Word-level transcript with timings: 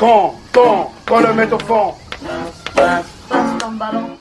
Le 0.00 1.54
au 1.54 1.58
fond. 1.58 1.94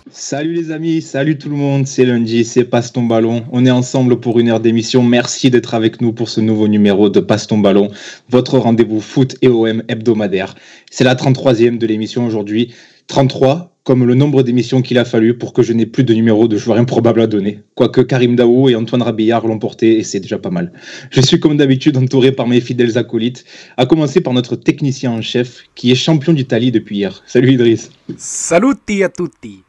Salut 0.09 0.53
les 0.53 0.71
amis, 0.71 1.01
salut 1.03 1.37
tout 1.37 1.49
le 1.49 1.55
monde, 1.55 1.85
c'est 1.85 2.03
lundi, 2.03 2.45
c'est 2.45 2.63
Passe 2.63 2.91
ton 2.91 3.03
ballon. 3.03 3.45
On 3.51 3.63
est 3.63 3.71
ensemble 3.71 4.19
pour 4.19 4.39
une 4.39 4.49
heure 4.49 4.59
d'émission. 4.59 5.03
Merci 5.03 5.51
d'être 5.51 5.75
avec 5.75 6.01
nous 6.01 6.13
pour 6.13 6.29
ce 6.29 6.41
nouveau 6.41 6.67
numéro 6.67 7.09
de 7.09 7.19
Passe 7.19 7.45
ton 7.45 7.59
ballon, 7.59 7.91
votre 8.29 8.57
rendez-vous 8.57 9.01
foot 9.01 9.35
et 9.43 9.49
OM 9.49 9.83
hebdomadaire. 9.87 10.55
C'est 10.89 11.03
la 11.03 11.13
33e 11.13 11.77
de 11.77 11.85
l'émission 11.85 12.25
aujourd'hui. 12.25 12.73
33, 13.05 13.76
comme 13.87 14.05
le 14.05 14.15
nombre 14.15 14.43
d'émissions 14.43 14.81
qu'il 14.81 14.97
a 14.97 15.05
fallu 15.05 15.37
pour 15.37 15.53
que 15.53 15.63
je 15.63 15.71
n'ai 15.71 15.85
plus 15.85 16.03
de 16.03 16.13
numéro 16.13 16.49
de 16.49 16.57
joueur 16.57 16.77
improbable 16.77 17.21
à 17.21 17.25
donner. 17.25 17.61
Quoique 17.73 18.01
Karim 18.01 18.35
Daou 18.35 18.67
et 18.67 18.75
Antoine 18.75 19.01
Rabillard 19.01 19.47
l'ont 19.47 19.59
porté 19.59 19.97
et 19.97 20.03
c'est 20.03 20.19
déjà 20.19 20.37
pas 20.37 20.49
mal. 20.49 20.73
Je 21.09 21.21
suis 21.21 21.39
comme 21.39 21.55
d'habitude 21.55 21.95
entouré 21.95 22.33
par 22.33 22.47
mes 22.47 22.59
fidèles 22.59 22.97
acolytes, 22.97 23.45
à 23.77 23.85
commencer 23.85 24.19
par 24.19 24.33
notre 24.33 24.57
technicien 24.57 25.11
en 25.11 25.21
chef 25.21 25.63
qui 25.73 25.89
est 25.89 25.95
champion 25.95 26.33
d'Italie 26.33 26.69
depuis 26.69 26.97
hier. 26.97 27.23
Salut 27.27 27.53
Idriss. 27.53 27.89
Saluti 28.17 29.05
a 29.05 29.07
tutti. 29.07 29.63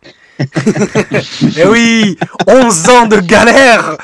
eh 1.57 1.67
oui, 1.69 2.17
11 2.49 2.89
ans 2.89 3.07
de 3.07 3.21
galère 3.21 3.99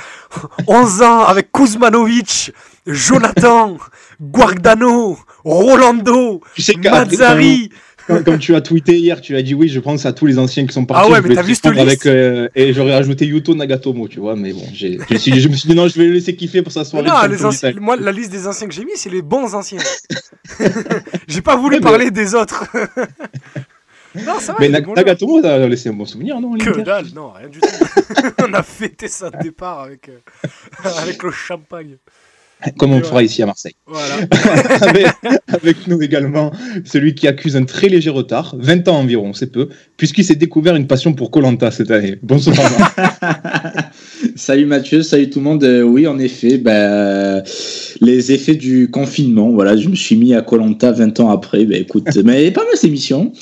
11 0.68 1.02
ans 1.02 1.24
avec 1.24 1.50
Kuzmanovic, 1.50 2.52
Jonathan, 2.86 3.78
Guardano, 4.20 5.18
Rolando, 5.44 6.40
Mazzari, 6.84 7.70
comme, 8.06 8.38
tu 8.38 8.54
as 8.54 8.60
tweeté 8.60 8.98
hier, 8.98 9.20
tu 9.20 9.36
as 9.36 9.42
dit 9.42 9.54
oui, 9.54 9.68
je 9.68 9.80
pense 9.80 10.06
à 10.06 10.12
tous 10.12 10.26
les 10.26 10.38
anciens 10.38 10.66
qui 10.66 10.72
sont 10.72 10.84
partis. 10.84 11.08
Ah 11.08 11.12
ouais, 11.12 11.20
mais 11.20 11.34
t'as 11.34 11.42
vu 11.42 11.54
avec, 11.64 12.06
euh, 12.06 12.48
Et 12.54 12.72
j'aurais 12.72 12.94
rajouté 12.94 13.26
Yuto 13.26 13.54
Nagatomo, 13.54 14.08
tu 14.08 14.20
vois, 14.20 14.36
mais 14.36 14.52
bon, 14.52 14.64
je, 14.72 14.86
me 15.08 15.54
suis 15.54 15.68
dit 15.68 15.74
non, 15.74 15.88
je 15.88 15.98
vais 15.98 16.06
le 16.06 16.12
laisser 16.12 16.36
kiffer 16.36 16.62
pour 16.62 16.72
sa 16.72 16.84
soirée. 16.84 17.08
Non, 17.08 17.14
les 17.28 17.44
anciens, 17.44 17.72
moi, 17.80 17.96
la 17.96 18.12
liste 18.12 18.30
des 18.30 18.46
anciens 18.46 18.68
que 18.68 18.74
j'ai 18.74 18.84
mis, 18.84 18.92
c'est 18.96 19.10
les 19.10 19.22
bons 19.22 19.54
anciens. 19.54 19.78
j'ai 21.28 21.42
pas 21.42 21.56
voulu 21.56 21.80
parler 21.80 22.10
des 22.10 22.34
autres. 22.34 22.64
non, 24.14 24.38
ça 24.38 24.52
va. 24.52 24.58
Mais 24.60 24.68
Nagatomo, 24.68 25.44
a 25.44 25.66
laissé 25.66 25.88
un 25.88 25.94
bon 25.94 26.04
souvenir, 26.04 26.40
non 26.40 26.56
Que 26.56 26.80
dalle, 26.80 27.06
non, 27.14 27.30
rien 27.30 27.48
du 27.48 27.60
tout. 27.60 27.68
On 28.46 28.52
a 28.52 28.62
fêté 28.62 29.08
ça 29.08 29.30
de 29.30 29.38
départ 29.42 29.80
avec, 29.80 30.08
euh, 30.08 30.90
avec 30.98 31.22
le 31.22 31.30
champagne 31.30 31.96
comme 32.78 32.92
on 32.92 32.98
le 32.98 33.04
fera 33.04 33.22
ici 33.22 33.42
à 33.42 33.46
Marseille. 33.46 33.74
Voilà. 33.86 34.16
avec, 35.48 35.86
nous 35.86 36.00
également 36.02 36.52
celui 36.84 37.14
qui 37.14 37.28
accuse 37.28 37.56
un 37.56 37.64
très 37.64 37.88
léger 37.88 38.10
retard, 38.10 38.56
20 38.58 38.88
ans 38.88 38.98
environ, 38.98 39.32
c'est 39.32 39.52
peu, 39.52 39.68
puisqu'il 39.96 40.24
s'est 40.24 40.34
découvert 40.34 40.74
une 40.74 40.86
passion 40.86 41.12
pour 41.12 41.30
Colanta 41.30 41.70
cette 41.70 41.90
année. 41.90 42.18
Bonsoir. 42.22 42.56
salut 44.36 44.66
Mathieu, 44.66 45.02
salut 45.02 45.30
tout 45.30 45.40
le 45.40 45.44
monde. 45.44 45.64
Euh, 45.64 45.82
oui, 45.82 46.06
en 46.06 46.18
effet, 46.18 46.58
ben, 46.58 47.42
les 48.00 48.32
effets 48.32 48.56
du 48.56 48.90
confinement. 48.90 49.50
Voilà, 49.50 49.76
je 49.76 49.88
me 49.88 49.94
suis 49.94 50.16
mis 50.16 50.34
à 50.34 50.42
Colanta 50.42 50.92
20 50.92 51.20
ans 51.20 51.30
après. 51.30 51.64
Ben, 51.64 51.80
écoute, 51.80 52.08
mais 52.24 52.50
pas 52.50 52.64
mal 52.64 52.72
cette 52.74 52.84
émission. 52.84 53.32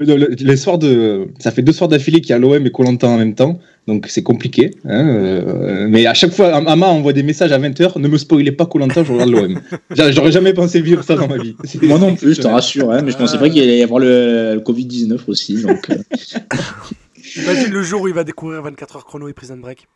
les 0.00 0.56
soirs 0.56 0.78
de, 0.78 1.28
ça 1.38 1.50
fait 1.50 1.62
deux 1.62 1.72
soirs 1.72 1.88
d'affilée 1.88 2.20
qu'il 2.20 2.30
y 2.30 2.32
a 2.32 2.38
l'OM 2.38 2.66
et 2.66 2.70
Colanta 2.70 3.08
en 3.08 3.18
même 3.18 3.34
temps 3.34 3.58
donc 3.86 4.06
c'est 4.08 4.22
compliqué. 4.22 4.70
Hein, 4.84 5.06
euh, 5.08 5.86
mais 5.88 6.06
à 6.06 6.14
chaque 6.14 6.32
fois, 6.32 6.54
Ama 6.54 6.86
envoie 6.86 7.12
des 7.12 7.22
messages 7.22 7.52
à 7.52 7.58
20h, 7.58 7.98
ne 7.98 8.08
me 8.08 8.16
spoilez 8.16 8.52
pas 8.52 8.66
Colanta, 8.66 9.04
je 9.04 9.12
regarde 9.12 9.30
l'OM. 9.30 9.60
J'aurais 10.12 10.32
jamais 10.32 10.54
pensé 10.54 10.80
vivre 10.80 11.02
ça 11.04 11.16
dans 11.16 11.28
ma 11.28 11.36
vie. 11.36 11.54
Moi 11.82 11.98
non 11.98 12.14
plus, 12.14 12.34
je 12.34 12.42
te 12.42 12.46
rassure, 12.46 12.90
hein, 12.90 13.02
mais 13.02 13.10
je 13.10 13.16
pensais 13.18 13.38
pas 13.38 13.50
qu'il 13.50 13.62
allait 13.62 13.78
y 13.78 13.82
avoir 13.82 14.00
le, 14.00 14.62
Covid-19 14.64 15.18
aussi. 15.26 15.62
Donc, 15.62 15.90
euh. 15.90 15.96
Imagine 17.36 17.72
le 17.72 17.82
jour 17.82 18.02
où 18.02 18.08
il 18.08 18.14
va 18.14 18.24
découvrir 18.24 18.62
24 18.62 18.96
heures 18.96 19.04
chrono 19.04 19.28
et 19.28 19.32
Prison 19.32 19.56
Break. 19.56 19.86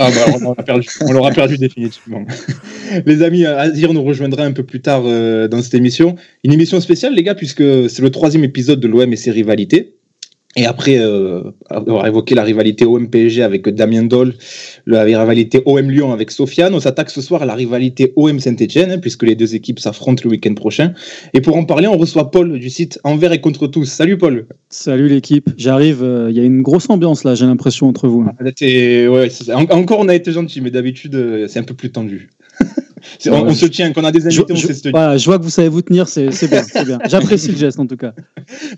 Ah 0.00 0.10
bah 0.12 0.32
on 0.32 0.38
l'aura 0.38 0.62
perdu, 0.62 0.88
on 1.00 1.30
perdu 1.32 1.58
définitivement. 1.58 2.24
Les 3.06 3.22
amis, 3.24 3.44
Azir 3.44 3.92
nous 3.92 4.04
rejoindra 4.04 4.44
un 4.44 4.52
peu 4.52 4.62
plus 4.62 4.80
tard 4.80 5.02
euh, 5.04 5.48
dans 5.48 5.60
cette 5.60 5.74
émission. 5.74 6.14
Une 6.44 6.52
émission 6.52 6.80
spéciale 6.80 7.14
les 7.14 7.24
gars, 7.24 7.34
puisque 7.34 7.90
c'est 7.90 8.00
le 8.00 8.10
troisième 8.10 8.44
épisode 8.44 8.78
de 8.78 8.86
l'OM 8.86 9.12
et 9.12 9.16
ses 9.16 9.32
rivalités. 9.32 9.97
Et 10.58 10.66
après 10.66 10.98
euh, 10.98 11.52
avoir 11.70 12.04
évoqué 12.08 12.34
la 12.34 12.42
rivalité 12.42 12.84
OM-PSG 12.84 13.44
avec 13.44 13.68
Damien 13.68 14.02
Doll, 14.02 14.34
la 14.86 15.04
rivalité 15.04 15.62
OM-Lyon 15.64 16.12
avec 16.12 16.32
Sofiane, 16.32 16.74
on 16.74 16.80
s'attaque 16.80 17.10
ce 17.10 17.20
soir 17.20 17.42
à 17.42 17.46
la 17.46 17.54
rivalité 17.54 18.12
OM-Saint-Etienne, 18.16 18.90
hein, 18.90 18.98
puisque 18.98 19.22
les 19.22 19.36
deux 19.36 19.54
équipes 19.54 19.78
s'affrontent 19.78 20.20
le 20.24 20.30
week-end 20.30 20.54
prochain. 20.54 20.94
Et 21.32 21.40
pour 21.40 21.56
en 21.56 21.64
parler, 21.64 21.86
on 21.86 21.96
reçoit 21.96 22.32
Paul 22.32 22.58
du 22.58 22.70
site 22.70 22.98
Envers 23.04 23.30
et 23.30 23.40
contre 23.40 23.68
tous. 23.68 23.84
Salut 23.84 24.18
Paul 24.18 24.48
Salut 24.68 25.08
l'équipe, 25.08 25.48
j'arrive, 25.56 26.02
euh, 26.02 26.28
il 26.28 26.36
y 26.36 26.40
a 26.40 26.44
une 26.44 26.62
grosse 26.62 26.90
ambiance 26.90 27.22
là, 27.22 27.36
j'ai 27.36 27.46
l'impression, 27.46 27.86
entre 27.86 28.08
vous. 28.08 28.26
Ah, 28.26 28.42
ouais, 28.42 29.28
encore 29.70 30.00
on 30.00 30.08
a 30.08 30.14
été 30.16 30.32
gentil, 30.32 30.60
mais 30.60 30.72
d'habitude 30.72 31.14
euh, 31.14 31.46
c'est 31.46 31.60
un 31.60 31.62
peu 31.62 31.74
plus 31.74 31.92
tendu. 31.92 32.30
On, 33.26 33.54
se 33.54 33.66
tient, 33.66 33.92
qu'on 33.92 34.04
a 34.04 34.12
des 34.12 34.26
invités, 34.26 34.54
je, 34.54 34.68
on 34.68 34.74
se 34.74 34.82
tenir. 34.82 35.18
je 35.18 35.24
vois 35.24 35.38
que 35.38 35.44
vous 35.44 35.50
savez 35.50 35.68
vous 35.68 35.82
tenir, 35.82 36.08
c'est 36.08 36.28
bien. 36.48 36.62
bien. 36.84 36.98
J'apprécie 37.08 37.50
le 37.50 37.56
geste 37.56 37.78
en 37.78 37.86
tout 37.86 37.96
cas. 37.96 38.12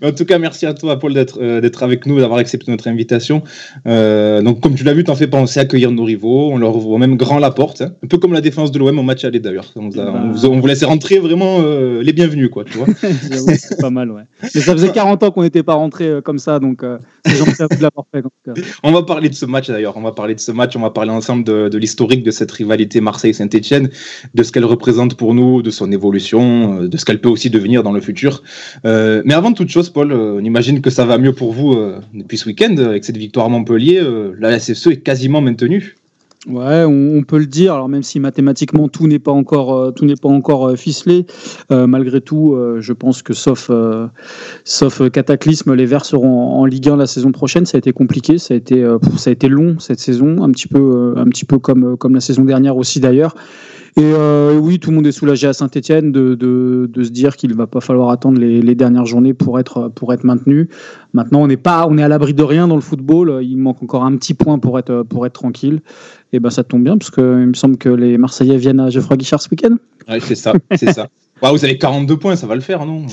En 0.03 0.11
tout 0.11 0.25
cas, 0.25 0.39
merci 0.39 0.65
à 0.65 0.73
toi, 0.73 0.99
Paul, 0.99 1.13
d'être 1.13 1.39
euh, 1.41 1.69
avec 1.81 2.05
nous, 2.05 2.19
d'avoir 2.19 2.39
accepté 2.39 2.71
notre 2.71 2.87
invitation. 2.87 3.43
Euh, 3.87 4.41
donc, 4.41 4.59
comme 4.59 4.75
tu 4.75 4.83
l'as 4.83 4.93
vu, 4.93 5.03
t'en 5.03 5.15
fais 5.15 5.27
penser 5.27 5.59
à 5.59 5.63
accueillir 5.63 5.91
nos 5.91 6.03
rivaux. 6.03 6.51
On 6.51 6.57
leur 6.57 6.75
ouvre 6.75 6.97
même 6.97 7.15
grand 7.15 7.39
la 7.39 7.51
porte, 7.51 7.81
hein. 7.81 7.93
un 8.03 8.07
peu 8.07 8.17
comme 8.17 8.33
la 8.33 8.41
défense 8.41 8.71
de 8.71 8.79
l'OM 8.79 8.97
au 8.99 9.03
match 9.03 9.23
aller 9.23 9.39
d'ailleurs. 9.39 9.71
On, 9.75 9.89
bah. 9.89 10.33
on, 10.43 10.59
vous 10.59 10.67
laisse 10.67 10.83
rentrer 10.83 11.19
vraiment 11.19 11.59
euh, 11.61 12.01
les 12.01 12.13
bienvenus, 12.13 12.49
quoi, 12.49 12.63
tu 12.63 12.77
vois. 12.77 12.87
c'est 13.57 13.79
pas 13.79 13.89
mal, 13.89 14.11
ouais. 14.11 14.23
Mais 14.43 14.61
ça 14.61 14.73
faisait 14.73 14.91
40 14.91 15.23
ans 15.23 15.31
qu'on 15.31 15.43
n'était 15.43 15.63
pas 15.63 15.75
rentré 15.75 16.19
comme 16.23 16.39
ça, 16.39 16.59
donc 16.59 16.83
c'est 17.25 17.35
gentil 17.35 17.61
à 17.61 17.67
vous 17.69 17.77
de 17.77 17.83
l'avoir 17.83 18.05
fait. 18.13 18.21
On 18.83 18.91
va 18.91 19.03
parler 19.03 19.29
de 19.29 19.35
ce 19.35 19.45
match 19.45 19.67
d'ailleurs. 19.67 19.97
On 19.97 20.01
va 20.01 20.11
parler 20.11 20.35
de 20.35 20.39
ce 20.39 20.51
match. 20.51 20.75
On 20.75 20.81
va 20.81 20.89
parler 20.89 21.11
ensemble 21.11 21.43
de, 21.43 21.69
de 21.69 21.77
l'historique 21.77 22.23
de 22.23 22.31
cette 22.31 22.51
rivalité 22.51 23.01
Marseille-Saint-Etienne, 23.01 23.89
de 24.33 24.43
ce 24.43 24.51
qu'elle 24.51 24.65
représente 24.65 25.15
pour 25.15 25.33
nous, 25.33 25.61
de 25.61 25.71
son 25.71 25.91
évolution, 25.91 26.81
euh, 26.81 26.87
de 26.87 26.97
ce 26.97 27.05
qu'elle 27.05 27.21
peut 27.21 27.29
aussi 27.29 27.49
devenir 27.49 27.83
dans 27.83 27.91
le 27.91 28.01
futur. 28.01 28.43
Euh, 28.85 29.21
mais 29.25 29.33
avant 29.33 29.53
toute 29.53 29.69
chose, 29.69 29.89
Paul, 29.89 30.11
euh, 30.11 30.37
on 30.39 30.43
imagine 30.43 30.81
que 30.81 30.89
ça 30.89 31.05
va 31.05 31.17
mieux 31.17 31.33
pour 31.33 31.53
vous 31.53 31.75
depuis 32.13 32.37
ce 32.37 32.47
week-end 32.47 32.75
avec 32.77 33.05
cette 33.05 33.17
victoire 33.17 33.45
à 33.47 33.49
Montpellier. 33.49 34.01
la 34.39 34.59
SSE 34.59 34.87
est 34.87 34.97
quasiment 34.97 35.41
maintenue. 35.41 35.95
Ouais, 36.47 36.83
on, 36.85 37.21
peut 37.23 37.37
le 37.37 37.45
dire. 37.45 37.73
Alors 37.73 37.87
même 37.87 38.01
si 38.01 38.19
mathématiquement 38.19 38.87
tout 38.87 39.07
n'est 39.07 39.19
pas 39.19 39.31
encore 39.31 39.93
tout 39.93 40.05
n'est 40.05 40.15
pas 40.15 40.29
encore 40.29 40.75
ficelé, 40.75 41.25
malgré 41.69 42.19
tout, 42.19 42.57
je 42.79 42.93
pense 42.93 43.21
que 43.21 43.33
sauf 43.33 43.69
sauf 44.63 45.09
cataclysme, 45.11 45.73
les 45.75 45.85
Verts 45.85 46.05
seront 46.05 46.59
en, 46.59 46.65
Ligue 46.65 46.89
1 46.89 46.97
la 46.97 47.07
saison 47.07 47.31
prochaine. 47.31 47.65
Ça 47.65 47.77
a 47.77 47.79
été 47.79 47.93
compliqué, 47.93 48.37
ça 48.37 48.53
a 48.53 48.57
été 48.57 48.83
ça 49.17 49.29
a 49.29 49.33
été 49.33 49.49
long 49.49 49.77
cette 49.79 49.99
saison, 49.99 50.41
un 50.41 50.49
petit 50.51 50.67
peu 50.67 51.13
un 51.15 51.25
petit 51.25 51.45
peu 51.45 51.59
comme 51.59 51.95
comme 51.97 52.15
la 52.15 52.21
saison 52.21 52.43
dernière 52.43 52.75
aussi 52.77 52.99
d'ailleurs. 52.99 53.35
Et 53.97 54.01
euh, 54.03 54.57
oui, 54.57 54.79
tout 54.79 54.89
le 54.89 54.95
monde 54.95 55.07
est 55.07 55.11
soulagé 55.11 55.47
à 55.47 55.53
Saint-Etienne 55.53 56.11
de, 56.11 56.35
de, 56.35 56.89
de, 56.91 57.03
se 57.03 57.09
dire 57.09 57.35
qu'il 57.35 57.49
ne 57.49 57.55
va 57.55 57.67
pas 57.67 57.81
falloir 57.81 58.09
attendre 58.09 58.39
les, 58.39 58.61
les, 58.61 58.75
dernières 58.75 59.05
journées 59.05 59.33
pour 59.33 59.59
être, 59.59 59.89
pour 59.89 60.13
être 60.13 60.23
maintenu. 60.23 60.69
Maintenant, 61.13 61.41
on 61.41 61.47
n'est 61.47 61.57
pas, 61.57 61.85
on 61.89 61.97
est 61.97 62.03
à 62.03 62.07
l'abri 62.07 62.33
de 62.33 62.43
rien 62.43 62.67
dans 62.67 62.75
le 62.75 62.81
football. 62.81 63.39
Il 63.43 63.57
manque 63.57 63.83
encore 63.83 64.05
un 64.05 64.15
petit 64.15 64.33
point 64.33 64.59
pour 64.59 64.79
être, 64.79 65.03
pour 65.03 65.25
être 65.25 65.33
tranquille. 65.33 65.81
Et 66.31 66.39
ben, 66.39 66.49
ça 66.49 66.63
tombe 66.63 66.83
bien 66.83 66.97
parce 66.97 67.11
qu'il 67.11 67.23
me 67.23 67.53
semble 67.53 67.77
que 67.77 67.89
les 67.89 68.17
Marseillais 68.17 68.57
viennent 68.57 68.79
à 68.79 68.89
Geoffroy 68.89 69.17
Guichard 69.17 69.41
ce 69.41 69.49
week-end. 69.49 69.75
Oui, 70.09 70.15
c'est 70.21 70.35
ça, 70.35 70.53
c'est 70.75 70.93
ça. 70.93 71.07
vous 71.49 71.65
avez 71.65 71.77
42 71.77 72.17
points, 72.17 72.35
ça 72.35 72.45
va 72.45 72.53
le 72.55 72.61
faire, 72.61 72.85
non? 72.85 73.05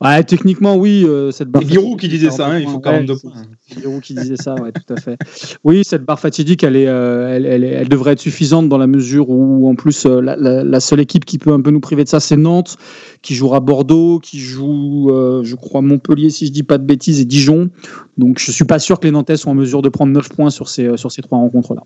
Ouais, 0.00 0.24
techniquement, 0.24 0.76
oui. 0.76 1.04
Euh, 1.06 1.30
cette 1.30 1.48
barre 1.48 1.62
Giroud 1.68 2.00
qui 2.00 2.08
disait 2.08 2.30
ça, 2.30 2.46
hein, 2.46 2.58
il 2.58 2.66
faut 2.66 2.78
42 2.78 3.16
points. 3.16 3.32
Giroud 3.78 4.00
qui 4.00 4.14
disait 4.14 4.36
ça, 4.36 4.54
ouais, 4.54 4.72
tout 4.72 4.94
à 4.94 5.00
fait. 5.00 5.18
Oui, 5.64 5.84
cette 5.84 6.04
barre 6.04 6.18
fatidique, 6.18 6.64
elle, 6.64 6.76
est, 6.76 6.88
euh, 6.88 7.36
elle, 7.36 7.44
elle, 7.44 7.64
elle, 7.64 7.88
devrait 7.88 8.12
être 8.12 8.20
suffisante 8.20 8.68
dans 8.68 8.78
la 8.78 8.86
mesure 8.86 9.28
où, 9.28 9.68
en 9.68 9.74
plus, 9.74 10.06
euh, 10.06 10.20
la, 10.20 10.36
la, 10.36 10.80
seule 10.80 11.00
équipe 11.00 11.26
qui 11.26 11.38
peut 11.38 11.52
un 11.52 11.60
peu 11.60 11.70
nous 11.70 11.80
priver 11.80 12.04
de 12.04 12.08
ça, 12.08 12.20
c'est 12.20 12.36
Nantes, 12.36 12.76
qui 13.20 13.34
jouera 13.34 13.60
Bordeaux, 13.60 14.18
qui 14.18 14.40
joue, 14.40 15.10
je 15.42 15.54
crois, 15.54 15.82
Montpellier, 15.82 16.30
si 16.30 16.46
je 16.46 16.52
dis 16.52 16.62
pas 16.62 16.78
de 16.78 16.84
bêtises, 16.84 17.20
et 17.20 17.24
Dijon. 17.24 17.70
Donc, 18.16 18.38
je 18.38 18.50
suis 18.50 18.64
pas 18.64 18.78
sûr 18.78 18.98
que 18.98 19.06
les 19.06 19.12
Nantais 19.12 19.36
soient 19.36 19.52
en 19.52 19.56
mesure 19.56 19.82
de 19.82 19.88
prendre 19.90 20.12
9 20.12 20.30
points 20.30 20.50
sur 20.50 20.68
ces, 20.68 20.96
sur 20.96 21.12
ces 21.12 21.22
trois 21.22 21.38
rencontres-là. 21.38 21.82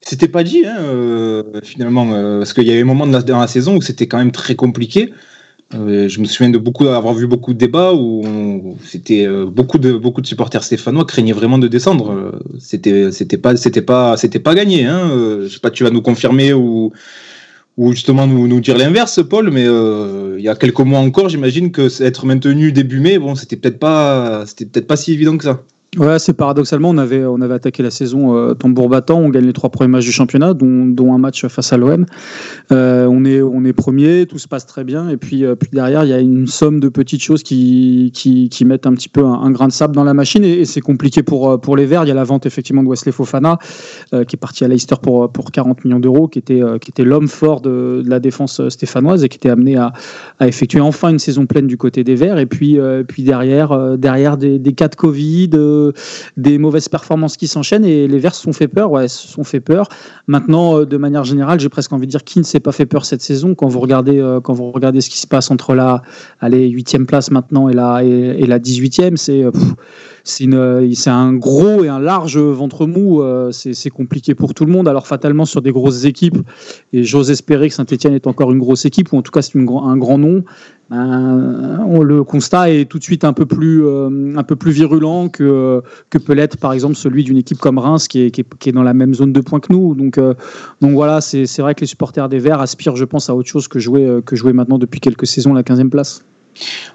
C'était 0.00 0.28
pas 0.28 0.42
dit, 0.42 0.64
hein, 0.66 0.76
euh, 0.80 1.42
finalement, 1.62 2.10
euh, 2.12 2.38
parce 2.38 2.54
qu'il 2.54 2.64
y 2.64 2.70
a 2.70 2.74
eu 2.74 2.82
un 2.82 2.84
moment 2.86 3.06
dans 3.06 3.38
la 3.38 3.46
saison 3.46 3.76
où 3.76 3.82
c'était 3.82 4.06
quand 4.06 4.18
même 4.18 4.32
très 4.32 4.54
compliqué. 4.54 5.12
Euh, 5.72 6.08
je 6.08 6.18
me 6.20 6.24
souviens 6.24 6.50
de 6.50 6.58
beaucoup 6.58 6.88
avoir 6.88 7.14
vu 7.14 7.28
beaucoup 7.28 7.52
de 7.52 7.58
débats 7.58 7.92
où 7.94 8.76
c'était 8.84 9.28
beaucoup 9.46 9.78
de 9.78 9.92
beaucoup 9.92 10.20
de 10.20 10.26
supporters 10.26 10.64
stéphanois 10.64 11.04
craignaient 11.04 11.32
vraiment 11.32 11.58
de 11.58 11.68
descendre. 11.68 12.40
C'était 12.58 13.12
c'était 13.12 13.36
pas 13.36 13.56
c'était 13.56 13.82
pas 13.82 14.16
c'était 14.16 14.40
pas 14.40 14.54
gagné. 14.56 14.86
Hein. 14.86 15.10
je 15.42 15.48
sais 15.48 15.60
pas, 15.60 15.70
tu 15.70 15.84
vas 15.84 15.90
nous 15.90 16.02
confirmer 16.02 16.52
ou 16.52 16.92
ou 17.76 17.92
justement 17.92 18.26
nous, 18.26 18.48
nous 18.48 18.60
dire 18.60 18.76
l'inverse, 18.76 19.20
Paul. 19.22 19.50
Mais 19.52 19.64
il 19.64 20.42
y 20.42 20.48
a 20.48 20.56
quelques 20.56 20.80
mois 20.80 20.98
encore, 20.98 21.28
j'imagine 21.28 21.70
que 21.70 22.02
être 22.02 22.26
maintenu 22.26 22.72
début 22.72 22.98
mai, 22.98 23.20
bon, 23.20 23.36
c'était 23.36 23.56
peut-être 23.56 23.78
pas 23.78 24.44
c'était 24.46 24.66
peut-être 24.66 24.88
pas 24.88 24.96
si 24.96 25.12
évident 25.12 25.36
que 25.36 25.44
ça. 25.44 25.62
Ouais, 25.98 26.20
c'est 26.20 26.34
paradoxalement, 26.34 26.90
on 26.90 26.98
avait, 26.98 27.24
on 27.24 27.40
avait 27.40 27.54
attaqué 27.54 27.82
la 27.82 27.90
saison 27.90 28.36
euh, 28.36 28.54
tambour 28.54 28.88
battant, 28.88 29.18
on 29.18 29.28
gagne 29.28 29.46
les 29.46 29.52
trois 29.52 29.70
premiers 29.70 29.90
matchs 29.90 30.04
du 30.04 30.12
championnat, 30.12 30.54
dont, 30.54 30.86
dont 30.86 31.12
un 31.12 31.18
match 31.18 31.44
face 31.48 31.72
à 31.72 31.76
l'OM. 31.76 32.06
Euh, 32.70 33.06
on, 33.10 33.24
est, 33.24 33.42
on 33.42 33.64
est 33.64 33.72
premier, 33.72 34.26
tout 34.26 34.38
se 34.38 34.46
passe 34.46 34.66
très 34.66 34.84
bien, 34.84 35.08
et 35.08 35.16
puis, 35.16 35.44
euh, 35.44 35.56
puis 35.56 35.68
derrière, 35.72 36.04
il 36.04 36.10
y 36.10 36.12
a 36.12 36.20
une 36.20 36.46
somme 36.46 36.78
de 36.78 36.88
petites 36.88 37.22
choses 37.24 37.42
qui, 37.42 38.12
qui, 38.14 38.48
qui 38.50 38.64
mettent 38.64 38.86
un 38.86 38.92
petit 38.92 39.08
peu 39.08 39.24
un, 39.24 39.50
grain 39.50 39.66
de 39.66 39.72
sable 39.72 39.96
dans 39.96 40.04
la 40.04 40.14
machine, 40.14 40.44
et, 40.44 40.64
c'est 40.64 40.80
compliqué 40.80 41.24
pour, 41.24 41.50
euh, 41.50 41.58
pour 41.58 41.76
les 41.76 41.86
Verts. 41.86 42.04
Il 42.04 42.08
y 42.08 42.12
a 42.12 42.14
la 42.14 42.22
vente 42.22 42.46
effectivement 42.46 42.84
de 42.84 42.88
Wesley 42.88 43.10
Fofana, 43.10 43.58
qui 44.12 44.36
est 44.36 44.40
parti 44.40 44.64
à 44.64 44.68
Leicester 44.68 44.94
pour, 45.02 45.32
pour 45.32 45.50
40 45.50 45.84
millions 45.84 45.98
d'euros, 45.98 46.28
qui 46.28 46.38
était, 46.38 46.60
était 46.76 47.04
l'homme 47.04 47.26
fort 47.26 47.62
de, 47.62 48.04
la 48.06 48.20
défense 48.20 48.68
stéphanoise 48.68 49.24
et 49.24 49.28
qui 49.28 49.38
était 49.38 49.50
amené 49.50 49.76
à, 49.76 49.92
à 50.38 50.46
effectuer 50.46 50.80
enfin 50.80 51.08
une 51.08 51.18
saison 51.18 51.46
pleine 51.46 51.66
du 51.66 51.76
côté 51.76 52.04
des 52.04 52.14
Verts. 52.14 52.38
Et 52.38 52.46
puis, 52.46 52.78
puis 53.08 53.24
derrière, 53.24 53.98
derrière 53.98 54.36
des, 54.36 54.60
des 54.60 54.72
cas 54.72 54.88
de 54.88 54.94
Covid, 54.94 55.50
euh, 55.88 55.92
des 56.36 56.58
mauvaises 56.58 56.88
performances 56.88 57.36
qui 57.36 57.48
s'enchaînent 57.48 57.84
et 57.84 58.06
les 58.06 58.18
Verts 58.18 58.34
se 58.34 58.42
sont 58.42 58.52
fait 58.52 58.68
peur. 58.68 58.90
Ouais, 58.90 59.08
se 59.08 59.28
sont 59.28 59.44
fait 59.44 59.60
peur. 59.60 59.88
Maintenant, 60.26 60.78
euh, 60.78 60.86
de 60.86 60.96
manière 60.96 61.24
générale, 61.24 61.60
j'ai 61.60 61.68
presque 61.68 61.92
envie 61.92 62.06
de 62.06 62.10
dire 62.10 62.24
qui 62.24 62.38
ne 62.38 62.44
s'est 62.44 62.60
pas 62.60 62.72
fait 62.72 62.86
peur 62.86 63.04
cette 63.04 63.22
saison 63.22 63.54
quand 63.54 63.68
vous 63.68 63.80
regardez, 63.80 64.20
euh, 64.20 64.40
quand 64.40 64.52
vous 64.52 64.70
regardez 64.70 65.00
ce 65.00 65.10
qui 65.10 65.18
se 65.18 65.26
passe 65.26 65.50
entre 65.50 65.74
la, 65.74 66.02
allez, 66.40 66.68
huitième 66.68 67.06
place 67.06 67.30
maintenant 67.30 67.68
et 67.68 67.74
la, 67.74 68.04
et, 68.04 68.08
et 68.08 68.46
la 68.46 68.58
18e, 68.58 69.16
c'est, 69.16 69.44
euh, 70.42 70.90
c'est 70.94 71.10
un 71.10 71.32
gros 71.32 71.84
et 71.84 71.88
un 71.88 71.98
large 71.98 72.38
ventre 72.38 72.86
mou. 72.86 73.22
euh, 73.22 73.50
C'est 73.52 73.90
compliqué 73.90 74.34
pour 74.34 74.54
tout 74.54 74.64
le 74.64 74.72
monde. 74.72 74.88
Alors 74.88 75.06
fatalement 75.06 75.44
sur 75.44 75.62
des 75.62 75.72
grosses 75.72 76.04
équipes, 76.04 76.38
et 76.92 77.04
j'ose 77.04 77.30
espérer 77.30 77.68
que 77.68 77.74
Saint-Etienne 77.74 78.14
est 78.14 78.26
encore 78.26 78.52
une 78.52 78.58
grosse 78.58 78.84
équipe, 78.84 79.12
ou 79.12 79.16
en 79.18 79.22
tout 79.22 79.32
cas 79.32 79.42
c'est 79.42 79.58
un 79.58 79.96
grand 79.96 80.18
nom. 80.18 80.44
Ben, 80.90 81.84
on- 81.86 82.02
le 82.02 82.24
constat 82.24 82.70
est 82.72 82.84
tout 82.86 82.98
de 82.98 83.04
suite 83.04 83.22
un 83.22 83.32
peu 83.32 83.46
plus, 83.46 83.84
euh, 83.86 84.34
un 84.36 84.42
peu 84.42 84.56
plus 84.56 84.72
virulent 84.72 85.28
que, 85.28 85.82
que 86.10 86.18
peut 86.18 86.32
l'être 86.32 86.56
par 86.56 86.72
exemple 86.72 86.96
celui 86.96 87.22
d'une 87.22 87.36
équipe 87.36 87.58
comme 87.58 87.78
Reims 87.78 88.08
qui 88.08 88.22
est, 88.22 88.30
qui, 88.32 88.40
est, 88.68 88.72
dans 88.72 88.82
la 88.82 88.92
même 88.92 89.14
zone 89.14 89.32
de 89.32 89.40
points 89.40 89.60
que 89.60 89.72
nous. 89.72 89.94
Donc, 89.94 90.18
donc 90.18 90.92
voilà, 90.92 91.20
c'est 91.20 91.46
vrai 91.60 91.76
que 91.76 91.82
les 91.82 91.86
supporters 91.86 92.28
des 92.28 92.40
Verts 92.40 92.60
aspirent, 92.60 92.96
je 92.96 93.04
pense, 93.04 93.30
à 93.30 93.36
autre 93.36 93.48
chose 93.48 93.68
que 93.68 93.78
jouer, 93.78 94.20
que 94.26 94.34
jouer 94.34 94.52
maintenant 94.52 94.78
depuis 94.78 94.98
quelques 94.98 95.28
saisons 95.28 95.54
la 95.54 95.62
15e 95.62 95.90
place. 95.90 96.24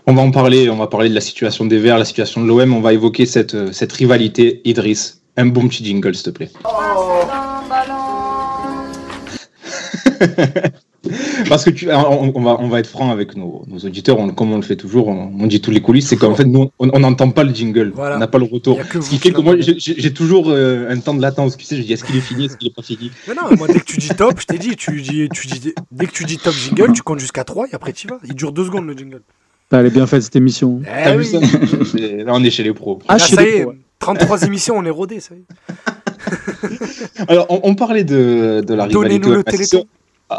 On 0.08 0.14
va 0.14 0.22
en 0.22 0.32
parler, 0.32 0.70
on 0.70 0.78
va 0.78 0.88
parler 0.88 1.10
de 1.10 1.16
la 1.16 1.22
situation 1.22 1.66
des 1.66 1.78
Verts, 1.80 1.98
la 1.98 2.06
situation 2.06 2.42
de 2.42 2.48
l'OM, 2.48 2.74
on 2.74 2.82
va 2.82 2.94
évoquer 2.94 3.26
cette, 3.26 3.56
euh, 3.56 3.72
cette 3.72 3.92
rivalité. 3.94 4.62
Idriss, 4.66 5.22
un 5.38 5.46
bon 5.48 5.68
petit 5.68 5.84
jingle, 5.86 6.14
s'il 6.16 6.24
te 6.26 6.30
plaît. 6.32 6.50
Parce 11.50 11.64
que 11.64 11.70
tu, 11.70 11.92
on, 11.92 12.36
on 12.36 12.42
va, 12.42 12.58
on 12.60 12.68
va 12.68 12.80
être 12.80 12.88
franc 12.90 13.12
avec 13.12 13.36
nos, 13.38 13.64
nos 13.68 13.78
auditeurs, 13.78 14.18
on- 14.20 14.30
comme 14.30 14.52
on 14.52 14.56
le 14.56 14.64
fait 14.64 14.76
toujours, 14.76 15.08
on, 15.08 15.32
on 15.40 15.46
dit 15.46 15.62
tous 15.62 15.70
les 15.70 15.82
coulisses, 15.82 16.08
c'est 16.08 16.16
qu'en 16.18 16.34
fait, 16.34 16.46
nous, 16.46 16.72
on 16.80 17.00
n'entend 17.00 17.30
pas 17.30 17.44
le 17.44 17.54
jingle, 17.54 17.92
Voilà. 17.94 18.16
on 18.16 18.20
n'a 18.20 18.26
pas 18.28 18.40
le 18.40 18.46
retour. 18.46 18.80
Ce 18.92 19.10
qui 19.10 19.20
fait 19.20 19.32
que 19.32 19.42
moi, 19.42 19.56
j'ai 19.60 20.14
toujours 20.14 20.46
euh, 20.50 20.90
un 20.90 21.00
temps 21.00 21.14
de 21.14 21.22
latence. 21.22 21.58
Tu 21.58 21.66
sais, 21.66 21.76
je 21.78 21.84
dis, 21.84 21.94
est-ce 21.94 22.04
qu'il 22.04 22.16
est 22.16 22.22
fini, 22.22 22.46
est-ce 22.46 22.58
qu'il 22.58 22.70
est 22.70 22.76
pas 22.76 22.82
fini? 22.82 23.12
Mais 23.28 23.36
non, 23.36 23.56
moi, 23.56 23.68
dès 23.68 23.80
que 23.80 23.86
tu 23.86 23.98
dis 23.98 24.08
top, 24.10 24.40
je 24.40 24.46
t'ai 24.48 24.58
dit, 24.58 24.76
tu 24.76 25.00
dis, 25.02 25.30
tu 25.32 25.46
dis, 25.48 25.74
dès 25.92 26.06
que 26.08 26.12
tu 26.12 26.24
dis 26.26 26.38
top 26.38 26.56
jingle, 26.56 26.92
tu 26.94 27.04
comptes 27.04 27.20
jusqu'à 27.20 27.44
3 27.44 27.68
et 27.72 27.76
après 27.76 27.94
tu 27.94 28.08
vas. 28.08 28.18
Il 28.28 28.34
dure 28.34 28.52
2 28.52 28.66
secondes 28.66 28.88
le 28.88 28.94
jingle. 28.98 29.22
Elle 29.72 29.88
est 29.88 29.90
bien 29.90 30.08
faite 30.08 30.22
cette 30.24 30.36
émission. 30.36 30.82
Eh 30.84 31.04
T'as 31.04 31.16
vu 31.18 31.24
oui. 31.24 31.26
ça 31.26 31.40
C'est- 31.92 32.24
Là, 32.24 32.32
on 32.34 32.44
est 32.44 32.50
chez 32.50 32.64
les 32.64 32.74
pros. 32.74 33.00
Ah, 33.08 33.14
Là, 33.14 33.18
chez 33.20 33.36
ça 33.36 33.44
y 33.44 33.48
est, 33.48 33.62
pros, 33.64 33.72
ouais. 33.72 33.78
33 34.00 34.44
émissions, 34.44 34.76
on 34.78 34.86
est 34.86 34.90
rodé, 34.90 35.20
ça 35.20 35.34
y 35.36 35.40
est. 35.40 37.26
Alors, 37.28 37.46
on, 37.50 37.60
on 37.64 37.76
parlait 37.76 38.04
de, 38.04 38.64
de 38.66 38.74
la 38.74 38.86
rivalité. 38.86 39.30
Le 39.30 39.44
téléthon. 39.44 39.86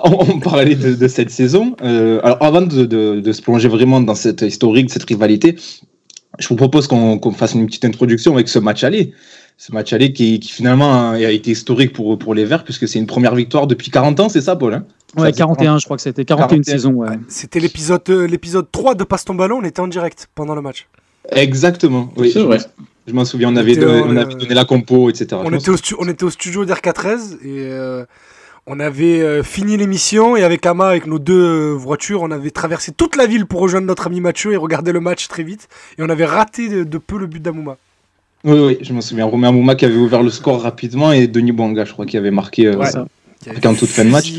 On, 0.05 0.41
parlait 0.41 0.75
de, 0.75 0.95
de 0.95 1.09
cette 1.09 1.31
saison. 1.31 1.77
Euh, 1.83 2.19
alors, 2.25 2.43
avant 2.43 2.63
de, 2.63 2.85
de- 2.85 3.21
de 3.21 3.33
se 3.33 3.41
plonger 3.41 3.69
vraiment 3.69 4.01
dans 4.01 4.17
cette 4.17 4.43
historique, 4.43 4.91
cette 4.91 5.05
rivalité, 5.05 5.55
je 6.41 6.49
vous 6.49 6.57
propose 6.57 6.89
qu'on 6.89 7.19
qu'on 7.21 7.31
fasse 7.31 7.55
une 7.55 7.67
petite 7.67 7.85
introduction 7.85 8.35
avec 8.35 8.49
ce 8.49 8.59
match 8.59 8.83
aller. 8.83 9.13
Ce 9.59 9.73
match 9.73 9.93
aller 9.93 10.13
qui, 10.13 10.41
qui 10.41 10.51
finalement 10.53 11.11
a 11.13 11.31
été 11.31 11.53
historique 11.53 11.93
pour, 11.93 12.19
pour 12.19 12.35
les 12.35 12.45
Verts, 12.45 12.65
puisque 12.65 12.89
c'est 12.89 12.99
une 12.99 13.07
première 13.07 13.35
victoire 13.37 13.67
depuis 13.69 13.91
40 13.93 14.19
ans, 14.21 14.29
c'est 14.29 14.41
ça, 14.43 14.57
Paul 14.57 14.75
hein? 14.75 14.85
Ouais, 15.17 15.23
Ça, 15.23 15.33
c'est 15.33 15.39
41, 15.39 15.79
je 15.79 15.85
crois 15.85 15.97
que 15.97 16.03
c'était 16.03 16.25
41 16.25 16.49
41. 16.59 16.63
saisons. 16.73 16.93
Ouais. 16.93 17.19
C'était 17.29 17.61
l'épisode 17.61 18.03
euh, 18.11 18.27
l'épisode 18.27 18.67
3 18.71 18.95
de 18.95 19.05
Passe 19.05 19.25
ton 19.25 19.35
ballon, 19.35 19.59
on 19.63 19.65
était 19.65 19.81
en 19.81 19.89
direct 19.89 20.29
pendant 20.35 20.55
le 20.55 20.63
match. 20.63 20.87
Exactement. 21.33 22.13
Oui, 22.17 22.31
C'est 22.33 22.43
vrai. 22.43 22.59
je 23.07 23.13
m'en 23.13 23.25
souviens. 23.25 23.51
On 23.53 23.57
avait, 23.57 23.75
donné, 23.77 24.01
euh, 24.01 24.05
on 24.07 24.17
avait 24.17 24.35
donné 24.35 24.55
la 24.55 24.65
compo, 24.65 25.11
etc. 25.11 25.41
On 25.45 25.53
était, 25.53 25.71
au 25.71 25.77
stu- 25.77 25.97
on 25.99 26.09
était 26.09 26.25
au 26.25 26.31
studio 26.31 26.65
d'RK13 26.65 27.39
et 27.43 27.63
euh, 27.71 28.05
on 28.67 28.79
avait 28.79 29.21
euh, 29.23 29.43
fini 29.43 29.77
l'émission 29.77 30.37
et 30.37 30.45
avec 30.45 30.65
Ama, 30.67 30.89
avec 30.89 31.07
nos 31.07 31.19
deux 31.19 31.35
euh, 31.35 31.73
voitures, 31.73 32.23
on 32.23 32.31
avait 32.31 32.51
traversé 32.51 32.93
toute 32.93 33.17
la 33.17 33.27
ville 33.27 33.47
pour 33.47 33.61
rejoindre 33.61 33.87
notre 33.87 34.07
ami 34.07 34.21
Mathieu 34.21 34.53
et 34.53 34.57
regarder 34.57 34.93
le 34.93 35.01
match 35.01 35.27
très 35.29 35.43
vite. 35.43 35.69
Et 35.99 36.03
on 36.03 36.09
avait 36.09 36.25
raté 36.27 36.69
de, 36.69 36.85
de 36.85 36.99
peu 36.99 37.19
le 37.19 37.27
but 37.27 37.43
d'Amouma. 37.43 37.77
Oui, 38.45 38.59
oui, 38.61 38.79
je 38.81 38.93
m'en 38.93 39.01
souviens. 39.01 39.25
Romain 39.25 39.51
Mouma 39.51 39.75
qui 39.75 39.85
avait 39.87 39.97
ouvert 39.97 40.23
le 40.23 40.31
score 40.31 40.63
rapidement 40.63 41.11
et 41.11 41.27
Denis 41.27 41.51
Bouanga, 41.53 41.85
je 41.85 41.93
crois, 41.93 42.07
qui 42.07 42.17
avait 42.17 42.31
marqué. 42.31 42.67
euh, 42.67 42.77
Ouais. 42.77 42.91
ça. 42.91 43.07
qui 43.43 43.51
avait 43.51 43.67
un 43.67 43.75
toute 43.75 43.89
fin 43.89 44.05
de 44.05 44.11
match. 44.11 44.31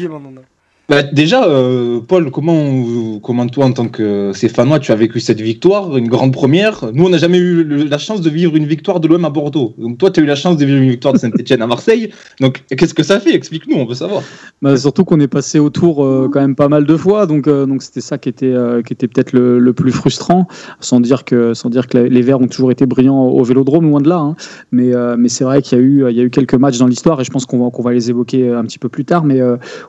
Bah, 0.89 1.03
déjà, 1.03 1.43
euh, 1.43 1.99
Paul, 1.99 2.31
comment, 2.31 3.19
comment 3.21 3.45
toi, 3.47 3.65
en 3.65 3.73
tant 3.73 3.89
que 3.89 4.31
Stéphanois, 4.33 4.79
tu 4.79 4.93
as 4.93 4.95
vécu 4.95 5.19
cette 5.19 5.41
victoire, 5.41 5.97
une 5.97 6.07
grande 6.07 6.31
première? 6.31 6.85
Nous, 6.93 7.03
on 7.03 7.09
n'a 7.09 7.17
jamais 7.17 7.39
eu 7.39 7.65
la 7.65 7.97
chance 7.97 8.21
de 8.21 8.29
vivre 8.29 8.55
une 8.55 8.65
victoire 8.65 9.01
de 9.01 9.07
l'OM 9.09 9.25
à 9.25 9.29
Bordeaux. 9.29 9.75
Donc 9.77 9.97
toi, 9.97 10.11
tu 10.11 10.21
as 10.21 10.23
eu 10.23 10.25
la 10.25 10.35
chance 10.35 10.55
de 10.55 10.63
vivre 10.63 10.81
une 10.81 10.89
victoire 10.89 11.13
de 11.13 11.19
Saint-Etienne 11.19 11.61
à 11.61 11.67
Marseille. 11.67 12.11
Donc, 12.39 12.63
qu'est-ce 12.69 12.93
que 12.93 13.03
ça 13.03 13.19
fait? 13.19 13.35
Explique-nous, 13.35 13.75
on 13.75 13.85
veut 13.85 13.95
savoir. 13.95 14.23
Bah, 14.61 14.77
surtout 14.77 15.03
qu'on 15.03 15.19
est 15.19 15.27
passé 15.27 15.59
autour 15.59 16.05
euh, 16.05 16.29
quand 16.31 16.39
même 16.39 16.55
pas 16.55 16.69
mal 16.69 16.85
de 16.85 16.95
fois, 16.95 17.25
donc 17.25 17.47
euh, 17.49 17.65
donc 17.65 17.83
c'était 17.83 17.99
ça 17.99 18.17
qui 18.17 18.29
était 18.29 18.45
euh, 18.53 18.81
qui 18.81 18.93
était 18.93 19.09
peut-être 19.09 19.33
le, 19.33 19.59
le 19.59 19.73
plus 19.73 19.91
frustrant, 19.91 20.47
sans 20.79 21.01
dire 21.01 21.25
que 21.25 21.53
sans 21.53 21.69
dire 21.69 21.87
que 21.87 21.97
les 21.97 22.21
Verts 22.21 22.39
ont 22.39 22.47
toujours 22.47 22.71
été 22.71 22.85
brillants 22.85 23.25
au 23.25 23.43
Vélodrome, 23.43 23.89
loin 23.89 23.99
de 23.99 24.07
là. 24.07 24.19
hein. 24.19 24.35
Mais 24.71 24.93
mais 25.17 25.27
c'est 25.27 25.43
vrai 25.43 25.61
qu'il 25.61 25.77
y 25.77 25.81
a 25.81 25.83
eu 25.83 26.11
y 26.13 26.21
a 26.21 26.23
eu 26.23 26.29
quelques 26.29 26.53
matchs 26.55 26.77
dans 26.77 26.87
l'histoire 26.87 27.19
et 27.19 27.25
je 27.25 27.29
pense 27.29 27.45
qu'on 27.45 27.65
va 27.65 27.71
qu'on 27.71 27.83
va 27.83 27.91
les 27.91 28.09
évoquer 28.09 28.53
un 28.53 28.63
petit 28.63 28.79
peu 28.79 28.87
plus 28.87 29.03
tard, 29.03 29.25
mais 29.25 29.41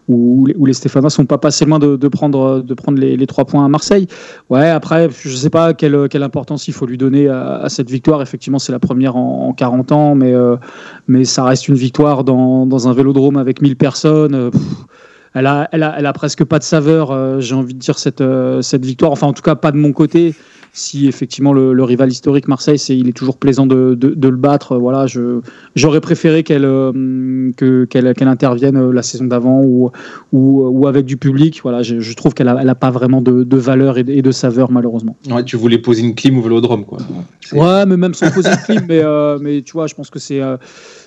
où, 0.08 0.48
où 0.56 0.66
les 0.66 0.72
Stéphanois 0.72 0.87
sont 1.08 1.26
pas 1.26 1.38
passés 1.38 1.64
loin 1.64 1.78
de, 1.78 1.96
prendre 2.08 2.60
de 2.60 2.74
prendre 2.74 2.98
les, 2.98 3.26
trois 3.26 3.44
points 3.44 3.64
à 3.64 3.68
Marseille. 3.68 4.06
Ouais, 4.50 4.68
après 4.68 5.08
je 5.10 5.36
sais 5.36 5.50
pas 5.50 5.74
quelle 5.74 6.08
quelle 6.08 6.22
importance 6.22 6.68
il 6.68 6.74
faut 6.74 6.86
lui 6.86 6.98
donner 6.98 7.28
à, 7.28 7.68
cette 7.68 7.90
victoire. 7.90 8.22
Effectivement, 8.22 8.58
c'est 8.58 8.72
la 8.72 8.78
première 8.78 9.16
en, 9.16 9.48
en 9.48 9.52
40 9.52 9.92
ans, 9.92 10.14
mais 10.14 10.32
euh, 10.32 10.56
mais 11.06 11.24
ça 11.24 11.44
reste 11.44 11.68
une 11.68 11.76
victoire 11.76 12.24
dans, 12.24 12.66
dans 12.66 12.88
un 12.88 12.92
vélodrome 12.92 13.36
avec 13.36 13.62
1000 13.62 13.76
personnes. 13.76 14.34
euh, 14.34 14.50
elle 15.38 15.46
a, 15.46 15.68
elle, 15.72 15.82
a, 15.82 15.94
elle 15.98 16.06
a 16.06 16.12
presque 16.12 16.44
pas 16.44 16.58
de 16.58 16.64
saveur, 16.64 17.10
euh, 17.10 17.40
j'ai 17.40 17.54
envie 17.54 17.74
de 17.74 17.78
dire, 17.78 17.98
cette, 17.98 18.20
euh, 18.20 18.62
cette 18.62 18.84
victoire. 18.84 19.12
Enfin, 19.12 19.26
en 19.26 19.32
tout 19.32 19.42
cas, 19.42 19.54
pas 19.54 19.72
de 19.72 19.76
mon 19.78 19.92
côté. 19.92 20.34
Si 20.74 21.08
effectivement 21.08 21.54
le, 21.54 21.72
le 21.72 21.82
rival 21.82 22.10
historique 22.10 22.46
Marseille, 22.46 22.78
c'est, 22.78 22.96
il 22.96 23.08
est 23.08 23.12
toujours 23.16 23.38
plaisant 23.38 23.66
de, 23.66 23.94
de, 23.98 24.10
de 24.10 24.28
le 24.28 24.36
battre. 24.36 24.72
euh, 24.72 24.78
Voilà, 24.78 25.06
je, 25.06 25.40
j'aurais 25.74 26.00
préféré 26.02 26.42
qu'elle, 26.44 26.66
euh, 26.66 27.50
que, 27.56 27.84
qu'elle, 27.86 28.12
qu'elle 28.14 28.28
intervienne 28.28 28.90
la 28.90 29.02
saison 29.02 29.24
d'avant 29.24 29.62
ou, 29.62 29.90
ou, 30.32 30.68
ou 30.68 30.86
avec 30.86 31.06
du 31.06 31.16
public. 31.16 31.60
Voilà, 31.62 31.82
je, 31.82 31.98
je 32.00 32.14
trouve 32.14 32.34
qu'elle 32.34 32.48
a, 32.48 32.58
elle 32.60 32.68
a 32.68 32.74
pas 32.76 32.90
vraiment 32.90 33.22
de, 33.22 33.44
de 33.44 33.56
valeur 33.56 33.96
et 33.98 34.04
de, 34.04 34.12
et 34.12 34.22
de 34.22 34.30
saveur, 34.30 34.70
malheureusement. 34.70 35.16
Ouais, 35.30 35.42
tu 35.42 35.56
voulais 35.56 35.78
poser 35.78 36.02
une 36.02 36.14
clim 36.14 36.38
au 36.38 36.42
Vélodrome, 36.42 36.84
quoi. 36.84 36.98
C'est- 37.40 37.56
Ouais, 37.58 37.86
mais 37.86 37.96
même 37.96 38.14
sans 38.14 38.30
poser 38.30 38.50
de 38.50 38.64
clip, 38.66 38.82
mais, 38.86 39.02
mais 39.40 39.62
tu 39.62 39.72
vois, 39.72 39.86
je 39.86 39.94
pense 39.94 40.10
que 40.10 40.18
c'est 40.18 40.40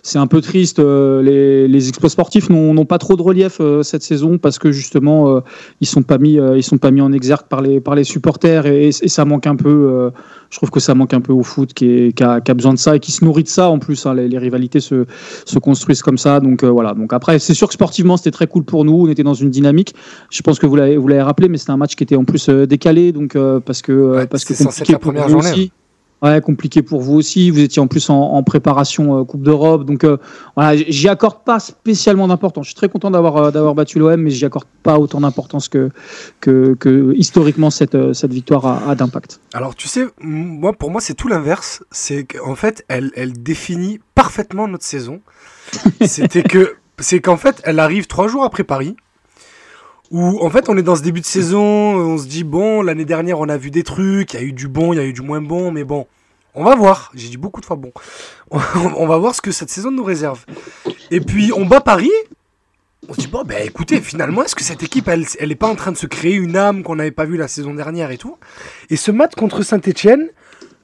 c'est 0.03 0.19
un 0.19 0.27
peu 0.27 0.41
triste. 0.41 0.79
euh, 0.79 1.21
les, 1.21 1.67
les 1.67 1.89
exploits 1.89 2.09
sportifs 2.09 2.49
n'ont 2.49 2.85
pas 2.85 2.97
trop 2.97 3.15
de 3.15 3.21
relief 3.21 3.57
euh, 3.59 3.83
cette 3.83 4.03
saison 4.03 4.37
parce 4.37 4.59
que 4.59 4.71
justement, 4.71 5.35
euh, 5.35 5.39
ils 5.79 5.87
sont 5.87 6.03
pas 6.03 6.17
mis 6.17 6.39
ils 6.55 6.63
sont 6.63 6.77
pas 6.77 6.91
mis 6.91 7.01
en 7.01 7.11
exergue 7.11 7.45
par 7.49 7.61
les 7.61 7.79
par 7.79 7.95
les 7.95 8.03
supporters 8.03 8.65
et, 8.65 8.87
et 8.89 8.91
ça 9.09 9.25
manque 9.25 9.47
un 9.47 9.55
peu. 9.55 10.11
je 10.49 10.57
trouve 10.57 10.69
que 10.71 10.79
ça 10.79 10.95
manque 10.95 11.13
un 11.13 11.21
peu 11.21 11.33
au 11.33 11.43
foot 11.43 11.73
qui, 11.73 11.85
est, 11.89 12.13
qui, 12.13 12.23
a, 12.23 12.41
qui 12.41 12.51
a 12.51 12.53
besoin 12.53 12.73
de 12.73 12.79
ça 12.79 12.95
et 12.95 12.99
qui 12.99 13.11
se 13.11 13.23
nourrit 13.23 13.43
de 13.43 13.47
ça 13.47 13.69
en 13.69 13.79
plus. 13.79 14.05
hein, 14.05 14.13
les, 14.13 14.27
les 14.27 14.37
rivalités 14.37 14.79
se, 14.79 15.05
se 15.45 15.59
construisent 15.59 16.01
comme 16.01 16.17
ça. 16.17 16.39
Donc 16.39 16.63
euh, 16.63 16.69
voilà. 16.69 16.93
Donc 16.93 17.13
après, 17.13 17.39
c'est 17.39 17.53
sûr 17.53 17.67
que 17.67 17.73
sportivement, 17.73 18.17
c'était 18.17 18.31
très 18.31 18.47
cool 18.47 18.63
pour 18.63 18.83
nous. 18.85 19.05
On 19.05 19.09
était 19.09 19.23
dans 19.23 19.33
une 19.33 19.49
dynamique. 19.49 19.93
Je 20.29 20.41
pense 20.41 20.59
que 20.59 20.65
vous 20.65 20.75
l'avez 20.75 20.97
vous 20.97 21.07
l'avez 21.07 21.21
rappelé, 21.21 21.47
mais 21.49 21.57
c'était 21.57 21.71
un 21.71 21.77
match 21.77 21.95
qui 21.95 22.03
était 22.03 22.15
en 22.15 22.25
plus 22.25 22.49
décalé, 22.49 23.11
donc 23.11 23.35
euh, 23.35 23.59
parce 23.59 23.81
que 23.81 23.91
Ouais, 23.91 24.27
parce 24.27 24.45
que 24.45 24.53
c'est 24.53 24.63
censé 24.63 24.81
être 24.83 24.91
compliqué 24.91 24.93
la 24.93 24.99
première 24.99 25.29
journée. 25.29 25.49
aussi. 25.51 25.71
Ouais, 26.21 26.39
compliqué 26.39 26.83
pour 26.83 27.01
vous 27.01 27.15
aussi. 27.15 27.49
Vous 27.49 27.61
étiez 27.61 27.81
en 27.81 27.87
plus 27.87 28.09
en, 28.11 28.15
en 28.15 28.43
préparation 28.43 29.19
euh, 29.19 29.23
Coupe 29.23 29.41
d'Europe, 29.41 29.85
donc 29.85 30.03
euh, 30.03 30.17
voilà, 30.55 30.75
j'y 30.87 31.07
accorde 31.07 31.43
pas 31.43 31.59
spécialement 31.59 32.27
d'importance. 32.27 32.65
Je 32.65 32.69
suis 32.69 32.75
très 32.75 32.89
content 32.89 33.09
d'avoir 33.09 33.37
euh, 33.37 33.51
d'avoir 33.51 33.73
battu 33.73 33.97
l'OM, 33.97 34.21
mais 34.21 34.29
j'y 34.29 34.45
accorde 34.45 34.67
pas 34.83 34.99
autant 34.99 35.21
d'importance 35.21 35.67
que, 35.67 35.89
que 36.39 36.75
que 36.75 37.13
historiquement 37.15 37.71
cette 37.71 38.13
cette 38.13 38.33
victoire 38.33 38.67
a, 38.67 38.91
a 38.91 38.93
d'impact. 38.93 39.39
Alors 39.53 39.73
tu 39.73 39.87
sais, 39.87 40.05
moi 40.21 40.73
pour 40.73 40.91
moi 40.91 41.01
c'est 41.01 41.15
tout 41.15 41.27
l'inverse. 41.27 41.83
C'est 41.89 42.25
qu'en 42.25 42.55
fait 42.55 42.85
elle, 42.87 43.09
elle 43.15 43.33
définit 43.33 43.99
parfaitement 44.13 44.67
notre 44.67 44.85
saison. 44.85 45.21
C'était 46.01 46.43
que 46.43 46.75
c'est 46.99 47.19
qu'en 47.19 47.37
fait 47.37 47.63
elle 47.65 47.79
arrive 47.79 48.05
trois 48.05 48.27
jours 48.27 48.43
après 48.43 48.63
Paris. 48.63 48.95
Où 50.11 50.45
en 50.45 50.49
fait 50.49 50.69
on 50.69 50.77
est 50.77 50.83
dans 50.83 50.95
ce 50.95 51.03
début 51.03 51.21
de 51.21 51.25
saison, 51.25 51.63
on 51.63 52.17
se 52.17 52.27
dit 52.27 52.43
bon 52.43 52.81
l'année 52.81 53.05
dernière 53.05 53.39
on 53.39 53.49
a 53.49 53.57
vu 53.57 53.71
des 53.71 53.83
trucs, 53.83 54.33
il 54.33 54.39
y 54.39 54.43
a 54.43 54.45
eu 54.45 54.53
du 54.53 54.67
bon, 54.67 54.93
il 54.93 54.97
y 54.97 54.99
a 54.99 55.05
eu 55.05 55.13
du 55.13 55.21
moins 55.21 55.41
bon, 55.41 55.71
mais 55.71 55.83
bon 55.83 56.05
on 56.53 56.63
va 56.63 56.75
voir. 56.75 57.11
J'ai 57.15 57.29
dit 57.29 57.37
beaucoup 57.37 57.61
de 57.61 57.65
fois 57.65 57.77
bon. 57.77 57.91
on 58.51 59.07
va 59.07 59.17
voir 59.17 59.35
ce 59.35 59.41
que 59.41 59.51
cette 59.51 59.69
saison 59.69 59.91
nous 59.91 60.03
réserve. 60.03 60.45
Et 61.09 61.21
puis 61.21 61.51
on 61.55 61.65
bat 61.65 61.81
Paris. 61.81 62.11
On 63.07 63.13
se 63.13 63.21
dit 63.21 63.27
bon 63.27 63.43
ben 63.43 63.65
écoutez 63.65 63.99
finalement 63.99 64.43
est-ce 64.43 64.55
que 64.55 64.63
cette 64.63 64.83
équipe 64.83 65.07
elle 65.07 65.25
elle 65.39 65.51
est 65.51 65.55
pas 65.55 65.67
en 65.67 65.75
train 65.75 65.91
de 65.91 65.97
se 65.97 66.05
créer 66.05 66.35
une 66.35 66.55
âme 66.55 66.83
qu'on 66.83 66.95
n'avait 66.95 67.11
pas 67.11 67.25
vue 67.25 67.37
la 67.37 67.47
saison 67.47 67.73
dernière 67.73 68.11
et 68.11 68.17
tout? 68.17 68.37
Et 68.89 68.95
ce 68.95 69.11
match 69.11 69.33
contre 69.35 69.63
Saint-Etienne 69.63 70.29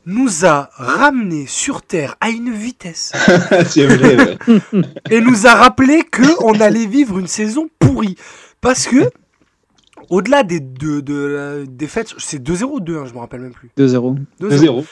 nous 0.06 0.46
a 0.46 0.70
ramené 0.74 1.46
sur 1.48 1.82
Terre 1.82 2.16
à 2.22 2.30
une 2.30 2.52
vitesse 2.52 3.12
c'est 3.68 3.86
vrai. 3.86 4.16
ouais. 4.16 4.82
et 5.12 5.20
nous 5.20 5.48
a 5.48 5.54
rappelé 5.54 6.04
que 6.04 6.24
on 6.44 6.60
allait 6.62 6.86
vivre 6.86 7.20
une 7.20 7.28
saison 7.28 7.70
pourrie. 7.78 8.16
Parce 8.62 8.88
que, 8.88 9.10
au-delà 10.10 10.44
des 10.44 10.60
deux 10.60 11.02
de 11.02 11.16
la 11.16 11.66
défaite, 11.66 12.14
c'est 12.18 12.42
2-0 12.42 12.64
ou 12.64 12.80
2-1, 12.80 13.08
je 13.08 13.14
me 13.14 13.20
rappelle 13.20 13.42
même 13.42 13.54
plus. 13.54 13.70
2-0. 13.78 14.18
2-0. 14.42 14.50
2-0. 14.50 14.86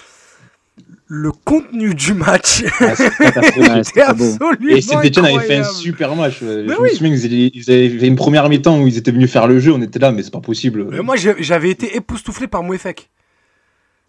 Le 1.07 1.31
contenu 1.31 1.93
du 1.95 2.13
match 2.13 2.63
Ah, 2.79 2.95
c'était 3.83 4.01
absolument 4.01 4.51
Et 4.69 4.81
Saint-Etienne 4.81 5.25
avait 5.25 5.39
fait 5.45 5.57
un 5.57 5.63
super 5.63 6.15
match. 6.15 6.39
Je 6.41 6.45
Mais 6.45 6.63
me 6.73 6.81
oui. 6.81 6.89
souviens 6.95 7.15
qu'ils 7.15 7.25
avaient- 7.25 7.51
ils 7.53 7.71
avaient 7.71 7.89
fait 7.99 8.07
une 8.07 8.15
première 8.15 8.49
mi-temps 8.49 8.81
où 8.81 8.87
ils 8.87 8.97
étaient 8.97 9.11
venus 9.11 9.31
faire 9.31 9.47
le 9.47 9.59
jeu. 9.59 9.71
On 9.71 9.81
était 9.81 9.99
là, 9.99 10.11
mais 10.11 10.23
c'est 10.23 10.33
pas 10.33 10.41
possible. 10.41 10.85
Mais 10.89 10.99
moi, 11.01 11.15
j'avais 11.15 11.69
été 11.69 11.95
époustouflé 11.95 12.47
par 12.47 12.63
Mouefek. 12.63 13.09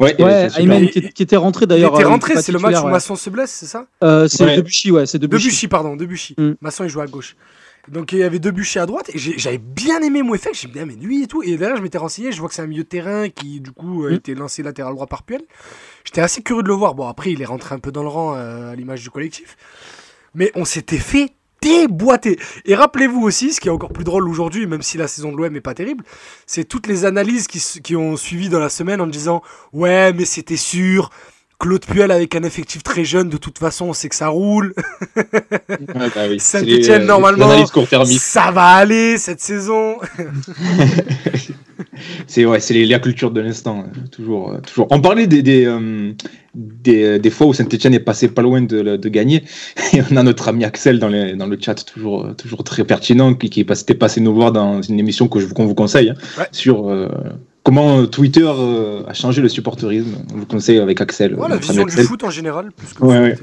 Ouais, 0.00 0.20
Ouais. 0.20 0.48
Ayman 0.58 0.88
qui, 0.88 1.08
qui 1.10 1.22
était 1.22 1.36
rentré 1.36 1.64
Il 1.64 1.68
d'ailleurs. 1.68 1.94
était 1.94 2.04
euh, 2.04 2.08
rentré, 2.08 2.42
c'est 2.42 2.52
le 2.52 2.58
match 2.58 2.76
où 2.80 2.84
ouais. 2.86 2.90
Masson 2.90 3.14
se 3.16 3.30
blesse, 3.30 3.50
c'est 3.50 3.66
ça? 3.66 3.86
Euh, 4.04 4.26
c'est 4.28 4.44
Ouais. 4.44 4.56
Debuchy, 4.56 4.90
ouais, 4.90 5.06
c'est 5.06 5.18
Debuchy. 5.18 5.44
Debuchy, 5.46 5.68
pardon, 5.68 5.96
Debuchy. 5.96 6.34
Mm. 6.36 6.52
Masson, 6.60 6.84
il 6.84 6.90
jouait 6.90 7.04
à 7.04 7.06
gauche. 7.06 7.34
Donc 7.88 8.12
il 8.12 8.18
y 8.18 8.22
avait 8.22 8.38
Debuchy 8.38 8.78
à 8.78 8.86
droite 8.86 9.10
et 9.14 9.18
j'avais 9.18 9.58
bien 9.58 10.00
aimé 10.02 10.22
Mouefek, 10.22 10.54
j'ai 10.54 10.68
bien 10.68 10.82
aimé 10.82 10.96
lui 11.00 11.22
et 11.22 11.26
tout. 11.26 11.42
Et 11.42 11.56
derrière, 11.56 11.76
je 11.76 11.82
m'étais 11.82 11.98
renseigné, 11.98 12.32
je 12.32 12.40
vois 12.40 12.48
que 12.48 12.54
c'est 12.54 12.62
un 12.62 12.66
milieu 12.66 12.82
de 12.82 12.88
terrain 12.88 13.28
qui, 13.28 13.60
du 13.60 13.70
coup, 13.72 14.06
a 14.06 14.10
Mm. 14.10 14.14
été 14.14 14.34
lancé 14.34 14.62
latéral 14.62 14.94
droit 14.94 15.06
par 15.06 15.22
Puel. 15.22 15.42
J'étais 16.04 16.20
assez 16.20 16.42
curieux 16.42 16.62
de 16.62 16.68
le 16.68 16.74
voir. 16.74 16.94
Bon, 16.94 17.06
après, 17.08 17.32
il 17.32 17.40
est 17.42 17.46
rentré 17.46 17.74
un 17.74 17.78
peu 17.78 17.92
dans 17.92 18.02
le 18.02 18.08
rang 18.08 18.34
euh, 18.34 18.72
à 18.72 18.74
l'image 18.76 19.02
du 19.02 19.10
collectif. 19.10 19.56
Mais 20.34 20.50
on 20.54 20.64
s'était 20.64 20.98
fait 20.98 21.32
déboîter. 21.62 22.38
Et 22.64 22.74
rappelez-vous 22.74 23.22
aussi, 23.22 23.52
ce 23.52 23.60
qui 23.60 23.68
est 23.68 23.70
encore 23.70 23.92
plus 23.92 24.04
drôle 24.04 24.28
aujourd'hui, 24.28 24.66
même 24.66 24.82
si 24.82 24.98
la 24.98 25.08
saison 25.08 25.32
de 25.32 25.36
l'OM 25.36 25.54
est 25.56 25.60
pas 25.60 25.74
terrible, 25.74 26.04
c'est 26.46 26.64
toutes 26.64 26.86
les 26.86 27.04
analyses 27.04 27.46
qui, 27.46 27.60
qui 27.82 27.96
ont 27.96 28.16
suivi 28.16 28.48
dans 28.48 28.60
la 28.60 28.68
semaine 28.68 29.00
en 29.00 29.06
disant 29.06 29.42
Ouais, 29.72 30.12
mais 30.12 30.24
c'était 30.26 30.56
sûr. 30.56 31.10
Claude 31.58 31.84
Puel 31.86 32.10
avec 32.10 32.34
un 32.34 32.42
effectif 32.42 32.82
très 32.82 33.04
jeune, 33.04 33.28
de 33.30 33.36
toute 33.38 33.58
façon, 33.58 33.86
on 33.86 33.92
sait 33.94 34.08
que 34.10 34.14
ça 34.14 34.28
roule. 34.28 34.74
Bah 35.16 35.22
oui. 36.28 36.36
Saint-Étienne, 36.38 36.98
les, 36.98 37.04
euh, 37.04 37.06
normalement, 37.06 37.48
les. 37.56 38.18
Ça 38.18 38.50
va 38.50 38.64
aller 38.66 39.16
cette 39.18 39.40
saison. 39.40 39.96
C'est 42.26 42.44
ouais, 42.44 42.60
c'est 42.60 42.74
les- 42.74 42.84
la 42.86 42.98
culture 42.98 43.30
de 43.30 43.40
l'instant, 43.40 43.84
euh, 43.86 44.06
toujours, 44.10 44.50
euh, 44.52 44.58
toujours. 44.60 44.86
On 44.90 45.00
parlait 45.00 45.26
des 45.26 45.42
des, 45.42 45.64
euh, 45.64 46.12
des, 46.54 47.18
des 47.18 47.30
fois 47.30 47.46
où 47.46 47.54
Saint-Etienne 47.54 47.94
est 47.94 48.00
passé 48.00 48.28
pas 48.28 48.42
loin 48.42 48.60
de, 48.60 48.96
de 48.96 49.08
gagner. 49.08 49.44
Et 49.94 50.00
on 50.10 50.16
a 50.16 50.22
notre 50.22 50.48
ami 50.48 50.64
Axel 50.64 50.98
dans, 50.98 51.08
les, 51.08 51.34
dans 51.34 51.46
le 51.46 51.56
chat, 51.60 51.74
toujours, 51.86 52.34
toujours 52.36 52.64
très 52.64 52.84
pertinent, 52.84 53.32
qui, 53.34 53.48
qui 53.50 53.60
était 53.60 53.94
passé 53.94 54.20
nous 54.20 54.34
voir 54.34 54.52
dans 54.52 54.82
une 54.82 54.98
émission 55.00 55.28
que 55.28 55.40
je 55.40 55.46
qu'on 55.46 55.64
vous 55.66 55.74
conseille 55.74 56.10
hein, 56.10 56.14
Ouais. 56.38 56.46
sur 56.52 56.90
euh, 56.90 57.08
comment 57.66 57.98
euh, 57.98 58.06
Twitter 58.06 58.46
euh, 58.48 59.00
a 59.08 59.12
changé 59.12 59.42
le 59.42 59.48
supporterisme. 59.48 60.18
On 60.32 60.38
vous 60.38 60.46
conseille 60.46 60.78
avec 60.78 61.00
Axel. 61.00 61.34
Voilà, 61.36 61.56
la 61.56 61.60
vision 61.60 61.82
du 61.82 61.90
Axel. 61.90 62.04
foot 62.04 62.22
en 62.22 62.30
général. 62.30 62.68
Plus 62.76 62.94
que 62.94 63.02
Ouais, 63.04 63.18
ouais. 63.18 63.36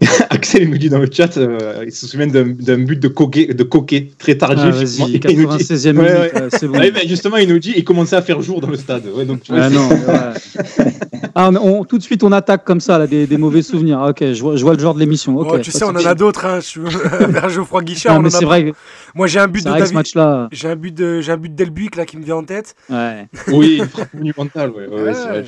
Axel 0.30 0.64
il 0.64 0.70
nous 0.70 0.76
dit 0.76 0.90
dans 0.90 0.98
le 0.98 1.08
chat, 1.10 1.38
euh, 1.38 1.82
il 1.86 1.90
se 1.92 2.06
souvient 2.06 2.26
d'un 2.26 2.78
but 2.78 3.00
de 3.00 3.08
coquet, 3.08 3.54
de 3.54 3.62
coquet 3.62 4.10
très 4.18 4.34
tardif. 4.36 4.64
Ah, 4.66 4.70
vas-y, 4.70 5.14
Et 5.16 5.20
il 5.30 5.40
nous 5.40 5.56
dit- 5.56 5.64
96e 5.64 5.96
Ouais, 5.96 6.02
minute, 6.02 6.34
ouais. 6.34 6.42
euh, 6.42 6.48
c'est 6.52 6.68
bon. 6.68 6.78
Ouais, 6.78 6.92
mais 6.94 7.08
justement, 7.08 7.38
il 7.38 7.48
nous 7.48 7.58
dit, 7.58 7.72
il 7.74 7.82
commençait 7.84 8.16
à 8.16 8.22
faire 8.22 8.42
jour 8.42 8.60
dans 8.60 8.68
le 8.68 8.76
stade. 8.76 9.04
Ouais, 9.16 9.24
donc, 9.24 9.42
tu 9.44 9.52
vois, 9.52 9.62
Ah 9.62 9.70
non, 9.70 9.88
ouais. 9.88 10.84
Ah, 11.34 11.48
on- 11.50 11.56
on- 11.80 11.84
tout 11.84 11.96
de 11.96 12.02
suite 12.02 12.24
on 12.24 12.32
attaque 12.32 12.64
comme 12.64 12.80
ça 12.80 12.98
là, 12.98 13.06
des, 13.06 13.26
des 13.26 13.36
mauvais 13.38 13.62
souvenirs. 13.62 14.00
Ok, 14.08 14.32
je 14.32 14.40
vois, 14.42 14.56
je 14.56 14.62
vois 14.62 14.74
le 14.74 14.80
genre 14.80 14.94
de 14.94 14.98
l'émission. 15.00 15.36
Ok, 15.38 15.48
Oh, 15.52 15.58
tu 15.60 15.70
sais, 15.70 15.84
on 15.84 15.90
en 15.90 16.04
a 16.04 16.14
d'autres. 16.14 16.44
Hein. 16.44 16.58
Je- 16.60 17.48
Geoffroy 17.48 17.82
Guichard, 17.82 18.14
Non, 18.14 18.20
on 18.20 18.22
mais 18.24 18.30
c'est 18.30 18.44
vrai, 18.44 18.72
Moi, 19.14 19.26
j'ai 19.26 19.38
un 19.40 19.48
but 19.48 19.64
de 19.64 19.70
David. 19.70 19.92
match-là. 19.94 20.48
J'ai 20.52 20.68
un 20.68 20.76
but 20.76 20.94
de, 20.94 21.20
j'ai 21.20 21.32
un 21.32 21.36
but 21.36 21.54
d'Elbuic 21.54 21.96
là 21.96 22.06
qui 22.06 22.16
me 22.16 22.24
vient 22.24 22.36
en 22.36 22.44
tête. 22.44 22.74
Ouais. 22.88 23.26
Oui, 23.48 23.78
une 23.78 23.88
frappe 23.88 24.14
monumentale, 24.14 24.70
ouais, 24.70 24.86
ouais, 24.86 25.02
ouais, 25.02 25.14
c'est 25.14 25.28
vrai. 25.28 25.44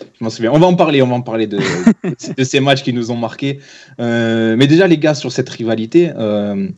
Je 0.00 0.24
m'en 0.24 0.30
souviens. 0.30 0.50
On 0.52 0.58
va 0.58 0.66
en 0.66 0.74
parler, 0.74 1.02
on 1.02 1.06
va 1.08 1.14
en 1.14 1.20
parler 1.20 1.46
de, 1.46 1.58
de 2.36 2.44
ces 2.44 2.60
matchs 2.60 2.82
qui 2.82 2.92
nous 2.92 3.10
ont 3.10 3.16
marqués. 3.16 3.60
Euh, 4.00 4.56
mais 4.56 4.66
déjà, 4.66 4.86
les 4.86 4.98
gars, 4.98 5.14
sur 5.14 5.30
cette 5.30 5.48
rivalité, 5.48 6.12
euh, 6.16 6.68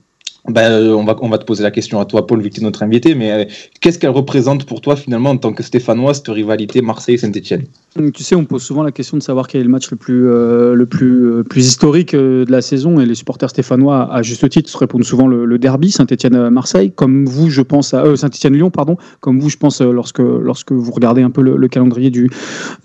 ben, 0.49 0.93
on, 0.93 1.05
va, 1.05 1.17
on 1.23 1.29
va 1.31 1.39
te 1.39 1.45
poser 1.45 1.63
la 1.63 1.71
question 1.71 2.01
à 2.01 2.05
toi, 2.05 2.27
Paul, 2.27 2.43
vu 2.43 2.51
que 2.51 2.55
tu 2.57 2.61
es 2.61 2.65
notre 2.65 2.83
invité. 2.83 3.15
Mais 3.15 3.33
euh, 3.33 3.45
qu'est-ce 3.81 3.99
qu'elle 3.99 4.11
représente 4.11 4.67
pour 4.67 4.83
toi, 4.83 4.95
finalement, 4.95 5.31
en 5.31 5.39
tant 5.39 5.55
que 5.55 5.63
Stéphanois, 5.63 6.13
cette 6.13 6.29
rivalité 6.29 6.83
Marseille-Saint-Etienne? 6.83 7.65
Tu 8.13 8.25
sais, 8.25 8.35
on 8.35 8.45
pose 8.45 8.63
souvent 8.63 8.83
la 8.83 8.93
question 8.93 9.17
de 9.17 9.23
savoir 9.23 9.47
quel 9.47 9.63
est 9.63 9.65
le 9.65 9.71
match 9.71 9.91
le 9.91 9.97
plus, 9.97 10.27
euh, 10.27 10.75
le 10.75 10.85
plus, 10.85 11.27
euh, 11.27 11.43
plus 11.45 11.67
historique 11.67 12.13
euh, 12.13 12.45
de 12.45 12.53
la 12.53 12.61
saison 12.61 13.01
et 13.01 13.07
les 13.07 13.15
supporters 13.15 13.49
stéphanois, 13.49 14.13
à 14.13 14.21
juste 14.23 14.47
titre, 14.51 14.69
se 14.69 14.77
répondent 14.77 15.05
souvent 15.05 15.29
le, 15.29 15.47
le 15.47 15.59
derby 15.59 15.91
Saint-Etienne-Marseille. 15.91 16.93
Comme 16.95 17.25
vous, 17.25 17.49
je 17.49 17.63
pense 17.63 17.95
à 17.95 18.17
Saint-Etienne-Lyon, 18.17 18.71
pardon. 18.71 18.99
Comme 19.21 19.41
vous, 19.41 19.49
je 19.49 19.57
pense 19.57 19.81
lorsque, 19.81 20.19
lorsque 20.19 20.73
vous 20.73 20.93
regardez 20.93 21.23
un 21.23 21.31
peu 21.31 21.41
le, 21.41 21.57
le 21.57 21.69
calendrier 21.69 22.11
du, 22.11 22.29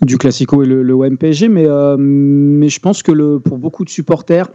du 0.00 0.16
Classico 0.16 0.62
et 0.62 0.66
le, 0.66 0.82
le 0.82 1.16
PSG. 1.16 1.48
Mais, 1.48 1.66
mais 1.98 2.68
je 2.68 2.80
pense 2.80 3.02
que 3.02 3.12
le, 3.12 3.40
pour 3.40 3.58
beaucoup 3.58 3.84
de 3.84 3.90
supporters, 3.90 4.48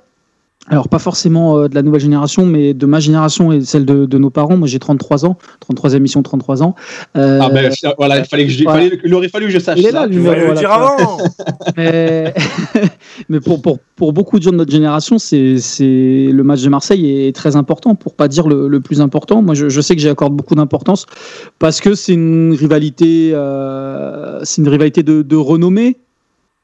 alors 0.67 0.89
pas 0.89 1.00
forcément 1.00 1.57
euh, 1.57 1.67
de 1.67 1.75
la 1.75 1.81
nouvelle 1.84 2.01
génération, 2.01 2.45
mais 2.45 2.74
de 2.74 2.86
ma 2.86 3.00
génération 3.00 3.51
et 3.51 3.62
celle 3.62 3.86
de, 3.86 4.05
de 4.05 4.17
nos 4.17 4.29
parents. 4.29 4.57
Moi 4.57 4.67
j'ai 4.67 4.79
33 4.79 5.25
ans, 5.25 5.38
33e 5.72 5.98
émission, 5.98 6.24
33 6.24 6.63
ans. 6.63 6.75
Euh, 7.17 7.39
Ah 7.41 7.50
ben 7.50 7.72
voilà, 7.98 8.19
il, 8.19 8.25
fallait 8.25 8.45
que 8.45 8.51
je, 8.51 8.60
il, 8.60 8.63
voilà. 8.63 8.84
fallait- 8.84 9.00
il 9.03 9.13
aurait 9.13 9.29
fallu 9.29 9.45
que 9.48 9.51
je 9.51 9.60
sache 9.60 9.77
Il 9.79 9.86
est 9.86 9.91
ça. 9.91 10.01
là, 10.01 10.07
Tu 10.07 10.15
numéro, 10.15 10.34
vas 10.34 10.39
le 10.39 10.45
voilà, 10.45 10.60
dire 10.60 10.72
avant. 10.72 11.17
mais, 11.77 12.34
mais 13.29 13.39
pour, 13.39 13.62
pour, 13.62 13.79
pour 13.95 14.12
beaucoup 14.13 14.39
de 14.39 14.43
gens 14.43 14.51
de 14.51 14.57
notre 14.57 14.72
génération, 14.72 15.19
c'est, 15.19 15.57
c'est, 15.60 16.29
le 16.31 16.41
match 16.43 16.62
de 16.63 16.69
Marseille 16.69 17.27
est 17.27 17.36
très 17.36 17.55
important, 17.55 17.95
pour 17.95 18.15
pas 18.15 18.27
dire 18.27 18.48
le, 18.48 18.67
le 18.67 18.79
plus 18.81 19.01
important. 19.01 19.41
Moi, 19.41 19.53
je, 19.55 19.69
je 19.69 19.81
sais 19.81 19.95
que 19.95 20.01
j'y 20.01 20.10
accorde 20.10 20.34
beaucoup 20.34 20.55
d'importance 20.55 21.05
parce 21.60 21.79
que 21.79 21.93
c'est 21.95 22.13
une 22.13 22.53
rivalité, 22.57 23.31
euh, 23.34 24.39
c'est 24.43 24.62
une 24.62 24.67
rivalité 24.69 25.03
de, 25.03 25.22
de 25.22 25.36
renommée. 25.36 25.98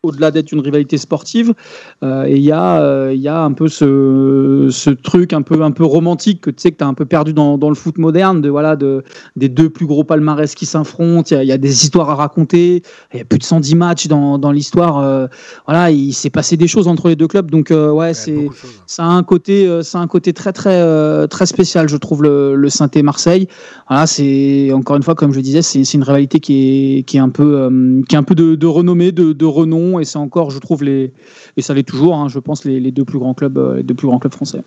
Au-delà 0.04 0.32
d'être 0.32 0.52
une 0.52 0.62
rivalité 0.62 0.98
sportive, 0.98 1.54
euh, 2.02 2.24
et 2.26 2.36
il 2.36 2.42
y, 2.42 2.52
a, 2.52 2.82
euh, 2.82 3.14
y 3.16 3.28
a 3.28 3.44
un 3.44 3.52
peu 3.54 3.68
ce, 3.68 4.68
ce 4.72 4.90
truc 4.90 5.32
un 5.32 5.44
peu, 5.44 5.62
un 5.62 5.70
peu 5.70 5.86
romantique 5.86 6.42
que 6.42 6.50
tu 6.50 6.60
sais 6.60 6.72
que 6.72 6.78
tu 6.78 6.84
as 6.84 6.88
un 6.88 6.96
peu 6.96 7.06
perdu 7.06 7.34
dans, 7.34 7.60
dans 7.60 7.70
le 7.70 7.76
foot 7.76 8.00
moderne, 8.00 8.42
de, 8.42 8.50
voilà, 8.50 8.76
de, 8.76 9.04
des 9.36 9.48
deux 9.48 9.70
plus 9.70 9.86
gros 9.86 10.04
palmarès 10.04 10.56
qui 10.56 10.66
s'affrontent. 10.66 11.36
Il 11.36 11.44
y, 11.44 11.46
y 11.50 11.52
a 11.52 11.60
des 11.60 11.84
histoires 11.84 12.10
à 12.10 12.16
raconter. 12.16 12.82
Il 13.14 13.20
y 13.20 13.22
a 13.22 13.26
plus 13.26 13.38
de 13.38 13.44
110 13.44 13.76
matchs 13.76 14.08
dans, 14.08 14.40
dans 14.40 14.52
l'histoire. 14.52 14.98
euh, 14.98 15.28
voilà, 15.68 15.92
il 15.92 16.14
s'est 16.14 16.32
passé 16.32 16.58
des 16.58 16.68
choses 16.68 16.88
entre 16.88 17.08
les 17.08 17.16
deux 17.16 17.28
clubs. 17.28 17.52
Donc, 17.52 17.70
euh, 17.70 17.92
ouais, 17.92 18.16
c'est, 18.16 18.34
choses. 18.46 18.82
ça 18.88 19.04
a 19.04 19.08
un 19.10 19.22
côté, 19.22 19.68
euh, 19.68 19.84
ça 19.84 20.00
a 20.00 20.02
un 20.02 20.08
côté 20.08 20.34
très, 20.34 20.52
très, 20.52 20.82
euh, 20.82 21.28
très 21.28 21.46
spécial, 21.46 21.88
je 21.88 21.98
trouve, 21.98 22.24
le, 22.24 22.56
le 22.56 22.70
Saint-Et 22.70 23.04
Marseille. 23.04 23.48
Voilà, 23.88 24.08
c'est, 24.08 24.72
encore 24.74 24.96
une 24.96 25.04
fois, 25.04 25.14
comme 25.14 25.32
je 25.32 25.42
disais, 25.42 25.62
c'est, 25.62 25.84
c'est 25.84 26.00
une 26.00 26.04
rivalité 26.04 26.40
qui 26.40 26.98
est, 26.98 27.04
qui 27.04 27.18
est 27.18 27.20
un 27.20 27.30
peu, 27.30 27.60
euh, 27.60 28.02
qui 28.10 28.16
est 28.16 28.18
un 28.18 28.24
peu 28.24 28.34
de, 28.34 28.56
de 28.56 28.66
renommée, 28.66 29.12
de, 29.12 29.34
de 29.34 29.46
renom. 29.46 29.91
Et 30.00 30.06
c'est 30.06 30.18
encore, 30.18 30.52
je 30.52 30.60
trouve, 30.60 30.84
les, 30.84 31.14
et 31.58 31.62
ça 31.62 31.74
l'est 31.74 31.84
toujours, 31.84 32.16
hein, 32.16 32.28
je 32.28 32.40
pense, 32.40 32.66
les, 32.66 32.80
les 32.80 32.92
deux 32.92 33.06
plus 33.06 33.20
grands 33.20 33.34
clubs, 33.34 33.58
euh, 33.58 33.78
les 33.78 33.84
deux 33.84 33.94
plus 33.94 34.08
grands 34.08 34.20
clubs 34.20 34.34
français. 34.34 34.62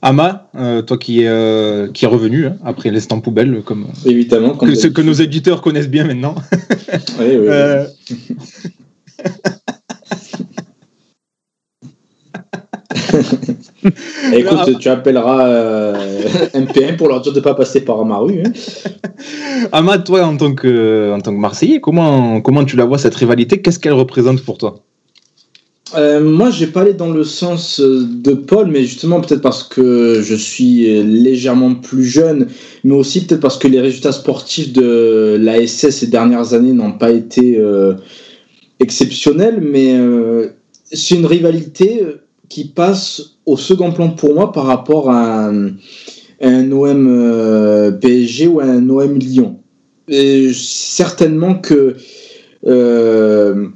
Ama, 0.00 0.48
euh, 0.56 0.82
toi 0.82 0.98
qui 0.98 1.22
est, 1.22 1.28
euh, 1.28 1.88
qui 1.92 2.04
est 2.04 2.08
revenu 2.08 2.46
hein, 2.46 2.56
après 2.64 2.90
l'instant 2.90 3.20
poubelle, 3.20 3.62
comme 3.64 3.86
Évidemment. 4.04 4.56
comme 4.56 4.70
que, 4.70 4.74
ce 4.74 4.88
que 4.88 5.02
nos 5.02 5.12
éditeurs 5.12 5.62
connaissent 5.62 5.90
bien 5.90 6.04
maintenant. 6.04 6.34
Oui, 7.18 7.38
oui, 7.38 7.48
oui. 7.48 9.26
Euh, 13.84 13.90
Écoute, 14.32 14.78
tu 14.78 14.88
appelleras 14.88 15.46
euh, 15.48 15.94
MPM 16.54 16.96
pour 16.96 17.08
leur 17.08 17.20
dire 17.20 17.32
de 17.32 17.38
ne 17.38 17.44
pas 17.44 17.54
passer 17.54 17.80
par 17.84 18.04
ma 18.04 18.18
rue. 18.18 18.42
hein. 18.44 18.52
Ahmad, 19.72 20.04
toi, 20.04 20.24
en 20.24 20.36
tant 20.36 20.54
que, 20.54 21.12
en 21.12 21.20
tant 21.20 21.32
que 21.34 21.40
Marseillais, 21.40 21.80
comment, 21.80 22.40
comment 22.40 22.64
tu 22.64 22.76
la 22.76 22.84
vois 22.84 22.98
cette 22.98 23.14
rivalité? 23.14 23.60
Qu'est-ce 23.60 23.78
qu'elle 23.78 23.92
représente 23.92 24.42
pour 24.42 24.58
toi? 24.58 24.80
Euh, 25.94 26.22
moi, 26.22 26.50
j'ai 26.50 26.68
pas 26.68 26.82
allé 26.82 26.94
dans 26.94 27.10
le 27.10 27.22
sens 27.22 27.78
euh, 27.80 28.06
de 28.08 28.32
Paul, 28.32 28.68
mais 28.68 28.82
justement 28.84 29.20
peut-être 29.20 29.42
parce 29.42 29.62
que 29.62 30.22
je 30.22 30.34
suis 30.34 30.88
euh, 30.88 31.02
légèrement 31.02 31.74
plus 31.74 32.04
jeune, 32.04 32.48
mais 32.82 32.94
aussi 32.94 33.26
peut-être 33.26 33.42
parce 33.42 33.58
que 33.58 33.68
les 33.68 33.80
résultats 33.80 34.12
sportifs 34.12 34.72
de 34.72 35.36
l'ASS 35.38 35.90
ces 35.90 36.06
dernières 36.06 36.54
années 36.54 36.72
n'ont 36.72 36.92
pas 36.92 37.10
été 37.10 37.58
euh, 37.58 37.92
exceptionnels, 38.80 39.60
mais 39.60 39.94
euh, 39.98 40.48
c'est 40.90 41.14
une 41.16 41.26
rivalité 41.26 42.02
euh, 42.02 42.22
qui 42.52 42.66
passe 42.66 43.38
au 43.46 43.56
second 43.56 43.92
plan 43.92 44.10
pour 44.10 44.34
moi 44.34 44.52
par 44.52 44.66
rapport 44.66 45.10
à 45.10 45.46
un, 45.46 46.72
OM 46.72 47.06
euh, 47.08 47.92
PSG 47.92 48.46
ou 48.46 48.60
à 48.60 48.64
un 48.64 48.90
OM 48.90 49.18
Lyon. 49.18 49.60
Et 50.06 50.52
certainement 50.52 51.54
que 51.54 51.96
euh, 52.66 53.68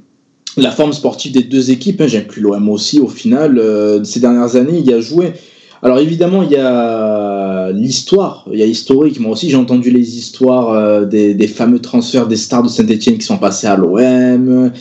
la 0.57 0.69
forme 0.69 0.93
sportive 0.93 1.31
des 1.31 1.41
deux 1.41 1.71
équipes, 1.71 2.01
hein, 2.01 2.07
j'inclus 2.07 2.43
l'OM 2.43 2.69
aussi 2.69 2.99
au 2.99 3.07
final, 3.07 3.57
euh, 3.57 4.03
ces 4.03 4.19
dernières 4.19 4.55
années, 4.55 4.77
il 4.77 4.85
y 4.85 4.93
a 4.93 4.99
joué. 4.99 5.33
Alors 5.81 5.97
évidemment, 5.97 6.43
il 6.43 6.51
y 6.51 6.57
a 6.57 7.46
l'histoire, 7.71 8.47
il 8.51 8.59
y 8.59 8.63
a 8.63 8.65
historique. 8.65 9.19
Moi 9.19 9.31
aussi, 9.31 9.49
j'ai 9.49 9.55
entendu 9.55 9.91
les 9.91 10.17
histoires 10.17 10.71
euh, 10.71 11.05
des, 11.05 11.47
fameux 11.47 11.79
transferts 11.79 12.27
des 12.27 12.35
stars 12.35 12.63
de 12.63 12.67
Saint-Etienne 12.67 13.17
qui 13.17 13.25
sont 13.25 13.37
passés 13.37 13.67
à 13.67 13.75
l'OM, 13.75 14.71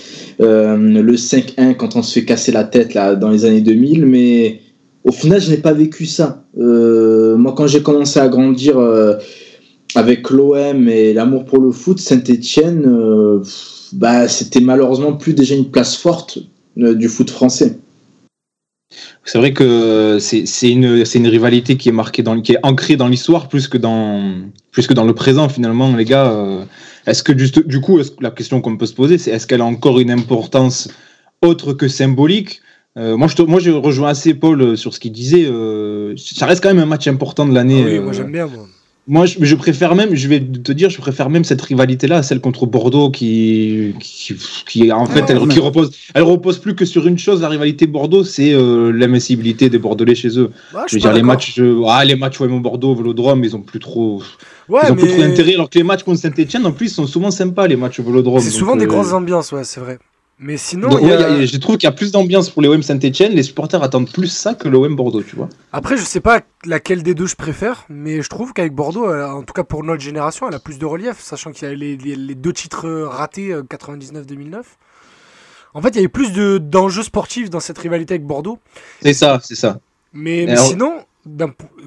euh, 0.41 0.77
le 0.77 1.15
5-1 1.15 1.77
quand 1.77 1.97
on 1.97 2.03
se 2.03 2.15
fait 2.15 2.25
casser 2.25 2.53
la 2.53 2.65
tête 2.65 2.95
là, 2.95 3.15
dans 3.15 3.31
les 3.31 3.45
années 3.45 3.61
2000, 3.61 4.07
mais 4.07 4.61
au 5.05 5.13
final, 5.13 5.41
je 5.41 5.51
n'ai 5.51 5.59
pas 5.59 5.73
vécu 5.73 6.07
ça. 6.07 6.45
Euh, 6.59 7.37
moi, 7.37 7.55
quand 7.57 7.67
j'ai 7.67 7.83
commencé 7.83 8.19
à 8.19 8.29
grandir 8.29 8.77
avec 9.95 10.31
l'OM 10.31 10.89
et 10.89 11.13
l'amour 11.13 11.45
pour 11.45 11.61
le 11.61 11.71
foot, 11.71 11.99
Saint-Etienne, 11.99 13.41
bah, 13.93 14.29
c'était 14.29 14.61
malheureusement 14.61 15.13
plus 15.13 15.35
déjà 15.35 15.55
une 15.55 15.71
place 15.71 15.97
forte 15.97 16.39
du 16.77 17.09
foot 17.09 17.31
français. 17.31 17.79
C'est 19.27 19.39
vrai 19.39 19.53
que 19.53 20.19
c'est 20.21 20.71
une, 20.71 21.05
une 21.15 21.27
rivalité 21.27 21.77
qui 21.77 21.89
est 21.89 21.93
marquée 21.93 22.23
dans, 22.23 22.41
qui 22.41 22.53
est 22.53 22.59
ancrée 22.63 22.97
dans 22.97 23.09
l'histoire 23.09 23.49
plus 23.49 23.67
que 23.67 23.77
dans 23.77 24.35
plus 24.71 24.87
que 24.87 24.95
dans 24.95 25.05
le 25.05 25.15
présent 25.15 25.49
finalement 25.49 25.95
les 25.95 26.05
gars. 26.05 26.31
Euh, 26.31 26.65
est-ce 27.07 27.23
que 27.25 27.37
juste 27.37 27.67
du 27.67 27.81
coup 27.81 27.99
la 28.21 28.31
question 28.31 28.61
qu'on 28.61 28.77
peut 28.77 28.87
se 28.87 28.95
poser 28.95 29.19
c'est 29.19 29.33
est-ce 29.33 29.49
qu'elle 29.49 29.63
a 29.63 29.65
encore 29.65 29.99
une 29.99 30.13
importance 30.13 30.89
autre 31.43 31.73
que 31.73 31.89
symbolique? 31.89 32.61
Euh, 32.97 33.17
moi, 33.17 33.29
je 33.29 33.43
moi, 33.43 33.61
je 33.61 33.71
rejoins 33.73 34.09
assez 34.09 34.33
Paul 34.33 34.75
sur 34.79 34.95
ce 34.95 35.01
qu'il 35.01 35.13
disait. 35.13 35.47
ça 36.17 36.47
reste 36.47 36.63
quand 36.63 36.73
même 36.73 36.83
un 36.83 36.87
match 36.87 37.07
important 37.09 37.45
de 37.47 37.53
l'année. 37.53 37.83
Ah 37.85 37.91
oui, 37.91 37.99
moi 37.99 38.13
j'aime 38.13 38.33
bien. 38.33 38.47
Moi. 38.47 38.67
Moi, 39.09 39.25
je, 39.27 39.37
je, 39.41 39.55
préfère 39.55 39.95
même, 39.95 40.17
je 40.17 40.27
vais 40.27 40.41
te 40.41 40.73
dire, 40.73 40.91
je 40.91 40.99
préfère 40.99 41.31
même 41.31 41.45
cette 41.45 41.63
rivalité-là 41.63 42.25
celle 42.25 42.41
contre 42.41 42.67
Bordeaux 42.67 43.11
qui, 43.11 43.95
qui, 44.01 44.35
qui 44.67 44.91
en 44.91 45.07
fait, 45.07 45.25
elle, 45.29 45.47
qui 45.47 45.61
repose, 45.61 45.93
elle 46.13 46.25
repose 46.25 46.59
plus 46.59 46.75
que 46.75 46.85
sur 46.85 47.07
une 47.07 47.17
chose. 47.17 47.41
La 47.41 47.49
rivalité 47.49 47.87
Bordeaux, 47.87 48.25
c'est 48.25 48.53
euh, 48.53 48.91
l'invincibilité 48.91 49.71
des 49.71 49.79
Bordelais 49.79 50.17
chez 50.17 50.37
eux. 50.39 50.51
je 50.89 50.97
veux 50.97 51.01
dire, 51.01 51.13
les 51.13 51.23
matchs, 51.23 51.61
ah, 51.87 52.05
les 52.05 52.17
matchs 52.17 52.41
au 52.41 52.49
Bordeaux, 52.59 52.97
Vélodrome, 52.97 53.45
ils 53.45 53.55
ont 53.55 53.63
plus 53.63 53.79
trop, 53.79 54.23
ouais, 54.69 54.81
ils 54.85 54.91
ont 54.91 54.97
plus 54.97 55.09
trop 55.09 55.21
d'intérêt. 55.21 55.55
Alors 55.55 55.71
que 55.71 55.79
les 55.79 55.85
matchs 55.85 56.03
contre 56.03 56.19
Saint-Etienne, 56.19 56.67
en 56.67 56.73
plus, 56.73 56.89
sont 56.89 57.07
souvent 57.07 57.31
sympas, 57.31 57.69
les 57.69 57.77
matchs 57.77 58.01
au 58.01 58.03
Vélodrome. 58.03 58.41
C'est 58.41 58.51
souvent 58.51 58.75
des 58.75 58.87
euh, 58.87 58.89
grosses 58.89 59.13
ambiances, 59.13 59.53
ouais, 59.53 59.63
c'est 59.63 59.79
vrai. 59.81 59.99
Mais 60.39 60.59
sinon, 60.59 60.91
je 60.91 61.57
trouve 61.57 61.79
qu'il 61.79 61.87
y 61.87 61.93
a 61.93 61.95
plus 61.95 62.13
d'ambiance 62.13 62.51
pour 62.51 62.61
les 62.61 62.69
OM 62.69 62.83
Saint-Etienne. 62.83 63.33
Les 63.33 63.43
supporters 63.43 63.83
attendent 63.83 64.11
plus 64.11 64.29
ça 64.29 64.55
que 64.55 64.69
l'OM 64.69 64.95
Bordeaux, 64.95 65.23
tu 65.23 65.35
vois. 65.35 65.49
Après, 65.73 65.97
je 65.97 66.03
sais 66.03 66.21
pas 66.21 66.43
laquelle 66.67 67.03
des 67.03 67.15
deux 67.15 67.27
je 67.27 67.37
préfère, 67.37 67.87
mais 67.89 68.21
je 68.21 68.29
trouve 68.29 68.53
qu'avec 68.53 68.75
Bordeaux, 68.75 69.09
euh, 69.09 69.27
en 69.27 69.43
tout 69.43 69.55
cas 69.55 69.65
pour 69.65 69.83
notre 69.83 70.03
génération, 70.03 70.47
elle 70.49 70.55
a 70.55 70.59
plus 70.59 70.79
de 70.79 70.85
relief, 70.85 71.21
sachant 71.21 71.53
qu'il 71.53 71.67
y 71.69 71.71
a 71.71 71.75
les, 71.75 72.35
deux 72.35 72.53
titres 72.53 72.87
ratés 72.89 73.55
99-2009. 73.55 74.55
Euh, 74.55 74.63
en 75.73 75.81
fait, 75.81 75.89
il 75.91 75.97
y 75.97 75.99
avait 76.01 76.09
plus 76.09 76.33
d'enjeux 76.61 77.03
sportifs 77.03 77.49
dans 77.49 77.61
cette 77.61 77.79
rivalité 77.79 78.15
avec 78.15 78.27
Bordeaux. 78.27 78.59
C'est 79.03 79.15
ça, 79.15 79.41
c'est 79.43 79.55
ça. 79.55 79.81
Mais, 80.13 80.55
sinon, 80.57 81.01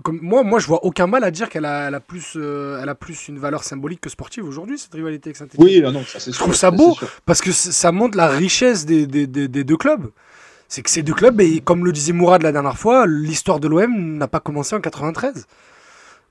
comme 0.04 0.20
moi, 0.22 0.44
moi, 0.44 0.60
je 0.60 0.68
vois 0.68 0.84
aucun 0.84 1.08
mal 1.08 1.24
à 1.24 1.32
dire 1.32 1.50
qu'elle 1.50 1.66
a, 1.66 2.00
plus, 2.00 2.34
euh, 2.36 2.80
elle 2.82 2.90
a 2.90 2.96
plus 2.96 3.28
une 3.28 3.40
valeur 3.40 3.64
symbolique 3.64 4.02
que 4.02 4.10
sportive 4.10 4.46
aujourd'hui, 4.46 4.78
cette 4.78 4.94
rivalité 4.94 5.30
avec 5.30 5.38
Saint-Etienne. 5.38 5.64
Oui, 5.64 5.82
non, 5.82 6.04
ça, 6.06 6.20
Je 6.20 6.38
trouve 6.38 6.56
ça 6.56 6.72
beau 6.72 6.98
parce 7.26 7.42
que 7.42 7.52
ça 7.52 7.92
montre 7.92 8.18
la 8.18 8.28
richesse 8.28 8.86
des, 8.86 9.08
des, 9.08 9.28
des, 9.28 9.64
deux 9.64 9.78
clubs. 9.78 10.10
C'est 10.68 10.82
que 10.82 10.90
ces 10.90 11.02
deux 11.02 11.14
clubs, 11.14 11.40
et 11.42 11.62
comme 11.62 11.86
le 11.86 11.92
disait 11.92 12.14
Mourad 12.14 12.44
la 12.44 12.52
dernière 12.52 12.78
fois, 12.78 13.08
l'histoire 13.08 13.60
de 13.60 13.68
l'OM 13.68 14.18
n'a 14.18 14.28
pas 14.28 14.40
commencé 14.40 14.76
en 14.76 14.82
93. 14.82 15.48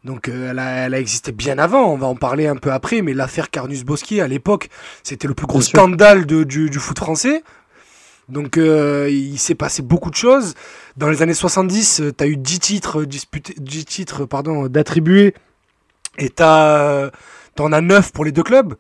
Donc 0.05 0.29
euh, 0.29 0.51
elle, 0.51 0.59
a, 0.61 0.87
elle, 0.87 0.95
a, 0.95 1.01
existé 1.01 1.33
bien 1.33 1.59
avant, 1.59 1.93
on 1.93 1.97
va 1.97 2.07
en 2.07 2.15
parler 2.15 2.47
un 2.47 2.55
peu 2.55 2.71
après, 2.71 3.03
mais 3.03 3.15
l'affaire 3.15 3.51
Carnus-Bosquier 3.51 4.21
à 4.21 4.29
l'époque, 4.29 4.69
c'était 5.03 5.27
le 5.27 5.35
plus 5.35 5.47
gros 5.47 5.61
scandale 5.61 6.25
de, 6.25 6.45
du, 6.45 6.71
du, 6.71 6.79
foot 6.79 6.99
français. 6.99 7.43
Donc 8.29 8.59
euh, 8.59 9.09
il 9.11 9.39
s'est 9.39 9.55
passé 9.55 9.83
beaucoup 9.83 10.11
de 10.11 10.15
choses. 10.15 10.55
Dans 10.97 11.09
les 11.09 11.23
années 11.23 11.35
70, 11.35 12.03
tu 12.17 12.25
as 12.25 12.27
eu 12.27 12.37
10 12.37 12.61
titres, 12.61 13.05
disputés, 13.05 13.55
10 13.57 13.85
titres 13.85 14.27
pardon, 14.27 14.67
d'attribués 14.69 15.35
et 16.19 16.29
tu 16.31 16.43
en 16.43 17.73
as 17.73 17.81
9 17.81 18.13
pour 18.13 18.25
les 18.25 18.33
deux 18.33 18.43
clubs. 18.43 18.75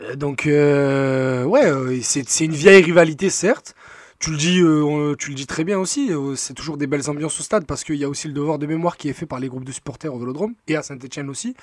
Euh, 0.00 0.14
donc 0.14 0.46
euh, 0.46 1.44
ouais, 1.44 2.00
c'est 2.02 2.44
une 2.44 2.52
vieille 2.52 2.82
rivalité 2.82 3.30
certes. 3.30 3.74
Tu 4.20 4.32
le 4.32 4.36
dis, 4.36 4.56
tu 5.16 5.30
le 5.30 5.34
dis 5.36 5.46
très 5.46 5.62
bien 5.62 5.78
aussi. 5.78 6.10
c'est 6.34 6.52
toujours 6.52 6.76
des 6.76 6.88
belles 6.88 7.08
ambiances 7.08 7.38
au 7.38 7.44
stade 7.44 7.66
parce 7.66 7.84
qu'il 7.84 7.94
y 7.94 8.04
a 8.04 8.08
aussi 8.08 8.26
le 8.26 8.34
devoir 8.34 8.58
de 8.58 8.66
mémoire 8.66 8.96
qui 8.96 9.08
est 9.08 9.12
fait 9.12 9.26
par 9.26 9.38
les 9.38 9.46
groupes 9.46 9.62
de 9.62 9.70
supporters 9.70 10.12
au 10.12 10.18
Vélodrome 10.18 10.54
et 10.66 10.74
à 10.74 10.82
Saint-Etienne 10.82 11.30
aussi. 11.30 11.54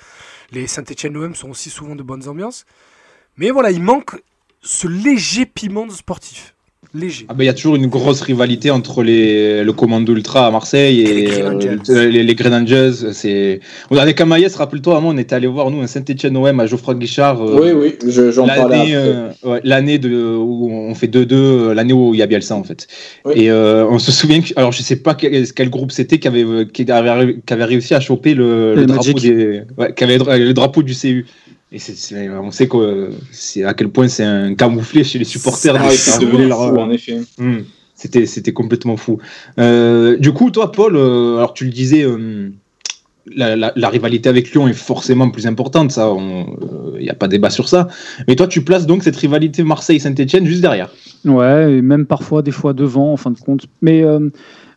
Les 0.52 0.66
Saint-Etienne 0.66 1.18
OM 1.18 1.34
sont 1.34 1.50
aussi 1.50 1.68
souvent 1.68 1.96
de 1.96 2.02
bonnes 2.02 2.26
ambiances. 2.28 2.64
Mais 3.36 3.50
voilà, 3.50 3.70
il 3.72 3.82
manque 3.82 4.22
ce 4.62 4.88
léger 4.88 5.44
piment 5.44 5.86
de 5.86 5.92
sportif 5.92 6.55
léger. 6.94 7.26
Ah 7.28 7.34
bah, 7.34 7.44
il 7.44 7.46
y 7.46 7.50
a 7.50 7.54
toujours 7.54 7.76
une 7.76 7.86
grosse 7.86 8.20
rivalité 8.20 8.70
entre 8.70 9.02
les, 9.02 9.64
le 9.64 9.72
commando 9.72 10.12
ultra 10.12 10.46
à 10.46 10.50
Marseille 10.50 11.00
et, 11.00 11.26
les 11.88 12.34
Green 12.34 12.52
euh, 12.52 12.60
Angels. 12.60 13.12
C'est... 13.12 13.60
On 13.90 13.96
a 13.96 14.04
des 14.04 14.14
Camaillès, 14.14 14.54
rappelle-toi, 14.54 15.00
on 15.02 15.16
était 15.18 15.34
allé 15.34 15.46
voir 15.46 15.70
nous 15.70 15.80
un 15.80 15.86
Saint-Etienne 15.86 16.36
OM 16.36 16.60
à 16.60 16.66
Geoffroy 16.66 16.94
Guichard. 16.94 17.42
Euh, 17.42 17.74
oui, 17.74 17.96
oui, 18.04 18.30
j'en 18.30 18.46
l'année, 18.46 18.94
euh, 18.94 19.30
l'année 19.64 19.98
de, 19.98 20.36
où 20.36 20.70
on 20.70 20.94
fait 20.94 21.08
2-2, 21.08 21.72
l'année 21.72 21.92
où 21.92 22.14
il 22.14 22.18
y 22.18 22.22
a 22.22 22.26
Bielsa 22.26 22.54
en 22.54 22.64
fait. 22.64 22.86
Et 23.34 23.50
on 23.50 23.98
se 23.98 24.12
souvient, 24.12 24.40
que, 24.40 24.52
alors 24.56 24.72
je 24.72 24.82
sais 24.82 24.96
pas 24.96 25.14
quel, 25.14 25.52
quel 25.52 25.70
groupe 25.70 25.92
c'était 25.92 26.18
qui 26.18 26.28
avait, 26.28 26.44
qui 26.72 26.90
avait, 26.90 27.36
qui 27.44 27.52
avait 27.52 27.64
réussi 27.64 27.94
à 27.94 28.00
choper 28.00 28.34
le, 28.34 28.74
le 28.74 28.86
drapeau, 28.86 29.12
des, 29.12 29.62
qui 29.96 30.04
avait 30.04 30.18
le 30.18 30.52
drapeau 30.52 30.82
du 30.82 30.94
CU. 30.94 31.26
Et 31.72 31.80
on 32.30 32.50
sait 32.52 32.68
que 32.68 33.10
c'est 33.32 33.64
à 33.64 33.74
quel 33.74 33.88
point 33.88 34.06
c'est 34.08 34.24
un 34.24 34.54
camouflé 34.54 35.02
chez 35.02 35.18
les 35.18 35.24
supporters. 35.24 35.74
de 35.74 36.52
en 36.52 36.90
effet. 36.90 37.20
Hmm. 37.38 37.62
c'était, 37.94 38.26
c'était 38.26 38.52
complètement 38.52 38.96
fou. 38.96 39.18
Euh, 39.58 40.16
du 40.16 40.32
coup, 40.32 40.50
toi, 40.50 40.70
Paul, 40.70 40.96
euh, 40.96 41.38
alors 41.38 41.54
tu 41.54 41.64
le 41.64 41.72
disais, 41.72 42.04
euh, 42.04 42.50
la, 43.34 43.88
rivalité 43.88 44.28
avec 44.28 44.52
Lyon 44.52 44.68
est 44.68 44.74
forcément 44.74 45.28
plus 45.28 45.48
importante, 45.48 45.90
ça, 45.90 46.08
il 46.98 47.02
n'y 47.02 47.10
a 47.10 47.14
pas 47.14 47.26
débat 47.26 47.50
sur 47.50 47.68
ça. 47.68 47.88
Mais 48.28 48.36
toi, 48.36 48.46
tu 48.46 48.62
places 48.62 48.86
donc 48.86 49.02
cette 49.02 49.16
rivalité 49.16 49.64
Marseille-Saint-Etienne 49.64 50.46
juste 50.46 50.60
derrière. 50.60 50.90
Ouais, 51.24 51.78
et 51.78 51.82
même 51.82 52.06
parfois, 52.06 52.42
des 52.42 52.52
fois 52.52 52.74
devant, 52.74 53.12
en 53.12 53.16
fin 53.16 53.32
de 53.32 53.38
compte. 53.40 53.66
Mais 53.82 54.04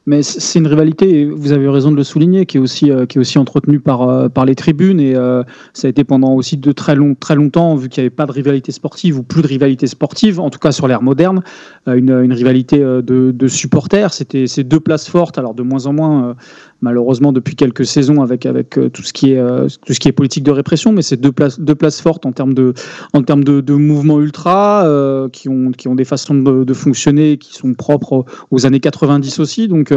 mais 0.09 0.23
c'est 0.23 0.57
une 0.57 0.65
rivalité, 0.65 1.25
vous 1.25 1.51
avez 1.51 1.69
raison 1.69 1.91
de 1.91 1.95
le 1.95 2.03
souligner, 2.03 2.47
qui 2.47 2.57
est 2.57 2.59
aussi, 2.59 2.89
euh, 2.89 3.05
qui 3.05 3.19
est 3.19 3.21
aussi 3.21 3.37
entretenue 3.37 3.79
par, 3.79 4.09
euh, 4.09 4.27
par 4.27 4.43
les 4.43 4.55
tribunes. 4.55 4.99
Et 4.99 5.15
euh, 5.15 5.43
ça 5.73 5.85
a 5.85 5.89
été 5.91 6.03
pendant 6.03 6.33
aussi 6.33 6.57
de 6.57 6.71
très, 6.71 6.95
long, 6.95 7.13
très 7.13 7.35
longtemps, 7.35 7.75
vu 7.75 7.89
qu'il 7.89 8.01
n'y 8.01 8.07
avait 8.07 8.15
pas 8.15 8.25
de 8.25 8.31
rivalité 8.31 8.71
sportive 8.71 9.19
ou 9.19 9.21
plus 9.21 9.43
de 9.43 9.47
rivalité 9.47 9.85
sportive, 9.85 10.39
en 10.39 10.49
tout 10.49 10.57
cas 10.57 10.71
sur 10.71 10.87
l'ère 10.87 11.03
moderne, 11.03 11.43
une, 11.85 12.33
rivalité 12.33 12.79
de, 12.79 13.47
supporters. 13.47 14.11
C'était 14.11 14.47
ces 14.47 14.63
deux 14.63 14.79
places 14.79 15.07
fortes, 15.07 15.37
alors 15.37 15.53
de 15.53 15.61
moins 15.61 15.85
en 15.85 15.93
moins 15.93 16.35
malheureusement 16.81 17.33
depuis 17.33 17.55
quelques 17.57 17.85
saisons 17.85 18.21
avec 18.21 18.45
avec 18.45 18.79
tout 18.93 19.03
ce 19.03 19.11
qui 19.11 19.33
est 19.33 19.41
tout 19.85 19.93
ce 19.93 19.99
qui 19.99 20.07
est 20.07 20.13
politique 20.13 20.43
de 20.43 20.51
répression, 20.51 20.93
mais 20.93 21.01
c'est 21.01 21.17
deux 21.17 21.31
places 21.31 21.59
deux 21.59 21.75
places 21.75 21.99
fortes 21.99 22.25
en 22.25 22.31
termes 22.31 22.53
de 22.53 22.73
en 23.13 23.21
termes 23.21 23.43
de, 23.43 23.73
mouvements 23.73 24.21
ultra 24.21 24.87
qui 25.33 25.49
ont 25.49 25.71
qui 25.71 25.87
ont 25.87 25.95
des 25.95 26.05
façons 26.05 26.35
de, 26.35 26.63
de, 26.63 26.73
fonctionner 26.73 27.37
qui 27.37 27.53
sont 27.53 27.73
propres 27.73 28.23
aux 28.51 28.65
années 28.65 28.79
90 28.79 29.39
aussi. 29.39 29.67
Donc 29.67 29.91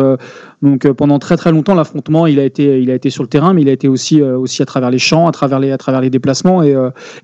donc 0.62 0.90
pendant 0.92 1.18
très 1.18 1.36
très 1.36 1.50
longtemps 1.50 1.74
l'affrontement 1.74 2.26
il 2.26 2.38
a 2.38 2.44
été 2.44 2.80
il 2.80 2.90
a 2.90 2.94
été 2.94 3.10
sur 3.10 3.22
le 3.22 3.28
terrain, 3.28 3.52
mais 3.52 3.62
il 3.62 3.68
a 3.68 3.72
été 3.72 3.88
aussi 3.88 4.22
aussi 4.22 4.62
à 4.62 4.66
travers 4.66 4.90
les 4.90 4.98
champs, 4.98 5.26
à 5.26 5.32
travers 5.32 5.58
les 5.58 5.72
à 5.72 5.78
travers 5.78 6.00
les 6.00 6.10
déplacements 6.10 6.62
et, 6.62 6.76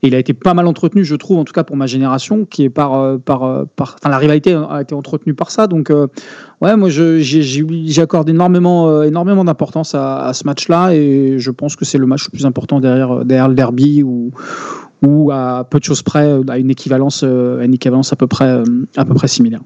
il 0.02 0.14
a 0.14 0.18
été 0.18 0.34
pas 0.34 0.54
mal 0.54 0.66
entretenu, 0.66 1.04
je 1.04 1.14
trouve 1.16 1.38
en 1.38 1.44
tout 1.44 1.52
cas 1.52 1.64
pour 1.64 1.76
ma 1.76 1.86
génération, 1.86 2.44
qui 2.44 2.64
est 2.64 2.70
par 2.70 3.18
par 3.20 3.66
par 3.76 3.96
enfin 3.98 4.10
la 4.10 4.18
rivalité 4.18 4.54
a 4.54 4.82
été 4.82 4.94
entretenue 4.94 5.34
par 5.34 5.50
ça. 5.50 5.66
Donc 5.66 5.92
ouais 6.60 6.76
moi 6.76 6.88
j'ai 6.88 8.02
accordé 8.02 8.32
énormément 8.32 9.02
énormément 9.02 9.44
d'importance 9.44 9.94
à, 9.94 10.32
ce 10.34 10.44
match-là 10.44 10.94
et 10.94 11.38
je 11.38 11.50
pense 11.50 11.76
que 11.76 11.84
c'est 11.84 11.98
le 11.98 12.06
match 12.06 12.26
le 12.26 12.30
plus 12.30 12.46
important 12.46 12.80
derrière, 12.80 13.48
le 13.48 13.54
derby 13.54 14.02
ou, 14.02 14.30
ou 15.04 15.30
à 15.30 15.66
peu 15.68 15.78
de 15.78 15.84
choses 15.84 16.02
près 16.02 16.38
à 16.48 16.58
une 16.58 16.70
équivalence, 16.70 17.22
une 17.22 17.74
équivalence 17.74 18.12
à 18.12 18.16
peu 18.16 18.26
près, 18.26 18.62
à 18.96 19.04
peu 19.04 19.14
près 19.14 19.28
similaire. 19.28 19.60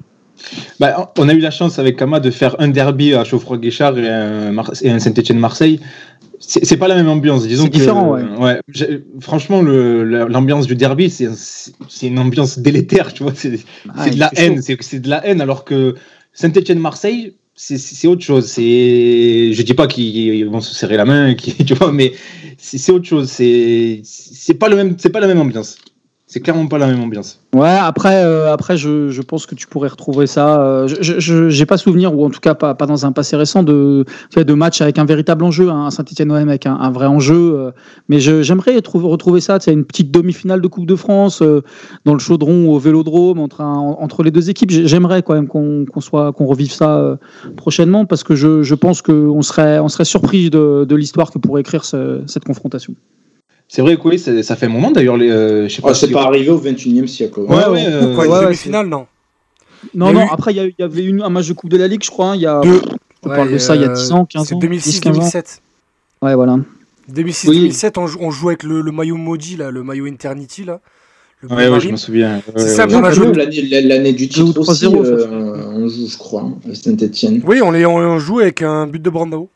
Bah, 0.79 1.11
on 1.17 1.29
a 1.29 1.33
eu 1.33 1.39
la 1.39 1.51
chance 1.51 1.79
avec 1.79 1.97
Kama 1.97 2.19
de 2.19 2.31
faire 2.31 2.55
un 2.59 2.67
derby 2.67 3.13
à 3.13 3.23
Geoffroy-Guichard 3.23 3.97
et 3.97 4.09
un, 4.09 4.99
Saint-Etienne-Marseille. 4.99 5.79
C'est 6.39 6.75
pas 6.75 6.89
la 6.89 6.95
même 6.95 7.07
ambiance, 7.07 7.47
disons. 7.47 7.63
C'est 7.65 7.69
différent, 7.69 8.17
ouais. 8.17 8.59
franchement, 9.21 9.61
l'ambiance 9.61 10.67
du 10.67 10.75
derby, 10.75 11.09
c'est 11.09 12.07
une 12.07 12.19
ambiance 12.19 12.59
délétère, 12.59 13.13
tu 13.13 13.23
vois. 13.23 13.31
C'est 13.33 13.59
ah, 13.95 14.09
de 14.09 14.19
la 14.19 14.29
haine, 14.35 14.61
c'est 14.61 14.99
de 14.99 15.09
la 15.09 15.25
haine, 15.25 15.39
alors 15.39 15.63
que 15.63 15.95
Saint-Etienne-Marseille, 16.33 17.35
c'est 17.55 18.07
autre 18.07 18.23
chose. 18.23 18.47
C'est, 18.47 19.53
je 19.53 19.61
dis 19.61 19.73
pas 19.73 19.87
qu'ils 19.87 20.45
vont 20.47 20.61
se 20.61 20.73
serrer 20.73 20.97
la 20.97 21.05
main, 21.05 21.33
tu 21.35 21.73
vois, 21.75 21.91
mais 21.91 22.13
c'est 22.57 22.91
autre 22.91 23.05
chose. 23.05 23.29
C'est, 23.29 24.01
c'est 24.03 24.55
pas 24.55 24.67
le 24.67 24.75
même, 24.75 24.95
c'est 24.97 25.09
pas 25.09 25.19
la 25.19 25.27
même 25.27 25.39
ambiance. 25.39 25.77
C'est 26.33 26.39
clairement 26.39 26.65
pas 26.65 26.79
la 26.79 26.87
même 26.87 26.99
ambiance. 26.99 27.39
Ouais, 27.53 27.77
après, 27.79 28.25
euh, 28.25 28.51
après 28.51 28.75
je, 28.75 29.09
je, 29.09 29.21
pense 29.21 29.45
que 29.45 29.53
tu 29.53 29.67
pourrais 29.67 29.89
retrouver 29.89 30.25
ça. 30.25 30.59
Euh, 30.61 30.87
je 30.87 31.59
n'ai 31.59 31.65
pas 31.67 31.77
souvenir, 31.77 32.17
ou 32.17 32.25
en 32.25 32.31
tout 32.31 32.39
cas 32.39 32.55
pas, 32.55 32.73
pas 32.73 32.87
dans 32.87 33.05
un 33.05 33.11
passé 33.11 33.35
récent, 33.35 33.61
de, 33.61 34.03
de 34.35 34.53
match 34.55 34.81
avec 34.81 34.97
un 34.97 35.05
véritable 35.05 35.43
enjeu, 35.43 35.69
un 35.69 35.91
Saint-Etienne-OM 35.91 36.49
avec 36.49 36.65
un, 36.65 36.73
un, 36.73 36.89
vrai 36.89 37.05
enjeu. 37.05 37.35
Euh, 37.35 37.71
mais 38.09 38.19
j'aimerais 38.19 38.81
retrouver 38.83 39.41
ça, 39.41 39.59
une 39.67 39.85
petite 39.85 40.09
demi-finale 40.09 40.59
de 40.59 40.67
Coupe 40.67 40.87
de 40.87 40.95
France 40.95 41.43
dans 42.03 42.13
le 42.13 42.19
chaudron 42.19 42.67
au 42.73 42.79
vélodrome 42.79 43.37
entre, 43.37 43.61
entre 43.61 44.23
les 44.23 44.31
deux 44.31 44.49
équipes. 44.49 44.71
J'aimerais 44.71 45.21
quand 45.21 45.35
même 45.35 45.47
qu'on 45.47 45.85
soit 46.01 46.31
qu'on 46.33 46.47
revive 46.47 46.71
ça 46.71 47.15
prochainement 47.57 48.05
parce 48.05 48.23
que 48.23 48.33
je, 48.33 48.63
je 48.63 48.73
pense 48.73 49.03
qu'on 49.03 49.43
serait, 49.43 49.77
on 49.77 49.87
serait 49.87 50.05
surpris 50.05 50.49
de, 50.49 50.83
de 50.89 50.95
l'histoire 50.95 51.29
que 51.29 51.37
pourrait 51.37 51.61
écrire 51.61 51.85
cette 51.85 52.43
confrontation. 52.43 52.95
C'est 53.73 53.81
vrai 53.81 53.97
que 53.97 54.07
oui, 54.07 54.19
ça 54.19 54.55
fait 54.55 54.67
un 54.67 54.69
moment 54.69 54.91
d'ailleurs. 54.91 55.17
Euh, 55.19 55.67
je 55.67 55.73
sais 55.73 55.81
pas. 55.81 55.89
Ah, 55.89 55.93
c'est 55.95 56.11
pas 56.11 56.25
arrivé 56.25 56.51
au 56.51 56.57
21 56.57 57.05
e 57.05 57.07
siècle. 57.07 57.39
Ouais, 57.39 57.67
ouais. 57.69 57.85
Euh, 57.87 58.15
ouais, 58.15 58.43
demi-finale, 58.43 58.85
non? 58.85 59.07
Non, 59.95 60.13
non, 60.13 60.27
après, 60.29 60.53
il 60.53 60.75
y, 60.77 60.83
avait 60.83 61.03
une, 61.03 61.23
un 61.23 61.29
match 61.29 61.47
de 61.47 61.53
Coupe 61.53 61.71
de 61.71 61.77
la 61.77 61.87
Ligue, 61.87 62.03
je 62.03 62.11
crois. 62.11 62.27
Hein, 62.27 62.35
il 62.35 62.41
y 62.41 62.45
a, 62.45 62.61
on 63.23 63.29
parle 63.29 63.51
de 63.51 63.57
ça 63.57 63.75
il 63.75 63.81
y 63.81 63.85
a 63.85 63.87
10 63.87 64.11
ans, 64.11 64.25
15 64.25 64.53
ans. 64.53 64.59
2006-2007. 64.59 65.57
Ouais, 66.21 66.35
voilà. 66.35 66.59
2006-2007, 67.11 67.93
on, 67.97 68.29
joue 68.29 68.49
avec 68.49 68.61
le, 68.61 68.83
maillot 68.91 69.17
maudit, 69.17 69.57
là, 69.57 69.71
le 69.71 69.81
maillot 69.81 70.05
Eternity, 70.05 70.65
là. 70.65 70.79
Le 71.41 71.49
Ouais, 71.49 71.79
je 71.79 71.89
me 71.89 71.97
souvian. 71.97 72.43
C'est 72.55 72.67
ça, 72.67 72.85
ouais, 72.85 72.93
on 72.93 73.01
Non, 73.01 73.07
a 73.07 73.11
joué- 73.11 73.33
L'année 73.33 74.13
du 74.13 74.27
Deux 74.27 74.43
ou 74.43 74.47
titre 74.49 74.69
aussi, 74.69 74.85
3-0, 74.85 75.03
euh, 75.03 75.65
on 75.73 75.87
joue, 75.87 76.07
je 76.07 76.17
crois, 76.19 76.47
à 76.71 76.75
Saint-Etienne. 76.75 77.41
Oui, 77.43 77.59
on, 77.63 77.71
les, 77.71 77.87
on 77.87 78.19
joue 78.19 78.39
avec 78.39 78.61
un 78.61 78.85
but 78.85 79.01
de 79.01 79.09
Brandao. 79.09 79.49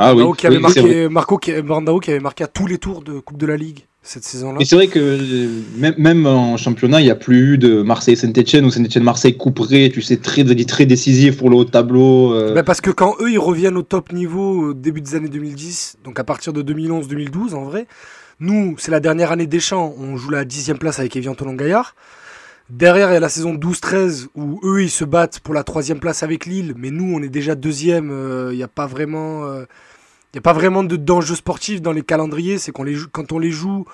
Ah 0.00 0.14
oui, 0.14 0.22
Brandao 0.22 0.32
qui 0.34 0.46
avait 0.46 0.56
oui, 0.58 0.62
c'est 0.72 0.80
vrai. 0.80 0.88
marqué, 0.90 1.08
Marco 1.08 1.38
qui, 1.38 1.62
Brandao 1.62 1.98
qui 1.98 2.10
avait 2.10 2.20
marqué 2.20 2.44
à 2.44 2.46
tous 2.46 2.66
les 2.68 2.78
tours 2.78 3.02
de 3.02 3.18
Coupe 3.18 3.36
de 3.36 3.46
la 3.46 3.56
Ligue 3.56 3.80
cette 4.00 4.22
saison-là. 4.22 4.58
Et 4.60 4.64
c'est 4.64 4.76
vrai 4.76 4.86
que 4.86 4.98
euh, 5.00 5.48
même, 5.76 5.94
même 5.98 6.26
en 6.26 6.56
championnat, 6.56 7.00
il 7.00 7.04
n'y 7.04 7.10
a 7.10 7.16
plus 7.16 7.54
eu 7.54 7.58
de 7.58 7.82
Marseille-Saint-Etienne 7.82 8.64
ou 8.64 8.70
Saint-Etienne-Marseille 8.70 9.36
couperé, 9.36 9.90
tu 9.92 10.00
sais, 10.00 10.16
très, 10.16 10.44
très 10.64 10.86
décisif 10.86 11.36
pour 11.36 11.50
le 11.50 11.56
haut 11.56 11.64
de 11.64 11.70
tableau. 11.70 12.32
euh. 12.32 12.54
Bah, 12.54 12.62
parce 12.62 12.80
que 12.80 12.90
quand 12.90 13.16
eux 13.20 13.30
ils 13.30 13.38
reviennent 13.38 13.76
au 13.76 13.82
top 13.82 14.12
niveau 14.12 14.68
au 14.68 14.74
début 14.74 15.00
des 15.00 15.16
années 15.16 15.28
2010, 15.28 15.96
donc 16.04 16.18
à 16.20 16.24
partir 16.24 16.52
de 16.52 16.62
2011-2012 16.62 17.54
en 17.54 17.64
vrai, 17.64 17.86
nous 18.40 18.76
c'est 18.78 18.92
la 18.92 19.00
dernière 19.00 19.32
année 19.32 19.48
des 19.48 19.60
champs, 19.60 19.94
on 19.98 20.16
joue 20.16 20.30
la 20.30 20.44
dixième 20.44 20.78
place 20.78 21.00
avec 21.00 21.14
Evian 21.16 21.34
Toulon 21.34 21.54
Gaillard. 21.54 21.94
Derrière 22.70 23.10
il 23.10 23.14
y 23.14 23.16
a 23.16 23.20
la 23.20 23.30
saison 23.30 23.54
12-13 23.54 24.26
où 24.34 24.60
eux 24.62 24.82
ils 24.82 24.90
se 24.90 25.04
battent 25.04 25.40
pour 25.40 25.54
la 25.54 25.64
troisième 25.64 26.00
place 26.00 26.22
avec 26.22 26.44
Lille, 26.46 26.74
mais 26.76 26.90
nous 26.90 27.14
on 27.14 27.22
est 27.22 27.30
déjà 27.30 27.54
deuxième, 27.54 28.10
euh, 28.10 28.50
il 28.52 28.56
n'y 28.56 28.62
a 28.62 28.68
pas 28.68 28.86
vraiment, 28.86 29.44
euh, 29.44 29.64
il 30.32 30.36
y 30.36 30.38
a 30.38 30.42
pas 30.42 30.52
vraiment 30.52 30.84
de 30.84 30.96
d'enjeu 30.96 31.34
sportif 31.34 31.80
dans 31.80 31.92
les 31.92 32.02
calendriers, 32.02 32.58
c'est 32.58 32.72
qu'on 32.72 32.84
les 32.84 32.94
joue, 32.94 33.08
quand 33.10 33.32
on 33.32 33.38
les 33.38 33.50
joue, 33.50 33.84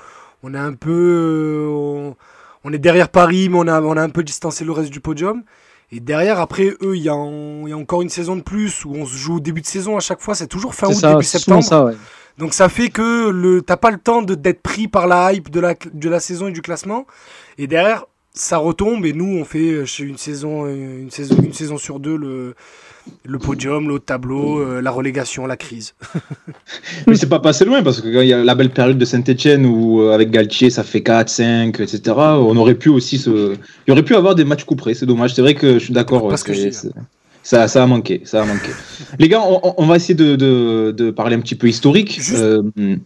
on 0.42 0.54
est 0.54 0.58
un 0.58 0.74
peu, 0.74 0.90
euh, 0.90 1.68
on, 1.68 2.16
on 2.64 2.72
est 2.72 2.78
derrière 2.78 3.08
Paris, 3.08 3.48
mais 3.48 3.58
on 3.58 3.68
a, 3.68 3.80
on 3.80 3.96
a 3.96 4.02
un 4.02 4.10
peu 4.10 4.22
distancé 4.22 4.64
le 4.64 4.72
reste 4.72 4.90
du 4.90 5.00
podium. 5.00 5.42
Et 5.92 6.00
derrière, 6.00 6.40
après, 6.40 6.74
eux, 6.82 6.96
il 6.96 7.02
y, 7.02 7.04
y 7.04 7.08
a 7.08 7.14
encore 7.14 8.02
une 8.02 8.08
saison 8.08 8.34
de 8.36 8.42
plus 8.42 8.84
où 8.84 8.94
on 8.94 9.06
se 9.06 9.16
joue 9.16 9.36
au 9.36 9.40
début 9.40 9.60
de 9.60 9.66
saison 9.66 9.96
à 9.96 10.00
chaque 10.00 10.20
fois. 10.20 10.34
C'est 10.34 10.48
toujours 10.48 10.74
fin 10.74 10.88
août, 10.88 10.94
ça, 10.94 11.12
début 11.12 11.24
septembre. 11.24 11.62
ça, 11.62 11.84
ouais. 11.84 11.94
Donc 12.36 12.52
ça 12.52 12.68
fait 12.68 12.88
que 12.88 13.28
le 13.28 13.62
t'as 13.62 13.76
pas 13.76 13.92
le 13.92 13.98
temps 13.98 14.20
de 14.20 14.34
d'être 14.34 14.60
pris 14.60 14.88
par 14.88 15.06
la 15.06 15.32
hype 15.32 15.50
de 15.50 15.60
la, 15.60 15.74
de 15.92 16.08
la 16.08 16.18
saison 16.18 16.48
et 16.48 16.52
du 16.52 16.62
classement. 16.62 17.06
Et 17.58 17.68
derrière, 17.68 18.06
ça 18.32 18.58
retombe 18.58 19.06
et 19.06 19.12
nous, 19.12 19.38
on 19.38 19.44
fait 19.44 19.70
euh, 19.70 19.84
chez 19.84 20.02
une 20.02 20.18
saison, 20.18 20.66
euh, 20.66 21.02
une 21.02 21.10
saison, 21.12 21.36
une 21.36 21.52
saison 21.52 21.78
sur 21.78 22.00
deux 22.00 22.16
le, 22.16 22.56
le 23.24 23.38
podium, 23.38 23.88
le 23.88 23.94
haut 23.94 23.98
de 23.98 24.04
tableau, 24.04 24.58
euh, 24.60 24.80
la 24.80 24.90
relégation, 24.90 25.46
la 25.46 25.56
crise. 25.56 25.94
Mais 27.06 27.16
c'est 27.16 27.28
pas 27.28 27.40
passé 27.40 27.64
loin 27.64 27.82
parce 27.82 28.00
que 28.00 28.08
quand 28.12 28.20
il 28.20 28.28
y 28.28 28.32
a 28.32 28.42
la 28.42 28.54
belle 28.54 28.70
période 28.70 28.98
de 28.98 29.04
Saint-Etienne 29.04 29.66
où 29.66 30.00
euh, 30.00 30.12
avec 30.14 30.30
Galtier 30.30 30.70
ça 30.70 30.82
fait 30.84 31.02
4, 31.02 31.28
5, 31.28 31.80
etc. 31.80 32.00
On 32.16 32.56
aurait 32.56 32.74
pu 32.74 32.88
aussi 32.88 33.18
se. 33.18 33.54
Il 33.54 33.88
y 33.88 33.92
aurait 33.92 34.02
pu 34.04 34.14
avoir 34.14 34.34
des 34.34 34.44
matchs 34.44 34.64
couperés, 34.64 34.94
c'est 34.94 35.06
dommage. 35.06 35.34
C'est 35.34 35.42
vrai 35.42 35.54
que 35.54 35.74
je 35.74 35.84
suis 35.84 35.94
d'accord. 35.94 36.28
Que 36.28 36.52
ça, 37.42 37.68
ça 37.68 37.82
a 37.82 37.86
manqué, 37.86 38.22
ça 38.24 38.42
a 38.42 38.46
manqué. 38.46 38.70
Les 39.18 39.28
gars, 39.28 39.42
on, 39.42 39.86
va 39.86 39.96
essayer 39.96 40.14
de, 40.14 40.34
de, 40.34 40.92
de 40.96 41.10
parler 41.10 41.36
un 41.36 41.40
petit 41.40 41.54
peu 41.56 41.68
historique. 41.68 42.18
Juste- 42.18 42.38
Euh, 42.42 42.62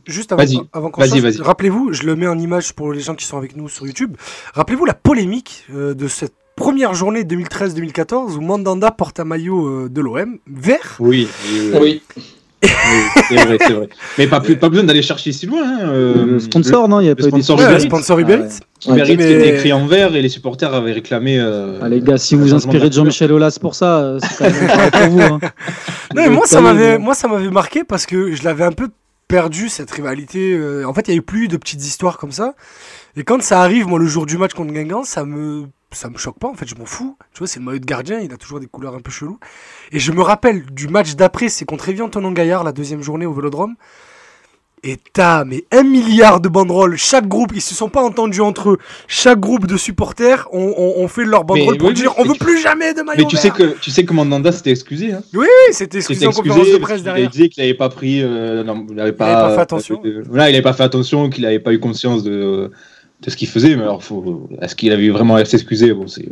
Juste 0.06 0.30
avant, 0.30 0.44
avant 0.72 0.90
qu'on 0.90 1.02
rappelez-vous, 1.40 1.92
je 1.92 2.04
le 2.04 2.14
mets 2.14 2.28
en 2.28 2.38
image 2.38 2.72
pour 2.72 2.92
les 2.92 3.00
gens 3.00 3.16
qui 3.16 3.26
sont 3.26 3.37
avec 3.37 3.56
nous 3.56 3.68
sur 3.68 3.84
YouTube. 3.84 4.16
Rappelez-vous 4.54 4.84
la 4.84 4.94
polémique 4.94 5.64
euh, 5.74 5.92
de 5.92 6.06
cette 6.06 6.34
première 6.58 6.94
journée 6.94 7.22
2013-2014 7.24 8.36
où 8.36 8.40
Mandanda 8.40 8.90
porte 8.90 9.20
un 9.20 9.24
maillot 9.24 9.66
euh, 9.66 9.88
de 9.88 10.00
l'OM 10.00 10.38
vert. 10.46 10.96
oui, 11.00 11.28
oui, 11.52 11.70
oui, 11.72 11.78
Oui. 11.80 12.02
oui, 12.62 12.68
c'est 13.28 13.34
vrai, 13.36 13.56
c'est 13.60 13.72
vrai. 13.72 13.88
Mais 14.18 14.26
pas, 14.26 14.40
plus, 14.40 14.56
pas 14.56 14.68
besoin 14.68 14.84
d'aller 14.84 15.02
chercher 15.02 15.30
si 15.32 15.46
loin. 15.46 15.62
hein, 15.62 15.88
euh, 15.88 16.26
le 16.26 16.40
sponsor, 16.40 16.88
non 16.88 17.00
Il 17.00 17.04
y 17.04 17.08
a 17.08 17.10
le 17.10 17.14
pas 17.16 17.28
eu 17.28 17.30
des 17.30 17.42
sponsor 17.42 17.80
sponsor 17.80 18.18
Uber 18.18 18.34
Ah 18.34 18.42
ouais. 18.42 18.46
Eats. 18.46 18.60
Le 18.88 18.92
Uber 18.94 19.02
Eats 19.12 19.16
Mais- 19.16 19.26
qui 19.26 19.32
était 19.32 19.54
écrit 19.54 19.72
en 19.72 19.86
vert 19.86 20.16
et 20.16 20.22
les 20.22 20.28
supporters 20.28 20.74
avaient 20.74 20.92
réclamé. 20.92 21.38
euh, 21.38 21.78
Ah, 21.80 21.88
les 21.88 22.00
gars, 22.00 22.18
si 22.18 22.34
vous 22.34 22.52
inspirez 22.54 22.88
de. 22.88 22.94
Jean-Michel 22.94 23.32
Aulas 23.32 23.58
pour 23.60 23.74
ça, 23.76 23.98
euh, 24.00 24.18
c'est 24.20 24.50
quand 24.50 24.50
même 24.50 24.90
pas 24.90 24.90
pour 25.00 25.08
vous. 25.10 25.20
hein. 25.20 25.38
Non, 26.14 26.22
mais 26.22 26.30
moi 26.30 26.46
ça 26.46 26.60
m'avait, 26.60 26.92
même- 26.92 27.02
moi 27.02 27.14
ça 27.14 27.28
m'avait 27.28 27.50
marqué 27.50 27.84
parce 27.84 28.06
que 28.06 28.32
je 28.34 28.42
l'avais 28.42 28.64
un 28.64 28.72
peu 28.72 28.88
perdu 29.28 29.68
cette 29.68 29.90
rivalité. 29.90 30.58
En 30.86 30.94
fait, 30.94 31.06
il 31.06 31.10
y 31.10 31.14
a 31.14 31.18
eu 31.18 31.22
plus 31.22 31.48
de 31.48 31.58
petites 31.58 31.84
histoires 31.84 32.16
comme 32.18 32.32
ça. 32.32 32.54
Et 33.18 33.24
quand 33.24 33.42
ça 33.42 33.61
arrive, 33.61 33.87
moi 33.88 33.98
le 33.98 34.07
jour 34.07 34.26
du 34.26 34.38
match 34.38 34.54
contre 34.54 34.72
Guingamp, 34.72 35.02
ça 35.04 35.24
me, 35.24 35.64
ça 35.92 36.09
me 36.09 36.16
choque 36.16 36.38
pas. 36.38 36.48
En 36.48 36.54
fait, 36.54 36.66
je 36.68 36.76
m'en 36.76 36.87
fous. 36.87 37.16
Tu 37.33 37.38
vois, 37.38 37.48
c'est 37.48 37.59
le 37.59 37.64
maillot 37.66 37.81
de 37.81 37.85
gardien, 37.85 38.20
il 38.20 38.33
a 38.33 38.37
toujours 38.37 38.61
des 38.61 38.66
couleurs 38.66 38.94
un 38.94 39.00
peu 39.00 39.11
cheloues. 39.11 39.38
Et 39.90 39.98
je 39.98 40.12
me 40.12 40.22
rappelle 40.22 40.64
du 40.66 40.87
match 40.88 41.16
d'après, 41.16 41.48
c'est 41.48 41.64
contre 41.64 41.88
Evian 41.88 42.09
Tonon 42.09 42.31
Gaillard, 42.33 42.62
la 42.62 42.72
deuxième 42.72 43.02
journée 43.02 43.26
au 43.26 43.33
Vélodrome. 43.33 43.74
Et 44.85 44.96
t'as 45.12 45.44
mais 45.44 45.64
un 45.72 45.83
milliard 45.83 46.40
de 46.40 46.48
banderoles. 46.48 46.96
Chaque 46.96 47.26
groupe, 47.26 47.50
ils 47.52 47.61
se 47.61 47.74
sont 47.74 47.88
pas 47.88 48.00
entendus 48.00 48.40
entre 48.42 48.70
eux. 48.70 48.78
Chaque 49.09 49.40
groupe 49.40 49.66
de 49.66 49.76
supporters 49.76 50.46
ont, 50.52 50.72
ont- 50.76 51.02
ont 51.02 51.09
fait 51.09 51.24
leur 51.24 51.42
banderole 51.42 51.72
Mais 51.72 51.78
pour 51.78 51.88
oui, 51.88 51.94
dire 51.94 52.12
oui, 52.16 52.22
on 52.24 52.28
veut 52.28 52.35
tu- 52.35 52.44
plus 52.44 52.61
jamais 52.62 52.94
de 52.94 53.02
maillot 53.02 53.22
Mais 53.24 53.26
tu 53.28 53.37
sais 53.37 53.48
vert. 53.48 53.57
que 53.57 53.78
tu 53.81 53.90
sais 53.90 54.04
que 54.04 54.12
Mandanda 54.12 54.52
s'était 54.52 54.70
excusé. 54.70 55.12
Hein. 55.14 55.22
Oui, 55.35 55.48
c'était 55.72 55.98
Il 55.98 56.02
s'était 56.02 56.26
excusé 56.26 56.26
en 56.28 56.31
conférence 56.31 56.59
de 56.59 56.62
excusé 56.66 56.78
presse 56.81 57.02
derrière. 57.02 57.28
disait 57.28 57.48
qu'il 57.48 57.64
n'avait 57.64 57.74
pas 57.74 57.88
pris, 57.88 58.22
euh, 58.22 58.62
non, 58.62 58.87
il 58.88 58.94
n'avait 58.94 59.11
pas, 59.11 59.52
fait 59.52 59.61
attention. 59.62 60.00
euh, 60.04 60.22
voilà, 60.28 60.48
il 60.48 60.52
n'avait 60.52 60.62
pas 60.62 60.72
fait 60.74 60.85
attention, 60.85 61.28
qu'il 61.28 61.42
n'avait 61.42 61.59
pas 61.59 61.72
eu 61.72 61.81
conscience 61.81 62.22
de, 62.22 62.70
de 63.22 63.31
ce 63.31 63.37
qu'il 63.37 63.48
faisait. 63.48 63.76
Mais 63.76 63.83
alors, 63.83 64.02
faut, 64.02 64.48
est-ce 64.61 64.74
qu'il 64.74 64.92
avait 64.92 65.09
vraiment 65.11 65.37
à 65.37 65.44
s'excuser? 65.44 65.92
Bon, 65.92 66.07
c'est. 66.07 66.28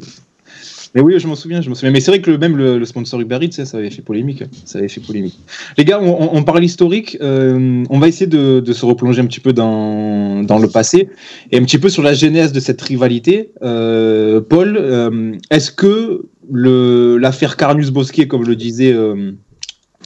Mais 0.95 1.03
oui, 1.03 1.15
je 1.19 1.27
m'en 1.27 1.35
souviens, 1.35 1.61
je 1.61 1.69
m'en 1.69 1.75
souviens. 1.75 1.91
Mais 1.91 2.01
c'est 2.01 2.11
vrai 2.11 2.23
que 2.23 2.31
même 2.31 2.57
le, 2.57 2.83
sponsor 2.87 3.21
Uber 3.21 3.39
Eats, 3.43 3.53
ça, 3.53 3.67
ça 3.67 3.77
avait 3.77 3.91
fait 3.91 4.01
polémique. 4.01 4.41
hein. 4.41 4.49
Ça 4.65 4.79
fait 4.89 5.01
polémique. 5.01 5.39
Les 5.77 5.85
gars, 5.85 6.01
on, 6.01 6.43
parle 6.43 6.65
historique. 6.65 7.19
euh, 7.21 7.85
on 7.91 7.99
va 7.99 8.09
essayer 8.09 8.27
de, 8.27 8.73
se 8.73 8.87
replonger 8.87 9.21
un 9.21 9.27
petit 9.27 9.41
peu 9.41 9.53
dans, 9.53 10.43
le 10.43 10.69
passé 10.69 11.11
et 11.53 11.59
un 11.59 11.65
petit 11.65 11.77
peu 11.77 11.91
sur 11.91 12.03
la 12.03 12.15
genèse 12.15 12.53
de 12.53 12.61
cette 12.61 12.81
rivalité. 12.81 13.51
Euh, 13.63 14.41
Paul, 14.41 14.79
euh, 14.81 15.33
est-ce 15.51 15.71
que 15.71 16.25
l'affaire 16.51 17.59
Carnus-Bosquet, 17.59 18.27
comme 18.27 18.47
le 18.47 18.57
disait, 18.57 18.97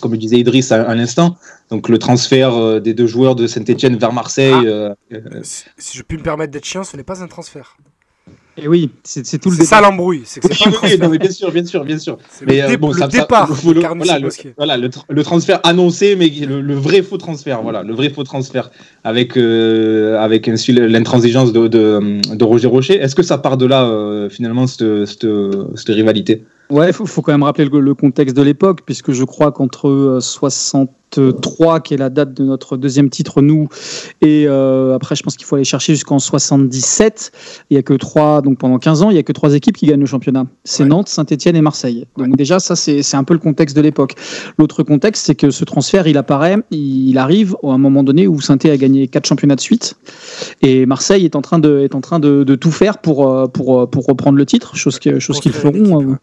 comme 0.00 0.12
le 0.12 0.18
disait 0.18 0.38
Idriss 0.38 0.72
à, 0.72 0.82
à 0.82 0.94
l'instant, 0.94 1.36
donc 1.70 1.88
le 1.88 1.98
transfert 1.98 2.54
euh, 2.54 2.80
des 2.80 2.94
deux 2.94 3.06
joueurs 3.06 3.34
de 3.36 3.46
Saint-Etienne 3.46 3.96
vers 3.96 4.12
Marseille, 4.12 4.52
Ah. 4.54 4.64
euh, 4.64 4.94
euh, 5.12 5.18
Si, 5.42 5.64
si 5.78 5.98
je 5.98 6.02
puis 6.02 6.16
me 6.18 6.22
permettre 6.22 6.52
d'être 6.52 6.64
chiant, 6.64 6.82
ce 6.84 6.96
n'est 6.96 7.04
pas 7.04 7.22
un 7.22 7.28
transfert. 7.28 7.76
Et 8.56 8.68
oui, 8.68 8.90
c'est 9.04 9.24
c'est 9.24 9.38
tout 9.38 9.48
le 9.50 9.56
C'est 9.56 9.64
ça 9.64 9.80
l'embrouille. 9.80 10.22
C'est 10.24 10.40
que 10.40 10.48
oui, 10.48 10.76
oui, 10.82 10.98
non, 10.98 11.08
mais 11.08 11.18
bien 11.18 11.30
sûr, 11.30 11.50
bien 11.50 11.64
sûr, 11.64 11.82
bien 11.84 11.98
sûr. 11.98 12.18
C'est 12.28 12.44
Mais 12.46 12.60
le, 12.60 12.74
euh, 12.74 12.76
bon, 12.76 12.88
le 12.88 12.94
ça- 12.94 13.08
ça- 13.08 13.20
départ 13.20 13.48
faut 13.56 13.72
Carnus 13.72 14.04
voilà, 14.04 14.18
le, 14.18 14.24
Bosquet. 14.26 14.54
voilà, 14.56 14.76
le, 14.76 14.88
tr- 14.88 15.04
le 15.08 15.22
transfert 15.22 15.60
annoncé, 15.62 16.16
mais 16.16 16.28
le, 16.28 16.60
le 16.60 16.74
vrai 16.74 17.00
faux 17.02 17.16
transfert, 17.16 17.62
voilà, 17.62 17.82
le 17.84 17.94
vrai 17.94 18.10
faux 18.10 18.24
transfert 18.24 18.70
avec 19.04 19.36
euh, 19.38 20.18
avec 20.18 20.48
ainsi 20.48 20.72
l'intransigeance 20.72 21.52
de, 21.52 21.68
de, 21.68 22.34
de 22.34 22.44
Roger 22.44 22.66
Rocher. 22.66 22.96
Est-ce 22.96 23.14
que 23.14 23.22
ça 23.22 23.38
part 23.38 23.56
de 23.56 23.66
là 23.66 23.84
euh, 23.84 24.28
finalement 24.28 24.66
cette, 24.66 25.06
cette, 25.06 25.26
cette 25.76 25.88
rivalité? 25.94 26.42
Ouais, 26.70 26.88
il 26.88 26.92
faut, 26.92 27.06
faut 27.06 27.22
quand 27.22 27.32
même 27.32 27.42
rappeler 27.42 27.64
le, 27.64 27.80
le 27.80 27.94
contexte 27.94 28.36
de 28.36 28.42
l'époque, 28.42 28.80
puisque 28.86 29.12
je 29.12 29.24
crois 29.24 29.50
qu'entre 29.52 29.88
euh, 29.88 30.20
63, 30.20 31.80
qui 31.80 31.94
est 31.94 31.96
la 31.96 32.10
date 32.10 32.32
de 32.34 32.44
notre 32.44 32.76
deuxième 32.76 33.10
titre, 33.10 33.42
nous, 33.42 33.68
et 34.20 34.44
euh, 34.46 34.94
après, 34.94 35.16
je 35.16 35.22
pense 35.24 35.36
qu'il 35.36 35.46
faut 35.46 35.56
aller 35.56 35.64
chercher 35.64 35.94
jusqu'en 35.94 36.18
77, 36.20 37.32
il 37.70 37.74
y 37.74 37.78
a 37.78 37.82
que 37.82 37.94
trois, 37.94 38.40
donc 38.42 38.58
pendant 38.58 38.78
15 38.78 39.02
ans, 39.02 39.10
il 39.10 39.16
y 39.16 39.18
a 39.18 39.22
que 39.24 39.32
trois 39.32 39.54
équipes 39.54 39.76
qui 39.76 39.86
gagnent 39.86 40.00
le 40.00 40.06
championnat. 40.06 40.46
C'est 40.64 40.84
Ouais. 40.84 40.88
Nantes, 40.90 41.08
Saint-Etienne 41.08 41.56
et 41.56 41.60
Marseille. 41.60 42.06
Donc 42.16 42.36
déjà, 42.36 42.60
ça, 42.60 42.76
c'est 42.76 43.02
un 43.14 43.24
peu 43.24 43.34
le 43.34 43.40
contexte 43.40 43.74
de 43.76 43.80
l'époque. 43.80 44.14
L'autre 44.58 44.82
contexte, 44.84 45.26
c'est 45.26 45.34
que 45.34 45.50
ce 45.50 45.64
transfert, 45.64 46.06
il 46.06 46.16
apparaît, 46.18 46.56
il 46.70 47.18
arrive 47.18 47.56
à 47.64 47.68
un 47.72 47.78
moment 47.78 48.02
donné 48.04 48.28
où 48.28 48.40
saint 48.40 48.56
a 48.64 48.76
gagné 48.76 49.08
quatre 49.08 49.26
championnats 49.26 49.56
de 49.56 49.60
suite, 49.60 49.96
et 50.62 50.86
Marseille 50.86 51.24
est 51.24 51.34
en 51.34 51.42
train 51.42 51.58
de, 51.58 51.80
est 51.80 51.94
en 51.96 52.00
train 52.00 52.20
de, 52.20 52.44
de 52.44 52.54
tout 52.54 52.70
faire 52.70 52.98
pour, 52.98 53.28
euh, 53.28 53.46
pour, 53.48 53.80
euh, 53.80 53.86
pour 53.86 54.06
reprendre 54.06 54.38
le 54.38 54.46
titre, 54.46 54.76
chose 54.76 54.98
que- 55.00 55.18
chose 55.18 55.40
qu'ils 55.40 55.52
feront. 55.52 56.16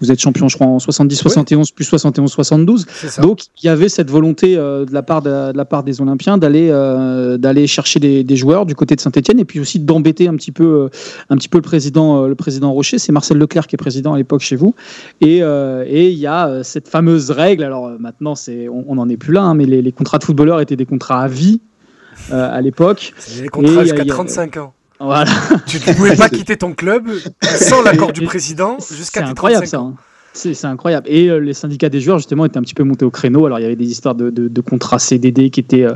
Vous 0.00 0.10
êtes 0.10 0.20
champion, 0.20 0.48
je 0.48 0.56
crois, 0.56 0.66
en 0.66 0.78
70-71 0.78 1.72
plus 1.72 1.90
71-72. 1.90 2.84
C'est 2.88 3.08
ça. 3.08 3.22
Donc, 3.22 3.40
il 3.62 3.66
y 3.66 3.68
avait 3.68 3.88
cette 3.88 4.10
volonté 4.10 4.56
euh, 4.56 4.84
de, 4.84 4.92
la 4.92 5.02
part 5.02 5.22
de, 5.22 5.52
de 5.52 5.56
la 5.56 5.64
part 5.64 5.84
des 5.84 6.00
Olympiens 6.00 6.36
d'aller 6.36 6.68
euh, 6.70 7.36
d'aller 7.38 7.66
chercher 7.66 8.00
des, 8.00 8.24
des 8.24 8.36
joueurs 8.36 8.66
du 8.66 8.74
côté 8.74 8.96
de 8.96 9.00
Saint-Etienne 9.00 9.38
et 9.38 9.44
puis 9.44 9.60
aussi 9.60 9.78
d'embêter 9.78 10.26
un 10.28 10.34
petit 10.34 10.52
peu 10.52 10.64
euh, 10.64 10.88
un 11.30 11.36
petit 11.36 11.48
peu 11.48 11.58
le 11.58 11.62
président 11.62 12.26
le 12.26 12.34
président 12.34 12.72
Rocher. 12.72 12.98
C'est 12.98 13.12
Marcel 13.12 13.38
Leclerc 13.38 13.66
qui 13.66 13.76
est 13.76 13.78
président 13.78 14.12
à 14.14 14.16
l'époque 14.18 14.40
chez 14.42 14.56
vous. 14.56 14.74
Et 15.20 15.38
et 15.38 16.10
il 16.10 16.18
y 16.18 16.26
a 16.26 16.62
cette 16.64 16.88
fameuse 16.88 17.30
règle. 17.30 17.62
Alors 17.64 17.90
maintenant, 17.98 18.34
on 18.70 18.94
n'en 18.96 19.08
est 19.08 19.16
plus 19.16 19.32
là, 19.32 19.42
hein, 19.42 19.54
mais 19.54 19.64
les, 19.64 19.80
les 19.80 19.92
contrats 19.92 20.18
de 20.18 20.24
footballeurs 20.24 20.60
étaient 20.60 20.76
des 20.76 20.86
contrats 20.86 21.20
à 21.22 21.28
vie 21.28 21.60
euh, 22.32 22.48
à 22.52 22.60
l'époque. 22.60 23.12
Les 23.40 23.48
contrats 23.48 23.82
jusqu'à 23.82 24.00
euh, 24.00 24.04
il 24.04 24.08
y 24.08 24.10
a- 24.10 24.14
35 24.14 24.56
ans. 24.58 24.72
Voilà. 25.00 25.30
Tu 25.66 25.78
ne 25.78 25.92
pouvais 25.94 26.16
pas 26.16 26.28
quitter 26.28 26.56
ton 26.56 26.72
club 26.72 27.10
sans 27.42 27.82
l'accord 27.82 28.12
du 28.12 28.22
président 28.24 28.78
jusqu'à 28.90 29.22
tes 29.22 29.28
incroyable 29.28 29.66
35 29.66 29.70
ça. 29.70 29.80
ans. 29.82 29.94
hein. 29.96 30.00
C'est 30.36 30.64
incroyable. 30.66 31.06
Et 31.08 31.30
euh, 31.30 31.38
les 31.38 31.54
syndicats 31.54 31.88
des 31.88 32.00
joueurs, 32.00 32.18
justement, 32.18 32.44
étaient 32.44 32.58
un 32.58 32.62
petit 32.62 32.74
peu 32.74 32.82
montés 32.82 33.04
au 33.04 33.10
créneau. 33.10 33.46
Alors, 33.46 33.60
il 33.60 33.62
y 33.62 33.64
avait 33.66 33.76
des 33.76 33.88
histoires 33.90 34.16
de, 34.16 34.30
de, 34.30 34.48
de 34.48 34.60
contrats 34.60 34.98
CDD 34.98 35.48
qui 35.50 35.60
étaient, 35.60 35.84
euh, 35.84 35.94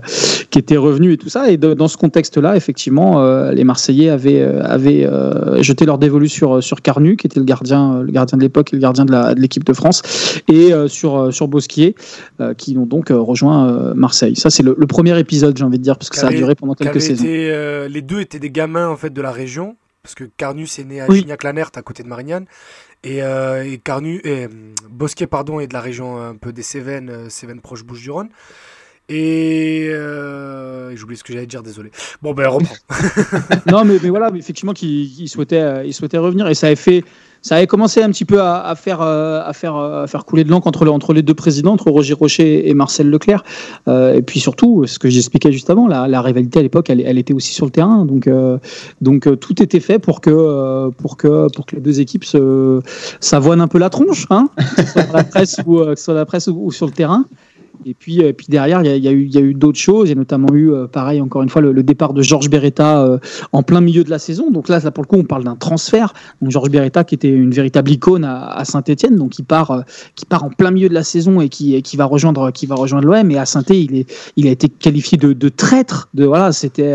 qui 0.50 0.60
étaient 0.60 0.76
revenus 0.76 1.14
et 1.14 1.16
tout 1.16 1.28
ça. 1.28 1.50
Et 1.50 1.56
de- 1.56 1.74
dans 1.74 1.88
ce 1.88 1.96
contexte-là, 1.96 2.56
effectivement, 2.56 3.20
euh, 3.20 3.50
les 3.52 3.64
Marseillais 3.64 4.10
avaient, 4.10 4.40
avaient 4.42 5.08
jeté 5.60 5.84
leur 5.86 5.98
dévolu 5.98 6.28
sur, 6.28 6.62
sur 6.62 6.82
Carnu, 6.82 7.16
qui 7.16 7.26
était 7.26 7.40
le 7.40 7.44
gardien, 7.46 8.00
le 8.00 8.12
gardien 8.12 8.38
de 8.38 8.42
l'époque 8.42 8.72
et 8.72 8.76
le 8.76 8.80
gardien 8.82 9.04
de 9.04 9.10
la- 9.12 9.34
de 9.34 9.40
l'équipe 9.40 9.64
de, 9.64 9.72
France, 9.72 10.02
et 10.48 10.70
sur, 10.86 11.32
sur 11.34 11.48
Bosquier, 11.48 11.96
qui 12.56 12.76
ont 12.78 12.86
donc 12.86 13.08
rejoint 13.10 13.92
Marseille. 13.94 14.36
Ça, 14.36 14.50
c'est 14.50 14.62
le, 14.62 14.74
le 14.78 14.86
premier 14.86 15.18
épisode, 15.18 15.56
j'ai 15.58 15.64
envie 15.64 15.78
de 15.78 15.82
dire, 15.84 15.96
parce 15.98 16.10
que 16.10 16.16
ça 16.16 16.28
a 16.28 16.32
duré 16.32 16.54
pendant 16.54 16.74
quelques 16.74 17.00
saisons. 17.00 17.24
été, 17.24 17.86
les 17.90 18.02
deux 18.02 18.20
étaient 18.20 18.38
des 18.38 18.50
gamins 18.50 18.88
en 18.88 18.96
fait 18.96 19.10
de 19.12 19.20
la 19.20 19.32
région, 19.32 19.76
parce 20.02 20.14
que 20.14 20.24
Carnus 20.36 20.78
est 20.78 20.84
né 20.84 21.00
à 21.00 21.06
Oui. 21.08 21.18
Gignac-Lanert, 21.20 21.70
à 21.74 21.82
côté 21.82 22.02
de 22.02 22.08
Marignane, 22.08 22.44
et, 23.04 23.22
euh, 23.22 23.64
et 23.64 23.78
Carnu, 23.78 24.20
et, 24.24 24.44
euh, 24.44 24.48
Bosquet 24.88 25.26
pardon 25.26 25.60
est 25.60 25.68
de 25.68 25.74
la 25.74 25.80
région 25.80 26.20
un 26.20 26.34
peu 26.34 26.52
des 26.52 26.62
Cévennes, 26.62 27.10
euh, 27.10 27.28
Cévennes 27.28 27.60
proche 27.60 27.84
Bouches-du-Rhône. 27.84 28.28
Et 29.08 29.88
euh, 29.88 30.94
j'ai 30.94 31.02
oublié 31.02 31.16
ce 31.16 31.24
que 31.24 31.32
j'allais 31.32 31.46
dire, 31.46 31.62
désolé. 31.62 31.90
Bon, 32.20 32.34
ben 32.34 32.46
reprends. 32.48 32.74
non, 33.66 33.84
mais, 33.84 33.96
voilà, 33.96 34.30
effectivement, 34.36 34.74
qu'il 34.74 35.20
il 35.20 35.28
souhaitait, 35.28 35.60
euh, 35.60 35.84
il 35.84 35.94
souhaitait 35.94 36.18
revenir 36.18 36.46
et 36.48 36.54
ça 36.54 36.66
avait 36.66 36.76
fait. 36.76 37.04
Ça 37.40 37.56
avait 37.56 37.66
commencé 37.66 38.02
un 38.02 38.10
petit 38.10 38.24
peu 38.24 38.40
à, 38.42 38.60
à 38.66 38.74
faire, 38.74 39.00
euh, 39.00 39.40
à, 39.44 39.52
faire, 39.52 39.76
euh, 39.76 40.04
à 40.04 40.06
faire 40.06 40.24
couler 40.24 40.44
de 40.44 40.50
l'encre 40.50 40.66
entre, 40.66 40.84
le- 40.84 40.90
entre 40.90 41.12
les 41.12 41.22
deux 41.22 41.34
présidents, 41.34 41.72
entre 41.72 41.90
Roger 41.90 42.14
Rocher 42.14 42.68
et 42.68 42.74
Marcel 42.74 43.08
Leclerc. 43.08 43.44
Euh, 43.86 44.14
et 44.14 44.22
puis 44.22 44.40
surtout, 44.40 44.86
ce 44.86 44.98
que 44.98 45.08
j'expliquais 45.08 45.52
juste 45.52 45.70
avant, 45.70 45.86
la, 45.86 46.08
la 46.08 46.20
rivalité 46.20 46.58
à 46.58 46.62
l'époque, 46.62 46.90
elle, 46.90 47.00
elle 47.00 47.16
était 47.18 47.34
aussi 47.34 47.54
sur 47.54 47.64
le 47.64 47.70
terrain. 47.70 48.04
Donc, 48.04 48.26
euh, 48.26 48.58
donc 49.00 49.26
euh, 49.26 49.36
tout 49.36 49.62
était 49.62 49.80
fait 49.80 49.98
pour 49.98 50.20
que, 50.20 50.90
pour 50.90 51.16
que, 51.16 51.46
pour 51.54 51.64
que 51.66 51.76
les 51.76 51.82
deux 51.82 52.00
équipes 52.00 52.24
se, 52.24 52.80
s'avoinent 53.20 53.60
un 53.60 53.68
peu 53.68 53.78
la 53.78 53.90
tronche, 53.90 54.26
hein, 54.30 54.48
que 54.76 54.82
ce 54.84 54.92
soit 54.92 55.02
dans 55.04 55.12
la 55.12 55.24
presse 55.24 55.56
ou, 55.66 55.78
que 55.78 55.94
ce 55.94 56.04
soit 56.04 56.14
la 56.14 56.26
presse 56.26 56.48
ou 56.48 56.70
sur 56.72 56.86
le 56.86 56.92
terrain. 56.92 57.24
Et 57.86 57.94
puis, 57.94 58.22
euh, 58.22 58.32
puis 58.32 58.46
derrière, 58.48 58.82
il 58.82 59.04
y 59.04 59.08
a, 59.08 59.40
eu, 59.40 59.54
d'autres 59.54 59.78
choses. 59.78 60.08
Il 60.08 60.10
y 60.10 60.12
a 60.12 60.18
notamment 60.18 60.52
eu, 60.52 60.72
euh, 60.72 60.86
pareil, 60.86 61.20
encore 61.20 61.42
une 61.42 61.48
fois, 61.48 61.62
le, 61.62 61.82
départ 61.82 62.12
de 62.12 62.22
Georges 62.22 62.50
Beretta 62.50 63.02
euh, 63.02 63.18
en 63.52 63.62
plein 63.62 63.80
milieu 63.80 64.04
de 64.04 64.10
la 64.10 64.18
saison. 64.18 64.50
Donc 64.50 64.68
là, 64.68 64.80
pour 64.90 65.02
le 65.02 65.08
coup, 65.08 65.16
on 65.16 65.24
parle 65.24 65.44
d'un 65.44 65.56
transfert. 65.56 66.12
Donc 66.42 66.50
Georges 66.50 66.70
Beretta, 66.70 67.04
qui 67.04 67.14
était 67.14 67.30
une 67.30 67.52
véritable 67.52 67.90
icône 67.90 68.24
à, 68.24 68.64
Saint-Etienne, 68.64 69.16
donc 69.16 69.30
qui 69.30 69.42
part, 69.42 69.84
qui 70.14 70.26
part 70.26 70.44
en 70.44 70.50
plein 70.50 70.70
milieu 70.70 70.88
de 70.88 70.94
la 70.94 71.04
saison 71.04 71.40
et 71.40 71.48
qui, 71.48 71.96
va 71.96 72.04
rejoindre, 72.04 72.50
rejoindre 72.70 73.06
l'OM. 73.06 73.30
Et 73.30 73.38
à 73.38 73.46
saint 73.46 73.62
il, 73.68 74.04
il 74.36 74.46
a 74.46 74.50
été 74.50 74.68
qualifié 74.68 75.18
de, 75.18 75.48
traître. 75.48 76.08
Voilà, 76.14 76.52
c'était. 76.52 76.94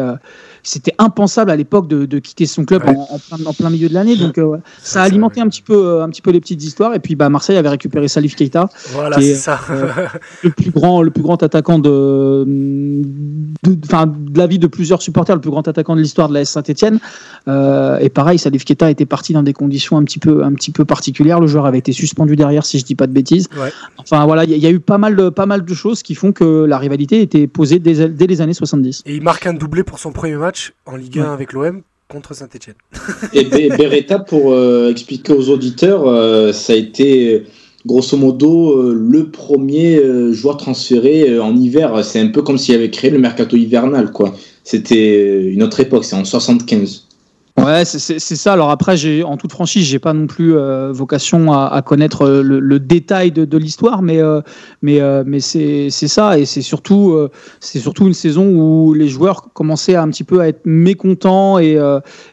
C'était 0.64 0.96
impensable 0.98 1.52
à 1.52 1.56
l'époque 1.56 1.88
de, 1.88 2.06
de 2.06 2.20
quitter 2.20 2.46
son 2.46 2.66
club 2.66 2.84
Ouais. 2.86 2.96
en, 2.96 3.16
en 3.16 3.20
plein, 3.20 3.46
en 3.46 3.54
plein 3.54 3.70
milieu 3.70 3.90
de 3.90 3.94
l'année. 3.94 4.16
Donc, 4.16 4.38
euh, 4.38 4.58
ça 4.82 5.02
a 5.02 5.06
alimenté 5.06 5.42
un 5.42 5.48
petit 5.48 5.62
peu, 5.62 5.76
euh, 5.76 6.04
un 6.04 6.10
petit 6.10 6.22
peu 6.22 6.32
les 6.32 6.40
petites 6.40 6.64
histoires. 6.64 6.94
Et 6.96 7.00
puis, 7.00 7.16
bah, 7.16 7.30
Marseille 7.30 7.58
avait 7.58 7.70
récupéré 7.70 8.08
Salif 8.08 8.36
Keita, 8.36 8.70
Voilà, 8.92 9.18
Qui 9.18 9.26
est, 9.26 9.34
c'est 9.36 9.42
ça. 9.42 9.60
euh, 9.70 9.92
le 10.44 10.50
plus 10.52 10.72
grand, 10.72 11.02
le 11.02 11.12
plus 11.12 11.22
grand 11.24 11.42
attaquant 11.44 11.80
de, 11.80 12.46
de, 13.64 13.74
de 13.74 14.38
la 14.38 14.48
vie 14.48 14.60
de 14.60 14.68
plusieurs 14.68 15.02
supporters, 15.02 15.36
le 15.36 15.42
plus 15.42 15.52
grand 15.52 15.68
attaquant 15.68 15.96
de 15.96 16.02
l'histoire 16.02 16.30
de 16.30 16.34
la 16.34 16.42
S 16.42 16.50
Saint-Etienne. 16.52 17.00
Euh, 17.48 17.98
et 18.00 18.10
pareil, 18.10 18.40
Salif 18.40 18.66
Keita 18.66 18.90
était 18.90 19.06
parti 19.06 19.34
dans 19.34 19.44
des 19.44 19.54
conditions 19.54 19.98
un 19.98 20.04
petit 20.04 20.20
peu, 20.20 20.44
un 20.44 20.54
petit 20.54 20.72
peu 20.72 20.86
particulières. 20.86 21.40
Le 21.40 21.48
joueur 21.48 21.66
avait 21.66 21.78
été 21.80 21.92
suspendu 21.94 22.36
derrière, 22.36 22.66
si 22.66 22.80
je 22.80 22.86
dis 22.86 22.96
pas 22.96 23.08
de 23.08 23.14
bêtises. 23.14 23.48
Ouais. 23.60 23.72
Enfin 23.98 24.26
voilà, 24.26 24.44
il 24.46 24.52
y, 24.52 24.60
y 24.60 24.68
a 24.68 24.72
eu 24.72 24.80
pas 24.80 24.98
mal 24.98 25.16
de, 25.16 25.30
pas 25.30 25.46
mal 25.46 25.64
de 25.66 25.74
choses 25.74 26.04
qui 26.04 26.16
font 26.16 26.32
que 26.32 26.66
la 26.66 26.78
rivalité 26.78 27.22
était 27.22 27.48
posée 27.48 27.80
dès, 27.80 28.10
dès 28.10 28.28
les 28.28 28.42
années 28.42 28.54
70. 28.54 29.04
Et 29.06 29.16
il 29.16 29.22
marque 29.24 29.46
un 29.48 29.54
doublé 29.54 29.84
pour 29.84 30.00
son 30.00 30.12
premier 30.12 30.36
match 30.36 30.53
en 30.86 30.96
Ligue 30.96 31.20
1 31.20 31.24
Ouais. 31.24 31.30
avec 31.30 31.54
l'OM 31.54 31.82
contre 32.10 32.34
Saint-Etienne. 32.36 32.76
Et 33.34 33.44
Be- 33.46 33.76
Beretta, 33.78 34.20
pour 34.20 34.52
euh, 34.54 34.90
expliquer 34.92 35.34
aux 35.34 35.50
auditeurs, 35.50 36.08
euh, 36.08 36.52
ça 36.54 36.74
a 36.74 36.76
été 36.76 37.34
euh, 37.34 37.44
grosso 37.86 38.16
modo 38.18 38.78
euh, 38.78 38.94
le 38.94 39.30
premier 39.30 39.98
euh, 39.98 40.32
joueur 40.34 40.58
transféré 40.58 41.30
euh, 41.30 41.44
en 41.44 41.56
hiver. 41.56 42.04
C'est 42.06 42.20
un 42.20 42.28
peu 42.28 42.42
comme 42.42 42.58
s'il 42.58 42.76
avait 42.76 42.92
créé 42.92 43.10
le 43.10 43.20
mercato 43.20 43.56
hivernal, 43.58 44.12
quoi. 44.12 44.36
C'était 44.64 45.44
une 45.44 45.64
autre 45.64 45.80
époque, 45.80 46.06
c'est 46.06 46.16
en 46.16 46.24
75. 46.26 47.08
Ouais, 47.56 47.86
c'est- 47.86 48.20
ça. 48.20 48.54
Alors 48.54 48.72
après, 48.72 48.98
j'ai, 48.98 49.24
en 49.24 49.38
toute 49.38 49.52
franchise, 49.52 49.86
j'ai 49.86 50.00
pas 50.00 50.14
non 50.14 50.26
plus 50.26 50.56
euh, 50.56 50.92
vocation 50.92 51.54
à, 51.54 51.82
connaître 51.84 52.24
euh, 52.24 52.42
le, 52.42 52.80
détail 52.80 53.32
de, 53.32 53.58
l'histoire, 53.58 54.02
mais 54.02 54.20
euh, 54.20 54.42
mais 54.82 55.00
euh, 55.00 55.24
c'est 55.40 55.90
ça, 55.92 56.40
et 56.40 56.46
c'est 56.46 56.64
surtout 56.64 57.30
surtout 57.60 58.08
une 58.08 58.14
saison 58.14 58.48
où 58.48 58.94
les 58.94 59.08
joueurs 59.08 59.54
commençaient 59.54 59.96
un 59.96 60.10
petit 60.10 60.24
peu 60.24 60.42
à 60.42 60.48
être 60.48 60.62
mécontents 60.66 61.60
et 61.60 61.78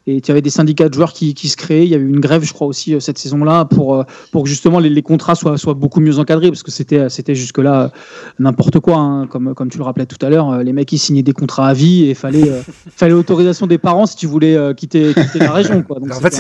il 0.06 0.26
y 0.26 0.30
avait 0.30 0.40
des 0.40 0.50
syndicats 0.50 0.88
de 0.88 0.94
joueurs 0.94 1.12
qui, 1.12 1.35
se 1.35 1.56
créaient. 1.56 1.85
Il 1.85 1.90
y 1.90 1.94
a 1.94 1.98
eu 1.98 2.09
une 2.09 2.20
grève, 2.20 2.42
je 2.42 2.52
crois 2.54 2.66
aussi 2.66 2.98
cette 3.00 3.18
saison-là 3.18 3.66
pour 3.66 4.04
pour 4.33 4.44
que 4.44 4.48
justement 4.48 4.78
les, 4.78 5.02
contrats 5.02 5.35
soient 5.35 5.59
soient 5.59 5.74
beaucoup 5.74 6.00
mieux 6.00 6.18
encadrés 6.18 6.48
parce 6.48 6.62
que 6.62 6.70
c'était 6.70 7.11
c'était 7.11 7.35
jusque 7.35 7.59
là 7.59 7.92
n'importe 8.38 8.80
quoi, 8.80 8.96
hein, 8.96 9.26
comme 9.26 9.54
comme 9.54 9.68
tu 9.68 9.78
le 9.78 9.85
rappelais 9.85 10.06
tout 10.06 10.24
à 10.24 10.30
l'heure. 10.30 10.62
Les 10.62 10.72
mecs 10.72 10.90
ils 10.92 10.98
signaient 10.98 11.22
des 11.22 11.35
contrats 11.35 11.68
à 11.68 11.74
vie 11.74 12.09
et 12.09 12.14
fallait 12.14 12.50
fallait 12.96 13.12
l'autorisation 13.12 13.66
des 13.66 13.78
parents 13.78 14.06
si 14.06 14.16
tu 14.16 14.26
voulais 14.26 14.56
euh, 14.56 14.72
quitter, 15.14 15.27
quitter 15.27 15.38
la 15.40 15.53
région. 15.53 15.83
Quoi. 15.83 15.99
Donc, 16.01 16.11
en 16.12 16.20
fait, 16.20 16.33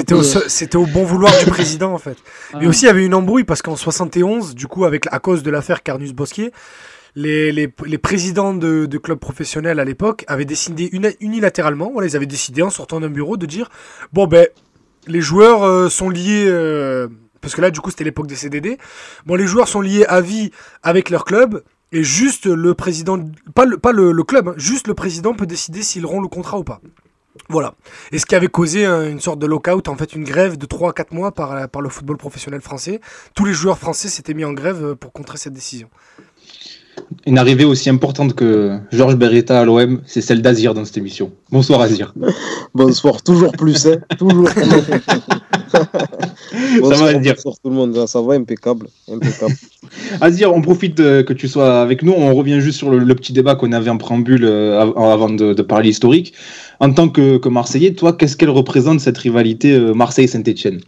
c'était 0.48 0.76
au, 0.76 0.86
bon 0.86 1.04
vouloir 1.04 1.32
du 1.38 1.46
président, 1.46 1.92
en 1.92 1.98
fait. 1.98 2.16
Mais 2.60 2.66
aussi, 2.66 2.84
il 2.84 2.86
y 2.88 2.90
avait 2.90 3.04
une 3.04 3.14
embrouille 3.14 3.44
parce 3.44 3.62
qu'en 3.62 3.76
71, 3.76 4.54
du 4.54 4.66
coup, 4.66 4.84
avec, 4.84 5.06
à 5.10 5.18
cause 5.18 5.42
de 5.42 5.50
l'affaire 5.50 5.82
Carnus-Bosquier, 5.82 6.52
les, 7.16 7.50
les, 7.52 7.72
les 7.86 7.98
présidents 7.98 8.54
de, 8.54 8.86
de 8.86 8.98
clubs 8.98 9.18
professionnels 9.18 9.80
à 9.80 9.84
l'époque 9.84 10.24
avaient 10.28 10.44
décidé 10.44 10.88
uni- 10.92 11.16
unilatéralement, 11.20 11.90
voilà, 11.92 12.06
ils 12.08 12.14
avaient 12.16 12.26
décidé 12.26 12.62
en 12.62 12.70
sortant 12.70 13.00
d'un 13.00 13.10
bureau 13.10 13.36
de 13.36 13.46
dire 13.46 13.68
bon, 14.12 14.26
ben, 14.28 14.46
les 15.08 15.20
joueurs 15.20 15.64
euh, 15.64 15.88
sont 15.88 16.08
liés. 16.08 16.44
euh, 16.48 17.08
parce 17.40 17.54
que 17.54 17.60
là, 17.62 17.70
du 17.70 17.80
coup, 17.80 17.90
c'était 17.90 18.04
l'époque 18.04 18.26
des 18.28 18.36
CDD. 18.36 18.78
Bon, 19.26 19.34
les 19.34 19.46
joueurs 19.46 19.66
sont 19.66 19.80
liés 19.80 20.04
à 20.06 20.20
vie 20.20 20.50
avec 20.82 21.10
leur 21.10 21.24
club. 21.24 21.62
Et 21.92 22.04
juste 22.04 22.46
le 22.46 22.74
président, 22.74 23.18
pas 23.52 23.64
le, 23.64 23.76
pas 23.76 23.90
le, 23.90 24.12
le 24.12 24.22
club, 24.22 24.46
hein, 24.48 24.54
juste 24.56 24.86
le 24.86 24.94
président 24.94 25.34
peut 25.34 25.46
décider 25.46 25.82
s'ils 25.82 26.06
rompt 26.06 26.22
le 26.22 26.28
contrat 26.28 26.56
ou 26.56 26.62
pas. 26.62 26.80
Voilà. 27.48 27.74
Et 28.12 28.18
ce 28.18 28.26
qui 28.26 28.34
avait 28.34 28.48
causé 28.48 28.86
euh, 28.86 29.10
une 29.10 29.20
sorte 29.20 29.38
de 29.38 29.46
lockout, 29.46 29.88
en 29.88 29.96
fait 29.96 30.14
une 30.14 30.24
grève 30.24 30.58
de 30.58 30.66
3 30.66 30.90
à 30.90 30.92
4 30.92 31.12
mois 31.12 31.32
par, 31.32 31.68
par 31.68 31.82
le 31.82 31.88
football 31.88 32.16
professionnel 32.16 32.60
français. 32.60 33.00
Tous 33.34 33.44
les 33.44 33.52
joueurs 33.52 33.78
français 33.78 34.08
s'étaient 34.08 34.34
mis 34.34 34.44
en 34.44 34.52
grève 34.52 34.84
euh, 34.84 34.94
pour 34.94 35.12
contrer 35.12 35.38
cette 35.38 35.52
décision. 35.52 35.88
Une 37.26 37.38
arrivée 37.38 37.64
aussi 37.64 37.90
importante 37.90 38.34
que 38.34 38.78
Georges 38.92 39.16
Beretta 39.16 39.60
à 39.60 39.64
l'OM, 39.64 40.00
c'est 40.06 40.20
celle 40.20 40.42
d'Azir 40.42 40.74
dans 40.74 40.84
cette 40.84 40.98
émission. 40.98 41.32
Bonsoir 41.50 41.80
Azir. 41.80 42.14
Bonsoir, 42.74 43.22
toujours 43.22 43.52
plus, 43.52 43.86
hein, 43.86 43.98
toujours. 44.18 44.48
bonsoir, 46.80 47.12
va, 47.12 47.18
Azir. 47.18 47.34
bonsoir 47.34 47.54
tout 47.62 47.70
le 47.70 47.76
monde, 47.76 48.06
ça 48.06 48.20
va, 48.20 48.34
impeccable, 48.34 48.86
impeccable. 49.10 49.54
Azir, 50.20 50.52
on 50.54 50.60
profite 50.62 51.00
euh, 51.00 51.22
que 51.22 51.32
tu 51.32 51.48
sois 51.48 51.80
avec 51.80 52.02
nous. 52.02 52.12
On 52.12 52.34
revient 52.34 52.60
juste 52.60 52.78
sur 52.78 52.90
le, 52.90 52.98
le 52.98 53.14
petit 53.14 53.32
débat 53.32 53.54
qu'on 53.54 53.72
avait 53.72 53.90
en 53.90 53.98
préambule 53.98 54.44
euh, 54.44 54.80
av- 54.80 54.98
avant 54.98 55.30
de, 55.30 55.52
de 55.54 55.62
parler 55.62 55.90
historique. 55.90 56.32
En 56.80 56.92
tant 56.92 57.08
que, 57.08 57.36
que 57.38 57.48
Marseillais, 57.48 57.92
toi, 57.94 58.12
qu'est-ce 58.12 58.36
qu'elle 58.36 58.50
représente 58.50 59.00
cette 59.00 59.18
rivalité 59.18 59.72
euh, 59.72 59.94
Marseille-Saint-Etienne 59.94 60.80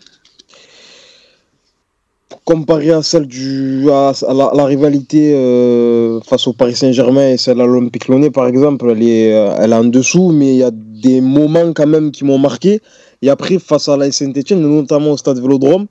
Comparé 2.53 2.91
à 2.91 3.03
celle 3.03 3.27
du, 3.27 3.89
à, 3.91 4.13
à 4.29 4.35
la, 4.35 4.51
la 4.55 4.65
rivalité 4.67 5.33
euh, 5.35 6.21
face 6.21 6.47
au 6.47 6.53
Paris 6.53 6.77
Saint-Germain 6.77 7.31
et 7.31 7.39
celle 7.39 7.59
à 7.63 7.67
l'Olympique 7.67 8.09
Lyonnais, 8.09 8.31
par 8.31 8.47
exemple, 8.47 8.91
elle 8.91 9.03
est, 9.03 9.33
euh, 9.33 9.57
elle 9.59 9.73
est 9.73 9.77
en 9.77 9.85
dessous, 9.85 10.33
mais 10.33 10.51
il 10.51 10.59
y 10.59 10.63
a 10.63 10.71
des 10.71 11.23
moments 11.23 11.73
quand 11.73 11.87
même 11.87 12.11
qui 12.11 12.25
m'ont 12.27 12.37
marqué. 12.37 12.81
Et 13.23 13.31
après, 13.31 13.59
face 13.59 13.89
à 13.89 13.97
la 13.97 14.13
Saint-Etienne, 14.13 14.61
notamment 14.61 15.13
au 15.13 15.17
stade 15.17 15.39
Vélodrome, 15.41 15.87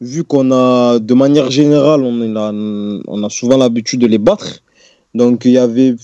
vu 0.00 0.24
qu'on 0.24 0.50
a, 0.50 0.98
de 0.98 1.14
manière 1.14 1.52
générale, 1.52 2.02
on 2.02 2.34
a, 2.34 2.52
on 3.06 3.22
a 3.22 3.30
souvent 3.30 3.56
l'habitude 3.56 4.00
de 4.00 4.08
les 4.08 4.18
battre. 4.18 4.58
Donc 5.14 5.44
il 5.44 5.52
y 5.52 5.58
avait, 5.58 5.94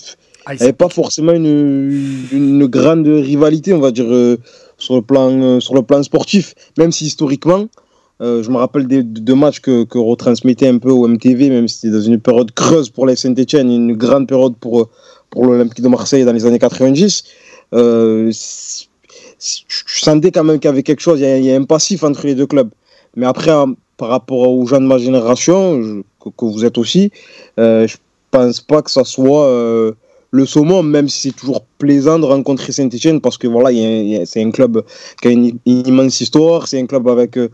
Ah, 0.47 0.55
il 0.55 0.59
n'y 0.59 0.63
avait 0.63 0.73
pas 0.75 0.91
forcément 0.91 1.33
une, 1.33 2.25
une 2.31 2.67
grande 2.67 3.09
rivalité, 3.09 3.73
on 3.75 3.81
va 3.81 3.91
dire, 3.91 4.07
euh, 4.09 4.37
sur, 4.79 4.95
le 4.95 5.03
plan, 5.03 5.59
sur 5.59 5.75
le 5.75 5.83
plan 5.83 6.05
sportif. 6.05 6.55
Même 6.79 6.93
si 6.93 7.07
historiquement, 7.07 7.67
euh, 8.21 8.43
je 8.43 8.51
me 8.51 8.57
rappelle 8.57 8.87
des 8.87 9.03
deux 9.03 9.35
matchs 9.35 9.61
que, 9.61 9.85
que 9.85 9.99
retransmettait 9.99 10.69
un 10.69 10.79
peu 10.79 10.91
au 10.91 11.07
MTV, 11.07 11.51
même 11.51 11.69
si 11.69 11.79
c'était 11.79 11.95
dans 11.95 12.03
une 12.03 12.21
période 12.21 12.53
creuse 12.53 12.91
pour 12.91 13.07
les 13.07 13.17
Saint-Etienne, 13.17 13.71
une 13.71 13.97
grande 13.97 14.27
période 14.27 14.57
pour, 14.57 14.89
pour 15.31 15.45
l'Olympique 15.47 15.83
de 15.83 15.89
Marseille 15.89 16.25
dans 16.25 16.33
les 16.33 16.45
années 16.45 16.59
90. 16.59 17.25
Euh, 17.75 18.33
je 18.33 20.01
sentais 20.01 20.33
quand 20.33 20.45
même 20.45 20.59
qu'il 20.59 20.69
y 20.69 20.73
avait 20.73 20.83
quelque 20.83 21.01
chose, 21.01 21.21
il 21.21 21.45
y, 21.45 21.53
a, 21.53 21.57
un 21.57 21.65
passif 21.65 22.03
entre 22.03 22.27
les 22.27 22.35
deux 22.35 22.47
clubs. 22.47 22.71
Mais 23.15 23.27
après, 23.27 23.53
par 23.97 24.09
rapport 24.09 24.51
aux 24.51 24.67
gens 24.67 24.81
de 24.81 24.87
ma 24.87 24.99
génération, 24.99 26.03
que 26.21 26.45
vous 26.45 26.65
êtes 26.65 26.79
aussi, 26.79 27.13
euh, 27.59 27.87
je 27.87 27.97
pense 28.31 28.61
pas 28.61 28.83
que 28.83 28.91
ça 28.91 29.05
soit 29.05 29.47
euh, 29.47 29.93
le 30.31 30.45
saumon, 30.45 30.83
même 30.83 31.09
si 31.09 31.29
c'est 31.29 31.37
toujours 31.37 31.65
plaisant 31.79 32.19
de 32.19 32.27
rencontrer 32.27 32.73
Saint-Etienne, 32.73 33.21
parce 33.21 33.39
que 33.39 33.47
voilà, 33.47 33.71
c'est 34.27 34.43
un 34.43 34.51
club 34.51 34.85
qui 35.23 35.29
a 35.29 35.31
une, 35.31 35.59
une 35.65 35.87
immense 35.87 36.21
histoire, 36.21 36.69
c'est 36.69 36.79
un 36.81 36.87
club 36.87 37.09
avec 37.09 37.39
euh, 37.39 37.49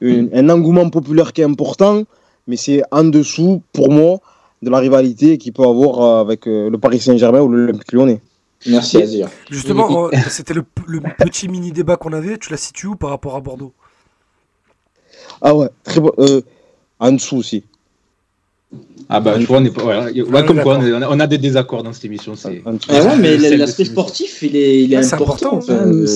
une- 0.00 0.30
un 0.32 0.48
engouement 0.50 0.90
populaire 0.90 1.32
qui 1.32 1.40
est 1.42 1.44
important, 1.44 2.02
mais 2.48 2.56
c'est 2.56 2.82
en 2.90 3.04
dessous, 3.04 3.62
pour 3.72 3.90
moi, 3.92 4.18
de 4.62 4.70
la 4.70 4.78
rivalité 4.78 5.38
qu'il 5.38 5.52
peut 5.52 5.62
avoir 5.62 6.00
euh, 6.00 6.20
avec 6.20 6.46
euh, 6.46 6.68
le 6.68 6.78
Paris 6.78 7.00
Saint-Germain 7.00 7.40
ou 7.42 7.48
l'Olympique 7.48 7.92
lyonnais. 7.92 8.20
Merci 8.66 9.00
Azir. 9.02 9.28
Justement, 9.50 10.06
euh, 10.06 10.10
c'était 10.28 10.52
le, 10.52 10.64
le 10.86 11.00
petit 11.16 11.48
mini 11.48 11.72
débat 11.72 11.96
qu'on 11.96 12.12
avait. 12.12 12.36
Tu 12.38 12.50
l'as 12.50 12.58
situé 12.58 12.88
où 12.88 12.96
par 12.96 13.10
rapport 13.10 13.36
à 13.36 13.40
Bordeaux? 13.40 13.72
Ah 15.40 15.54
ouais, 15.54 15.68
très 15.84 16.00
bon. 16.00 16.12
euh, 16.18 16.42
en 16.98 17.12
dessous 17.12 17.36
aussi. 17.38 17.64
Ah 19.12 19.18
bah, 19.18 19.34
tu 19.40 19.44
vois, 19.46 19.58
on 19.58 19.64
est 19.64 19.70
pas. 19.74 19.82
Voilà, 19.82 20.04
ouais, 20.04 20.24
Ah, 20.34 20.42
comme 20.44 20.60
quoi, 20.60 20.76
on, 20.78 20.82
d'accord. 20.82 21.02
est- 21.02 21.06
on 21.16 21.18
a 21.18 21.26
des 21.26 21.38
désaccords 21.38 21.82
dans 21.82 21.92
cette 21.92 22.04
émission. 22.04 22.34
C'est. 22.36 22.62
Dessous. 22.64 22.88
Ah 22.90 23.02
ouais, 23.02 23.16
mais 23.18 23.36
l'aspect 23.56 23.84
sportif, 23.84 24.40
il 24.42 24.54
est, 24.54 24.82
il 24.84 24.92
est 24.92 24.96
Ah, 25.12 25.14
important. 25.16 25.60
ça, 25.60 25.74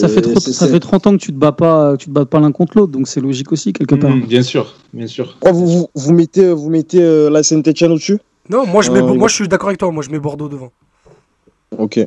fait 0.09 0.19
euh, 0.19 0.21
trop- 0.21 0.39
c'est- 0.39 0.53
ça 0.53 0.67
c'est- 0.67 0.73
fait 0.73 0.79
30 0.79 1.07
ans 1.09 1.13
que 1.13 1.21
tu 1.23 1.33
te 1.33 1.37
bats 1.37 1.51
pas, 1.51 1.97
tu 1.97 2.07
te 2.07 2.11
bats 2.13 2.25
pas 2.25 2.39
l'un 2.39 2.53
contre 2.53 2.79
l'autre, 2.79 2.93
donc 2.93 3.09
c'est 3.09 3.21
logique 3.21 3.51
aussi 3.51 3.73
quelque 3.73 3.97
part. 3.97 4.11
Mm, 4.11 4.21
bien 4.27 4.43
sûr, 4.43 4.73
bien 4.93 5.09
sûr. 5.09 5.37
Oh, 5.45 5.53
vous, 5.53 5.67
vous, 5.67 5.89
vous 5.93 6.13
mettez, 6.15 6.53
vous 6.53 6.71
mettez 6.71 7.03
euh, 7.03 7.31
la 7.31 7.43
Saint-Etienne 7.43 7.91
au-dessus? 7.91 8.19
Non, 8.49 8.65
moi 8.67 8.83
je, 8.83 8.93
mets, 8.93 9.01
Euh, 9.01 9.15
moi 9.15 9.27
je 9.27 9.35
suis 9.35 9.49
d'accord 9.49 9.69
avec 9.71 9.81
toi. 9.81 9.91
Moi 9.91 10.05
je 10.05 10.11
mets 10.11 10.21
Bordeaux 10.21 10.49
devant. 10.49 10.71
Ok. 11.77 11.99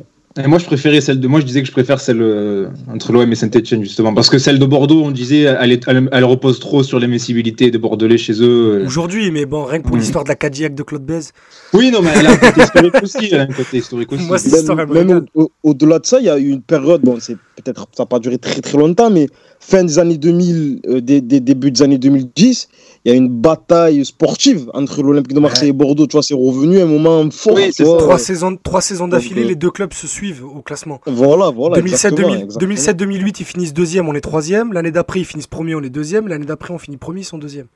Et 0.42 0.46
moi, 0.46 0.58
je 0.58 0.64
préférais 0.66 1.00
celle 1.00 1.18
de. 1.20 1.26
Moi, 1.28 1.40
je 1.40 1.44
disais 1.46 1.60
que 1.62 1.66
je 1.66 1.72
préfère 1.72 2.00
celle 2.00 2.22
euh, 2.22 2.68
entre 2.92 3.12
l'OM 3.12 3.30
et 3.30 3.34
Saint-Etienne, 3.34 3.82
justement. 3.82 4.14
Parce 4.14 4.30
que 4.30 4.38
celle 4.38 4.58
de 4.58 4.64
Bordeaux, 4.66 5.02
on 5.04 5.10
disait, 5.10 5.40
elle, 5.60 5.72
est- 5.72 5.82
elle- 5.88 6.08
elle 6.12 6.24
repose 6.24 6.60
trop 6.60 6.82
sur 6.82 7.00
l'invincibilité 7.00 7.70
des 7.70 7.78
Bordelais 7.78 8.18
chez 8.18 8.34
eux. 8.40 8.84
Aujourd'hui, 8.86 9.30
mais 9.30 9.46
bon, 9.46 9.64
rien 9.64 9.80
que 9.80 9.88
pour 9.88 9.96
l'histoire 9.96 10.24
de 10.24 10.28
la 10.28 10.36
Cadillac 10.36 10.74
de 10.74 10.82
Claude 10.82 11.04
Bèze. 11.04 11.32
Oui, 11.72 11.90
non, 11.90 12.02
mais 12.02 12.10
elle 12.16 12.26
a 12.26 12.32
un 12.32 12.36
côté 12.36 12.60
historique 12.62 12.94
aussi. 13.02 13.28
Elle 13.32 13.40
a 13.40 13.42
un 13.42 13.46
côté 13.46 13.78
historique 13.78 14.12
aussi. 14.12 14.24
Moi, 14.26 14.38
c'est- 14.38 14.50
Même, 14.68 15.08
histoire, 15.08 15.22
au- 15.34 15.50
au-delà 15.64 15.98
de 15.98 16.06
ça, 16.06 16.18
il 16.20 16.26
y 16.26 16.30
a 16.30 16.38
eu 16.38 16.50
une 16.50 16.62
période, 16.62 17.00
bon, 17.02 17.16
c'est 17.20 17.36
peut-être 17.56 17.88
ça 17.96 18.04
n'a 18.04 18.06
pas 18.06 18.18
duré 18.20 18.38
très 18.38 18.60
très 18.60 18.78
longtemps, 18.78 19.10
mais 19.10 19.26
fin 19.60 19.84
des 19.84 19.98
années 19.98 20.18
2000, 20.18 20.80
euh, 20.86 21.00
des, 21.00 21.20
des 21.20 21.40
débuts 21.40 21.70
des 21.70 21.82
années 21.82 21.98
2010, 21.98 22.68
il 23.04 23.12
y 23.12 23.14
a 23.14 23.16
une 23.16 23.28
bataille 23.28 24.04
sportive 24.04 24.70
entre 24.74 25.02
l'Olympique 25.02 25.34
de 25.34 25.40
Marseille 25.40 25.70
et 25.70 25.72
Bordeaux. 25.72 26.06
Tu 26.06 26.12
vois, 26.12 26.22
c'est 26.22 26.34
revenu 26.34 26.80
un 26.80 26.86
moment 26.86 27.30
fort. 27.30 27.54
Oui, 27.54 27.66
tu 27.66 27.72
c'est 27.72 27.84
vois. 27.84 27.98
Trois 27.98 28.18
saisons, 28.18 28.56
trois 28.62 28.80
saisons 28.80 29.08
d'affilée, 29.08 29.44
euh, 29.44 29.48
les 29.48 29.54
deux 29.54 29.70
clubs 29.70 29.92
se 29.92 30.06
suivent 30.06 30.44
au 30.44 30.62
classement. 30.62 31.00
Voilà, 31.06 31.50
voilà. 31.50 31.76
2007, 31.76 32.12
exactement, 32.12 32.28
2000 32.28 32.44
exactement. 32.44 33.14
2007-2008, 33.14 33.36
ils 33.40 33.44
finissent 33.44 33.74
deuxième, 33.74 34.08
on 34.08 34.14
est 34.14 34.20
troisième. 34.20 34.72
L'année 34.72 34.90
d'après, 34.90 35.20
ils 35.20 35.24
finissent 35.24 35.46
premier, 35.46 35.74
on 35.74 35.82
est 35.82 35.90
deuxième. 35.90 36.28
L'année 36.28 36.46
d'après, 36.46 36.74
on 36.74 36.78
finit 36.78 36.96
premier, 36.96 37.20
ils 37.20 37.24
sont 37.24 37.38
deuxième. 37.38 37.66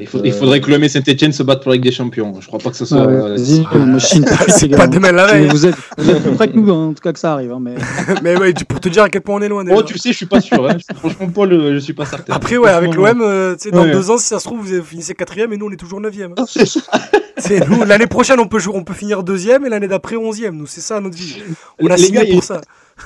Il, 0.00 0.06
faut- 0.06 0.20
il 0.24 0.32
faudrait 0.32 0.60
que 0.60 0.70
l'OM 0.70 0.82
et 0.84 0.88
Saint-Etienne 0.88 1.32
se 1.32 1.42
battent 1.42 1.62
pour 1.62 1.70
la 1.70 1.76
Ligue 1.76 1.84
des 1.84 1.92
Champions. 1.92 2.34
Je 2.40 2.46
crois 2.46 2.58
pas 2.58 2.70
que 2.70 2.76
ce 2.76 2.84
soit. 2.84 3.06
Ouais, 3.06 3.12
euh, 3.14 3.36
C'est 4.48 4.68
pas 4.68 4.86
demain 4.86 5.12
la 5.12 5.26
Mais 5.26 5.40
veille. 5.40 5.48
vous 5.48 5.66
êtes, 5.66 5.74
vous 5.96 6.10
êtes 6.10 6.22
plus 6.22 6.32
près 6.34 6.48
que 6.48 6.56
nous, 6.58 6.70
en 6.70 6.92
tout 6.92 7.02
cas 7.02 7.12
que 7.12 7.18
ça 7.18 7.32
arrive. 7.32 7.52
hein, 7.52 7.58
mais... 7.60 7.74
mais 8.22 8.36
ouais, 8.38 8.52
tu- 8.52 8.64
pour 8.64 8.80
te 8.80 8.88
dire 8.88 9.02
à 9.02 9.08
quel 9.08 9.22
point 9.22 9.36
on 9.36 9.40
est 9.42 9.48
loin. 9.48 9.64
déjà. 9.64 9.76
Oh, 9.76 9.82
tu 9.82 9.98
sais, 9.98 10.12
je 10.12 10.16
suis 10.16 10.26
pas 10.26 10.40
sûr. 10.40 10.68
Hein. 10.68 10.76
Franchement, 10.96 11.28
Paul, 11.32 11.52
euh, 11.52 11.74
je 11.74 11.78
suis 11.78 11.92
pas 11.92 12.04
certain. 12.06 12.32
Après, 12.34 12.56
ouais, 12.56 12.70
avec 12.70 12.94
l'OM, 12.94 13.20
euh, 13.22 13.56
dans 13.72 13.82
Ouais. 13.82 13.92
deux 13.92 14.10
ans, 14.10 14.18
si 14.18 14.26
ça 14.26 14.38
se 14.38 14.44
trouve, 14.44 14.60
vous 14.66 14.82
finissez 14.82 15.14
quatrième 15.14 15.52
et 15.52 15.56
nous, 15.56 15.66
on 15.66 15.70
est 15.70 15.76
toujours 15.76 16.00
neuvième. 16.00 16.32
hein. 16.36 16.44
C'est 16.48 16.66
ça. 16.66 16.80
L'année 17.86 18.06
prochaine, 18.06 18.40
on 18.40 18.48
peut, 18.48 18.58
jouer, 18.58 18.74
on 18.76 18.84
peut 18.84 18.94
finir 18.94 19.22
deuxième 19.22 19.64
et 19.64 19.68
l'année 19.68 19.88
d'après, 19.88 20.16
onzième. 20.16 20.56
Nous, 20.56 20.66
c'est 20.66 20.80
ça 20.80 21.00
notre 21.00 21.16
vie. 21.16 21.36
On 21.80 21.86
a 21.86 21.96
Les 21.96 22.02
signé 22.02 22.24
gars, 22.26 22.32
pour 22.32 22.42
ça. 22.44 22.60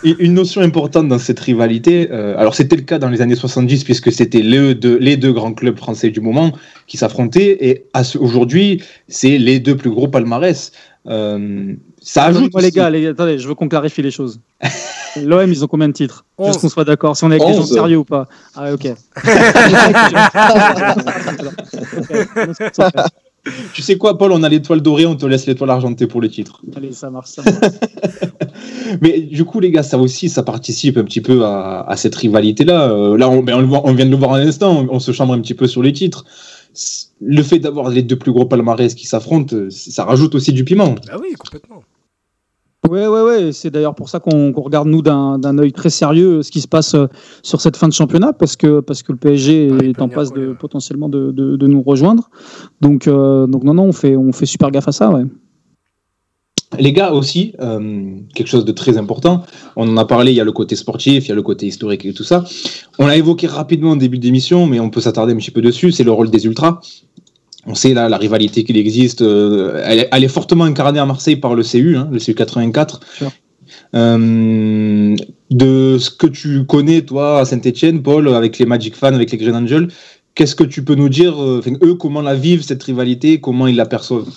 Et 0.05 0.17
une 0.19 0.35
notion 0.35 0.61
importante 0.63 1.09
dans 1.09 1.19
cette 1.19 1.39
rivalité, 1.41 2.09
euh, 2.11 2.35
alors 2.37 2.55
c'était 2.55 2.77
le 2.77 2.83
cas 2.83 2.99
dans 2.99 3.09
les 3.09 3.21
années 3.21 3.37
70 3.37 3.85
puisque 3.85 4.11
c'était 4.11 4.41
les 4.43 4.75
deux, 4.75 4.99
les 4.99 5.17
deux 5.17 5.33
grands 5.33 5.53
clubs 5.55 5.79
français 5.79 6.11
du 6.11 6.21
moment 6.21 6.53
qui 6.87 6.97
s'affrontaient 6.97 7.69
et 7.69 7.85
aujourd'hui 8.19 8.83
c'est 9.09 9.39
les 9.39 9.61
deux 9.61 9.77
plus 9.77 9.91
gros 9.91 10.09
palmarès. 10.09 10.73
Euh, 11.07 11.75
ça 12.01 12.25
ajoute 12.25 12.53
Moi, 12.53 12.63
les 12.63 12.71
gars, 12.71 12.91
les- 12.91 13.07
attendez, 13.09 13.39
je 13.39 13.47
veux 13.49 13.55
qu'on 13.55 13.69
clarifie 13.69 14.03
les 14.03 14.11
choses. 14.11 14.41
L'OM, 15.23 15.51
ils 15.51 15.65
ont 15.65 15.69
combien 15.69 15.89
de 15.89 15.93
titres? 15.93 16.25
Onze. 16.39 16.49
Juste 16.49 16.61
qu'on 16.61 16.69
soit 16.69 16.85
d'accord, 16.85 17.17
si 17.17 17.25
on 17.25 17.31
est 17.31 17.35
avec 17.35 17.47
des 17.47 17.55
gens 17.55 17.61
Onze. 17.63 17.73
sérieux 17.73 17.99
ou 17.99 18.05
pas. 18.05 18.29
Ah, 18.57 18.73
ok. 18.73 18.89
Ok. 22.79 23.32
Tu 23.75 23.83
sais 23.83 23.97
quoi, 23.99 24.19
Paul, 24.19 24.31
on 24.33 24.43
a 24.45 24.49
l'étoile 24.49 24.81
dorée, 24.81 25.05
on 25.05 25.17
te 25.17 25.27
laisse 25.27 25.47
l'étoile 25.47 25.71
argentée 25.71 26.07
pour 26.07 26.21
le 26.21 26.29
titre. 26.29 26.63
Allez, 26.77 26.93
ça 26.93 27.11
marche. 27.11 27.31
Ça 27.31 27.43
marche. 27.43 27.57
Mais 29.01 29.21
du 29.21 29.45
coup, 29.45 29.59
les 29.59 29.71
gars, 29.71 29.83
ça 29.83 29.99
aussi, 29.99 30.29
ça 30.29 30.43
participe 30.43 30.97
un 30.97 31.05
petit 31.05 31.21
peu 31.21 31.45
à, 31.45 31.81
à 31.81 31.97
cette 31.97 32.15
rivalité-là. 32.15 32.89
Euh, 32.91 33.17
là, 33.17 33.29
on, 33.29 33.43
ben, 33.43 33.57
on 33.57 33.61
le 33.61 33.67
voit- 33.67 33.83
on 33.85 33.95
vient 33.95 34.07
de 34.07 34.11
le 34.11 34.17
voir 34.17 34.35
un 34.35 34.47
instant, 34.47 34.87
on, 34.89 34.95
on 34.95 35.01
se 35.01 35.11
chambre 35.13 35.33
un 35.35 35.41
petit 35.41 35.55
peu 35.55 35.67
sur 35.67 35.83
les 35.83 35.93
titres. 35.93 36.25
Le 37.21 37.43
fait 37.43 37.59
d'avoir 37.59 37.91
les 37.91 38.03
deux 38.03 38.17
plus 38.17 38.33
gros 38.33 38.45
palmarès 38.47 38.95
qui 38.95 39.07
s'affrontent, 39.07 39.57
ça 39.71 40.05
rajoute 40.05 40.35
aussi 40.35 40.53
du 40.53 40.65
piment. 40.65 40.95
Bah 41.07 41.17
oui, 41.21 41.33
complètement. 41.39 41.83
Ouais, 42.93 43.07
ouais, 43.07 43.23
ouais. 43.23 43.53
C'est 43.53 43.71
d'ailleurs 43.71 43.95
pour 43.95 44.11
ça 44.11 44.21
qu'on 44.21 44.53
regarde, 44.53 44.87
nous, 44.87 45.01
d'un 45.01 45.59
œil 45.59 45.73
très 45.73 45.89
sérieux 45.89 46.41
euh, 46.41 46.43
ce 46.43 46.51
qui 46.51 46.61
se 46.61 46.69
passe 46.69 46.95
euh, 46.95 47.07
sur 47.43 47.63
cette 47.63 47.79
fin 47.79 47.89
de 47.89 47.95
championnat, 47.95 48.35
parce 48.35 48.55
que, 48.55 48.81
parce 48.81 49.03
que 49.03 49.13
le 49.13 49.19
PSG 49.19 49.71
Ouais, 49.71 49.79
il 49.85 49.89
est 49.91 50.03
en 50.03 50.11
passe 50.11 50.31
de, 50.31 50.53
potentiellement 50.53 51.09
de, 51.09 51.31
de, 51.31 51.57
de 51.57 51.67
nous 51.67 51.81
rejoindre. 51.81 52.29
Donc, 52.83 53.07
euh, 53.07 53.47
donc 53.47 53.65
non, 53.65 53.73
non, 53.73 53.85
on 53.85 53.93
fait, 53.93 54.15
on 54.15 54.31
fait 54.33 54.45
super 54.45 54.71
gaffe 54.71 54.89
à 54.89 54.93
ça, 54.93 55.09
ouais. 55.09 55.25
Les 56.79 56.93
gars 56.93 57.13
aussi, 57.13 57.55
euh, 57.61 58.17
quelque 58.35 58.47
chose 58.47 58.65
de 58.65 58.73
très 58.73 58.97
important, 58.97 59.43
on 59.77 59.89
en 59.89 59.97
a 59.97 60.05
parlé, 60.05 60.33
il 60.33 60.35
y 60.35 60.41
a 60.41 60.45
le 60.45 60.53
côté 60.53 60.77
sportif, 60.77 61.27
il 61.27 61.29
y 61.29 61.33
a 61.33 61.35
le 61.35 61.43
côté 61.43 61.67
historique 61.67 62.05
et 62.05 62.13
tout 62.13 62.25
ça. 62.25 62.45
On 62.99 63.07
l'a 63.07 63.17
évoqué 63.17 63.47
rapidement 63.47 63.91
en 63.91 63.97
début 63.97 64.19
d'émission, 64.19 64.67
mais 64.67 64.81
on 64.81 64.89
peut 64.89 65.01
s'attarder 65.01 65.33
un 65.33 65.37
petit 65.37 65.51
peu 65.51 65.61
dessus, 65.61 65.93
c'est 65.93 66.05
le 66.05 66.13
rôle 66.13 66.31
des 66.31 66.45
ultras. 66.47 66.81
On 67.67 67.75
sait 67.75 67.95
là 67.95 68.09
la 68.09 68.17
rivalité 68.17 68.65
qu'il 68.65 68.77
existe, 68.77 69.23
euh, 69.23 69.83
elle, 69.85 70.01
est, 70.01 70.09
elle 70.11 70.25
est 70.25 70.29
fortement 70.29 70.65
incarnée 70.65 70.99
à 70.99 71.07
Marseille 71.07 71.37
par 71.37 71.55
le 71.55 71.63
CU, 71.63 71.97
hein, 71.97 72.09
le 72.11 72.19
CU 72.19 72.35
84. 72.35 73.01
Sûr. 73.17 73.31
Euh, 73.95 75.17
de 75.51 75.97
ce 75.99 76.11
que 76.11 76.27
tu 76.27 76.65
connais 76.65 77.03
toi 77.03 77.41
à 77.41 77.45
Saint-Etienne, 77.45 78.03
Paul, 78.03 78.29
avec 78.29 78.59
les 78.59 78.67
Magic 78.67 78.97
Fans, 78.97 79.15
avec 79.15 79.31
les 79.31 79.39
Green 79.39 79.55
Angels, 79.55 79.89
qu'est-ce 80.35 80.57
que 80.57 80.65
tu 80.65 80.83
peux 80.83 80.95
nous 80.95 81.09
dire, 81.09 81.41
euh, 81.43 81.61
enfin, 81.61 81.73
eux, 81.83 81.95
comment 81.95 82.23
la 82.23 82.35
vivent 82.35 82.63
cette 82.63 82.83
rivalité, 82.83 83.41
comment 83.41 83.67
ils 83.67 83.77
l'aperçoivent 83.77 84.29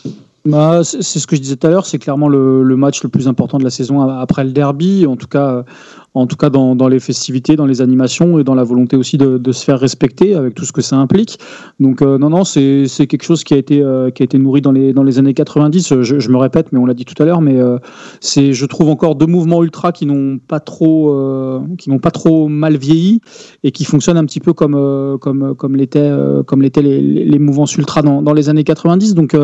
Bah, 0.46 0.84
c'est 0.84 1.02
ce 1.02 1.26
que 1.26 1.36
je 1.36 1.42
disais 1.42 1.56
tout 1.56 1.68
à 1.68 1.70
l'heure, 1.70 1.86
c'est 1.86 2.00
clairement 2.00 2.28
le, 2.28 2.64
le 2.64 2.76
match 2.76 3.02
le 3.02 3.10
plus 3.10 3.28
important 3.28 3.58
de 3.58 3.64
la 3.64 3.70
saison 3.70 4.02
après 4.02 4.44
le 4.44 4.52
derby, 4.52 5.06
en 5.08 5.16
tout 5.16 5.28
cas, 5.28 5.66
en 6.15 6.28
tout 6.28 6.38
cas 6.38 6.49
dans, 6.49 6.75
dans 6.75 6.88
les 6.88 6.99
festivités, 6.99 7.56
dans 7.56 7.65
les 7.65 7.82
animations 7.82 8.39
et 8.39 8.43
dans 8.43 8.56
la 8.56 8.63
volonté 8.63 8.95
aussi 8.95 9.17
de, 9.17 9.38
de 9.38 9.51
se 9.51 9.63
faire 9.63 9.80
respecter 9.80 10.36
avec 10.36 10.56
tout 10.56 10.65
ce 10.65 10.71
que 10.71 10.82
ça 10.82 10.95
implique. 10.95 11.38
Donc 11.80 12.01
euh, 12.01 12.17
non, 12.17 12.30
non, 12.30 12.43
c'est 12.43 12.88
quelque 13.08 13.23
chose 13.23 13.43
qui 13.43 13.54
a 13.54 13.58
été 13.58 13.82
euh, 13.82 14.10
qui 14.10 14.23
a 14.23 14.25
été 14.25 14.38
nourri 14.38 14.62
dans 14.62 14.71
les 14.71 14.93
dans 14.93 15.04
les 15.04 15.19
années 15.19 15.34
90. 15.34 16.01
Je, 16.01 16.19
je 16.19 16.30
me 16.30 16.38
répète, 16.38 16.71
mais 16.71 16.80
on 16.80 16.86
l'a 16.86 16.93
dit 16.93 17.06
tout 17.06 17.21
à 17.21 17.25
l'heure, 17.25 17.41
mais 17.41 17.60
euh, 17.60 17.78
c'est 18.21 18.54
je 18.54 18.65
trouve 18.65 18.89
encore 18.89 19.15
deux 19.15 19.25
mouvements 19.25 19.62
ultra 19.63 19.91
qui 19.91 20.06
n'ont 20.06 20.38
pas 20.38 20.60
trop 20.60 21.12
euh, 21.12 21.60
qui 21.78 21.89
n'ont 21.89 21.99
pas 21.99 22.12
trop 22.12 22.47
mal 22.47 22.78
vieilli 22.78 23.21
et 23.63 23.71
qui 23.71 23.86
fonctionnent 23.86 24.17
un 24.17 24.25
petit 24.25 24.39
peu 24.39 24.54
comme 24.54 24.75
euh, 24.75 25.17
comme 25.17 25.56
comme 25.56 25.75
l'étaient 25.75 25.99
euh, 25.99 26.43
comme 26.43 26.62
les, 26.62 26.71
les, 26.75 27.01
les 27.01 27.39
mouvances 27.39 27.75
ultra 27.75 28.01
dans, 28.01 28.21
dans 28.21 28.34
les 28.34 28.49
années 28.49 28.63
90. 28.63 29.15
Donc 29.15 29.36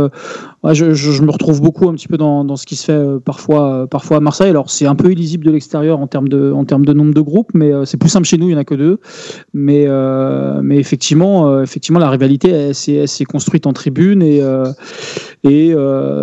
Je, 0.64 1.24
me 1.24 1.32
retrouve 1.32 1.60
beaucoup 1.60 1.90
un 1.90 1.94
petit 1.94 2.08
peu 2.08 2.18
dans, 2.18 2.56
ce 2.56 2.66
qui 2.68 2.76
se 2.76 2.86
fait 2.86 2.92
euh, 2.92 3.20
parfois, 3.20 3.74
euh, 3.74 3.88
parfois 3.88 4.18
à 4.18 4.20
Marseille. 4.20 4.50
Alors 4.50 4.70
c'est 4.70 4.86
un 4.86 4.96
peu 4.96 5.12
illisible 5.12 5.44
de 5.46 5.52
l'extérieur 5.52 6.00
en 6.00 6.06
termes 6.06 6.30
de, 6.30 6.52
en 6.52 6.66
termes 6.66 6.86
de 6.86 6.94
nombre 6.94 7.16
de 7.16 7.22
groupes, 7.22 7.50
mais 7.56 7.74
euh, 7.74 7.86
c'est 7.86 7.98
plus 7.98 8.10
simple 8.10 8.28
chez 8.28 8.38
nous, 8.38 8.46
il 8.46 8.50
n'y 8.50 8.56
en 8.56 8.60
a 8.60 8.64
que 8.64 8.76
deux. 8.76 9.00
Mais, 9.54 9.88
mais 10.62 10.78
effectivement, 10.78 11.62
effectivement, 11.62 12.00
la 12.00 12.10
rivalité 12.10 12.50
elle, 12.50 12.76
s'est 12.76 13.26
construite 13.26 13.66
en 13.66 13.74
tribune 13.74 14.22
et, 14.22 14.42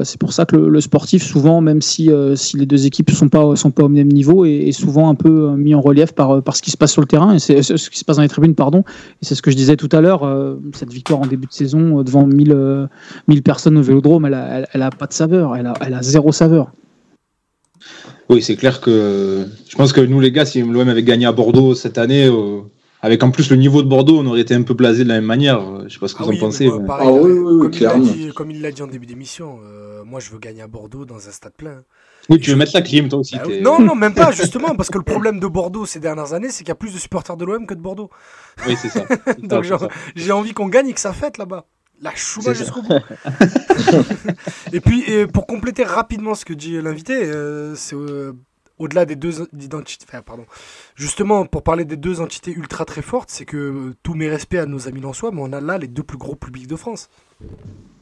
c'est 0.05 0.21
pour 0.21 0.33
ça 0.33 0.47
que 0.47 0.57
le, 0.57 0.81
sportif, 0.81 1.23
souvent, 1.25 1.61
même 1.61 1.83
si, 1.83 2.11
si 2.35 2.57
les 2.57 2.67
deux 2.67 2.87
équipes 2.87 3.11
sont 3.11 3.29
pas, 3.29 3.57
sont 3.57 3.71
pas 3.71 3.85
au 3.85 3.89
même 3.89 4.09
niveau, 4.09 4.45
est, 4.45 4.73
souvent 4.73 5.09
un 5.09 5.15
peu 5.15 5.51
mis 5.57 5.75
en 5.75 5.81
relief 5.81 6.13
par, 6.13 6.43
par 6.43 6.57
ce 6.57 6.63
qui 6.63 6.71
se 6.71 6.77
passe 6.77 6.93
sur 6.93 7.03
le 7.03 7.07
terrain 7.07 7.35
et 7.35 7.39
c'est 7.39 7.63
ce 7.63 7.91
qui 7.91 7.99
se 7.99 8.05
passe 8.05 8.17
dans 8.17 8.23
les 8.23 8.29
tribunes, 8.29 8.55
pardon. 8.55 8.85
Et 9.23 9.25
c'est 9.25 9.35
ce 9.35 9.43
que 9.43 9.51
je 9.51 9.57
disais 9.57 9.77
tout 9.77 9.89
à 9.93 10.01
l'heure, 10.01 10.23
cette 10.75 10.93
victoire 10.93 11.21
en 11.21 11.27
début 11.27 11.47
de 11.47 11.53
saison 11.53 12.03
devant 12.03 12.27
1000, 12.27 12.53
euh, 12.53 12.87
1000 13.29 13.43
personnes 13.43 13.77
au 13.77 13.83
Vélodrome, 13.83 14.25
elle 14.29 14.35
a, 14.35 14.59
elle, 14.59 14.69
elle 14.73 14.83
a 14.83 14.91
pas 14.91 15.07
de 15.07 15.13
saveur, 15.13 15.57
elle 15.57 15.67
a, 15.67 15.75
elle 15.85 15.95
a 15.95 16.03
zéro 16.03 16.31
saveur. 16.33 16.71
Oui, 18.29 18.43
c'est 18.43 18.57
clair 18.57 18.81
que 18.81 19.47
je 19.69 19.77
pense 19.77 19.93
que 19.93 20.01
nous, 20.01 20.21
les 20.21 20.31
gars, 20.33 20.45
si 20.45 20.63
l'OM 20.63 20.89
avait 20.89 21.03
gagné 21.03 21.27
à 21.27 21.33
Bordeaux 21.33 21.75
cette 21.75 21.97
année, 21.99 22.27
euh, 22.27 22.61
avec 23.01 23.23
en 23.23 23.31
plus 23.31 23.51
le 23.51 23.57
niveau 23.57 23.83
de 23.83 23.89
Bordeaux, 23.89 24.19
on 24.19 24.27
aurait 24.27 24.41
été 24.41 24.55
un 24.55 24.63
peu 24.63 24.75
blasé 24.75 25.05
de 25.05 25.09
la 25.09 25.15
même 25.17 25.25
manière. 25.25 25.61
Je 25.89 25.95
sais 25.95 25.99
pas 26.01 26.09
ce 26.09 26.15
que 26.15 26.21
Ah 26.23 26.25
vous 26.27 26.31
oui, 26.33 26.37
en 26.37 26.41
pensez. 26.41 26.65
mais 26.65 26.71
moi, 26.71 26.79
mais- 26.81 26.87
pareil, 26.87 27.09
Ah 27.09 27.13
oui, 27.13 27.33
oui, 27.33 27.39
oui, 27.41 27.59
comme, 27.61 27.73
il 27.73 27.81
l'a 27.83 27.99
dit, 27.99 28.33
comme 28.35 28.51
il 28.51 28.61
l'a 28.61 28.71
dit 28.73 28.83
en 28.83 28.87
début 28.87 29.07
d'émission, 29.07 29.59
euh, 29.65 30.03
moi 30.05 30.21
je 30.21 30.31
veux 30.31 30.39
gagner 30.39 30.63
à 30.63 30.67
Bordeaux 30.67 31.05
dans 31.05 31.17
un 31.17 31.31
stade 31.31 31.55
plein. 31.57 31.83
Oui, 32.29 32.39
tu 32.39 32.51
veux 32.51 32.57
mettre 32.57 32.73
la 32.75 32.83
clim, 32.83 33.09
toi 33.09 33.21
aussi. 33.21 33.37
Bah 33.37 33.45
non, 33.63 33.81
non, 33.81 33.95
même 33.95 34.13
pas, 34.13 34.31
justement, 34.33 34.75
parce 34.75 34.91
que 34.91 34.99
le 34.99 35.05
problème 35.05 35.41
de 35.41 35.47
Bordeaux 35.47 35.87
ces 35.87 35.99
dernières 36.01 36.35
années, 36.35 36.49
c'est 36.51 36.59
qu'il 36.59 36.69
y 36.69 36.73
a 36.73 36.75
plus 36.75 36.93
de 36.93 36.99
supporters 36.99 37.39
de 37.39 37.45
l'OM 37.47 37.67
que 37.67 37.73
de 37.73 37.81
Bordeaux. 37.81 38.11
Oui, 38.67 38.77
c'est 38.77 38.91
ça. 38.91 39.05
Donc 39.43 39.65
j'ai 40.15 40.33
envie 40.33 40.53
qu'on 40.53 40.69
gagne 40.69 40.89
et 40.89 40.93
que 40.93 41.01
ça 41.01 41.15
fête 41.15 41.39
là-bas. 41.39 41.65
La 42.01 42.13
ça. 42.15 42.53
jusqu'au 42.55 42.83
bout. 42.83 42.95
et 44.73 44.81
puis, 44.81 45.03
et 45.11 45.27
pour 45.27 45.47
compléter 45.47 45.85
rapidement 45.85 46.35
ce 46.35 46.45
que 46.45 46.53
dit 46.53 46.81
l'invité, 46.81 47.15
euh, 47.25 47.75
c'est 47.75 47.97
euh, 47.97 48.33
au-delà 48.79 49.05
des 49.05 49.17
deux 49.17 49.49
identités. 49.59 50.07
Enfin, 50.09 50.23
pardon. 50.23 50.47
Justement, 50.95 51.45
pour 51.47 51.63
parler 51.63 51.85
des 51.85 51.97
deux 51.97 52.21
entités 52.21 52.53
ultra 52.53 52.85
très 52.85 53.03
fortes, 53.03 53.31
c'est 53.31 53.45
que 53.45 53.57
euh, 53.57 53.95
tous 54.03 54.15
mes 54.15 54.29
respects 54.29 54.55
à 54.55 54.67
nos 54.67 54.87
amis 54.89 55.01
lensois, 55.01 55.31
mais 55.33 55.41
on 55.43 55.53
a 55.53 55.61
là 55.61 55.79
les 55.79 55.89
deux 55.89 56.03
plus 56.05 56.19
gros 56.19 56.37
publics 56.37 56.69
de 56.69 56.77
France. 56.77 57.09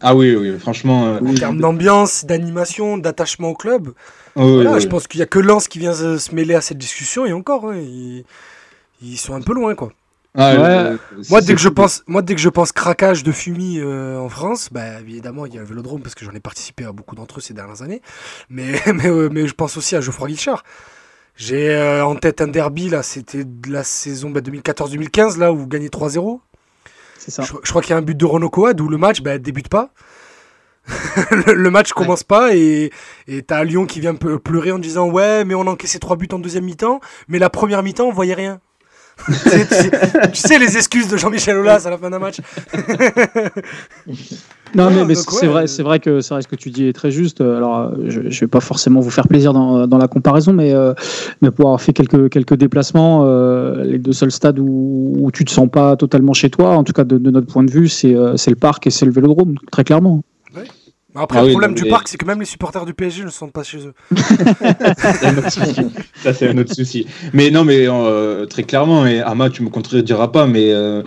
Ah 0.03 0.15
oui, 0.15 0.35
oui, 0.37 0.59
franchement. 0.59 1.07
euh, 1.07 1.21
En 1.21 1.35
termes 1.35 1.59
d'ambiance, 1.59 2.27
d'animation, 2.27 2.99
d'attachement 2.99 3.49
au 3.51 3.55
club, 3.55 3.89
oui, 4.37 4.53
voilà, 4.53 4.73
oui, 4.75 4.81
je 4.81 4.85
oui. 4.85 4.91
pense 4.91 5.07
qu'il 5.07 5.21
y 5.21 5.23
a 5.23 5.27
que 5.27 5.39
Lens 5.39 5.69
qui 5.69 5.79
vient 5.79 5.95
se, 5.95 6.19
se 6.19 6.35
mêler 6.35 6.55
à 6.55 6.61
cette 6.61 6.77
discussion 6.79 7.25
et 7.25 7.33
encore, 7.33 7.71
hein, 7.71 7.77
ils, 7.79 8.25
ils 9.01 9.17
sont 9.17 9.35
un 9.35 9.41
peu 9.41 9.55
loin 9.55 9.75
quoi. 9.75 9.93
Ah, 10.37 10.55
Ouais. 10.55 10.59
euh, 10.69 10.97
Moi 11.31 11.41
dès 11.41 11.55
que 11.55 11.61
je 11.61 11.69
pense, 11.69 12.03
moi 12.07 12.23
dès 12.23 12.35
que 12.35 12.41
je 12.41 12.49
pense 12.49 12.73
craquage 12.73 13.23
de 13.23 13.33
fumis 13.33 13.79
euh, 13.81 14.19
en 14.19 14.29
France, 14.29 14.69
bah 14.71 15.01
évidemment 15.01 15.47
il 15.47 15.55
y 15.55 15.57
a 15.57 15.61
le 15.61 15.67
Vélodrome 15.67 16.03
parce 16.03 16.15
que 16.15 16.25
j'en 16.25 16.33
ai 16.33 16.41
participé 16.41 16.85
à 16.85 16.93
beaucoup 16.93 17.15
d'entre 17.15 17.39
eux 17.39 17.41
ces 17.41 17.55
dernières 17.55 17.83
années, 17.83 18.03
mais 18.51 18.73
mais, 18.95 19.07
euh, 19.09 19.29
mais 19.33 19.47
je 19.47 19.55
pense 19.55 19.77
aussi 19.77 19.97
à 19.97 20.01
Geoffroy 20.01 20.29
Guichard. 20.29 20.63
J'ai 21.37 21.71
euh, 21.75 22.05
en 22.05 22.17
tête 22.17 22.41
un 22.41 22.49
derby 22.49 22.89
là, 22.89 23.03
c'était 23.03 23.45
de 23.45 23.71
la 23.71 23.85
saison 23.85 24.31
bah, 24.31 24.41
2014-2015 24.41 25.39
là 25.39 25.53
où 25.53 25.57
vous 25.59 25.67
gagnez 25.67 25.89
3-0. 25.89 26.41
C'est 27.19 27.31
ça. 27.31 27.43
Je, 27.43 27.53
je 27.63 27.71
crois 27.71 27.83
qu'il 27.83 27.91
y 27.91 27.95
a 27.95 27.97
un 27.97 28.03
but 28.03 28.17
de 28.17 28.25
Renaud 28.25 28.51
Coad 28.51 28.81
où 28.81 28.89
le 28.89 28.97
match 28.99 29.21
bah, 29.23 29.37
débute 29.39 29.69
pas. 29.69 29.91
le, 31.33 31.55
le 31.55 31.71
match 31.71 31.93
commence 31.93 32.23
pas 32.23 32.55
et 32.55 32.93
et 33.27 33.43
t'as 33.43 33.65
Lyon 33.65 33.87
qui 33.87 33.99
vient 33.99 34.15
peu- 34.15 34.39
pleurer 34.39 34.71
en 34.71 34.79
disant 34.79 35.11
ouais 35.11 35.45
mais 35.45 35.55
on 35.57 35.63
a 35.63 35.71
encaissé 35.71 35.99
trois 35.99 36.15
buts 36.17 36.29
en 36.33 36.39
deuxième 36.39 36.65
mi-temps 36.65 37.01
mais 37.27 37.41
la 37.41 37.51
première 37.51 37.83
mi-temps 37.83 38.07
on 38.07 38.13
voyait 38.13 38.35
rien. 38.35 38.61
Tu, 39.25 39.33
sais, 39.33 39.91
tu 40.33 40.41
sais 40.41 40.59
les 40.59 40.77
excuses 40.77 41.09
de 41.09 41.17
Jean-Michel 41.17 41.57
Aulas 41.57 41.83
à 41.87 41.91
la 41.91 41.99
fin 41.99 42.11
d'un 42.11 42.19
match. 42.19 42.37
Non, 44.75 44.91
mais, 44.91 45.15
c'est 45.15 45.47
ouais, 45.47 45.47
vrai, 45.47 45.63
euh, 45.63 45.67
c'est 45.67 45.83
vrai 45.83 46.01
que 46.01 46.21
c'est 46.21 46.35
vrai 46.35 46.43
ce 46.43 46.49
que 46.49 46.57
tu 46.57 46.71
dis 46.71 46.87
est 46.87 46.93
très 46.93 47.11
juste. 47.11 47.41
Alors, 47.41 47.79
euh, 47.79 47.91
je, 48.09 48.29
je 48.29 48.41
vais 48.41 48.47
pas 48.47 48.61
forcément 48.61 49.01
vous 49.01 49.11
faire 49.11 49.27
plaisir 49.29 49.53
dans, 49.53 49.87
dans 49.87 49.99
la 49.99 50.09
comparaison, 50.09 50.53
mais 50.53 50.75
euh, 50.75 50.93
mais 51.41 51.51
pour 51.51 51.67
avoir 51.67 51.81
fait 51.81 51.93
quelques 51.93 52.29
quelques 52.31 52.57
déplacements, 52.57 53.23
euh, 53.25 53.85
les 53.85 53.99
deux 53.99 54.13
seuls 54.13 54.33
stades 54.33 54.59
où, 54.59 55.15
où 55.19 55.31
tu 55.31 55.45
te 55.45 55.51
sens 55.51 55.71
pas 55.71 55.97
totalement 55.97 56.33
chez 56.35 56.51
toi, 56.51 56.77
en 56.77 56.85
tout 56.85 56.93
cas 56.93 57.05
de, 57.05 57.17
de 57.17 57.31
notre 57.31 57.47
point 57.47 57.65
de 57.65 57.71
vue, 57.71 57.89
c'est 57.89 58.15
euh, 58.15 58.37
c'est 58.37 58.51
le 58.51 58.57
parc 58.57 58.87
et 58.87 58.91
c'est 58.91 59.07
le 59.07 59.13
Vélodrome, 59.13 59.55
très 59.71 59.85
clairement. 59.85 60.23
Après, 61.17 61.39
Ah 61.39 61.43
le 61.43 61.47
oui, 61.49 61.53
problème 61.53 61.75
du 61.75 61.85
mais- 61.85 61.91
parc, 61.91 62.09
c'est 62.09 62.17
que 62.19 62.27
même 62.27 62.41
les 62.41 62.47
supporters 62.47 62.85
du 62.85 62.95
PSG 62.95 63.25
ne 63.25 63.31
se 63.31 63.39
sentent 63.39 63.53
pas 63.53 63.63
chez 63.63 63.79
eux. 63.79 63.95
C'est 64.17 65.27
un 65.27 65.39
autre 65.39 65.51
souci. 65.51 65.81
Ça, 66.23 66.33
c'est 66.35 66.49
un 66.49 66.59
autre 66.59 66.75
souci. 66.75 67.07
Mais 67.33 67.51
non, 67.51 67.65
mais 67.65 67.87
euh, 67.89 68.47
très 68.47 68.63
clairement, 68.65 69.07
et 69.07 69.21
Ama, 69.21 69.51
tu 69.51 69.63
me 69.63 69.71
contrediras 69.71 70.29
pas, 70.29 70.47
mais 70.47 70.73
euh, 70.73 71.03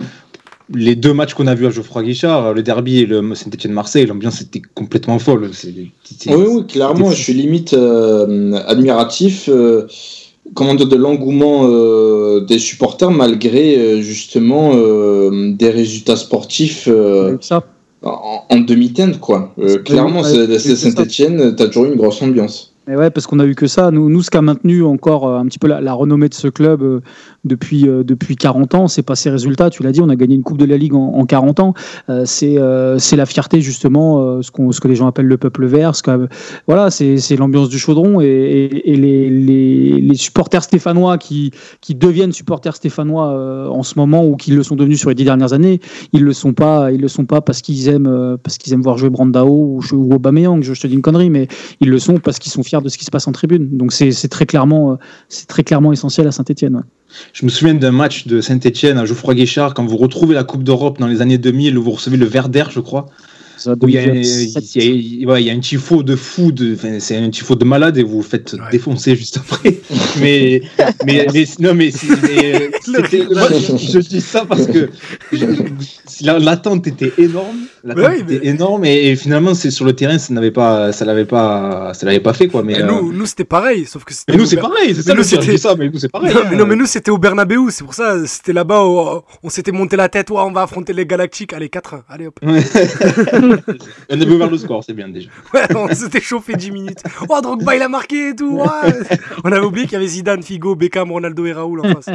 les 0.74 0.94
deux 0.96 1.12
matchs 1.12 1.34
qu'on 1.34 1.46
a 1.46 1.54
vus 1.54 1.66
à 1.66 1.70
Geoffroy 1.70 2.02
Guichard, 2.02 2.54
le 2.54 2.62
derby 2.62 3.00
et 3.00 3.06
le 3.06 3.34
Saint-Etienne-Marseille, 3.34 4.06
l'ambiance 4.06 4.40
était 4.40 4.62
complètement 4.74 5.18
folle. 5.18 5.50
Oui, 5.64 5.92
oui, 6.26 6.66
clairement, 6.66 7.10
je 7.10 7.16
suis 7.22 7.32
limite 7.34 7.74
euh, 7.74 8.54
admiratif. 8.66 9.48
euh, 9.48 9.86
comment 10.54 10.74
dire, 10.74 10.88
de 10.88 10.96
l'engouement 10.96 11.68
euh, 11.68 12.40
des 12.40 12.58
supporters 12.58 13.10
malgré 13.10 13.76
euh, 13.78 14.00
justement 14.00 14.72
euh, 14.74 15.52
des 15.52 15.70
résultats 15.70 16.16
sportifs 16.16 16.88
euh, 16.88 17.36
Ça, 17.40 17.62
en, 18.02 18.44
en 18.48 18.56
demi-teinte 18.58 19.20
quoi. 19.20 19.52
Euh, 19.58 19.78
clairement, 19.82 20.22
c'est. 20.22 20.58
Saint-Etienne, 20.58 21.54
t'as 21.56 21.66
toujours 21.66 21.86
une 21.86 21.96
grosse 21.96 22.22
ambiance. 22.22 22.69
Ouais, 22.96 23.10
parce 23.10 23.26
qu'on 23.26 23.38
a 23.38 23.46
eu 23.46 23.54
que 23.54 23.66
ça. 23.66 23.90
Nous, 23.90 24.22
ce 24.22 24.30
qui 24.30 24.36
a 24.36 24.42
maintenu 24.42 24.82
encore 24.82 25.28
euh, 25.28 25.38
un 25.38 25.46
petit 25.46 25.58
peu 25.58 25.68
la, 25.68 25.92
renommée 25.92 26.28
de 26.28 26.34
ce 26.34 26.48
club 26.48 26.82
euh, 26.82 27.00
depuis, 27.44 27.88
euh, 27.88 28.02
depuis 28.02 28.36
40 28.36 28.74
ans, 28.74 28.88
c'est 28.88 29.02
pas 29.02 29.14
ses 29.14 29.30
résultats. 29.30 29.70
Tu 29.70 29.82
l'as 29.82 29.92
dit, 29.92 30.00
on 30.00 30.08
a 30.08 30.16
gagné 30.16 30.34
une 30.34 30.42
Coupe 30.42 30.58
de 30.58 30.64
la 30.64 30.76
Ligue 30.76 30.94
en, 30.94 31.14
en 31.14 31.24
40 31.24 31.60
ans. 31.60 31.74
C'est 32.24 32.58
c'est 32.98 33.16
la 33.16 33.26
fierté, 33.26 33.60
justement, 33.60 34.42
ce, 34.42 34.50
qu'on 34.50 34.72
ce 34.72 34.80
que 34.80 34.88
les 34.88 34.94
gens 34.94 35.06
appellent 35.06 35.26
le 35.26 35.36
peuple 35.36 35.66
vert. 35.66 35.92
Voilà, 36.66 36.90
c'est 36.90 37.36
l'ambiance 37.36 37.68
du 37.68 37.78
chaudron 37.78 38.20
et, 38.20 38.68
les, 38.84 39.30
les, 39.30 40.14
supporters 40.14 40.64
stéphanois 40.64 41.18
qui, 41.18 41.52
qui 41.80 41.94
deviennent 41.94 42.32
supporters 42.32 42.74
stéphanois 42.76 43.70
en 43.70 43.82
ce 43.82 43.98
moment 43.98 44.24
ou 44.24 44.36
qui 44.36 44.50
le 44.50 44.62
sont 44.62 44.76
devenus 44.76 44.98
sur 44.98 45.08
les 45.08 45.14
dix 45.14 45.24
dernières 45.24 45.52
années, 45.52 45.80
ils 46.12 46.22
le 46.22 46.32
sont 46.32 46.52
pas, 46.52 46.90
ils 46.90 47.00
le 47.00 47.08
sont 47.08 47.24
pas 47.24 47.40
parce 47.40 47.62
qu'ils 47.62 47.88
aiment, 47.88 48.38
parce 48.42 48.58
aiment 48.70 48.82
voir 48.82 48.98
jouer 48.98 49.10
Brandao 49.10 49.48
ou, 49.48 49.80
ou 49.92 50.14
Aubameyang. 50.14 50.62
Je, 50.62 50.74
je 50.74 50.80
te 50.80 50.86
dis 50.86 50.94
une 50.94 51.02
connerie, 51.02 51.30
mais 51.30 51.48
ils 51.80 51.88
le 51.88 51.98
sont 51.98 52.18
parce 52.18 52.38
qu'ils 52.38 52.52
sont 52.52 52.62
fiers 52.62 52.79
de 52.82 52.88
ce 52.88 52.98
qui 52.98 53.04
se 53.04 53.10
passe 53.10 53.26
en 53.26 53.32
tribune. 53.32 53.76
Donc 53.76 53.92
c'est 53.92 54.28
très 54.28 54.46
clairement, 54.46 54.92
euh, 54.92 54.96
très 55.48 55.62
clairement 55.62 55.92
essentiel 55.92 56.26
à 56.26 56.32
Saint-Etienne. 56.32 56.82
Je 57.32 57.44
me 57.44 57.50
souviens 57.50 57.74
d'un 57.74 57.90
match 57.90 58.26
de 58.26 58.40
Saint-Etienne 58.40 58.98
à 58.98 59.04
Geoffroy 59.04 59.34
Guichard, 59.34 59.74
quand 59.74 59.84
vous 59.84 59.96
retrouvez 59.96 60.34
la 60.34 60.44
Coupe 60.44 60.62
d'Europe 60.62 60.98
dans 60.98 61.08
les 61.08 61.22
années 61.22 61.38
2000, 61.38 61.76
où 61.76 61.82
vous 61.82 61.90
recevez 61.90 62.16
le 62.16 62.26
Verder, 62.26 62.64
je 62.70 62.80
crois. 62.80 63.06
Où 63.66 63.88
il 63.88 63.94
y, 63.94 63.98
a, 63.98 64.02
il 64.14 65.20
y 65.20 65.24
a- 65.24 65.28
ouais, 65.28 65.42
il 65.42 65.46
y 65.46 65.50
a 65.50 65.52
un 65.52 65.60
tifo 65.60 66.02
de 66.02 66.16
fou, 66.16 66.50
de, 66.52 66.76
c'est 66.98 67.16
un 67.16 67.30
tifo 67.30 67.54
de 67.54 67.64
malade 67.64 67.98
et 67.98 68.02
vous 68.02 68.16
vous 68.18 68.22
faites 68.22 68.54
Ouais. 68.54 68.60
défoncer 68.72 69.14
juste 69.16 69.36
après. 69.38 69.76
mais, 70.20 70.62
mais, 71.04 71.26
mais- 71.32 71.44
non, 71.58 71.74
mais, 71.74 71.90
mais, 71.90 71.90
c'était- 71.90 73.26
moi, 73.34 73.48
je 73.50 73.98
dis 73.98 74.20
ça 74.20 74.44
parce 74.48 74.66
que 74.66 74.88
je- 75.32 76.24
la- 76.24 76.38
l'attente 76.38 76.86
était 76.86 77.12
énorme, 77.18 77.56
l'attente 77.84 78.04
oui, 78.08 78.20
était 78.34 78.40
mais- 78.44 78.50
énorme 78.50 78.84
et, 78.84 79.08
et 79.10 79.16
finalement 79.16 79.54
c'est 79.54 79.70
sur 79.70 79.84
le 79.84 79.92
terrain 79.94 80.18
ça 80.18 80.32
n'avait 80.34 80.50
pas, 80.50 80.92
ça 80.92 81.04
l'avait 81.04 81.24
pas, 81.24 81.92
ça 81.94 82.06
l'avait 82.06 82.20
pas 82.20 82.32
fait 82.32 82.48
quoi. 82.48 82.62
Mais, 82.62 82.74
Et 82.74 82.82
euh, 82.82 82.86
nous, 82.86 83.12
nous 83.12 83.26
c'était 83.26 83.44
pareil, 83.44 83.84
sauf 83.86 84.04
que 84.04 84.12
c'était. 84.14 84.32
mais 84.32 84.38
nous 84.38 84.46
c'est 84.46 84.56
pareil, 84.56 84.94
c'est 84.94 85.02
ça 85.02 85.14
nous, 85.14 85.22
je 85.22 85.28
c'était- 85.28 85.56
ça, 85.58 85.74
mais 85.76 85.88
nous 85.88 85.98
c'est 85.98 86.08
pareil. 86.10 86.32
Non, 86.34 86.40
hein. 86.40 86.46
mais, 86.50 86.56
non, 86.56 86.66
mais 86.66 86.76
nous 86.76 86.86
c'était 86.86 87.10
au 87.10 87.18
Bernabeu, 87.18 87.58
c'est 87.70 87.84
pour 87.84 87.94
ça, 87.94 88.16
c'était 88.26 88.52
là-bas, 88.52 88.84
où 88.86 89.22
on 89.42 89.48
s'était 89.50 89.72
monté 89.72 89.96
la 89.96 90.08
tête, 90.08 90.30
ouais, 90.30 90.40
on 90.40 90.52
va 90.52 90.62
affronter 90.62 90.92
les 90.92 91.06
Galactiques, 91.06 91.52
allez 91.52 91.68
4-1, 91.68 92.02
allez 92.08 92.26
hop. 92.26 92.38
On 94.10 94.20
avait 94.20 94.30
ouvert 94.32 94.50
le 94.50 94.58
score, 94.58 94.84
c'est 94.84 94.92
bien 94.92 95.08
déjà. 95.08 95.28
Ouais, 95.54 95.62
on 95.74 95.88
s'était 95.94 96.20
chauffé 96.20 96.54
10 96.54 96.70
minutes. 96.70 97.02
Oh, 97.28 97.40
Drogba 97.42 97.76
il 97.76 97.82
a 97.82 97.88
marqué 97.88 98.28
et 98.30 98.34
tout. 98.36 98.60
On 99.44 99.52
avait 99.52 99.64
oublié 99.64 99.86
qu'il 99.86 99.94
y 99.94 99.96
avait 99.96 100.06
Zidane, 100.06 100.42
Figo, 100.42 100.74
Beckham, 100.76 101.10
Ronaldo 101.10 101.44
et 101.46 101.52
Raoul 101.52 101.80
en 101.80 101.94
face. 102.00 102.06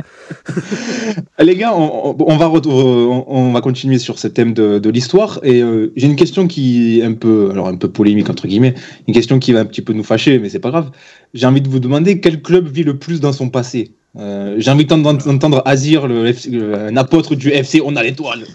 Les 1.39 1.55
gars, 1.55 1.73
on, 1.75 2.13
va, 2.37 2.49
on, 2.49 3.25
on 3.27 3.51
va 3.51 3.61
continuer 3.61 3.97
sur 3.99 4.19
ce 4.19 4.27
thème 4.27 4.53
de, 4.53 4.79
de 4.79 4.89
l'histoire. 4.89 5.39
Et 5.43 5.61
euh, 5.61 5.91
j'ai 5.95 6.07
une 6.07 6.15
question 6.15 6.47
qui 6.47 6.99
est 6.99 7.03
un 7.03 7.13
peu, 7.13 7.49
alors 7.51 7.67
un 7.67 7.75
peu 7.75 7.89
polémique, 7.89 8.29
entre 8.29 8.47
guillemets. 8.47 8.73
Une 9.07 9.13
question 9.13 9.39
qui 9.39 9.51
va 9.53 9.59
un 9.61 9.65
petit 9.65 9.81
peu 9.81 9.93
nous 9.93 10.03
fâcher, 10.03 10.39
mais 10.39 10.49
c'est 10.49 10.59
pas 10.59 10.69
grave. 10.71 10.91
J'ai 11.33 11.45
envie 11.47 11.61
de 11.61 11.67
vous 11.69 11.79
demander 11.79 12.19
quel 12.21 12.41
club 12.41 12.67
vit 12.67 12.83
le 12.83 12.97
plus 12.97 13.19
dans 13.19 13.33
son 13.33 13.49
passé 13.49 13.91
Euh, 14.17 14.55
J'ai 14.59 14.71
envie 14.71 14.85
d'entendre 14.85 15.25
d'entendre 15.25 15.61
Azir, 15.65 16.07
le 16.07 16.27
FC 16.27 16.49
le- 16.49 16.73
un 16.75 16.95
apôtre 16.95 17.35
du 17.35 17.49
FC, 17.49 17.81
on 17.83 17.95
a 17.97 18.03
l'étoile. 18.03 18.45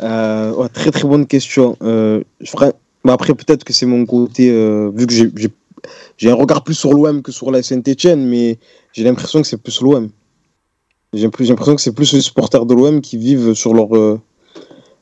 Euh, 0.00 0.68
très 0.68 0.90
très 0.90 1.06
bonne 1.06 1.26
question. 1.26 1.76
Euh, 1.82 2.22
après, 3.04 3.34
peut-être 3.34 3.64
que 3.64 3.72
c'est 3.72 3.86
mon 3.86 4.06
côté, 4.06 4.50
euh, 4.50 4.90
vu 4.94 5.06
que 5.06 5.12
j'ai- 5.12 6.30
un 6.30 6.34
regard 6.34 6.62
plus 6.62 6.74
sur 6.74 6.92
l'OM 6.92 7.22
que 7.22 7.32
sur 7.32 7.50
la 7.50 7.62
Saint-Etienne, 7.62 8.24
mais 8.26 8.58
j'ai 8.92 9.04
l'impression 9.04 9.42
que 9.42 9.48
c'est 9.48 9.56
plus 9.56 9.80
l'OM. 9.80 10.08
J'ai 11.12 11.22
l'impression 11.24 11.74
que 11.74 11.82
c'est 11.82 11.92
plus 11.92 12.12
les 12.12 12.20
supporters 12.20 12.64
de 12.64 12.74
l'OM 12.74 13.00
qui 13.00 13.16
vivent 13.18 13.54
sur 13.54 13.74
leur, 13.74 13.88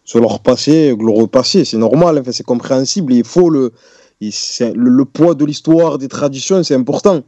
sur 0.05 0.21
leur 0.21 0.41
passé, 0.41 0.95
glorieux 0.97 1.27
passé. 1.27 1.65
C'est 1.65 1.77
normal, 1.77 2.23
c'est 2.33 2.45
compréhensible. 2.45 3.13
Il 3.13 3.25
faut 3.25 3.51
le, 3.51 3.73
le, 4.21 5.05
poids 5.05 5.35
de 5.35 5.45
l'histoire, 5.45 5.99
des 5.99 6.09
traditions, 6.09 6.63
c'est 6.65 6.75
important. 6.75 7.23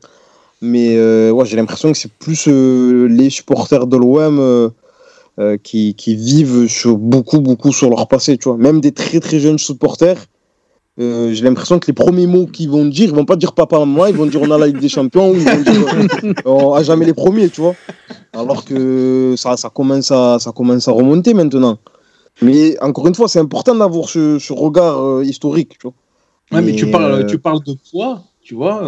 Mais 0.62 0.96
j'ai 1.44 1.56
l'impression 1.56 1.92
que 1.92 1.98
c'est 1.98 2.12
plus 2.12 2.48
les 2.48 3.30
supporters 3.30 3.86
de 3.86 3.96
l'OM 3.96 4.72
euh, 5.38 5.56
qui, 5.62 5.94
qui 5.94 6.14
vivent 6.14 6.68
sur 6.68 6.96
beaucoup, 6.96 7.40
beaucoup 7.40 7.72
sur 7.72 7.90
leur 7.90 8.06
passé, 8.08 8.38
tu 8.38 8.48
vois. 8.48 8.58
Même 8.58 8.80
des 8.80 8.92
très, 8.92 9.20
très 9.20 9.38
jeunes 9.38 9.58
supporters, 9.58 10.26
euh, 11.00 11.32
j'ai 11.32 11.42
l'impression 11.44 11.78
que 11.78 11.86
les 11.86 11.94
premiers 11.94 12.26
mots 12.26 12.46
qu'ils 12.46 12.68
vont 12.68 12.84
dire, 12.84 13.08
ils 13.08 13.14
vont 13.14 13.24
pas 13.24 13.36
dire 13.36 13.54
papa, 13.54 13.78
maman, 13.78 14.06
ils 14.06 14.14
vont 14.14 14.26
dire 14.26 14.42
on 14.42 14.50
a 14.50 14.58
la 14.58 14.66
Ligue 14.66 14.78
des 14.78 14.90
Champions, 14.90 15.30
ou 15.30 15.36
ils 15.36 15.48
vont 15.48 15.62
dire 15.62 15.86
euh, 15.94 16.32
on 16.44 16.74
a 16.74 16.82
jamais 16.82 17.06
les 17.06 17.14
premiers, 17.14 17.48
tu 17.48 17.62
vois. 17.62 17.74
Alors 18.34 18.64
que 18.64 19.34
ça, 19.38 19.56
ça, 19.56 19.70
commence 19.70 20.10
à, 20.10 20.38
ça 20.38 20.52
commence 20.52 20.88
à 20.88 20.92
remonter 20.92 21.32
maintenant. 21.32 21.78
Mais 22.42 22.78
encore 22.82 23.08
une 23.08 23.14
fois, 23.14 23.26
c'est 23.28 23.38
important 23.38 23.74
d'avoir 23.74 24.08
ce, 24.08 24.38
ce 24.38 24.52
regard 24.52 25.02
euh, 25.02 25.24
historique, 25.24 25.78
tu 25.78 25.86
vois. 25.86 25.94
Ouais, 26.52 26.62
mais 26.62 26.74
tu 26.74 26.90
parles, 26.90 27.24
tu 27.24 27.38
parles 27.38 27.64
de 27.64 27.74
poids, 27.90 28.24
tu 28.42 28.54
vois. 28.54 28.82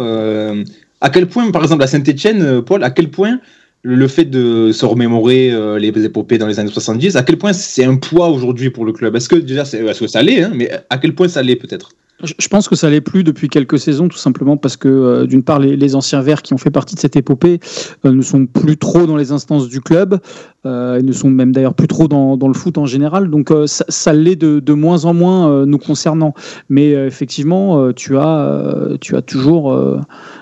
à 1.01 1.09
quel 1.09 1.27
point, 1.27 1.49
par 1.49 1.63
exemple, 1.63 1.81
à 1.81 1.87
Saint-Etienne, 1.87 2.61
Paul, 2.61 2.83
à 2.83 2.91
quel 2.91 3.09
point 3.09 3.39
le, 3.85 4.07
fait 4.07 4.25
de 4.25 4.71
se 4.71 4.85
remémorer 4.85 5.51
euh, 5.51 5.77
les 5.77 5.89
épopées 6.03 6.39
dans 6.39 6.47
les 6.47 6.59
années 6.59 6.71
70, 6.71 7.15
à 7.15 7.23
quel 7.23 7.37
point 7.37 7.53
c'est 7.53 7.85
un 7.85 7.95
poids 7.97 8.29
aujourd'hui 8.29 8.71
pour 8.71 8.83
le 8.83 8.91
club? 8.91 9.15
Est-ce 9.15 9.29
que 9.29 9.35
déjà, 9.35 9.63
c'est, 9.63 9.77
est-ce 9.85 9.99
que 9.99 10.07
ça 10.07 10.23
l'est, 10.23 10.41
hein, 10.41 10.51
mais 10.53 10.71
à 10.89 10.97
quel 10.97 11.13
point 11.13 11.27
ça 11.27 11.43
l'est 11.43 11.55
peut-être? 11.55 11.91
Je 12.23 12.47
pense 12.47 12.69
que 12.69 12.75
ça 12.75 12.89
l'est 12.89 13.01
plus 13.01 13.23
depuis 13.23 13.49
quelques 13.49 13.77
saisons, 13.77 14.07
tout 14.07 14.17
simplement 14.17 14.55
parce 14.55 14.77
que, 14.77 14.87
euh, 14.87 15.27
d'une 15.27 15.43
part, 15.43 15.59
les, 15.59 15.75
les 15.75 15.95
anciens 15.95 16.21
Verts 16.21 16.41
qui 16.41 16.53
ont 16.53 16.57
fait 16.57 16.71
partie 16.71 16.95
de 16.95 16.99
cette 16.99 17.17
épopée 17.17 17.59
euh, 18.05 18.11
ne 18.11 18.21
sont 18.21 18.45
plus 18.45 18.77
trop 18.77 19.05
dans 19.05 19.17
les 19.17 19.31
instances 19.33 19.67
du 19.67 19.81
club, 19.81 20.19
euh, 20.65 20.99
et 20.99 21.03
ne 21.03 21.11
sont 21.11 21.29
même 21.29 21.51
d'ailleurs 21.51 21.73
plus 21.73 21.87
trop 21.87 22.07
dans, 22.07 22.37
dans 22.37 22.47
le 22.47 22.53
foot 22.53 22.77
en 22.77 22.85
général. 22.85 23.29
Donc, 23.29 23.51
euh, 23.51 23.67
ça, 23.67 23.85
ça 23.89 24.13
l'est 24.13 24.35
de, 24.35 24.59
de 24.59 24.73
moins 24.73 25.05
en 25.05 25.13
moins 25.13 25.49
euh, 25.49 25.65
nous 25.65 25.77
concernant. 25.77 26.33
Mais 26.69 26.93
euh, 26.95 27.07
effectivement, 27.07 27.79
euh, 27.81 27.91
tu 27.93 28.17
as, 28.17 28.39
euh, 28.39 28.97
tu 28.99 29.15
as 29.15 29.21
toujours. 29.21 29.71
euh, 29.73 29.99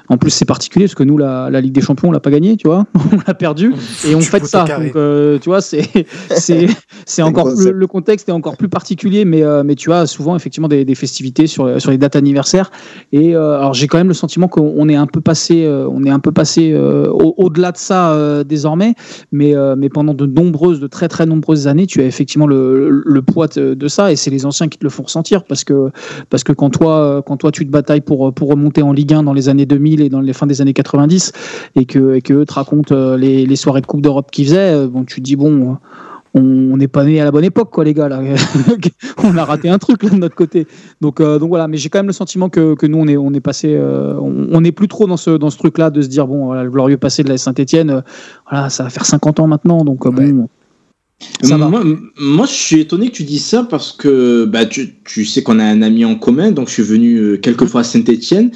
en 0.10 0.18
plus, 0.18 0.30
c'est 0.32 0.46
particulier 0.46 0.86
parce 0.86 0.96
que 0.96 1.04
nous, 1.04 1.18
la, 1.18 1.50
la 1.50 1.62
Ligue 1.62 1.74
des 1.74 1.82
Champions, 1.82 2.10
on 2.10 2.12
l'a 2.12 2.20
pas 2.20 2.30
gagnée, 2.32 2.58
tu 2.58 2.68
vois, 2.68 2.86
on 3.12 3.18
l'a 3.28 3.34
perdue 3.34 3.74
et 4.08 4.16
on 4.16 4.20
Tu 4.20 4.26
fête 4.26 4.46
ça. 4.46 4.66
Donc, 4.88 4.96
euh, 4.96 5.40
tu 5.40 5.50
vois, 5.50 5.62
c'est, 5.62 5.82
c'est, 6.30 6.68
c'est 7.06 7.22
encore 7.22 7.48
le, 7.48 7.72
le 7.72 7.88
contexte 7.88 8.30
est 8.30 8.34
encore 8.34 8.58
plus 8.58 8.70
particulier, 8.70 9.26
mais, 9.26 9.44
euh, 9.44 9.64
mais 9.64 9.76
tu 9.76 9.92
as 9.92 10.06
souvent 10.08 10.36
effectivement 10.36 10.68
des, 10.68 10.86
des 10.86 10.96
festivités 10.96 11.48
sur, 11.48 11.80
sur 11.82 11.92
les 11.92 11.98
dates 11.98 12.16
anniversaires. 12.16 12.70
Et 13.12 13.36
euh, 13.36 13.58
alors 13.58 13.74
j'ai 13.74 13.88
quand 13.88 13.98
même 13.98 14.08
le 14.10 14.14
sentiment 14.14 14.48
qu'on 14.48 14.88
est 14.90 14.96
un 14.96 15.08
peu 15.08 15.22
passé, 15.22 15.64
euh, 15.66 15.88
on 15.90 16.04
est 16.04 16.10
un 16.10 16.20
peu 16.20 16.32
passé 16.32 16.72
euh, 16.74 17.08
au- 17.10 17.34
au-delà 17.38 17.72
de 17.72 17.78
ça 17.78 18.12
euh, 18.12 18.44
désormais. 18.44 18.94
Mais, 19.32 19.56
euh, 19.56 19.76
mais 19.78 19.90
de 20.14 20.26
nombreuses, 20.26 20.80
de 20.80 20.88
très 20.88 21.08
très 21.08 21.26
nombreuses 21.26 21.68
années, 21.68 21.88
tu 21.88 22.02
as 22.02 22.06
effectivement 22.06 22.48
le, 22.48 22.90
le 23.06 23.22
poids 23.22 23.48
de, 23.48 23.88
ça, 23.88 24.12
et 24.12 24.16
c'est 24.16 24.30
les 24.30 24.46
anciens 24.46 24.68
qui 24.68 24.78
te 24.78 24.84
le 24.84 24.90
font 24.90 25.04
ressentir 25.04 25.44
parce 25.44 25.64
que 25.64 25.92
parce 26.30 26.44
que 26.44 26.54
quand 26.54 26.70
toi, 26.70 27.22
quand 27.26 27.38
toi 27.38 27.52
tu 27.52 27.66
te 27.66 27.72
batailles 27.72 28.02
pour 28.02 28.34
pour 28.34 28.50
remonter 28.50 28.82
en 28.82 28.94
Ligue 28.94 29.14
1 29.14 29.24
dans 29.24 29.34
les 29.34 29.50
années 29.50 29.66
2000 29.66 30.02
et 30.02 30.10
dans 30.10 30.22
les 30.22 30.34
fins 30.34 30.48
des 30.48 30.62
années 30.62 30.74
90, 30.74 31.32
et 31.76 31.86
que 31.86 32.16
et 32.16 32.22
que 32.22 32.44
te 32.44 32.54
racontent 32.54 32.96
euh, 32.96 33.18
les, 33.18 33.46
les 33.46 33.56
soirées 33.56 33.82
de 33.82 33.86
Coupe 33.86 34.02
d'Europe 34.02 34.32
qu'ils 34.32 34.46
faisaient, 34.46 34.74
euh, 34.74 34.88
bon 34.88 35.04
tu 35.04 35.22
te 35.22 35.26
dis 35.26 35.36
bon. 35.36 35.78
Euh, 36.36 36.40
on 36.40 36.78
n'est 36.78 36.88
pas 36.88 37.04
né 37.04 37.22
à 37.22 37.26
la 37.26 37.32
bonne 37.32 37.44
époque, 37.44 37.70
quoi, 37.72 37.84
les 37.84 37.94
gars. 37.94 38.10
Là. 38.10 38.22
on 39.24 39.38
a 39.38 39.46
raté 39.46 39.70
un 39.70 39.78
truc 39.78 40.04
là, 40.04 40.10
de 40.10 40.16
notre 40.16 40.36
côté. 40.36 40.68
Donc, 41.02 41.20
euh, 41.22 41.40
donc 41.40 41.50
voilà. 41.50 41.68
Mais 41.68 41.78
j'ai 41.78 41.90
quand 41.90 42.00
même 42.00 42.08
le 42.08 42.14
sentiment 42.14 42.50
que, 42.50 42.76
que 42.76 42.88
nous, 42.88 42.98
on 42.98 43.08
est, 43.08 43.18
on 43.18 43.34
est 43.34 43.40
passé, 43.40 43.76
euh, 43.76 44.16
on 44.20 44.62
n'est 44.62 44.72
plus 44.72 44.88
trop 44.88 45.08
dans 45.08 45.18
ce, 45.18 45.32
dans 45.32 45.50
ce 45.50 45.58
truc-là 45.58 45.90
de 45.90 46.02
se 46.02 46.08
dire 46.08 46.28
bon, 46.28 46.46
voilà, 46.46 46.64
le 46.64 46.72
glorieux 46.72 46.98
passé 46.98 47.24
de 47.24 47.30
la 47.30 47.38
Saint-Etienne, 47.38 48.04
voilà, 48.50 48.70
ça 48.70 48.84
va 48.84 48.90
faire 48.90 49.06
50 49.06 49.40
ans 49.40 49.48
maintenant. 49.48 49.84
Donc 49.84 50.06
euh, 50.06 50.12
bon, 50.12 50.48
ça 51.42 51.58
va. 51.58 51.70
Moi, 51.70 51.84
moi, 52.18 52.46
je 52.46 52.54
suis 52.54 52.80
étonné 52.82 53.10
que 53.10 53.16
tu 53.16 53.24
dises 53.24 53.46
ça 53.46 53.64
parce 53.64 53.92
que 53.92 54.46
bah, 54.46 54.66
tu, 54.66 54.96
tu 55.04 55.26
sais 55.26 55.44
qu'on 55.44 55.60
a 55.60 55.64
un 55.64 55.82
ami 55.82 56.06
en 56.06 56.16
commun, 56.16 56.52
donc 56.52 56.68
je 56.68 56.74
suis 56.74 56.84
venu 56.84 57.18
euh, 57.18 57.38
quelques 57.38 57.66
fois 57.66 57.82
à 57.82 57.84
Saint-Etienne. 57.84 58.52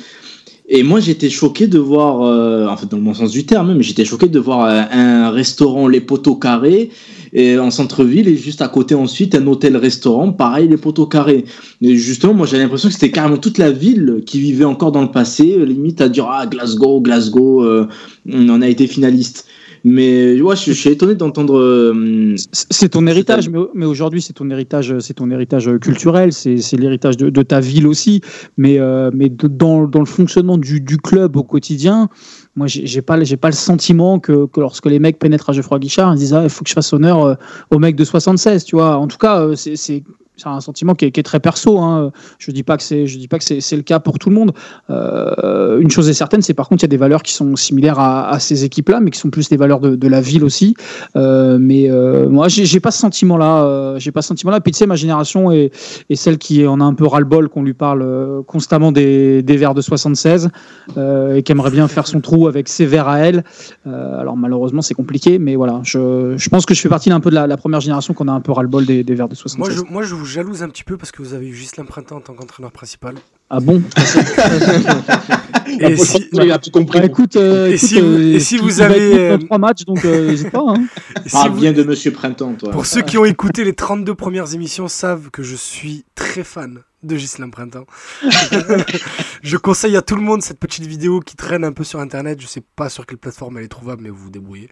Et 0.70 0.84
moi, 0.84 1.00
j'étais 1.00 1.30
choqué 1.30 1.68
de 1.68 1.80
voir, 1.80 2.24
euh, 2.24 2.68
en 2.68 2.76
fait, 2.76 2.88
dans 2.88 2.98
le 2.98 3.04
bon 3.04 3.14
sens 3.14 3.32
du 3.32 3.46
terme, 3.46 3.74
mais 3.74 3.84
j'étais 3.84 4.04
choqué 4.04 4.28
de 4.28 4.38
voir 4.38 4.66
euh, 4.66 4.82
un 4.92 5.32
restaurant 5.32 5.88
Les 5.88 6.02
Poteaux 6.02 6.36
Carrés 6.36 6.90
et 7.32 7.58
en 7.58 7.72
centre-ville 7.72 8.28
et 8.28 8.36
juste 8.36 8.62
à 8.62 8.68
côté 8.68 8.94
ensuite 8.94 9.34
un 9.34 9.48
hôtel-restaurant, 9.48 10.34
pareil, 10.34 10.68
Les 10.68 10.76
Poteaux 10.76 11.06
Carrés. 11.06 11.46
Et 11.82 11.96
justement, 11.96 12.34
moi, 12.34 12.48
j'avais 12.48 12.64
l'impression 12.64 12.90
que 12.90 12.94
c'était 12.94 13.12
carrément 13.12 13.38
toute 13.38 13.58
la 13.58 13.72
ville 13.72 14.24
qui 14.26 14.42
vivait 14.42 14.66
encore 14.66 14.92
dans 14.92 15.02
le 15.02 15.12
passé, 15.12 15.58
limite 15.66 16.02
à 16.02 16.10
dire, 16.10 16.28
ah, 16.30 16.46
Glasgow, 16.46 17.00
Glasgow, 17.00 17.64
euh, 17.64 17.88
on 18.30 18.50
en 18.50 18.62
a 18.62 18.68
été 18.68 18.88
finaliste. 18.88 19.48
Mais 19.84 20.42
ouais, 20.42 20.56
je, 20.56 20.66
je 20.66 20.72
suis 20.74 20.90
étonné 20.90 21.16
d'entendre. 21.16 21.58
euh, 21.58 22.36
C'est 22.52 22.90
ton 22.90 23.06
héritage, 23.08 23.50
mais, 23.50 23.60
mais 23.74 23.86
aujourd'hui 23.86 24.22
c'est 24.22 24.34
ton 24.34 24.50
héritage, 24.50 24.98
c'est 25.00 25.14
ton 25.16 25.30
héritage 25.32 25.70
culturel, 25.80 26.34
c'est 26.34 26.58
l'héritage 26.78 27.18
de, 27.18 27.30
de 27.30 27.42
ta 27.44 27.60
ville 27.60 27.88
aussi. 27.88 28.22
Mais, 28.58 28.80
euh, 28.80 29.10
mais 29.14 29.30
de- 29.30 29.48
dans, 29.48 29.86
dans 29.88 30.00
le 30.00 30.06
fonctionnement 30.06 30.58
du, 30.58 30.82
du 30.82 30.98
club 30.98 31.36
au 31.38 31.44
quotidien, 31.44 32.10
moi 32.56 32.68
j'ai 32.68 33.02
pas, 33.02 33.24
j'ai 33.24 33.38
pas 33.38 33.50
le 33.50 33.54
sentiment 33.56 34.20
que, 34.20 34.46
que 34.48 34.60
lorsque 34.60 34.86
les 34.88 35.00
mecs 35.00 35.20
pénètrent 35.20 35.50
à 35.50 35.54
Geoffroy 35.54 35.80
Guichard, 35.80 36.14
ils 36.16 36.20
disent 36.20 36.34
ah 36.34 36.44
il 36.44 36.50
faut 36.50 36.64
que 36.64 36.70
je 36.70 36.74
fasse 36.76 36.92
honneur 36.94 37.24
euh, 37.26 37.36
au 37.72 37.80
mec 37.80 37.96
de 37.96 38.04
76, 38.04 38.64
tu 38.66 38.76
vois. 38.76 38.98
En 38.98 39.08
tout 39.08 39.18
cas, 39.18 39.48
c'est 39.56 40.04
c'est 40.38 40.48
un 40.48 40.62
sentiment 40.62 40.94
qui 40.94 41.06
est, 41.06 41.12
qui 41.12 41.20
est 41.20 41.24
très 41.24 41.40
perso. 41.40 41.80
Hein. 41.80 42.12
Je 42.40 42.52
dis 42.52 42.64
pas 42.64 42.78
que 42.78 42.84
c'est, 42.84 43.08
je 43.08 43.18
dis 43.18 43.28
pas 43.28 43.38
que 43.38 43.44
c'est 43.44 43.60
c'est 43.62 43.76
le 43.76 43.82
cas 43.84 44.00
pour 44.00 44.20
tout 44.20 44.30
le 44.30 44.36
monde. 44.36 44.52
Euh, 44.90 45.80
une 45.80 45.92
chose 45.92 46.10
est 46.10 46.14
certaine, 46.14 46.42
c'est 46.42 46.54
par 46.54 46.70
contre 46.70 46.84
il 46.84 46.86
y 46.86 46.90
a 46.90 46.90
des 46.90 46.98
valeurs 46.98 47.24
qui 47.24 47.34
sont 47.34 47.56
similaires 47.56 48.00
à, 48.00 48.30
à 48.30 48.40
ces 48.40 48.64
équipes-là, 48.64 49.00
mais 49.00 49.12
qui 49.12 49.20
sont 49.20 49.30
plus 49.30 49.50
des 49.50 49.58
valeurs 49.58 49.80
de, 49.80 49.96
de 49.96 50.08
la 50.08 50.22
ville 50.22 50.44
aussi. 50.44 50.76
Euh, 51.16 51.58
mais 51.60 51.90
euh, 51.90 52.30
moi, 52.30 52.48
j'ai 52.48 52.66
j'ai 52.66 52.80
pas 52.80 52.92
ce 52.92 53.00
sentiment-là. 53.00 53.64
Euh, 53.64 54.00
j'ai 54.00 54.12
pas 54.12 54.22
ce 54.22 54.30
sentiment-là. 54.30 54.62
Puis 54.62 54.72
tu 54.72 54.78
sais, 54.78 54.86
ma 54.86 54.96
génération 54.96 55.52
est, 55.52 55.72
est 56.10 56.16
celle 56.16 56.38
qui 56.38 56.66
en 56.68 56.80
a 56.82 56.84
un 56.84 56.94
peu 56.94 57.06
ras-le-bol 57.06 57.50
qu'on 57.50 57.64
lui 57.64 57.74
parle 57.74 58.02
euh, 58.04 58.42
constamment 58.44 58.92
des, 58.92 59.42
des 59.42 59.58
verts 59.58 59.74
de 59.74 59.82
76 59.82 60.50
euh, 60.98 61.36
et 61.36 61.44
qui 61.44 61.52
aimerait 61.52 61.72
bien 61.72 61.88
faire 61.88 62.08
son 62.08 62.22
trou 62.22 62.48
avec 62.48 62.68
ses 62.68 62.86
verts 62.86 63.08
à 63.08 63.20
elle. 63.20 63.44
Euh, 63.88 64.20
alors 64.20 64.38
malheureusement, 64.38 64.82
c'est 64.82 64.94
compliqué, 64.94 65.40
mais 65.40 65.56
voilà. 65.56 65.82
Je, 65.84 66.36
je 66.38 66.50
pense 66.50 66.66
que 66.66 66.74
je 66.74 66.82
fais 66.82 66.90
partie 66.90 67.10
d'un 67.10 67.20
peu 67.20 67.30
de 67.30 67.36
la, 67.36 67.48
la 67.48 67.58
première 67.58 67.82
génération 67.82 68.14
qu'on 68.14 68.28
a 68.28 68.32
un 68.32 68.42
peu 68.42 68.52
ras-le-bol 68.52 68.86
des, 68.86 69.04
des 69.04 69.16
verts 69.16 69.30
de 69.30 69.36
76. 69.36 69.58
Moi 69.58 69.86
je, 69.88 69.94
moi, 69.94 70.04
je 70.04 70.16
vous 70.16 70.26
jalouse 70.28 70.62
un 70.64 70.70
petit 70.70 70.84
peu 70.84 70.98
parce 70.98 71.12
que 71.12 71.22
vous 71.22 71.34
avez 71.34 71.48
eu 71.48 71.54
Gislain 71.56 71.86
Printemps 71.86 72.18
en 72.18 72.22
tant 72.22 72.34
qu'entraîneur 72.34 72.72
principal. 72.72 73.16
Ah 73.50 73.60
bon 73.60 73.82
Et 75.80 75.96
si, 75.98 76.28
Il 76.34 76.52
a 76.52 76.58
tout 76.60 76.72
compris. 76.72 77.00
Bah, 77.00 77.06
écoute, 77.06 77.36
euh, 77.36 77.68
Et 77.68 77.76
écoute, 77.76 77.88
si 77.88 78.00
vous- 78.02 78.08
euh, 78.08 78.34
et 78.36 78.40
si 78.40 78.56
il 78.56 78.62
vous 78.62 78.70
va 78.70 78.86
avez, 78.86 79.20
euh, 79.20 79.38
trois 79.38 79.58
matchs, 79.58 79.84
donc 79.86 80.04
euh, 80.06 80.28
n'hésite 80.32 80.52
pas. 80.52 80.64
Hein. 80.68 80.86
si 81.26 81.32
Parle 81.32 81.52
vous- 81.52 81.60
bien 81.60 81.74
de 81.74 81.84
Monsieur 81.84 82.12
Printemps, 82.12 82.54
toi. 82.56 82.72
Pour 82.72 82.86
ceux 82.86 83.02
qui 83.02 83.18
ont 83.18 83.26
écouté 83.26 83.64
les 83.64 83.74
32 83.74 84.16
premières 84.16 84.54
émissions 84.54 84.88
savent 84.88 85.30
que 85.32 85.44
je 85.44 85.56
suis 85.56 86.04
très 86.16 86.44
fan 86.44 86.82
de 87.04 87.16
Gislain 87.16 87.50
Printemps. 87.50 87.86
je 89.44 89.58
conseille 89.58 89.96
à 89.96 90.02
tout 90.02 90.16
le 90.16 90.22
monde 90.22 90.42
cette 90.42 90.60
petite 90.60 90.86
vidéo 90.86 91.20
qui 91.20 91.36
traîne 91.36 91.64
un 91.64 91.72
peu 91.74 91.84
sur 91.84 92.00
internet, 92.00 92.42
je 92.42 92.48
sais 92.48 92.64
pas 92.76 92.90
sur 92.90 93.06
quelle 93.06 93.18
plateforme 93.20 93.58
elle 93.60 93.66
est 93.66 93.70
trouvable 93.70 94.04
mais 94.04 94.10
vous 94.10 94.24
vous 94.26 94.30
débrouillez. 94.32 94.70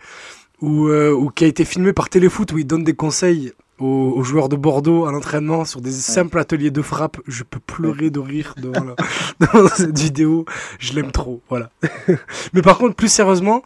Ou, 0.61 0.87
euh, 0.87 1.11
ou 1.13 1.29
qui 1.29 1.43
a 1.43 1.47
été 1.47 1.65
filmée 1.65 1.91
par 1.93 2.09
Téléfoot 2.09 2.51
où 2.53 2.57
il 2.57 2.65
donne 2.65 2.83
des 2.83 2.93
conseils 2.93 3.51
aux, 3.79 4.13
aux 4.15 4.23
joueurs 4.23 4.49
de 4.49 4.55
Bordeaux 4.55 5.05
à 5.05 5.11
l'entraînement 5.11 5.65
sur 5.65 5.81
des 5.81 5.91
simples 5.91 6.39
ateliers 6.39 6.71
de 6.71 6.81
frappe. 6.81 7.17
Je 7.27 7.43
peux 7.43 7.59
pleurer 7.59 8.09
de 8.09 8.19
rire 8.19 8.55
devant, 8.57 8.83
la- 8.83 8.95
devant 9.47 9.67
cette 9.69 9.97
vidéo. 9.97 10.45
Je 10.79 10.93
l'aime 10.93 11.11
trop, 11.11 11.41
voilà. 11.49 11.69
mais 12.53 12.61
par 12.61 12.77
contre, 12.77 12.95
plus 12.95 13.09
sérieusement, 13.11 13.63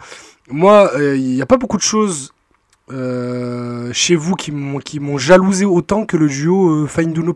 moi, 0.49 0.91
euh, 0.95 1.15
il 1.15 1.25
n'y 1.35 1.41
a 1.41 1.45
pas 1.45 1.57
beaucoup 1.57 1.77
de 1.77 1.81
choses 1.83 2.33
euh, 2.91 3.91
chez 3.93 4.15
vous 4.15 4.33
qui 4.35 4.51
m'ont 4.51 5.17
jalousé 5.17 5.65
autant 5.65 6.05
que 6.05 6.17
le 6.17 6.27
duo 6.27 6.83
euh, 6.83 6.87
Fainduno 6.87 7.33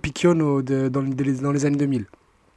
dans 0.62 1.52
les 1.52 1.66
années 1.66 1.78
2000. 1.78 2.06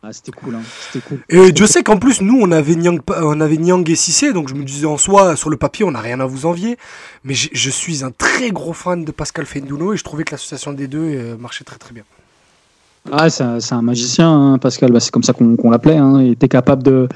Ah, 0.02 0.12
c'était 0.12 0.32
cool, 0.32 0.54
hein. 0.54 0.62
c'était 0.92 1.06
cool. 1.06 1.18
Et 1.28 1.52
Dieu 1.52 1.66
sait 1.66 1.82
qu'en 1.82 1.98
plus 1.98 2.20
nous 2.20 2.38
on 2.40 2.52
avait 2.52 2.76
Nyang, 2.76 3.00
on 3.08 3.40
avait 3.40 3.56
Nyang 3.56 3.88
et 3.88 3.96
Cissé, 3.96 4.32
donc 4.32 4.48
je 4.48 4.54
me 4.54 4.62
disais 4.62 4.86
en 4.86 4.98
soi 4.98 5.34
sur 5.36 5.50
le 5.50 5.56
papier 5.56 5.84
on 5.84 5.90
n'a 5.90 6.00
rien 6.00 6.20
à 6.20 6.26
vous 6.26 6.46
envier, 6.46 6.76
mais 7.24 7.34
je 7.34 7.70
suis 7.70 8.04
un 8.04 8.10
très 8.10 8.50
gros 8.50 8.72
fan 8.72 9.04
de 9.04 9.10
Pascal 9.10 9.46
Fainduno 9.46 9.94
et 9.94 9.96
je 9.96 10.04
trouvais 10.04 10.24
que 10.24 10.32
l'association 10.32 10.72
des 10.72 10.86
deux 10.86 11.00
euh, 11.00 11.36
marchait 11.36 11.64
très 11.64 11.78
très 11.78 11.92
bien. 11.92 12.04
Ah, 13.12 13.30
c'est 13.30 13.44
un, 13.44 13.60
c'est 13.60 13.74
un 13.74 13.82
magicien, 13.82 14.30
hein, 14.30 14.58
Pascal. 14.58 14.92
Bah, 14.92 15.00
c'est 15.00 15.10
comme 15.10 15.22
ça 15.22 15.32
qu'on 15.32 15.56
qu'on 15.56 15.70
l'appelait. 15.70 15.96
Hein. 15.96 16.20
Il 16.22 16.32
était 16.32 16.48
capable 16.48 16.82
de, 16.82 17.08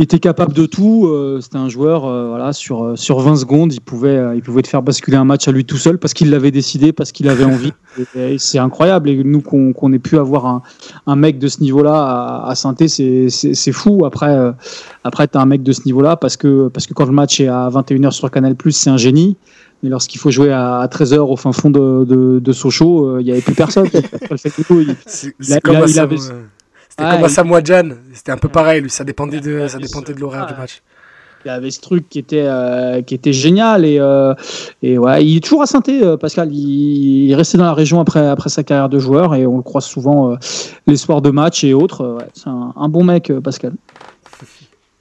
il 0.00 0.04
était 0.04 0.18
capable 0.18 0.54
de 0.54 0.64
tout. 0.64 1.06
euh, 1.06 1.40
C'était 1.42 1.58
un 1.58 1.68
joueur, 1.68 2.06
euh, 2.06 2.28
voilà, 2.30 2.54
sur 2.54 2.82
euh, 2.84 2.96
sur 2.96 3.20
20 3.20 3.36
secondes, 3.36 3.74
il 3.74 3.80
pouvait, 3.82 4.08
euh, 4.16 4.34
il 4.34 4.40
pouvait 4.40 4.62
te 4.62 4.68
faire 4.68 4.80
basculer 4.82 5.18
un 5.18 5.24
match 5.24 5.46
à 5.46 5.52
lui 5.52 5.66
tout 5.66 5.76
seul 5.76 5.98
parce 5.98 6.14
qu'il 6.14 6.30
l'avait 6.30 6.50
décidé, 6.50 6.92
parce 6.94 7.12
qu'il 7.12 7.28
avait 7.28 7.44
envie. 7.44 7.72
Et- 8.16 8.34
et 8.34 8.38
c'est 8.38 8.58
incroyable. 8.58 9.10
Et 9.10 9.22
nous 9.22 9.42
qu'on 9.42 9.72
qu'on 9.74 9.92
ait 9.92 9.98
pu 9.98 10.16
avoir 10.16 10.46
un, 10.46 10.62
un 11.06 11.16
mec 11.16 11.38
de 11.38 11.48
ce 11.48 11.60
niveau-là 11.60 11.92
à, 11.92 12.48
à 12.50 12.54
Saint-Étienne, 12.54 13.28
c'est- 13.28 13.72
fou. 13.72 14.04
Après, 14.06 14.30
euh, 14.30 14.52
après, 15.04 15.28
t'as 15.28 15.40
un 15.42 15.46
mec 15.46 15.62
de 15.62 15.72
ce 15.72 15.82
niveau-là 15.84 16.16
parce 16.16 16.36
que 16.38 16.68
parce 16.68 16.86
que 16.86 16.94
quand 16.94 17.04
le 17.04 17.12
match 17.12 17.38
est 17.40 17.48
à 17.48 17.68
21h 17.68 18.12
sur 18.12 18.30
Canal+, 18.30 18.54
c'est 18.70 18.90
un 18.90 18.96
génie. 18.96 19.36
Mais 19.82 19.88
lorsqu'il 19.90 20.20
faut 20.20 20.30
jouer 20.30 20.52
à 20.52 20.86
13h 20.90 21.18
au 21.20 21.36
fin 21.36 21.52
fond 21.52 21.70
de, 21.70 22.04
de, 22.04 22.38
de 22.38 22.52
Sochaux, 22.52 23.06
euh, 23.06 23.20
il 23.20 23.24
n'y 23.24 23.32
avait 23.32 23.40
plus 23.40 23.54
personne. 23.54 23.86
Il- 24.70 24.94
C'est 25.08 25.60
comme, 25.62 25.76
avait- 25.98 26.16
c'était 27.00 27.10
Ah, 27.12 27.14
comme 27.16 27.24
à 27.24 27.28
il- 27.28 27.30
Samoa 27.32 27.60
c'était 28.12 28.32
un 28.32 28.36
peu 28.36 28.48
pareil, 28.48 28.80
lui, 28.82 28.90
ça 28.90 29.04
dépendait 29.04 29.40
de, 29.40 29.66
ça 29.68 29.78
dépendait 29.78 30.14
de 30.14 30.20
l'horaire 30.20 30.46
du 30.46 30.54
match. 30.54 30.82
il 31.44 31.48
y 31.48 31.50
avait 31.50 31.70
ce 31.70 31.80
truc 31.80 32.08
qui 32.10 32.18
était 32.18 32.44
euh, 32.44 33.00
qui 33.00 33.14
était 33.14 33.32
génial 33.32 33.86
et 33.86 33.98
euh, 33.98 34.34
et 34.82 34.98
ouais 34.98 35.24
il 35.24 35.38
est 35.38 35.40
toujours 35.40 35.62
à 35.62 35.66
saint 35.66 35.80
Pascal. 36.20 36.52
Il, 36.52 37.24
il 37.26 37.32
est 37.32 37.34
resté 37.34 37.56
dans 37.56 37.64
la 37.64 37.72
région 37.72 37.98
après 38.00 38.26
après 38.28 38.50
sa 38.50 38.62
carrière 38.62 38.90
de 38.90 38.98
joueur 38.98 39.34
et 39.34 39.46
on 39.46 39.56
le 39.56 39.62
croise 39.62 39.86
souvent 39.86 40.32
euh, 40.32 40.36
les 40.86 40.96
soirs 40.96 41.22
de 41.22 41.30
match 41.30 41.64
et 41.64 41.72
autres. 41.72 42.02
Euh, 42.02 42.16
ouais, 42.18 42.28
c'est 42.34 42.48
un, 42.48 42.74
un 42.76 42.88
bon 42.90 43.04
mec 43.04 43.30
euh, 43.30 43.40
Pascal 43.40 43.72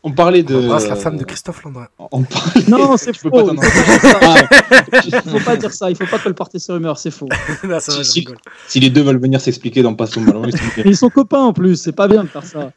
On 0.02 0.12
parlait 0.12 0.44
de. 0.44 0.56
On 0.56 0.64
embrasse 0.66 0.88
la 0.88 0.96
femme 0.96 1.18
de 1.18 1.24
Christophe 1.26 1.62
Landrin. 1.64 1.88
On 2.12 2.24
parlait- 2.24 2.64
non 2.70 2.96
c'est 2.98 3.16
faux 3.16 3.30
pas 3.30 3.42
il 3.42 5.12
t'en- 5.12 5.30
faut 5.32 5.40
pas 5.46 5.58
dire 5.58 5.74
ça 5.74 5.90
il 5.90 5.96
faut 5.98 6.06
pas 6.06 6.20
te 6.20 6.28
le 6.30 6.34
porter 6.34 6.58
ces 6.58 6.72
rumeurs 6.72 6.98
c'est 6.98 7.12
faux 7.12 7.28
Là, 7.68 7.80
ça 7.82 7.94
va, 7.98 8.04
Si, 8.06 8.26
si. 8.68 8.80
les 8.80 8.90
deux 8.90 9.02
veulent 9.02 9.20
venir 9.20 9.42
s'expliquer 9.42 9.82
dans 9.82 9.94
Passe 9.96 10.12
ton 10.12 10.22
ballon, 10.22 10.44
ils 10.46 10.84
ils 10.88 10.96
sont 10.96 11.10
copains 11.10 11.42
en 11.42 11.52
plus 11.54 11.76
c'est 11.76 11.92
pas 11.92 12.08
bien 12.08 12.24
de 12.24 12.30
faire 12.30 12.46
ça 12.46 12.72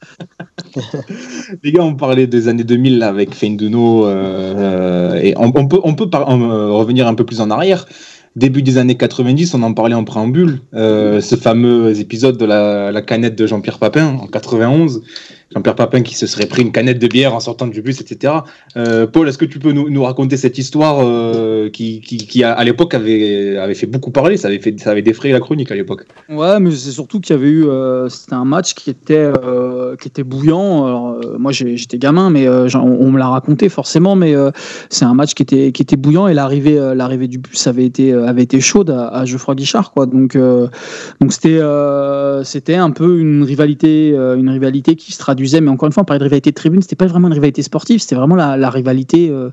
Les 1.62 1.72
gars, 1.72 1.82
on 1.82 1.94
parlait 1.94 2.26
des 2.26 2.48
années 2.48 2.64
2000 2.64 2.98
là, 2.98 3.08
avec 3.08 3.34
Feinduno 3.34 4.06
euh, 4.06 5.14
et 5.22 5.34
on, 5.36 5.52
on 5.54 5.66
peut, 5.66 5.80
on 5.84 5.94
peut 5.94 6.10
par- 6.10 6.28
euh, 6.30 6.70
revenir 6.72 7.06
un 7.06 7.14
peu 7.14 7.24
plus 7.24 7.40
en 7.40 7.50
arrière. 7.50 7.86
Début 8.34 8.62
des 8.62 8.78
années 8.78 8.96
90, 8.96 9.52
on 9.54 9.62
en 9.62 9.74
parlait 9.74 9.94
en 9.94 10.04
préambule, 10.04 10.60
euh, 10.72 11.20
ce 11.20 11.36
fameux 11.36 11.98
épisode 12.00 12.38
de 12.38 12.46
la, 12.46 12.90
la 12.90 13.02
canette 13.02 13.36
de 13.36 13.46
Jean-Pierre 13.46 13.78
Papin 13.78 14.06
en 14.06 14.26
91. 14.26 15.02
Jean-Pierre 15.54 15.74
Papin 15.74 16.02
qui 16.02 16.14
se 16.14 16.26
serait 16.26 16.46
pris 16.46 16.62
une 16.62 16.72
canette 16.72 16.98
de 16.98 17.06
bière 17.06 17.34
en 17.34 17.40
sortant 17.40 17.66
du 17.66 17.82
bus, 17.82 18.00
etc. 18.00 18.34
Euh, 18.76 19.06
Paul, 19.06 19.28
est-ce 19.28 19.38
que 19.38 19.44
tu 19.44 19.58
peux 19.58 19.72
nous, 19.72 20.02
raconter 20.02 20.36
cette 20.36 20.58
histoire 20.58 21.00
euh, 21.00 21.68
qui, 21.70 22.00
qui, 22.00 22.16
qui, 22.16 22.42
à, 22.42 22.62
l'époque 22.64 22.94
avait, 22.94 23.56
avait 23.56 23.74
fait 23.74 23.86
beaucoup 23.86 24.10
parler, 24.10 24.36
ça 24.36 24.48
avait, 24.48 24.58
fait, 24.58 24.78
ça 24.80 24.90
avait 24.90 25.02
défrayé 25.02 25.32
la 25.32 25.40
chronique 25.40 25.70
à 25.70 25.74
l'époque? 25.74 26.06
Ouais, 26.28 26.58
mais 26.58 26.70
c'est 26.70 26.90
surtout 26.90 27.20
qu'il 27.20 27.36
y 27.36 27.38
avait 27.38 27.48
eu. 27.48 27.66
euh, 27.66 28.08
C'était 28.08 28.34
un 28.34 28.44
match 28.44 28.74
qui 28.74 28.90
était, 28.90 29.30
qui 30.00 30.08
était 30.08 30.22
bouillant. 30.22 31.18
Moi, 31.38 31.52
j'étais 31.52 31.98
gamin, 31.98 32.30
mais 32.30 32.48
on, 32.48 33.10
me 33.10 33.18
l'a 33.18 33.28
raconté 33.28 33.68
forcément. 33.68 34.16
Mais 34.16 34.34
c'est 34.88 35.04
un 35.04 35.14
match 35.14 35.34
qui 35.34 35.42
était, 35.42 35.72
qui 35.72 35.82
était 35.82 35.96
bouillant 35.96 36.28
et 36.28 36.34
l'arrivée, 36.34 36.78
l'arrivée 36.94 37.28
du 37.28 37.38
bus 37.38 37.66
avait 37.66 37.84
été, 37.84 38.12
avait 38.12 38.42
été 38.42 38.60
chaude 38.60 38.90
à, 38.90 39.24
Geoffroy 39.24 39.54
Guichard, 39.54 39.92
quoi. 39.92 40.06
Donc, 40.06 40.36
donc 40.36 41.32
c'était, 41.32 41.60
c'était 42.44 42.74
un 42.74 42.90
peu 42.90 43.18
une 43.18 43.42
rivalité, 43.42 44.10
une 44.10 44.48
rivalité 44.48 44.96
qui 44.96 45.12
se 45.12 45.18
Mais 45.60 45.68
encore 45.68 45.86
une 45.86 45.92
fois, 45.92 46.02
on 46.02 46.06
parlait 46.06 46.18
de 46.18 46.24
rivalité 46.24 46.50
de 46.50 46.54
tribune. 46.54 46.82
C'était 46.82 46.96
pas 46.96 47.06
vraiment 47.06 47.28
une 47.28 47.34
rivalité 47.34 47.62
sportive. 47.62 48.00
C'était 48.00 48.14
vraiment 48.14 48.34
la, 48.34 48.70
rivalité 48.70 49.28
euh, 49.30 49.50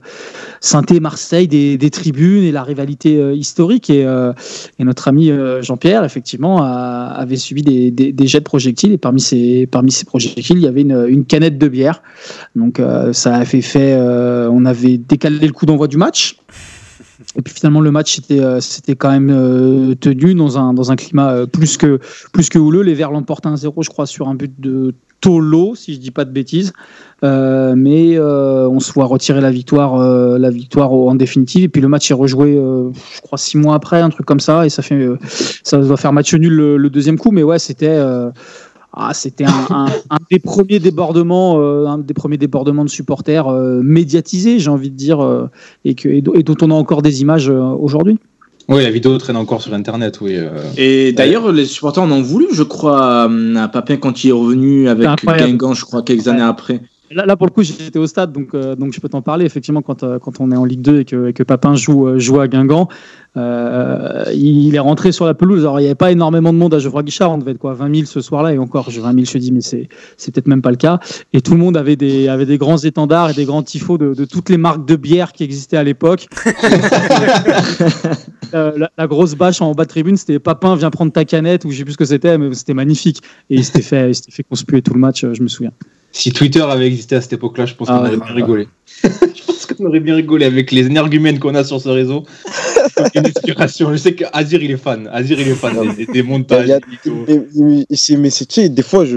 Saint-Marseille 0.62 1.48
des, 1.48 1.90
tribunes 1.90 2.44
et 2.44 2.52
la 2.52 2.64
rivalité 2.64 3.18
euh, 3.18 3.34
historique. 3.34 3.90
Et, 3.90 4.06
euh, 4.06 4.34
et 4.78 4.84
notre 4.84 5.08
ami 5.08 5.32
euh, 5.32 5.62
Jean-Pierre, 5.62 6.04
effectivement, 6.04 6.62
avait 6.64 7.38
subi 7.38 7.62
des, 7.64 8.28
jets 8.28 8.40
de 8.40 8.44
projectiles. 8.44 8.94
Et 8.94 8.98
parmi 8.98 9.22
ces, 9.22 9.68
projectiles, 10.06 10.58
il 10.58 10.64
y 10.64 10.68
avait 10.68 10.82
une, 10.82 11.26
canette 11.26 11.58
de 11.58 11.68
bière. 11.68 12.02
Donc 12.56 12.82
ça 13.12 13.36
a 13.36 13.46
fait 13.46 13.62
fait. 13.62 13.96
on 13.96 14.66
avait 14.66 14.98
décalé 14.98 15.46
le 15.46 15.54
coup 15.54 15.66
d'envoi 15.66 15.88
du 15.88 15.98
match. 15.98 16.38
Et 17.36 17.42
puis 17.42 17.54
finalement, 17.54 17.82
le 17.82 17.92
match 17.92 18.16
c'était 18.16 18.40
euh, 18.40 18.60
c'était 18.60 18.96
quand 18.96 19.12
même 19.12 19.30
euh, 19.30 19.94
tenu 19.96 20.34
dans 20.34 20.58
un, 20.58 20.74
dans 20.74 20.92
un 20.92 20.96
climat 20.96 21.32
euh, 21.32 21.46
plus 21.46 21.78
que, 21.78 22.00
plus 22.34 22.50
que 22.50 22.58
houleux. 22.58 22.82
Les 22.82 22.96
Verts 22.96 23.12
l'emportent 23.12 23.46
1-0, 23.46 23.84
je 23.84 23.90
crois, 23.90 24.08
sur 24.08 24.28
un 24.28 24.36
but 24.36 24.52
de 24.60 24.96
Tolo, 25.22 25.76
si 25.76 25.94
je 25.94 26.00
dis 26.00 26.12
pas 26.12 26.26
de 26.26 26.32
bêtises. 26.32 26.74
Mais 27.22 28.18
on 28.18 28.80
se 28.80 28.94
voit 28.94 29.06
retirer 29.06 29.42
la 29.42 29.52
victoire, 29.52 29.98
la 30.40 30.50
victoire 30.50 30.94
en 30.94 31.14
définitive. 31.14 31.64
Et 31.66 31.68
puis 31.68 31.82
le 31.82 31.90
match 31.90 32.10
est 32.10 32.14
rejoué, 32.14 32.54
je 32.54 33.22
crois, 33.22 33.38
six 33.38 33.58
mois 33.58 33.76
après, 33.76 34.00
un 34.00 34.10
truc 34.10 34.26
comme 34.26 34.40
ça. 34.40 34.66
Et 34.66 34.70
ça 34.70 34.82
fait, 34.82 35.10
ça 35.62 35.78
doit 35.78 35.98
faire 35.98 36.14
match 36.14 36.34
nul 36.34 36.54
le 36.56 36.90
deuxième 36.90 37.18
coup. 37.18 37.32
Mais 37.32 37.44
ouais, 37.44 37.60
c'était. 37.60 38.00
Ah, 38.94 39.14
c'était 39.14 39.46
un, 39.46 39.68
un- 39.70 39.86
un 40.10 40.18
des 40.32 40.40
premiers 40.40 40.80
débordements, 40.80 41.60
euh, 41.60 41.86
un 41.86 41.98
des 42.00 42.14
premiers 42.14 42.38
débordements 42.38 42.84
de 42.86 42.90
supporters 42.90 43.48
euh, 43.48 43.82
médiatisés, 43.84 44.60
j'ai 44.60 44.70
envie 44.70 44.90
de 44.90 44.96
dire, 44.96 45.20
euh, 45.24 45.48
et, 45.86 45.94
que, 45.96 46.20
dont 46.22 46.56
on 46.62 46.72
a 46.72 46.74
encore 46.74 47.02
des 47.02 47.22
images 47.22 47.50
euh, 47.50 47.60
aujourd'hui. 47.62 48.18
Oui, 48.68 48.84
la 48.84 48.92
vidéo 48.92 49.18
traîne 49.18 49.36
encore 49.36 49.62
sur 49.64 49.74
Internet, 49.74 50.20
oui. 50.22 50.36
euh. 50.36 50.50
Et 50.78 51.12
d'ailleurs, 51.12 51.52
les 51.52 51.66
supporters 51.66 52.04
en 52.04 52.12
ont 52.12 52.22
voulu, 52.22 52.48
je 52.54 52.62
crois, 52.62 53.24
à, 53.24 53.68
Papin 53.68 53.98
quand 53.98 54.24
il 54.24 54.30
est 54.30 54.34
revenu 54.34 54.88
avec. 54.88 55.08
Guingamp, 55.26 55.74
je 55.74 55.86
crois, 55.86 56.04
quelques 56.04 56.28
années 56.28 56.44
après. 56.44 56.80
Là, 57.12 57.26
là, 57.26 57.36
pour 57.36 57.48
le 57.48 57.52
coup, 57.52 57.64
j'étais 57.64 57.98
au 57.98 58.06
stade, 58.06 58.32
donc, 58.32 58.54
euh, 58.54 58.76
donc 58.76 58.94
je 58.94 59.00
peux 59.00 59.10
t'en 59.10 59.22
parler. 59.22 59.46
Effectivement, 59.46 59.82
quand, 59.82 60.04
euh, 60.04 60.20
quand 60.20 60.40
on 60.40 60.52
est 60.52 60.56
en 60.56 60.66
Ligue 60.66 60.82
2 60.82 61.00
et 61.00 61.06
que, 61.06 61.30
et 61.30 61.34
que 61.34 61.44
Papin 61.44 61.76
joue, 61.76 62.08
euh, 62.08 62.20
joue 62.20 62.40
à 62.40 62.48
Guingamp, 62.48 62.88
euh, 63.38 64.26
il 64.34 64.76
est 64.76 64.80
rentré 64.80 65.12
sur 65.12 65.26
la 65.26 65.34
pelouse. 65.34 65.62
Alors, 65.62 65.80
il 65.80 65.84
n'y 65.84 65.88
avait 65.88 65.96
pas 65.96 66.12
énormément 66.12 66.54
de 66.54 66.58
monde 66.58 66.74
à 66.74 66.80
Geoffroy 66.80 67.04
Guichard. 67.04 67.32
On 67.32 67.38
devait 67.40 67.52
être 67.52 67.58
quoi, 67.58 67.74
20 67.74 67.96
000 67.96 68.06
ce 68.06 68.22
soir-là. 68.22 68.54
Et 68.54 68.60
encore, 68.60 68.92
je 68.92 69.02
20 69.02 69.14
000, 69.14 69.26
je 69.26 69.38
dis, 69.40 69.52
mais 69.52 69.62
c'est, 69.62 69.90
c'est 70.18 70.34
peut-être 70.34 70.48
même 70.48 70.62
pas 70.62 70.72
le 70.72 70.78
cas. 70.78 71.00
Et 71.34 71.42
tout 71.42 71.54
le 71.54 71.60
monde 71.60 71.78
avait 71.78 71.96
des, 71.96 72.28
avait 72.28 72.46
des 72.46 72.58
grands 72.58 72.78
étendards 72.78 73.32
et 73.32 73.34
des 73.34 73.46
grands 73.46 73.64
tifos 73.64 73.98
de, 73.98 74.14
de 74.14 74.26
toutes 74.26 74.50
les 74.50 74.58
marques 74.58 74.86
de 74.86 74.96
bière 74.96 75.32
qui 75.32 75.44
existaient 75.44 75.78
à 75.78 75.84
l'époque. 75.84 76.28
Euh, 78.56 78.72
la, 78.78 78.90
la 78.98 79.06
grosse 79.06 79.36
bâche 79.36 79.62
en 79.62 79.74
bas 79.74 79.84
de 79.84 79.90
tribune, 79.90 80.18
c'était 80.18 80.40
Papin, 80.40 80.76
viens 80.76 80.90
prendre 80.90 81.12
ta 81.12 81.24
canette, 81.24 81.66
ou 81.66 81.72
je 81.72 81.78
sais 81.78 81.84
plus 81.84 81.94
ce 81.94 81.98
que 81.98 82.06
c'était, 82.06 82.36
mais 82.40 82.52
c'était 82.56 82.74
magnifique. 82.74 83.22
Et 83.52 83.58
il 83.58 83.64
s'était 83.64 83.84
fait, 83.84 84.10
il 84.10 84.16
s'était 84.16 84.32
fait 84.32 84.44
conspuer 84.44 84.82
tout 84.82 84.94
le 84.94 85.00
match, 85.00 85.24
euh, 85.24 85.36
je 85.36 85.44
me 85.44 85.48
souviens. 85.48 85.72
Si 86.12 86.32
Twitter 86.34 86.62
avait 86.62 86.88
existé 86.88 87.16
à 87.16 87.22
cette 87.22 87.34
époque-là, 87.34 87.66
je 87.66 87.76
pense 87.76 87.88
Ah 87.90 87.98
qu'on 88.00 88.04
ouais. 88.04 88.16
aurait 88.16 88.26
bien 88.26 88.34
rigolé. 88.36 88.68
je 89.04 89.44
pense 89.46 89.66
qu'on 89.68 89.86
aurait 89.86 90.00
bien 90.00 90.16
rigolé 90.16 90.46
avec 90.46 90.72
les 90.72 90.86
énergumènes 90.88 91.38
qu'on 91.40 91.54
a 91.56 91.64
sur 91.64 91.80
ce 91.80 91.90
réseau. 91.90 92.24
Inspiration. 93.16 93.92
Je 93.92 93.98
sais 93.98 94.14
qu'Azir, 94.16 94.62
il 94.64 94.72
est 94.72 94.78
fan. 94.78 95.08
Azir, 95.14 95.40
il 95.40 95.48
est 95.48 95.54
fan 95.54 95.94
des, 95.96 96.06
des- 96.08 96.24
montages. 96.24 96.70
A-. 96.72 96.80
Mais, 97.28 97.42
mais 97.56 97.86
c'est, 97.94 98.18
mais 98.18 98.30
c'est, 98.30 98.46
tu 98.46 98.56
sais, 98.62 98.70
des 98.70 98.82
fois, 98.82 99.06
je, 99.06 99.12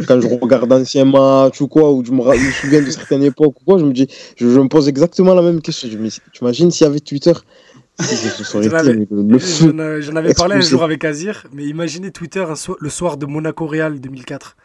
je- 0.00 0.04
quand 0.06 0.20
je 0.20 0.26
regarde 0.26 0.68
d'anciens 0.68 1.04
matchs 1.04 1.60
ou 1.60 1.68
quoi, 1.68 1.92
ou 1.92 2.04
je 2.04 2.10
me, 2.12 2.20
ra- 2.22 2.34
je 2.36 2.44
me 2.44 2.50
souviens 2.50 2.82
de 2.82 2.90
certaines 2.90 3.22
époques 3.22 3.54
ou 3.60 3.64
quoi, 3.64 3.78
je 3.78 3.84
me 3.84 3.92
dis, 3.92 4.08
je, 4.36 4.48
je 4.50 4.58
me 4.60 4.68
pose 4.68 4.88
exactement 4.88 5.34
la 5.34 5.42
même 5.42 5.60
question. 5.62 5.88
Je 5.90 5.96
me 5.96 6.08
dis, 6.08 6.18
tu 6.32 6.42
imagines 6.42 6.70
s'il 6.70 6.86
y 6.86 6.90
avait 6.90 7.00
Twitter? 7.00 7.32
J'en 10.00 10.16
avais- 10.16 10.34
parlé 10.34 10.56
un 10.56 10.60
jour 10.60 10.82
avec 10.82 11.04
Azir, 11.04 11.46
mais 11.52 11.64
imaginez 11.64 12.10
Twitter 12.10 12.44
so- 12.56 12.76
le 12.80 12.90
soir 12.90 13.16
de 13.16 13.26
Monaco-Real 13.26 14.00
2004. 14.00 14.56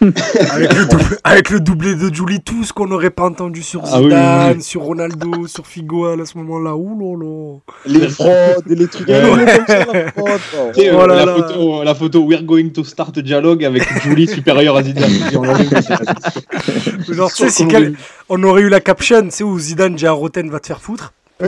Avec, 0.00 0.72
le 0.74 0.86
double- 0.86 1.18
avec 1.24 1.50
le 1.50 1.60
doublé 1.60 1.94
de 1.94 2.12
Julie, 2.14 2.40
tout 2.40 2.64
ce 2.64 2.72
qu'on 2.72 2.86
n'aurait 2.86 3.10
pas 3.10 3.24
entendu 3.24 3.62
sur 3.62 3.82
Ah 3.84 3.98
oui, 3.98 4.04
Zidane, 4.04 4.48
oui, 4.50 4.54
oui. 4.58 4.62
sur 4.62 4.80
Ronaldo, 4.82 5.46
sur 5.46 5.66
Figo 5.66 6.06
à 6.06 6.24
ce 6.24 6.38
moment-là. 6.38 6.74
Ouh 6.76 6.98
là 7.18 7.24
là. 7.24 7.58
Les 8.00 8.08
fraudes, 8.08 8.64
les 8.66 8.86
trucs 8.88 9.08
Ouais. 9.08 9.20
comme 9.22 9.66
ça, 9.66 9.78
la 9.92 10.12
fraude. 10.12 10.40
oh. 10.56 10.70
Oh 10.76 10.80
euh, 10.80 11.06
là 11.06 11.14
la, 11.16 11.24
là. 11.26 11.34
photo, 11.36 11.84
la 11.84 11.94
photo 11.94 12.20
We're 12.24 12.42
going 12.44 12.70
to 12.70 12.84
start 12.84 13.18
dialogue 13.18 13.64
avec 13.64 13.82
Julie 14.02 14.26
supérieure 14.28 14.76
à 14.76 14.82
Zidane. 14.82 15.10
On 15.34 15.42
l'avait 15.42 15.64
vu, 15.64 15.76
c'est- 15.82 17.12
Genre, 17.14 17.30
tu 17.32 17.44
sais, 17.44 17.50
si 17.50 17.66
quel- 17.68 17.94
on 18.28 18.42
aurait 18.44 18.62
eu 18.62 18.68
la 18.68 18.80
caption, 18.80 19.28
sais, 19.30 19.44
où 19.44 19.58
Zidane 19.58 19.94
dit 19.94 20.06
à 20.06 20.12
Roten 20.12 20.48
va 20.50 20.60
te 20.60 20.66
faire 20.68 20.80
foutre. 20.80 21.12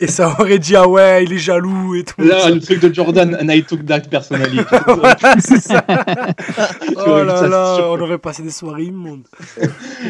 et 0.00 0.06
ça 0.06 0.36
aurait 0.38 0.60
dit, 0.60 0.76
ah 0.76 0.88
ouais, 0.88 1.24
il 1.24 1.32
est 1.32 1.38
jaloux 1.38 1.96
et 1.96 2.04
tout. 2.04 2.22
Là, 2.22 2.50
le 2.50 2.60
truc 2.60 2.80
de 2.80 2.94
Jordan, 2.94 3.36
and 3.40 3.48
I 3.48 3.64
took 3.64 3.84
that 3.86 4.02
personally. 4.10 4.60
Voilà, 4.86 5.36
c'est 5.40 5.60
ça. 5.60 5.84
oh 6.96 7.24
là 7.24 7.48
là, 7.48 7.78
on 7.90 8.00
aurait 8.00 8.18
passé 8.18 8.42
des 8.44 8.50
soirées 8.50 8.84
immondes. 8.84 9.24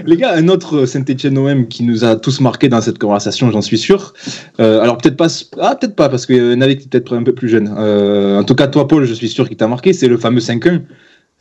Les 0.05 0.17
gars, 0.17 0.35
un 0.35 0.49
autre 0.49 0.85
Saint-Etienne 0.85 1.39
OM 1.39 1.69
qui 1.69 1.85
nous 1.85 2.05
a 2.05 2.17
tous 2.17 2.41
marqué 2.41 2.69
dans 2.69 2.83
cette 2.83 2.99
conversation, 2.99 3.51
j'en 3.51 3.63
suis 3.63 3.79
sûr. 3.79 4.13
Euh, 4.61 4.81
alors 4.81 4.99
peut-être 4.99 5.17
pas, 5.17 5.29
ah 5.59 5.75
peut-être 5.75 5.97
pas 5.97 6.11
parce 6.11 6.27
que 6.27 6.55
Navik 6.55 6.83
est 6.83 6.89
peut-être 6.91 7.17
un 7.17 7.23
peu 7.23 7.33
plus 7.33 7.49
jeune. 7.49 7.75
Euh, 7.79 8.39
en 8.39 8.45
tout 8.45 8.55
cas, 8.55 8.67
toi, 8.67 8.87
Paul, 8.87 9.05
je 9.05 9.15
suis 9.15 9.29
sûr 9.29 9.49
qu'il 9.49 9.57
t'a 9.57 9.69
marqué. 9.69 9.95
C'est 9.95 10.09
le 10.09 10.19
fameux 10.19 10.41
5-1. 10.41 10.83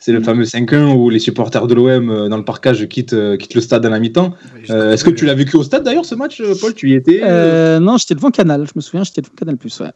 C'est 0.00 0.12
le 0.12 0.22
fameux 0.22 0.44
5-1 0.44 0.94
où 0.94 1.10
les 1.10 1.18
supporters 1.18 1.66
de 1.66 1.74
l'OM 1.74 2.08
euh, 2.10 2.28
dans 2.28 2.36
le 2.36 2.44
parcage 2.44 2.86
quittent, 2.88 3.14
euh, 3.14 3.36
quittent 3.36 3.54
le 3.54 3.60
stade 3.60 3.84
à 3.84 3.90
la 3.90 3.98
mi-temps. 3.98 4.32
Euh, 4.70 4.92
Est-ce 4.92 5.02
que 5.04 5.10
tu 5.10 5.26
l'as 5.26 5.34
vécu 5.34 5.56
au 5.56 5.64
stade 5.64 5.82
d'ailleurs 5.82 6.04
ce 6.04 6.14
match, 6.14 6.40
Paul? 6.60 6.72
Tu 6.72 6.90
y 6.90 6.94
étais 6.94 7.20
Euh, 7.24 7.80
non, 7.80 7.96
j'étais 7.96 8.14
devant 8.14 8.30
Canal, 8.30 8.64
je 8.66 8.72
me 8.76 8.80
souviens, 8.80 9.02
j'étais 9.02 9.22
devant 9.22 9.34
Canal 9.36 9.56
Plus. 9.56 9.80
Ouais. 9.80 9.90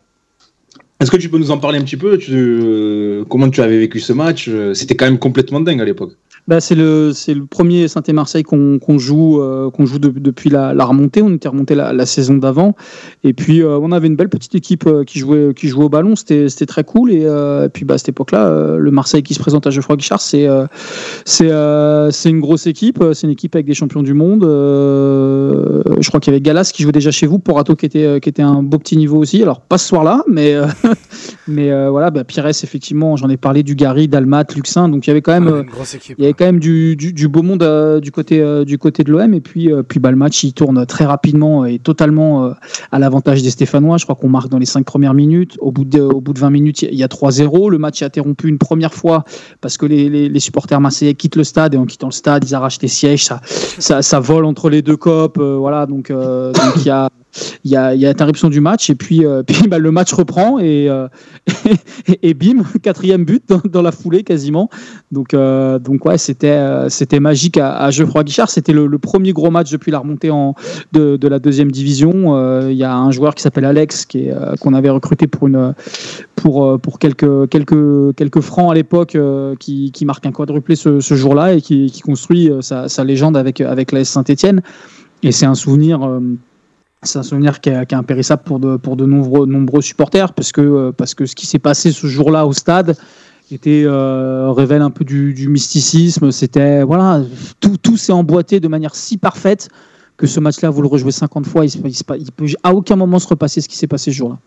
Est-ce 0.98 1.10
que 1.10 1.16
tu 1.16 1.28
peux 1.28 1.38
nous 1.38 1.50
en 1.52 1.58
parler 1.58 1.78
un 1.78 1.82
petit 1.82 1.96
peu? 1.96 2.18
Tu, 2.18 2.32
euh, 2.34 3.24
Comment 3.28 3.48
tu 3.48 3.60
avais 3.60 3.78
vécu 3.78 4.00
ce 4.00 4.12
match? 4.12 4.50
C'était 4.74 4.96
quand 4.96 5.04
même 5.04 5.18
complètement 5.18 5.60
dingue 5.60 5.80
à 5.80 5.84
l'époque. 5.84 6.12
Bah, 6.48 6.60
c'est 6.60 6.74
le 6.74 7.12
c'est 7.14 7.34
le 7.34 7.46
premier 7.46 7.86
Saint-Marseille 7.86 8.42
qu'on 8.42 8.80
joue 8.98 9.40
euh, 9.40 9.70
qu'on 9.70 9.86
joue 9.86 10.00
de- 10.00 10.08
depuis 10.08 10.50
la, 10.50 10.74
la 10.74 10.84
remontée. 10.84 11.22
On 11.22 11.32
était 11.32 11.48
remonté 11.48 11.76
la, 11.76 11.92
la 11.92 12.04
saison 12.04 12.34
d'avant 12.34 12.74
et 13.22 13.32
puis 13.32 13.62
euh, 13.62 13.78
on 13.80 13.92
avait 13.92 14.08
une 14.08 14.16
belle 14.16 14.28
petite 14.28 14.54
équipe 14.56 14.86
euh, 14.88 15.04
qui 15.04 15.20
jouait 15.20 15.54
qui 15.54 15.68
jouait 15.68 15.84
au 15.84 15.88
ballon. 15.88 16.16
C'était 16.16 16.48
c'était 16.48 16.66
très 16.66 16.82
cool 16.82 17.12
et, 17.12 17.24
euh, 17.24 17.66
et 17.66 17.68
puis 17.68 17.84
bah 17.84 17.94
à 17.94 17.98
cette 17.98 18.08
époque-là, 18.08 18.76
le 18.76 18.90
Marseille 18.90 19.22
qui 19.22 19.34
se 19.34 19.38
présente 19.38 19.68
à 19.68 19.70
Geoffroy 19.70 19.96
Guichard, 19.96 20.20
c'est 20.20 20.48
c'est 21.24 21.48
c'est 22.10 22.30
une 22.30 22.40
grosse 22.40 22.66
équipe. 22.66 23.02
C'est 23.14 23.26
une 23.26 23.32
équipe 23.32 23.54
avec 23.54 23.66
des 23.66 23.74
champions 23.74 24.02
du 24.02 24.12
monde. 24.14 24.42
Je 24.42 26.08
crois 26.08 26.18
qu'il 26.20 26.32
y 26.32 26.34
avait 26.34 26.40
Galas 26.42 26.70
qui 26.74 26.82
jouait 26.82 26.92
déjà 26.92 27.12
chez 27.12 27.26
vous, 27.26 27.38
Porato 27.38 27.76
qui 27.76 27.86
était 27.86 28.20
qui 28.20 28.28
était 28.28 28.42
un 28.42 28.62
beau 28.64 28.78
petit 28.78 28.96
niveau 28.96 29.18
aussi. 29.18 29.42
Alors 29.42 29.60
pas 29.60 29.78
ce 29.78 29.86
soir-là, 29.88 30.22
mais 30.28 30.56
mais 31.46 31.70
voilà, 31.88 32.10
bah, 32.10 32.24
Pires 32.24 32.46
effectivement, 32.48 33.16
j'en 33.16 33.28
ai 33.28 33.36
parlé 33.36 33.62
du 33.62 33.74
Gary, 33.76 34.08
Dalmat, 34.08 34.44
Luxin. 34.56 34.88
Donc 34.88 35.06
il 35.06 35.10
y 35.10 35.12
avait 35.12 35.22
quand 35.22 35.32
même 35.32 35.46
Ouais, 35.52 35.60
une 35.60 35.66
grosse 35.70 35.94
équipe. 35.94 36.16
il 36.18 36.22
y 36.22 36.24
avait 36.24 36.31
quand 36.32 36.44
même 36.44 36.60
du, 36.60 36.96
beau 37.28 37.42
monde 37.42 37.62
euh, 37.62 38.00
du 38.00 38.10
côté 38.10 38.40
euh, 38.40 38.64
du 38.64 38.78
côté 38.78 39.04
de 39.04 39.12
l'OM 39.12 39.34
et 39.34 39.40
puis 39.40 39.72
euh, 39.72 39.82
puis 39.82 40.00
bah, 40.00 40.10
le 40.10 40.16
match 40.16 40.42
il 40.44 40.52
tourne 40.52 40.86
très 40.86 41.04
rapidement 41.04 41.64
et 41.64 41.78
totalement 41.78 42.52
à 42.90 42.98
l'avantage 42.98 43.42
des 43.42 43.50
Stéphanois. 43.50 43.98
Je 43.98 44.04
crois 44.04 44.14
qu'on 44.14 44.28
marque 44.28 44.48
dans 44.48 44.58
les 44.58 44.66
cinq 44.66 44.84
premières 44.84 45.14
minutes. 45.14 45.56
Au 45.60 45.72
bout 45.72 45.84
de 45.84 46.00
au 46.00 46.20
bout 46.20 46.32
de 46.32 46.38
20 46.38 46.50
minutes, 46.50 46.82
il 46.82 46.94
y 46.94 47.04
a 47.04 47.08
3-0. 47.08 47.70
Le 47.70 47.78
match 47.78 48.02
est 48.02 48.04
interrompu 48.04 48.48
une 48.48 48.58
première 48.58 48.94
fois 48.94 49.24
parce 49.60 49.76
que 49.76 49.86
les, 49.86 50.08
les, 50.08 50.40
supporters 50.40 50.80
marseillais 50.80 51.14
quittent 51.14 51.36
le 51.36 51.44
stade 51.44 51.74
et 51.74 51.78
en 51.78 51.86
quittant 51.86 52.08
le 52.08 52.12
stade, 52.12 52.44
ils 52.48 52.54
arrachent 52.54 52.80
les 52.82 52.88
sièges. 52.88 53.24
Ça 53.24 53.40
ça, 53.44 54.02
ça 54.02 54.20
vole 54.20 54.44
entre 54.44 54.70
les 54.70 54.82
deux 54.82 54.96
copes. 54.96 55.38
voilà 55.38 55.86
donc 55.86 56.10
euh, 56.10 56.52
donc 56.52 56.76
il 56.76 56.86
y 56.86 56.90
a 56.90 57.08
il 57.64 57.70
y 57.70 57.76
a, 57.76 57.94
il 57.94 58.00
y 58.02 58.04
a 58.04 58.10
interruption 58.10 58.50
du 58.50 58.60
match 58.60 58.90
et 58.90 58.94
puis, 58.94 59.24
puis 59.46 59.66
bah, 59.66 59.78
le 59.78 59.90
match 59.90 60.12
reprend 60.12 60.58
et, 60.60 60.90
et, 62.22 62.34
bim, 62.34 62.62
quatrième 62.82 63.24
but 63.24 63.42
dans, 63.48 63.62
dans 63.64 63.80
la 63.80 63.90
foulée 63.90 64.22
quasiment. 64.22 64.68
Donc, 65.10 65.34
euh, 65.34 65.78
donc 65.78 66.04
ouais, 66.04 66.18
c'était 66.22 66.50
euh, 66.50 66.88
c'était 66.88 67.20
magique 67.20 67.58
à, 67.58 67.76
à 67.76 67.90
Geoffroy 67.90 68.24
Guichard. 68.24 68.48
C'était 68.48 68.72
le, 68.72 68.88
premier 68.98 69.32
gros 69.32 69.50
match 69.50 69.70
depuis 69.70 69.90
la 69.90 69.98
remontée 69.98 70.30
en, 70.30 70.54
de, 70.92 71.28
la 71.28 71.38
deuxième 71.38 71.70
division. 71.70 72.36
Euh, 72.36 72.68
Il 72.70 72.76
y 72.76 72.84
a 72.84 72.96
un 72.96 73.10
joueur 73.10 73.34
qui 73.34 73.42
s'appelle 73.42 73.64
Alex 73.64 74.06
qui 74.06 74.26
est, 74.26 74.32
euh, 74.32 74.54
qu'on 74.60 74.74
avait 74.74 74.90
recruté 74.90 75.26
pour 75.26 75.48
une 75.48 75.74
pour 76.36 76.80
pour 76.80 76.98
quelques 76.98 77.48
quelques 77.50 78.14
quelques 78.14 78.40
francs 78.40 78.70
à 78.70 78.74
l'époque 78.74 79.16
qui, 79.58 79.90
qui 79.92 80.04
marque 80.04 80.24
un 80.26 80.32
quadruplé 80.32 80.76
ce, 80.76 81.00
ce 81.00 81.14
jour-là 81.14 81.54
et 81.54 81.60
qui, 81.60 82.00
construit 82.00 82.50
sa, 82.60 82.88
sa 82.88 83.04
légende 83.04 83.36
avec 83.36 83.60
avec 83.60 83.92
l'AS 83.92 84.08
Saint-Étienne. 84.08 84.62
Et 85.22 85.32
c'est 85.32 85.46
un 85.46 85.54
souvenir. 85.54 86.20
c'est 87.02 87.18
un 87.18 87.22
souvenir 87.22 87.60
qui 87.60 87.70
est, 87.70 87.86
qui 87.86 87.94
est 87.94 87.98
impérissable 87.98 88.42
pour 88.44 88.58
de, 88.58 88.76
pour 88.76 88.96
de 88.96 89.06
nombreux, 89.06 89.46
nombreux 89.46 89.82
supporters 89.82 90.32
parce 90.32 90.52
que, 90.52 90.90
parce 90.90 91.14
que 91.14 91.26
ce 91.26 91.34
qui 91.34 91.46
s'est 91.46 91.58
passé 91.58 91.92
ce 91.92 92.06
jour-là 92.06 92.46
au 92.46 92.52
stade 92.52 92.96
était, 93.54 93.82
euh, 93.84 94.50
révèle 94.52 94.82
un 94.82 94.90
peu 94.90 95.04
du, 95.04 95.32
du 95.34 95.48
mysticisme. 95.48 96.30
C'était 96.32 96.82
voilà, 96.82 97.22
tout, 97.60 97.76
tout 97.76 97.96
s'est 97.96 98.12
emboîté 98.12 98.60
de 98.60 98.68
manière 98.68 98.94
si 98.94 99.16
parfaite 99.18 99.68
que 100.16 100.26
ce 100.26 100.40
match-là, 100.40 100.70
vous 100.70 100.82
le 100.82 100.88
rejouez 100.88 101.12
50 101.12 101.46
fois, 101.46 101.64
il, 101.64 101.70
se- 101.70 101.78
il, 101.84 101.94
se- 101.94 102.02
il 102.18 102.30
peut 102.32 102.46
à 102.62 102.74
aucun 102.74 102.96
moment 102.96 103.18
se 103.18 103.26
repasser 103.28 103.60
ce 103.60 103.68
qui 103.68 103.76
s'est 103.76 103.86
passé 103.86 104.10
ce 104.10 104.16
jour-là. 104.16 104.38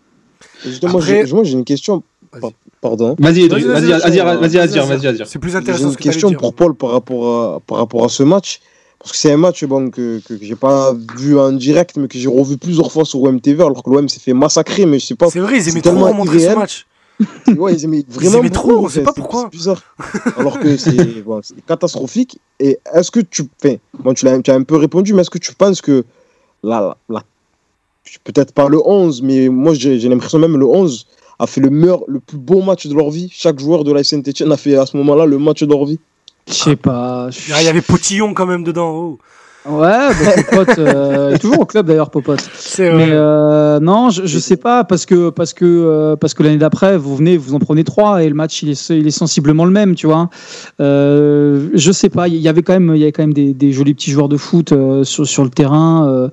Justement, 0.64 0.98
Après- 0.98 1.26
j'ai- 1.26 1.32
moi, 1.34 1.44
j'ai 1.44 1.52
une 1.54 1.64
question. 1.64 2.02
Vas-y. 2.32 2.40
Par- 2.40 2.50
Pardon. 2.80 3.16
Vas-y, 3.18 3.48
Vas-y, 3.48 3.62
vas-y, 3.64 3.90
vas-y, 3.90 4.18
vas-y. 4.58 5.22
C'est 5.26 5.38
plus 5.38 5.50
J'ai 5.50 5.56
intéressant 5.56 5.88
une 5.90 5.96
que 5.96 6.02
t'allais 6.02 6.12
question 6.12 6.32
pour 6.32 6.54
Paul 6.54 6.74
par 6.74 6.90
rapport 6.90 7.54
à, 7.56 7.60
par 7.60 7.78
rapport 7.78 8.04
à 8.04 8.08
ce 8.08 8.22
match. 8.22 8.60
Parce 8.98 9.12
que 9.12 9.18
c'est 9.18 9.32
un 9.32 9.36
match 9.36 9.64
bon, 9.64 9.90
que, 9.90 10.20
que, 10.26 10.34
que 10.34 10.44
j'ai 10.44 10.56
pas 10.56 10.94
vu 11.18 11.38
en 11.38 11.52
direct, 11.52 11.96
mais 11.96 12.08
que 12.08 12.18
j'ai 12.18 12.28
revu 12.28 12.56
plusieurs 12.56 12.90
fois 12.90 13.04
sur 13.04 13.22
OMTV, 13.22 13.62
alors 13.62 13.82
que 13.82 13.90
l'OM 13.90 14.08
s'est 14.08 14.20
fait 14.20 14.32
massacrer, 14.32 14.86
mais 14.86 14.98
je 14.98 15.06
sais 15.06 15.14
pas. 15.14 15.28
C'est 15.30 15.40
vrai, 15.40 15.56
ils 15.58 15.62
c'est 15.62 15.70
aimaient 15.70 15.80
trop 15.82 15.92
tellement 15.94 16.14
montrer 16.14 16.38
ce 16.40 16.54
match. 16.54 16.86
Ouais, 17.56 17.74
ils 17.74 17.84
aimaient 17.84 18.04
vraiment 18.08 18.38
aimaient 18.38 18.50
trop, 18.50 18.84
on 18.84 18.88
sait 18.88 19.02
pas 19.02 19.12
pourquoi. 19.12 19.48
C'est 19.50 19.56
bizarre. 19.56 19.82
Alors 20.36 20.58
que 20.60 20.76
c'est 20.76 21.22
bon, 21.24 21.40
catastrophique. 21.66 22.38
Et 22.60 22.78
est-ce 22.92 23.10
que 23.10 23.20
tu. 23.20 23.44
Enfin, 23.62 23.76
bon, 23.98 24.12
tu, 24.14 24.24
l'as, 24.26 24.40
tu 24.40 24.50
as 24.50 24.54
un 24.54 24.62
peu 24.62 24.76
répondu, 24.76 25.14
mais 25.14 25.22
est-ce 25.22 25.30
que 25.30 25.38
tu 25.38 25.54
penses 25.54 25.80
que. 25.80 26.04
Là, 26.62 26.96
là, 27.08 27.22
peut-être 28.24 28.52
pas 28.52 28.68
le 28.68 28.78
11, 28.84 29.22
mais 29.22 29.48
moi 29.48 29.74
j'ai, 29.74 29.98
j'ai 29.98 30.08
l'impression 30.08 30.38
même 30.38 30.56
le 30.56 30.66
11 30.66 31.06
a 31.38 31.46
fait 31.46 31.60
le 31.60 31.70
meilleur, 31.70 32.00
le 32.08 32.18
plus 32.20 32.38
beau 32.38 32.62
match 32.62 32.86
de 32.86 32.94
leur 32.94 33.10
vie. 33.10 33.28
Chaque 33.32 33.58
joueur 33.60 33.84
de 33.84 33.92
la 33.92 34.02
Saint-Etienne 34.02 34.50
a 34.52 34.56
fait 34.56 34.76
à 34.76 34.86
ce 34.86 34.96
moment-là 34.96 35.26
le 35.26 35.38
match 35.38 35.62
de 35.62 35.70
leur 35.70 35.84
vie. 35.84 36.00
Je 36.48 36.54
sais 36.54 36.76
pas. 36.76 37.28
Ah, 37.52 37.60
Il 37.60 37.64
y 37.66 37.68
avait 37.68 37.82
Potillon 37.82 38.32
quand 38.34 38.46
même 38.46 38.64
dedans. 38.64 38.90
oh. 38.94 39.18
Ouais, 39.68 39.88
bah, 39.88 40.42
Popote, 40.48 40.78
euh, 40.78 41.28
il 41.30 41.34
est 41.34 41.38
toujours 41.38 41.60
au 41.60 41.66
club 41.66 41.86
d'ailleurs, 41.86 42.10
Popote. 42.10 42.48
C'est 42.54 42.84
Mais 42.92 43.06
vrai. 43.06 43.08
euh, 43.12 43.80
non, 43.80 44.10
je, 44.10 44.24
je 44.26 44.38
sais 44.38 44.56
pas 44.56 44.84
parce 44.84 45.06
que 45.06 45.30
parce 45.30 45.52
que 45.52 45.64
euh, 45.64 46.14
parce 46.16 46.34
que 46.34 46.42
l'année 46.42 46.56
d'après, 46.58 46.96
vous 46.96 47.16
venez, 47.16 47.36
vous 47.36 47.54
en 47.54 47.58
prenez 47.58 47.82
trois 47.82 48.22
et 48.22 48.28
le 48.28 48.34
match 48.34 48.62
il 48.62 48.70
est 48.70 48.88
il 48.90 49.06
est 49.06 49.10
sensiblement 49.10 49.64
le 49.64 49.70
même, 49.72 49.94
tu 49.94 50.06
vois. 50.06 50.30
Euh, 50.80 51.68
je 51.74 51.90
sais 51.92 52.08
pas, 52.10 52.28
il 52.28 52.36
y 52.36 52.48
avait 52.48 52.62
quand 52.62 52.74
même 52.74 52.92
il 52.94 53.00
y 53.00 53.02
avait 53.02 53.12
quand 53.12 53.22
même 53.24 53.34
des, 53.34 53.54
des 53.54 53.72
jolis 53.72 53.94
petits 53.94 54.10
joueurs 54.10 54.28
de 54.28 54.36
foot 54.36 54.72
euh, 54.72 55.02
sur 55.04 55.26
sur 55.26 55.42
le 55.42 55.50
terrain. 55.50 56.06
Euh, 56.06 56.28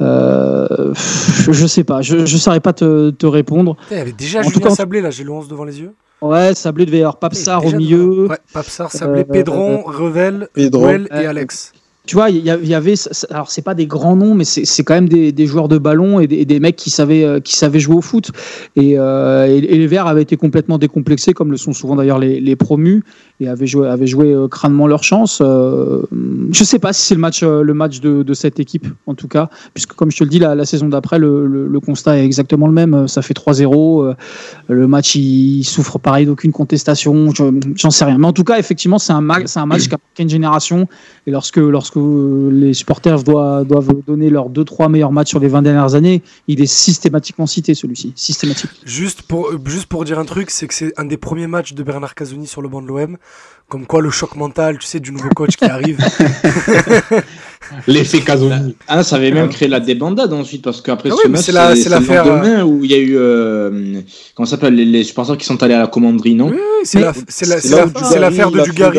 euh, 0.00 0.92
je, 0.94 1.52
je 1.52 1.66
sais 1.66 1.84
pas, 1.84 2.02
je 2.02 2.26
je 2.26 2.36
saurais 2.36 2.60
pas 2.60 2.72
te, 2.72 3.10
te 3.10 3.26
répondre. 3.26 3.76
Il 3.90 3.96
y 3.96 4.00
avait 4.00 4.12
déjà 4.12 4.40
en 4.40 4.44
tout 4.44 4.50
Julien 4.50 4.68
cas, 4.68 4.74
Sablé, 4.74 5.00
là, 5.00 5.10
j'ai 5.10 5.24
le 5.24 5.30
11 5.30 5.48
devant 5.48 5.64
les 5.64 5.80
yeux. 5.80 5.92
Ouais, 6.20 6.54
Sablé 6.54 6.86
devait 6.86 6.98
y 6.98 7.00
avoir 7.00 7.16
Papsar 7.18 7.64
au 7.66 7.72
milieu. 7.72 8.26
Ouais, 8.28 8.38
Papsar, 8.52 8.92
Sablé, 8.92 9.20
Euh, 9.22 9.24
Pédron, 9.24 9.82
Revel, 9.84 10.48
Pédron. 10.54 10.84
Well 10.86 11.08
et 11.10 11.26
Euh, 11.26 11.30
Alex. 11.30 11.72
Tu 12.04 12.16
vois, 12.16 12.30
il 12.30 12.38
y, 12.44 12.50
avait, 12.74 12.94
alors 13.30 13.48
c'est 13.50 13.62
pas 13.62 13.74
des 13.74 13.86
grands 13.86 14.16
noms, 14.16 14.34
mais 14.34 14.44
c'est 14.44 14.82
quand 14.82 14.94
même 14.94 15.08
des, 15.08 15.30
des 15.30 15.46
joueurs 15.46 15.68
de 15.68 15.78
ballon 15.78 16.18
et 16.18 16.26
des, 16.26 16.44
des 16.44 16.58
mecs 16.58 16.74
qui 16.74 16.90
savaient, 16.90 17.22
euh, 17.24 17.38
qui 17.38 17.54
savaient 17.54 17.78
jouer 17.78 17.94
au 17.94 18.00
foot. 18.00 18.32
Et, 18.74 18.98
euh, 18.98 19.46
et- 19.46 19.58
et 19.58 19.78
les 19.78 19.86
Verts 19.86 20.08
avaient 20.08 20.22
été 20.22 20.36
complètement 20.36 20.78
décomplexés, 20.78 21.32
comme 21.32 21.52
le 21.52 21.56
sont 21.56 21.72
souvent 21.72 21.94
d'ailleurs 21.94 22.18
les, 22.18 22.40
les 22.40 22.56
promus, 22.56 23.04
et 23.42 23.48
avaient 23.48 23.66
joué, 23.66 23.88
avaient 23.88 24.06
joué 24.06 24.32
euh, 24.32 24.46
crânement 24.48 24.86
leur 24.86 25.02
chance. 25.02 25.40
Euh, 25.40 26.02
je 26.52 26.64
sais 26.64 26.78
pas 26.78 26.92
si 26.92 27.02
c'est 27.02 27.14
le 27.14 27.20
match, 27.20 27.42
euh, 27.42 27.62
le 27.62 27.74
match 27.74 28.00
de, 28.00 28.32
cette 28.34 28.60
équipe, 28.60 28.86
en 29.06 29.14
tout 29.14 29.28
cas, 29.28 29.50
puisque 29.74 29.92
comme 29.94 30.10
je 30.10 30.16
te 30.18 30.24
le 30.24 30.30
dis, 30.30 30.38
la, 30.38 30.64
saison 30.64 30.88
d'après, 30.88 31.18
le, 31.18 31.46
le- 31.46 31.80
constat 31.80 32.18
est 32.18 32.24
exactement 32.24 32.66
le 32.68 32.72
même. 32.72 33.08
Ça 33.08 33.20
fait 33.22 33.34
3-0. 33.34 34.04
euh, 34.04 34.14
le 34.68 34.86
match, 34.86 35.16
il 35.16 35.64
souffre 35.64 35.98
pareil 35.98 36.26
d'aucune 36.26 36.52
contestation. 36.52 37.30
Je- 37.34 37.44
J'en 37.76 37.90
sais 37.90 38.04
rien. 38.04 38.18
Mais 38.18 38.26
en 38.26 38.32
tout 38.32 38.44
cas, 38.44 38.58
effectivement, 38.58 38.98
c'est 38.98 39.12
un, 39.12 39.16
un 39.16 39.20
match 39.20 39.44
qui 39.52 39.58
a 39.58 39.66
marqué 39.66 40.22
une 40.22 40.28
génération. 40.30 40.86
Et 41.26 41.30
lorsque, 41.30 41.56
lorsque 41.56 41.96
les 41.96 42.72
supporters 42.74 43.22
doivent, 43.24 43.66
doivent 43.66 43.90
donner 44.06 44.30
leurs 44.30 44.48
2-3 44.50 44.88
meilleurs 44.90 45.12
matchs 45.12 45.30
sur 45.30 45.40
les 45.40 45.48
20 45.48 45.62
dernières 45.62 45.94
années, 45.94 46.22
il 46.48 46.60
est 46.60 46.66
systématiquement 46.66 47.46
cité, 47.46 47.74
celui-ci. 47.74 48.12
Systématique. 48.16 48.70
Juste 48.84 49.22
pour, 49.22 49.50
juste 49.66 49.86
pour 49.86 50.04
dire 50.04 50.18
un 50.18 50.24
truc, 50.24 50.50
c'est 50.50 50.66
que 50.68 50.74
c'est 50.74 50.92
un 50.98 51.04
des 51.04 51.16
premiers 51.16 51.46
matchs 51.48 51.74
de 51.74 51.82
Bernard 51.82 52.14
Casoni 52.14 52.46
sur 52.46 52.62
le 52.62 52.68
banc 52.68 52.82
de 52.82 52.86
l'OM. 52.86 53.16
Comme 53.68 53.86
quoi, 53.86 54.02
le 54.02 54.10
choc 54.10 54.36
mental, 54.36 54.76
tu 54.78 54.86
sais, 54.86 55.00
du 55.00 55.12
nouveau 55.12 55.30
coach 55.30 55.56
qui 55.56 55.64
arrive. 55.64 55.96
L'effet 57.86 58.20
Casoni. 58.20 58.76
Ah, 58.86 59.02
ça 59.02 59.16
avait 59.16 59.30
même 59.30 59.48
créé 59.48 59.66
la 59.68 59.80
débandade 59.80 60.32
ensuite, 60.32 60.62
parce 60.62 60.82
qu'après 60.82 61.08
Ah 61.10 61.14
ce 61.16 61.26
oui, 61.26 61.32
match, 61.32 61.42
c'est 61.42 61.52
la- 61.52 61.74
l'affaire, 61.74 62.24
le 62.24 62.30
lendemain 62.30 62.64
où 62.64 62.84
il 62.84 62.90
y 62.90 62.94
a 62.94 62.98
eu. 62.98 63.16
Euh, 63.16 64.00
comment 64.34 64.44
ça 64.46 64.56
s'appelle 64.56 64.74
les, 64.74 64.84
les 64.84 65.04
supporters 65.04 65.38
qui 65.38 65.46
sont 65.46 65.62
allés 65.62 65.74
à 65.74 65.78
la 65.78 65.86
commanderie, 65.86 66.34
non 66.34 66.48
Oui, 66.50 66.56
oui, 66.56 66.60
c'est 66.84 67.00
la- 67.00 67.12
la- 67.12 67.86
la- 68.12 68.18
l'affaire 68.18 68.50
il 68.52 68.58
de 68.58 68.64
Dugarry. 68.64 68.98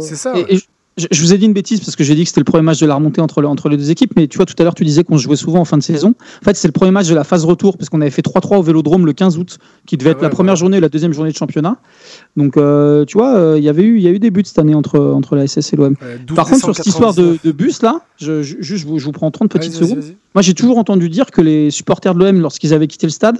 C'est 0.00 0.16
ça. 0.16 0.32
Et- 0.36 0.38
ouais. 0.42 0.46
et 0.50 0.56
je, 0.58 0.62
je- 0.96 1.06
je 1.10 1.22
vous 1.22 1.34
ai 1.34 1.38
dit 1.38 1.44
une 1.46 1.52
bêtise 1.52 1.80
parce 1.80 1.94
que 1.96 2.04
j'ai 2.04 2.14
dit 2.14 2.22
que 2.22 2.28
c'était 2.28 2.40
le 2.40 2.44
premier 2.44 2.62
match 2.62 2.80
de 2.80 2.86
la 2.86 2.94
remontée 2.94 3.20
entre, 3.20 3.40
le- 3.42 3.48
entre 3.48 3.68
les 3.68 3.76
deux 3.76 3.90
équipes, 3.90 4.12
mais 4.16 4.28
tu 4.28 4.36
vois, 4.38 4.46
tout 4.46 4.54
à 4.58 4.62
l'heure, 4.64 4.74
tu 4.74 4.84
disais 4.84 5.04
qu'on 5.04 5.18
se 5.18 5.22
jouait 5.24 5.36
souvent 5.36 5.60
en 5.60 5.64
fin 5.64 5.76
de 5.76 5.82
saison. 5.82 6.14
En 6.40 6.44
fait, 6.44 6.56
c'est 6.56 6.68
le 6.68 6.72
premier 6.72 6.90
match 6.90 7.06
de 7.08 7.14
la 7.14 7.24
phase 7.24 7.44
retour 7.44 7.76
parce 7.76 7.88
qu'on 7.90 8.00
avait 8.00 8.10
fait 8.10 8.22
3-3 8.22 8.58
au 8.58 8.62
vélodrome 8.62 9.04
le 9.06 9.12
15 9.12 9.36
août, 9.38 9.58
qui 9.86 9.96
devait 9.96 10.10
Ah 10.10 10.12
être 10.12 10.18
ouais, 10.18 10.22
la 10.24 10.30
première 10.30 10.56
journée 10.56 10.78
et 10.78 10.80
la 10.80 10.88
deuxième 10.88 11.12
journée 11.12 11.30
de 11.32 11.36
championnat. 11.36 11.76
Donc, 12.36 12.56
euh, 12.56 13.04
tu 13.04 13.18
vois, 13.18 13.36
euh, 13.36 13.54
il 13.58 13.64
y 13.64 13.68
avait 13.68 13.82
eu, 13.82 13.96
il 13.96 14.02
y 14.02 14.08
a 14.08 14.10
eu 14.10 14.18
des 14.18 14.30
buts 14.30 14.42
cette 14.44 14.58
année 14.58 14.74
entre, 14.74 14.98
entre 14.98 15.36
la 15.36 15.46
SS 15.46 15.72
et 15.72 15.76
l'OM. 15.76 15.94
12 16.26 16.34
Par 16.36 16.46
contre, 16.46 16.64
sur 16.64 16.74
cette 16.74 16.86
histoire 16.86 17.14
de, 17.14 17.36
de 17.44 17.52
bus, 17.52 17.82
là, 17.82 18.00
je, 18.18 18.42
je- 18.42 18.56
juste, 18.60 18.82
je 18.82 18.86
vous, 18.88 18.98
je 18.98 19.04
vous 19.04 19.12
prends 19.12 19.30
30 19.30 19.50
petites 19.50 19.72
99. 19.72 19.90
Vas-y, 19.98 20.02
secondes. 20.02 20.16
Moi, 20.34 20.42
j'ai 20.42 20.54
toujours 20.54 20.78
entendu 20.78 21.08
dire 21.08 21.30
que 21.30 21.40
les 21.40 21.70
supporters 21.70 22.14
de 22.14 22.24
l'OM, 22.24 22.40
lorsqu'ils 22.40 22.74
avaient 22.74 22.86
quitté 22.86 23.06
le 23.06 23.10
stade, 23.12 23.38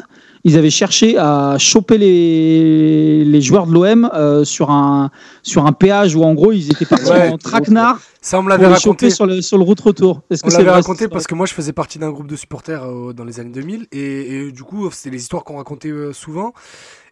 ils 0.49 0.57
avaient 0.57 0.71
cherché 0.71 1.19
à 1.19 1.57
choper 1.59 1.99
les, 1.99 3.25
les 3.25 3.41
joueurs 3.41 3.67
de 3.67 3.73
l'OM 3.73 4.09
euh, 4.15 4.45
sur, 4.45 4.71
un, 4.71 5.11
sur 5.43 5.67
un 5.67 5.73
péage 5.73 6.15
où, 6.15 6.23
en 6.23 6.35
gros, 6.35 6.53
ils 6.53 6.71
étaient 6.71 6.87
partis 6.87 7.11
Ouais. 7.11 7.29
en 7.31 7.37
traquenard 7.37 7.99
Ça, 8.23 8.39
on 8.39 8.43
me 8.45 8.49
l'avait 8.49 8.67
raconté. 8.69 9.11
sur 9.11 9.27
le, 9.27 9.43
sur 9.43 9.59
le 9.59 9.65
route 9.65 9.81
retour. 9.81 10.23
Est-ce 10.31 10.43
que 10.43 10.49
On 10.49 10.51
c'est 10.51 10.63
vrai, 10.63 10.73
raconté 10.73 11.09
parce 11.09 11.27
que 11.27 11.35
moi 11.35 11.47
je 11.47 11.55
faisais 11.55 11.73
partie 11.73 11.99
d'un 11.99 12.11
groupe 12.11 12.29
de 12.29 12.37
supporters 12.37 12.85
euh, 12.85 13.13
dans 13.13 13.25
les 13.25 13.41
années 13.41 13.51
2000 13.51 13.87
et, 13.93 14.37
et 14.47 14.53
du 14.53 14.63
coup 14.63 14.89
c'était 14.93 15.11
les 15.11 15.21
histoires 15.23 15.43
qu'on 15.45 15.57
racontait 15.57 15.91
euh, 15.91 16.13
souvent 16.13 16.53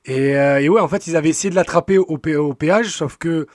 et, 0.07 0.37
euh, 0.37 0.61
et 0.61 0.69
ouais 0.69 0.81
en 0.81 0.89
fait 0.89 1.07
ils 1.07 1.17
avaient 1.17 1.31
essayé 1.31 1.51
de 1.51 1.55
l'attraper 1.57 1.99
au, 1.99 2.07
au 2.07 2.55
péage 2.55 2.89
sauf 2.91 3.17
que 3.19 3.47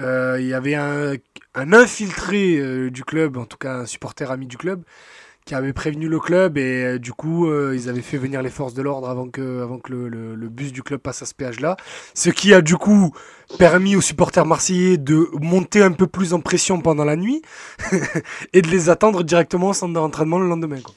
euh, 0.00 0.38
il 0.40 0.46
y 0.46 0.54
avait 0.54 0.74
un, 0.74 1.12
un 1.54 1.72
infiltré 1.72 2.56
euh, 2.58 2.90
du 2.90 3.04
club 3.04 3.36
en 3.36 3.44
tout 3.44 3.58
cas 3.58 3.74
un 3.80 3.86
supporter 3.86 4.30
ami 4.30 4.46
du 4.46 4.56
club 4.56 4.82
qui 5.44 5.54
avait 5.56 5.72
prévenu 5.72 6.08
le 6.08 6.20
club 6.20 6.56
et 6.56 6.84
euh, 6.84 6.98
du 6.98 7.12
coup 7.12 7.48
euh, 7.48 7.74
ils 7.74 7.88
avaient 7.88 8.00
fait 8.00 8.16
venir 8.16 8.42
les 8.42 8.50
forces 8.50 8.74
de 8.74 8.82
l'ordre 8.82 9.08
avant 9.08 9.28
que, 9.28 9.62
avant 9.62 9.78
que 9.78 9.92
le, 9.92 10.08
le- 10.08 10.34
le 10.36 10.48
bus 10.48 10.72
du 10.72 10.82
club 10.82 11.00
passe 11.00 11.22
à 11.22 11.26
ce 11.26 11.34
péage 11.34 11.58
là 11.60 11.76
ce 12.14 12.30
qui 12.30 12.54
a 12.54 12.60
du 12.60 12.76
coup 12.76 13.12
permis 13.58 13.96
aux 13.96 14.00
supporters 14.00 14.46
marseillais 14.46 14.98
de 14.98 15.28
monter 15.40 15.82
un 15.82 15.92
peu 15.92 16.06
plus 16.06 16.32
en 16.32 16.40
pression 16.40 16.80
pendant 16.80 17.04
la 17.04 17.16
nuit 17.16 17.42
et 18.52 18.62
de 18.62 18.68
les 18.68 18.88
attendre 18.88 19.22
directement 19.24 19.70
au 19.70 19.72
centre 19.72 19.92
d'entraînement 19.94 20.38
le 20.38 20.48
lendemain. 20.48 20.80
Quoi. 20.80 20.94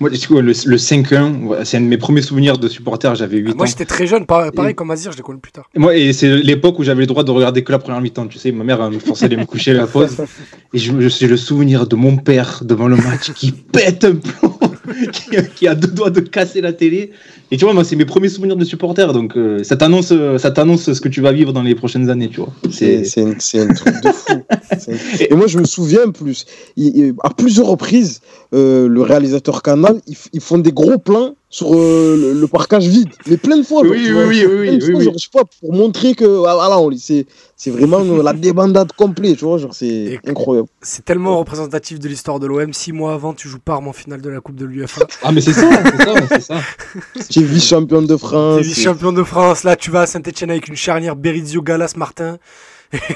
Moi, 0.00 0.10
du 0.10 0.18
coup, 0.26 0.34
le, 0.34 0.42
le 0.42 0.76
5-1, 0.76 1.44
ouais, 1.44 1.64
c'est 1.64 1.76
un 1.78 1.80
de 1.80 1.86
mes 1.86 1.96
premiers 1.96 2.22
souvenirs 2.22 2.58
de 2.58 2.68
supporter, 2.68 3.14
j'avais 3.14 3.38
8 3.38 3.50
Ah, 3.50 3.54
moi 3.56 3.64
ans. 3.64 3.68
j'étais 3.68 3.84
très 3.84 4.06
jeune, 4.06 4.26
pareil, 4.26 4.50
Et- 4.68 4.74
comme 4.74 4.90
Azir, 4.90 5.12
je 5.12 5.16
l'ai 5.16 5.22
connu 5.22 5.38
plus 5.38 5.52
tard. 5.52 5.68
Moi, 5.74 5.96
et 5.96 6.12
c'est 6.12 6.36
l'époque 6.36 6.78
où 6.78 6.82
j'avais 6.82 7.00
le 7.00 7.06
droit 7.06 7.24
de 7.24 7.30
regarder 7.30 7.62
que 7.64 7.72
la 7.72 7.78
première 7.78 8.00
mi-temps. 8.00 8.26
Tu 8.26 8.38
sais, 8.38 8.52
ma 8.52 8.64
mère 8.64 8.90
me 8.90 8.98
forçait 8.98 9.28
de 9.28 9.36
me 9.36 9.44
coucher 9.46 9.70
à 9.72 9.74
la 9.74 9.86
pause. 9.86 10.16
Et 10.74 10.78
je, 10.78 10.92
je 11.00 11.08
suis 11.08 11.26
le 11.26 11.36
souvenir 11.36 11.86
de 11.86 11.96
mon 11.96 12.16
père 12.16 12.60
devant 12.64 12.88
le 12.88 12.96
match 12.96 13.32
qui 13.32 13.52
pète 13.52 14.04
un 14.04 14.16
plomb, 14.16 14.58
qui, 15.12 15.30
qui 15.54 15.68
a 15.68 15.74
deux 15.74 15.88
doigts 15.88 16.10
de 16.10 16.20
casser 16.20 16.60
la 16.60 16.72
télé. 16.72 17.12
Et 17.52 17.56
tu 17.56 17.64
vois, 17.64 17.74
moi, 17.74 17.84
c'est 17.84 17.94
mes 17.96 18.04
premiers 18.04 18.28
souvenirs 18.28 18.56
de 18.56 18.64
supporter. 18.64 19.12
Donc, 19.12 19.36
euh, 19.36 19.62
ça 19.62 19.76
t'annonce, 19.76 20.10
euh, 20.12 20.36
ça 20.38 20.50
t'annonce 20.50 20.92
ce 20.92 21.00
que 21.00 21.08
tu 21.08 21.20
vas 21.20 21.30
vivre 21.32 21.52
dans 21.52 21.62
les 21.62 21.74
prochaines 21.76 22.10
années, 22.10 22.28
tu 22.28 22.40
vois. 22.40 22.52
C'est 22.70 23.04
C'est, 23.04 23.04
c'est 23.04 23.22
un, 23.22 23.34
c'est 23.38 23.60
un 23.60 23.72
truc 23.72 23.94
de 24.02 24.10
fou. 24.10 24.32
Un- 24.88 25.26
Et 25.30 25.34
moi, 25.34 25.46
je 25.46 25.58
me 25.58 25.64
souviens 25.64 26.10
plus. 26.10 26.44
il- 26.76 26.96
il- 26.96 27.14
à 27.22 27.30
plusieurs 27.30 27.66
reprises, 27.68 28.20
euh, 28.54 28.88
le 28.88 29.02
réalisateur 29.02 29.62
Canal, 29.62 30.00
ils, 30.32 30.40
font 30.40 30.58
des 30.58 30.72
gros 30.72 30.98
plans 30.98 31.34
sur 31.48 31.72
euh, 31.74 32.16
le, 32.34 32.40
le 32.40 32.46
parcage 32.48 32.86
vide. 32.86 33.08
Mais 33.28 33.36
plein 33.36 33.56
de 33.58 33.62
fois. 33.62 33.82
Oui, 33.82 33.90
oui, 33.92 34.10
vois. 34.10 34.24
oui, 34.26 34.44
oui, 34.44 34.46
oui, 34.46 34.68
oui, 34.70 34.80
fois, 34.80 34.98
oui. 34.98 35.04
genre, 35.04 35.14
je 35.14 35.18
sais 35.18 35.28
pas, 35.32 35.44
pour 35.60 35.72
montrer 35.72 36.14
que 36.14 36.24
ah, 36.46 36.54
voilà, 36.56 36.78
on- 36.80 36.90
c'est 36.98 37.26
c'est 37.56 37.70
vraiment 37.70 38.00
euh, 38.00 38.22
la 38.28 38.32
débandade 38.32 38.92
complète. 38.92 39.38
Tu 39.38 39.44
vois, 39.44 39.58
genre, 39.58 39.72
c'est 39.74 39.86
Et- 39.86 40.20
incroyable. 40.26 40.68
C'est 40.82 41.04
tellement 41.04 41.38
représentatif 41.38 41.98
de 42.00 42.08
l'histoire 42.08 42.38
de 42.40 42.46
l'OM. 42.46 42.72
Six 42.72 42.92
mois 42.92 43.14
avant, 43.14 43.32
tu 43.34 43.48
joues 43.48 43.58
Parme 43.64 43.88
en 43.88 43.92
finale 43.92 44.20
de 44.20 44.28
la 44.28 44.40
Coupe 44.40 44.56
de 44.56 44.66
l'UFA. 44.66 45.06
Ah, 45.22 45.32
mais 45.32 45.40
c'est 45.40 45.52
ça, 45.52 45.68
c'est 45.84 46.04
ça, 46.04 46.14
c'est 46.28 46.42
ça. 46.42 46.60
Tu 47.36 47.42
es 47.42 47.44
vice-champion 47.46 48.00
de 48.02 48.16
France. 48.16 48.56
T'es 48.62 48.66
vice-champion 48.68 49.12
de 49.12 49.22
France. 49.22 49.62
Là, 49.64 49.76
tu 49.76 49.90
vas 49.90 50.02
à 50.02 50.06
Saint-Etienne 50.06 50.50
avec 50.50 50.68
une 50.68 50.76
charnière 50.76 51.16
Berizio, 51.16 51.60
Galas, 51.60 51.92
Martin. 51.96 52.38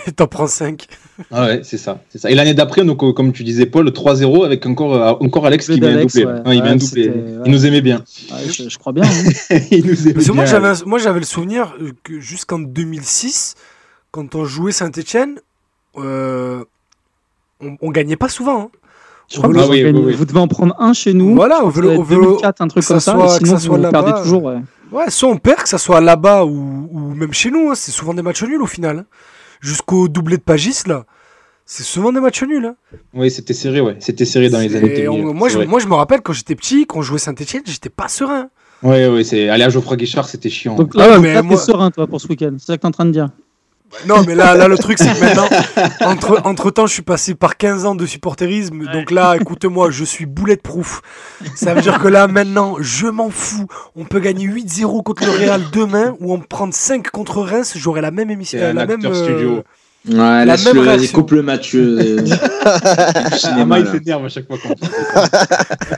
Et 0.07 0.13
t'en 0.17 0.27
prends 0.27 0.47
5. 0.49 0.87
Ah 1.31 1.47
ouais, 1.47 1.61
c'est 1.63 1.79
ça, 1.79 2.03
c'est 2.11 2.19
ça. 2.19 2.31
Et 2.31 2.35
l'année 2.35 2.53
d'après, 2.55 2.85
donc, 2.85 3.03
euh, 3.03 3.13
comme 3.13 3.33
tu 3.33 3.45
disais, 3.45 3.65
Paul, 3.67 3.89
3-0 3.89 4.45
avec 4.45 4.67
encore, 4.67 4.95
euh, 4.95 5.13
encore 5.21 5.47
Alex 5.47 5.67
qui 5.69 5.79
vient 5.81 5.97
doubler. 6.03 6.25
ouais. 6.27 6.33
Ouais, 6.33 6.57
il 6.57 6.63
vient 6.63 6.73
Ouais, 6.73 6.77
doubler. 6.77 7.13
Il 7.47 7.51
nous 7.53 7.65
aimait 7.67 7.81
bien. 7.81 8.05
Ouais, 8.33 8.49
je, 8.53 8.69
je 8.69 8.79
crois 8.79 8.93
bien. 8.93 9.05
hein. 9.05 9.59
il 9.71 9.87
nous 9.87 10.09
aimait 10.09 10.15
moi, 10.27 10.35
bien. 10.35 10.45
j'avais, 10.45 10.69
un- 10.69 10.85
moi, 10.85 10.99
j'avais 10.99 11.21
le 11.21 11.25
souvenir 11.27 11.75
que 12.03 12.21
jusqu'en 12.21 12.59
2006, 12.59 13.55
quand 14.11 14.35
on 14.35 14.45
jouait 14.45 14.73
Saint-Etienne, 14.73 15.37
euh, 15.97 16.65
on, 17.61 17.77
on 17.81 17.91
gagnait 17.91 18.17
pas 18.17 18.29
souvent. 18.29 18.63
hein. 18.65 18.71
Je 19.31 19.37
crois 19.39 19.49
Au 19.49 19.53
que 19.53 19.59
Ah 19.59 19.63
vous, 19.67 19.71
oui, 19.71 19.83
gagnez- 19.83 19.99
oui, 19.99 20.05
oui. 20.09 20.15
vous 20.15 20.25
devez 20.25 20.41
en 20.41 20.49
prendre 20.49 20.75
un 20.79 20.93
chez 20.93 21.13
nous. 21.15 21.35
Voilà, 21.37 21.65
au 21.65 21.71
vélo, 21.71 22.05
2004, 22.05 22.61
un 22.63 22.69
truc 22.69 22.83
que 22.83 22.89
comme 22.89 23.01
ça 23.01 23.13
ça. 23.13 23.13
soit- 23.19 23.39
sinon, 23.39 23.51
ça 23.53 23.59
soit 23.61 23.77
vous 23.77 23.83
là-bas, 23.83 24.03
perdez 24.03 24.23
toujours. 24.23 24.43
ouais. 24.45 24.57
Ouais, 24.93 25.09
soit 25.09 25.29
on 25.29 25.37
perd, 25.37 25.63
que 25.63 25.69
ça 25.69 25.79
soit 25.79 26.01
là-bas 26.01 26.45
ou, 26.45 26.89
ou 26.91 26.99
même 27.15 27.33
chez 27.33 27.51
nous, 27.53 27.71
hein, 27.71 27.75
c'est 27.77 27.93
souvent 27.93 28.13
des 28.13 28.23
matchs 28.23 28.43
nuls 28.43 28.61
au 28.61 28.67
final. 28.67 28.99
hein. 28.99 29.05
Jusqu'au 29.61 30.09
doublé 30.09 30.37
de 30.37 30.43
Pagis, 30.43 30.83
là, 30.87 31.05
c'est 31.65 31.85
souvent 31.85 32.13
des 32.13 32.19
matchs 32.19 32.43
nuls. 32.43 32.65
hein. 32.67 32.75
Oui, 33.15 33.31
c'était 33.31 33.53
serré, 33.55 33.81
ouais. 33.81 33.97
C'était 34.01 34.25
serré 34.25 34.49
dans 34.51 34.59
les 34.59 34.75
années 34.75 34.89
2000. 34.89 35.09
on- 35.27 35.33
moi, 35.35 35.49
je, 35.49 35.59
moi, 35.61 35.79
je 35.79 35.87
me 35.87 35.95
rappelle 35.95 36.23
quand 36.23 36.33
j'étais 36.33 36.57
petit, 36.57 36.87
quand 36.87 36.99
on 36.99 37.03
jouait 37.03 37.19
Saint-Etienne, 37.21 37.63
j'étais 37.67 37.89
pas 37.91 38.09
serein. 38.09 38.49
Ouais, 38.83 39.07
ouais, 39.09 39.23
c'est. 39.23 39.49
Aller 39.49 39.63
à 39.63 39.69
Geoffroy 39.69 39.97
Guichard, 39.97 40.27
c'était 40.29 40.49
chiant. 40.51 40.75
Donc 40.75 40.93
Ah 40.97 40.99
là, 40.99 41.11
ouais, 41.11 41.19
mais 41.21 41.35
là, 41.35 41.43
t'es 41.43 41.47
moi- 41.47 41.59
serein, 41.59 41.91
toi, 41.93 42.07
pour 42.09 42.21
ce 42.21 42.27
week-end. 42.27 42.55
C'est 42.59 42.67
ça 42.67 42.77
que 42.77 42.83
t'es 42.83 42.89
en 42.89 42.91
train 42.91 43.05
de 43.05 43.11
dire. 43.13 43.29
Non, 44.07 44.23
mais 44.27 44.35
là, 44.35 44.55
là 44.55 44.69
le 44.69 44.79
truc, 44.79 44.99
c'est 44.99 45.13
que 45.13 45.21
maintenant, 45.21 45.49
entre, 46.01 46.41
entre 46.45 46.71
temps, 46.71 46.87
je 46.87 46.93
suis 46.93 47.03
passé 47.03 47.35
par 47.35 47.57
15 47.57 47.87
ans 47.87 47.95
de 47.95 48.07
supporterisme. 48.07 48.85
Donc 48.93 49.11
là, 49.11 49.37
écoute-moi, 49.37 49.91
je 49.91 50.05
suis 50.05 50.27
boulette 50.27 50.63
proof. 50.63 51.03
Ça 51.55 51.75
veut 51.75 51.83
dire 51.83 51.99
que 51.99 52.09
là, 52.09 52.27
maintenant, 52.27 52.77
je 52.81 53.07
m'en 53.07 53.31
fous. 53.31 53.67
On 53.97 54.05
peut 54.05 54.21
gagner 54.21 54.47
8-0 54.47 55.03
contre 55.03 55.25
le 55.25 55.33
Real 55.33 55.63
demain 55.73 56.15
ou 56.21 56.33
en 56.33 56.39
prendre 56.39 56.75
5 56.75 57.11
contre 57.11 57.43
Reims. 57.43 57.75
J'aurai 57.77 58.01
la 58.01 58.11
même 58.11 58.31
émission. 58.31 58.59
La 58.75 58.87
même, 58.87 59.01
euh. 59.05 59.63
Ouais, 60.09 60.15
La 60.17 60.45
laisse-le, 60.47 60.73
même 60.75 60.83
réaction. 60.85 61.19
coupe 61.19 61.33
le 61.33 61.43
match. 61.43 61.73
euh, 61.75 62.25
cinéma, 63.37 63.81
il 63.81 63.87
s'énerve 63.89 64.25
à 64.25 64.29
chaque 64.31 64.47
fois 64.47 64.57
qu'on 64.59 64.75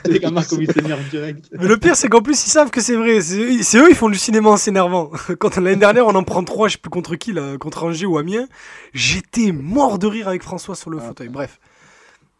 Les 0.09 0.19
gamins, 0.19 0.43
comme 0.43 0.61
ils 0.61 0.71
s'énervent 0.71 1.09
direct. 1.09 1.45
Mais 1.53 1.67
le 1.67 1.77
pire, 1.77 1.95
c'est 1.95 2.09
qu'en 2.09 2.21
plus, 2.21 2.45
ils 2.45 2.49
savent 2.49 2.69
que 2.69 2.81
c'est 2.81 2.95
vrai. 2.95 3.21
C'est 3.21 3.63
c'est 3.63 3.77
eux, 3.77 3.87
ils 3.89 3.95
font 3.95 4.09
du 4.09 4.17
cinéma 4.17 4.49
en 4.49 4.57
s'énervant. 4.57 5.09
Quand 5.39 5.55
l'année 5.57 5.77
dernière, 5.77 6.05
on 6.07 6.15
en 6.15 6.23
prend 6.23 6.43
3, 6.43 6.67
je 6.67 6.73
sais 6.73 6.77
plus 6.79 6.89
contre 6.89 7.15
qui, 7.15 7.31
là, 7.31 7.57
contre 7.57 7.83
Angers 7.85 8.05
ou 8.05 8.17
Amiens, 8.17 8.47
j'étais 8.93 9.51
mort 9.53 9.99
de 9.99 10.07
rire 10.07 10.27
avec 10.27 10.43
François 10.43 10.75
sur 10.75 10.89
le 10.89 10.97
Ah. 11.01 11.07
fauteuil. 11.07 11.29
Bref. 11.29 11.59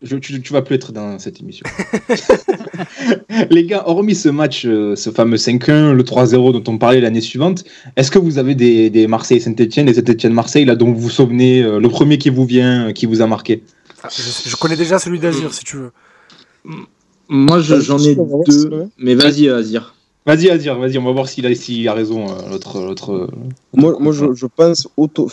Je- 0.04 0.18
tu, 0.18 0.42
tu 0.42 0.54
vas 0.54 0.62
plus 0.62 0.76
être 0.76 0.92
dans 0.92 1.18
cette 1.18 1.40
émission. 1.42 1.66
Les 3.50 3.66
gars, 3.66 3.84
hormis 3.86 4.16
ce 4.16 4.30
match, 4.30 4.66
euh, 4.66 4.96
ce 4.96 5.10
fameux 5.10 5.38
5-1, 5.38 5.94
le 5.94 6.04
3-0 6.04 6.52
dont 6.54 6.64
on 6.72 6.78
parlait 6.78 7.00
l'année 7.02 7.22
suivante, 7.22 7.64
est-ce 7.96 8.12
que 8.12 8.20
vous 8.20 8.38
avez 8.38 8.54
des, 8.56 8.90
des 8.90 9.08
Marseille-Saint-Etienne, 9.08 9.86
des 9.86 9.94
Saint-Etienne-Marseille, 9.96 10.66
là, 10.66 10.76
dont 10.76 10.92
vous 10.92 11.00
vous 11.00 11.10
souvenez, 11.10 11.64
euh, 11.64 11.80
le 11.80 11.90
premier 11.90 12.18
qui 12.18 12.30
vous 12.30 12.46
vient, 12.46 12.88
euh, 12.90 12.92
qui 12.92 13.06
vous 13.06 13.22
a 13.22 13.28
marqué? 13.28 13.64
Ah, 14.04 14.10
je, 14.16 14.50
je 14.50 14.56
connais 14.58 14.76
déjà 14.76 15.00
celui 15.00 15.20
d'Azir, 15.20 15.54
si 15.54 15.64
tu 15.64 15.78
veux. 15.78 15.92
Moi, 17.30 17.60
je- 17.62 17.80
j'en 17.80 18.00
ai 18.00 18.16
deux. 18.16 18.88
Mais 18.98 19.16
vas-y, 19.16 19.50
Azir. 19.50 19.96
Vas-y, 20.26 20.48
vas-y, 20.48 20.68
vas-y, 20.68 20.98
on 20.98 21.04
va 21.04 21.12
voir 21.12 21.28
s'il 21.28 21.46
a, 21.46 21.50
a 21.92 21.94
raison, 21.94 22.28
l'autre. 22.50 23.30
Moi, 23.74 23.96
moi 24.00 24.14
je, 24.14 24.34
je 24.34 24.46
pense 24.46 24.88
auto. 24.96 25.30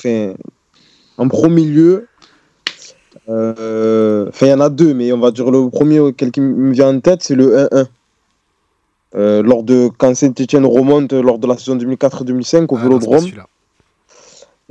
En 1.16 1.28
premier 1.28 1.64
lieu, 1.64 2.06
enfin, 3.30 4.46
il 4.46 4.50
y 4.50 4.52
en 4.52 4.60
a 4.60 4.68
deux, 4.68 4.92
mais 4.94 5.12
on 5.12 5.18
va 5.18 5.30
dire 5.30 5.50
le 5.50 5.68
premier 5.70 6.00
auquel 6.00 6.30
qui 6.32 6.40
me 6.40 6.72
vient 6.72 6.88
en 6.94 7.00
tête, 7.00 7.22
c'est 7.22 7.34
le 7.36 7.56
1-1. 7.56 7.86
Euh, 9.16 9.42
lors 9.42 9.62
de 9.64 9.88
quand 9.98 10.14
Saint-Etienne 10.14 10.64
remonte 10.64 11.12
lors 11.12 11.38
de 11.38 11.46
la 11.46 11.56
saison 11.56 11.76
2004-2005 11.76 12.66
au 12.72 12.76
Ah, 12.76 12.82
Vélodrome. 12.82 13.18
celui-là. 13.20 13.46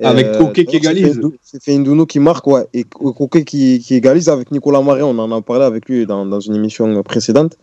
Avec 0.01 0.28
Euh, 0.28 0.38
Coquet 0.38 0.64
qui 0.64 0.78
égalise. 0.78 1.20
C'est 1.43 1.62
Feindouno 1.62 2.05
qui 2.05 2.20
marque, 2.20 2.47
ouais. 2.47 2.66
Et 2.74 2.86
Co- 2.86 3.12
Coquet 3.12 3.43
qui, 3.43 3.80
qui 3.80 3.95
égalise 3.95 4.30
avec 4.30 4.49
Nicolas 4.51 4.82
Marais. 4.82 5.01
On 5.01 5.18
en 5.20 5.30
a 5.32 5.41
parlé 5.41 5.66
avec 5.66 5.89
lui 5.89 6.05
dans, 6.05 6.26
dans 6.26 6.39
une 6.39 6.55
émission 6.55 7.03
précédente. 7.03 7.57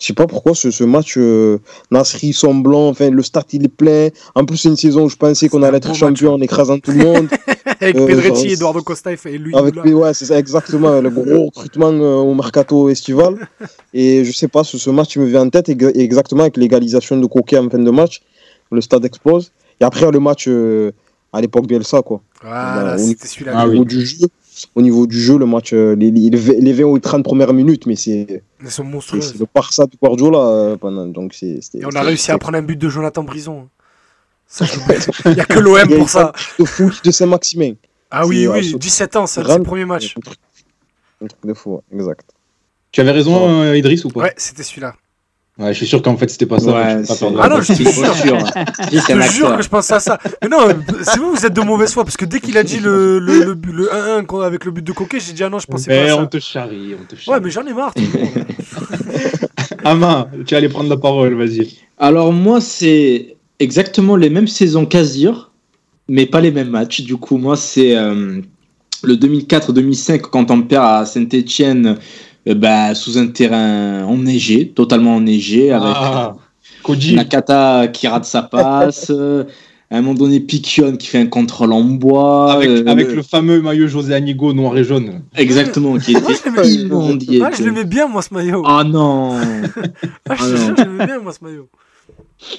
Je 0.00 0.06
sais 0.06 0.12
pas 0.12 0.26
pourquoi 0.26 0.54
ce, 0.54 0.70
ce 0.70 0.84
match, 0.84 1.14
euh, 1.16 1.58
Nasri 1.90 2.32
semblant, 2.32 2.88
enfin, 2.88 3.10
le 3.10 3.22
stade 3.22 3.44
il 3.52 3.64
est 3.64 3.68
plein. 3.68 4.08
En 4.34 4.44
plus, 4.44 4.56
c'est 4.58 4.68
une 4.68 4.76
saison 4.76 5.04
où 5.04 5.08
je 5.08 5.16
pensais 5.16 5.48
qu'on 5.48 5.62
allait 5.62 5.78
être 5.78 5.94
champion 5.94 6.34
en 6.34 6.40
écrasant 6.40 6.78
tout 6.78 6.90
le 6.92 6.98
monde. 7.04 7.28
Avec 7.80 7.96
Euh, 7.96 8.06
Pedretti, 8.06 8.48
Eduardo 8.52 8.82
Costa 8.82 9.12
et 9.12 9.38
lui. 9.38 9.54
Avec 9.54 9.74
ouais, 9.84 10.14
c'est 10.14 10.26
ça, 10.26 10.38
exactement, 10.38 11.00
le 11.00 11.10
gros 11.10 11.46
recrutement 11.46 11.90
euh, 11.92 12.14
au 12.16 12.34
mercato 12.34 12.88
estival. 12.88 13.48
Et 13.94 14.24
je 14.24 14.32
sais 14.32 14.48
pas, 14.48 14.64
ce, 14.64 14.78
ce 14.78 14.90
match 14.90 15.16
il 15.16 15.22
me 15.22 15.26
vient 15.26 15.42
en 15.42 15.50
tête 15.50 15.68
ex- 15.68 15.92
exactement 15.94 16.42
avec 16.42 16.56
l'égalisation 16.56 17.16
de 17.16 17.26
Coquet 17.26 17.58
en 17.58 17.68
fin 17.70 17.78
de 17.78 17.90
match. 17.90 18.22
Le 18.72 18.80
stade 18.80 19.04
explose. 19.04 19.52
Et 19.80 19.84
après, 19.84 20.10
le 20.10 20.18
match 20.20 20.46
euh, 20.48 20.90
à 21.32 21.40
l'époque 21.40 21.66
Bielsa, 21.66 22.02
quoi. 22.02 22.20
Voilà, 22.42 22.82
Bah, 22.82 22.98
c'était 22.98 23.26
celui-là. 23.28 23.52
Ah 23.54 23.68
oui. 23.68 23.84
du 23.84 24.04
jeu, 24.06 24.26
au 24.74 24.82
niveau 24.82 25.06
du 25.06 25.20
jeu, 25.20 25.38
le 25.38 25.46
match, 25.46 25.72
euh, 25.72 25.94
les, 25.96 26.10
les, 26.10 26.30
les 26.30 26.72
20 26.72 26.84
ou 26.84 26.98
30 26.98 27.22
premières 27.24 27.52
minutes, 27.52 27.86
mais 27.86 27.96
c'est 27.96 28.42
Elles 28.60 28.70
sont 28.70 28.82
c'est- 28.82 28.88
monstrueuses. 28.88 29.32
c'est 29.32 29.38
le 29.38 29.46
Barça 29.54 29.84
de 29.86 29.92
Guardiola 30.02 30.38
euh, 30.38 30.76
pendant. 30.76 31.06
Donc 31.06 31.34
c'est, 31.34 31.60
c'était- 31.60 31.78
Et 31.80 31.86
on 31.86 31.90
a 31.90 32.02
réussi 32.02 32.30
à 32.30 32.38
prendre 32.38 32.56
un 32.58 32.62
but 32.62 32.76
de 32.76 32.88
Jonathan 32.88 33.22
Brison. 33.24 33.68
Ça, 34.46 34.64
je 34.64 34.78
Il 35.26 35.34
n'y 35.34 35.40
a 35.40 35.44
que 35.44 35.58
l'OM 35.58 35.88
pour 35.98 36.08
ça. 36.08 36.32
De 36.58 36.64
fou 36.64 36.90
de 37.02 37.10
Saint-Maximin. 37.10 37.72
Ah 38.10 38.26
oui, 38.26 38.42
c'est- 38.42 38.48
oui, 38.48 38.70
c'est- 38.72 38.78
17 38.78 39.16
ans, 39.16 39.26
c'est 39.26 39.44
ses 39.44 39.60
premiers 39.62 39.84
matchs. 39.84 40.14
Un 40.16 40.20
truc, 40.20 40.38
un 41.22 41.26
truc 41.26 41.40
de 41.46 41.54
fou, 41.54 41.80
exact. 41.92 42.30
Tu 42.92 43.00
avais 43.00 43.10
raison, 43.10 43.60
euh, 43.62 43.76
Idriss, 43.76 44.04
ou 44.04 44.08
pas? 44.10 44.20
Ouais, 44.22 44.34
c'était 44.36 44.62
celui-là. 44.62 44.94
Ouais, 45.58 45.72
je 45.72 45.78
suis 45.78 45.86
sûr 45.86 46.02
qu'en 46.02 46.18
fait, 46.18 46.28
c'était 46.28 46.44
pas 46.44 46.58
ça. 46.58 46.66
Ouais, 46.70 46.96
mais 46.96 47.02
je 47.04 47.08
pas 47.08 47.42
Ah 47.42 47.48
non, 47.48 47.60
je 47.62 47.72
suis 47.72 47.84
sûr. 47.86 48.14
sûr. 48.14 48.38
Si, 48.90 48.98
Je 48.98 49.06
te 49.06 49.32
jure 49.32 49.56
que 49.56 49.62
je 49.62 49.68
pensais 49.70 49.94
à 49.94 50.00
ça. 50.00 50.18
Mais 50.42 50.48
non, 50.48 50.58
c'est 51.02 51.18
vous, 51.18 51.30
vous 51.32 51.46
êtes 51.46 51.54
de 51.54 51.60
mauvaise 51.62 51.94
foi, 51.94 52.04
parce 52.04 52.18
que 52.18 52.26
dès 52.26 52.40
qu'il 52.40 52.58
a 52.58 52.62
dit 52.62 52.78
le, 52.78 53.18
le, 53.18 53.42
le, 53.42 53.54
but- 53.54 53.72
le 53.72 53.88
1-1 53.90 54.26
qu'on- 54.26 54.40
avec 54.40 54.66
le 54.66 54.70
but 54.70 54.84
de 54.84 54.92
Coquet, 54.92 55.18
j'ai 55.18 55.32
dit 55.32 55.42
ah 55.42 55.48
non, 55.48 55.58
je 55.58 55.66
pensais 55.66 55.86
pas 55.88 56.02
Mais 56.04 56.10
à 56.10 56.16
on 56.16 56.20
ça. 56.20 56.26
te 56.26 56.38
charrie, 56.40 56.94
on 57.00 57.04
te 57.06 57.16
charrie. 57.18 57.38
Ouais, 57.38 57.42
mais 57.42 57.50
j'en 57.50 57.64
ai 57.66 57.72
marre. 57.72 57.94
Ama, 59.84 60.28
tu 60.46 60.54
allais 60.56 60.68
prendre 60.68 60.90
la 60.90 60.96
parole, 60.96 61.34
vas-y. 61.34 61.76
Alors 61.98 62.32
moi, 62.32 62.60
c'est 62.60 63.36
exactement 63.58 64.16
les 64.16 64.30
mêmes 64.30 64.48
saisons 64.48 64.84
qu'Azir, 64.86 65.52
mais 66.08 66.26
pas 66.26 66.40
les 66.40 66.50
mêmes 66.50 66.68
matchs. 66.70 67.00
Du 67.02 67.16
coup, 67.16 67.38
moi, 67.38 67.56
c'est 67.56 67.96
euh, 67.96 68.40
le 69.02 69.14
2004-2005 69.14 70.20
quand 70.20 70.50
on 70.50 70.62
perd 70.62 70.84
à 70.84 71.06
Saint-Etienne 71.06 71.96
bah, 72.54 72.94
sous 72.94 73.18
un 73.18 73.26
terrain 73.26 74.04
enneigé, 74.04 74.68
totalement 74.68 75.16
enneigé, 75.16 75.72
avec 75.72 75.94
Ah. 75.94 76.34
Nakata 77.14 77.88
qui 77.88 78.06
rate 78.06 78.24
sa 78.24 78.42
passe. 78.42 79.10
euh, 79.10 79.44
à 79.90 79.96
un 79.98 80.00
moment 80.00 80.14
donné, 80.14 80.40
Piquion 80.40 80.96
qui 80.96 81.08
fait 81.08 81.18
un 81.18 81.26
contrôle 81.26 81.72
en 81.72 81.82
bois. 81.82 82.52
Avec, 82.52 82.68
euh, 82.68 82.84
avec 82.86 83.12
le 83.12 83.22
fameux 83.22 83.60
maillot 83.60 83.88
José 83.88 84.14
Anigo 84.14 84.52
noir 84.52 84.76
et 84.76 84.84
jaune. 84.84 85.22
Exactement, 85.36 85.98
qui 85.98 86.12
était 86.12 86.20
il 86.64 87.42
Ah, 87.42 87.50
je 87.56 87.64
l'aimais 87.64 87.84
bien, 87.84 88.06
moi, 88.06 88.22
ce 88.22 88.32
maillot. 88.32 88.62
Oh 88.64 88.84
non 88.84 89.36
Ah, 90.28 90.34
je 90.36 90.44
ah 90.44 90.74
je 90.76 90.82
l'aimais 90.82 91.06
bien, 91.06 91.18
moi, 91.20 91.32
ce 91.32 91.44
maillot. 91.44 91.68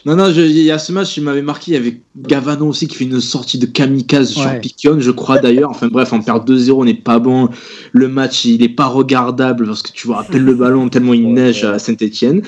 Non, 0.05 0.15
non, 0.15 0.31
je- 0.33 0.41
il 0.41 0.57
y 0.63 0.71
a 0.71 0.79
ce 0.79 0.91
match, 0.91 1.17
il 1.17 1.23
m'avait 1.23 1.41
marqué. 1.41 1.71
Il 1.71 1.73
y 1.75 1.77
avait 1.77 2.01
Gavano 2.17 2.67
aussi 2.67 2.87
qui 2.87 2.95
fait 2.95 3.03
une 3.05 3.21
sortie 3.21 3.57
de 3.57 3.65
kamikaze 3.67 4.29
sur. 4.31 4.59
Piquion, 4.59 4.99
je 4.99 5.11
crois 5.11 5.37
d'ailleurs. 5.39 5.69
Enfin 5.69 5.87
bref, 5.87 6.11
on 6.13 6.21
perd 6.21 6.47
2-0, 6.47 6.81
on 6.81 6.85
n'est 6.85 6.93
pas 6.95 7.19
bon. 7.19 7.49
Le 7.93 8.07
match, 8.07 8.43
il 8.45 8.59
n'est 8.59 8.69
pas 8.69 8.87
regardable 8.87 9.65
parce 9.67 9.83
que 9.83 9.91
tu 9.91 10.07
vois 10.07 10.21
à 10.21 10.23
peine 10.23 10.45
le 10.45 10.55
ballon 10.55 10.89
tellement 10.89 11.13
il 11.13 11.25
Ouais, 11.25 11.31
neige 11.31 11.63
ouais. 11.63 11.69
à 11.69 11.79
Saint-Etienne. 11.79 12.41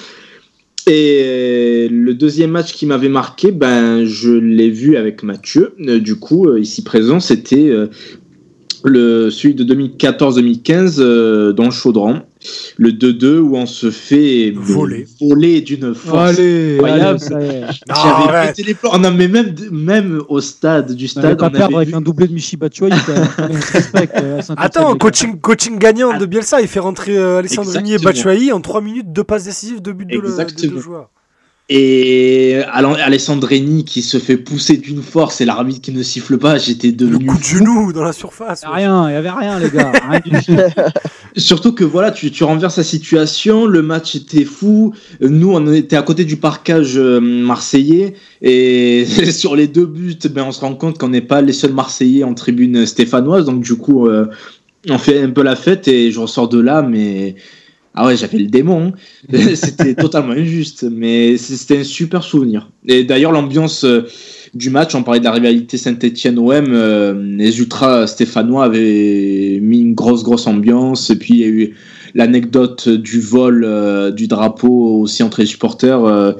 Et 0.88 1.88
le 1.92 2.14
deuxième 2.16 2.52
match 2.52 2.74
qui 2.74 2.86
m'avait 2.88 3.10
marqué, 3.10 3.52
ben, 3.52 4.06
je 4.06 4.32
l'ai 4.32 4.70
vu 4.72 4.98
avec 4.98 5.22
Mathieu, 5.24 5.74
euh, 5.88 6.00
du 6.00 6.16
coup, 6.16 6.48
euh, 6.48 6.60
ici 6.60 6.84
présent, 6.84 7.20
c'était 7.20 7.70
euh, 7.70 7.88
le, 8.84 9.30
celui 9.30 9.54
de 9.54 9.64
2014-2015 9.64 10.96
euh, 11.00 11.54
dans 11.54 11.66
le 11.66 11.72
Chaudron. 11.72 12.22
Le 12.78 12.92
2-2 12.92 13.40
où 13.40 13.58
on 13.58 13.66
se 13.66 13.92
fait 13.92 14.54
Voler. 14.56 15.06
voler 15.20 15.60
d'une 15.60 15.94
force 15.94 16.38
Allez, 16.40 16.76
incroyable. 16.76 17.20
allez, 17.36 17.62
j'avais 17.88 18.48
pété 18.48 18.64
les 18.64 18.74
plombs. 18.76 18.98
Non, 18.98 19.12
mais 19.12 19.28
même, 19.28 19.54
même 19.72 20.22
au 20.30 20.40
stade 20.40 20.94
du 20.96 21.06
On 21.06 21.08
stade, 21.10 21.38
pas 21.38 21.48
on 21.48 21.50
perdre 21.50 21.66
avait 21.66 21.76
avec 21.76 21.90
vu- 21.90 21.96
un 21.96 22.02
doublé 22.02 22.28
de 22.30 22.34
Michi 22.34 22.56
Batshuayi. 22.56 22.94
quand 23.06 23.14
même. 23.14 23.28
On 23.58 23.62
se 23.62 23.72
respecte, 23.74 24.16
euh, 24.22 24.42
Attends, 24.56 24.96
coaching, 24.96 25.38
coaching 25.40 25.78
gagnant 25.78 26.18
de 26.18 26.26
Bielsa, 26.26 26.62
il 26.62 26.68
fait 26.70 26.80
rentrer 26.80 27.18
euh, 27.18 27.40
Alessandrini 27.40 27.96
et. 27.96 27.98
Batshuayi 27.98 28.54
en 28.54 28.62
3 28.62 28.80
minutes, 28.82 29.12
deux 29.12 29.26
passes 29.26 29.44
décisives, 29.44 29.82
deux 29.82 29.92
buts 29.94 30.06
de, 30.06 30.16
le, 30.18 30.22
de 30.30 30.68
deux 30.68 30.80
joueurs. 30.80 31.10
Et 31.72 32.62
Alain- 32.72 32.96
Alessandrini 32.96 33.86
qui 33.86 34.02
se 34.02 34.18
fait 34.18 34.38
pousser 34.38 34.78
d'une 34.78 35.04
force 35.04 35.40
et 35.40 35.46
l'arbitre 35.46 35.82
qui 35.82 35.92
ne 35.92 36.02
siffle 36.02 36.40
pas, 36.40 36.58
j'étais 36.58 36.88
Le 36.88 36.94
devenu 36.94 37.28
coup 37.28 37.38
de 37.38 37.44
genou 37.44 37.94
dans 37.94 38.04
la 38.04 38.12
surface. 38.12 38.64
Y 38.64 38.74
Rien, 38.74 39.08
il 39.08 39.12
n'y 39.12 39.18
avait 39.18 39.30
rien, 39.30 39.60
les 39.60 39.70
gars. 39.70 39.92
Rien 40.10 40.22
du 40.26 40.44
tout. 40.44 40.56
Surtout 41.38 41.74
que 41.74 41.84
voilà, 41.84 42.10
tu, 42.10 42.32
tu 42.32 42.44
renverses 42.44 42.78
la 42.78 42.84
situation, 42.84 43.68
le 43.68 43.84
match 43.84 44.16
était 44.16 44.46
fou. 44.46 44.96
Nous, 45.22 45.52
on 45.54 45.72
était 45.72 45.96
à 45.96 46.02
côté 46.02 46.26
du 46.26 46.38
parcage 46.38 46.98
euh, 46.98 47.20
marseillais 47.20 48.16
et 48.42 49.06
sur 49.32 49.56
les 49.56 49.68
deux 49.68 49.86
buts, 49.86 50.18
ben, 50.32 50.46
on 50.48 50.52
se 50.52 50.62
rend 50.62 50.74
compte 50.74 50.98
qu'on 50.98 51.10
n'est 51.10 51.22
pas 51.22 51.42
les 51.42 51.54
seuls 51.54 51.74
Marseillais 51.74 52.24
en 52.24 52.34
tribune 52.34 52.88
stéphanoise. 52.88 53.46
Donc 53.46 53.62
du 53.62 53.76
coup, 53.76 54.08
euh, 54.08 54.26
on 54.90 54.98
fait 54.98 55.22
un 55.22 55.30
peu 55.30 55.44
la 55.44 55.56
fête 55.56 55.88
et 55.88 56.12
je 56.12 56.20
ressors 56.20 56.50
de 56.50 56.60
là, 56.60 56.82
mais 56.82 57.36
ah 57.96 58.06
ouais, 58.06 58.16
j'avais 58.16 58.38
le 58.38 58.48
démon. 58.48 58.94
hein. 59.34 59.38
c'était 59.56 59.96
totalement 59.96 60.34
injuste, 60.34 60.86
mais 60.90 61.38
c'était 61.38 61.80
un 61.80 61.84
super 61.84 62.24
souvenir. 62.24 62.72
Et 62.88 63.04
d'ailleurs, 63.04 63.32
l'ambiance 63.32 63.84
euh, 63.84 64.08
du 64.54 64.70
match, 64.70 64.96
on 64.96 65.04
parlait 65.04 65.20
de 65.20 65.26
la 65.26 65.32
rivalité 65.32 65.78
Saint-Etienne-OM, 65.78 66.68
euh, 66.70 67.14
les 67.38 67.60
ultras 67.60 68.08
stéphanois 68.08 68.66
avaient 68.66 69.60
mis 69.62 69.80
une 69.82 69.96
grosse, 69.96 70.24
grosse 70.24 70.48
ambiance. 70.48 71.10
Et 71.10 71.18
puis, 71.18 71.34
il 71.34 71.40
y 71.40 71.44
a 71.44 71.48
eu 71.48 71.76
l'anecdote 72.16 72.90
du 72.90 73.20
vol 73.20 73.64
euh, 73.66 74.12
du 74.12 74.28
drapeau 74.28 75.00
aussi 75.02 75.24
entre 75.24 75.42
les 75.42 75.48
supporters. 75.48 76.36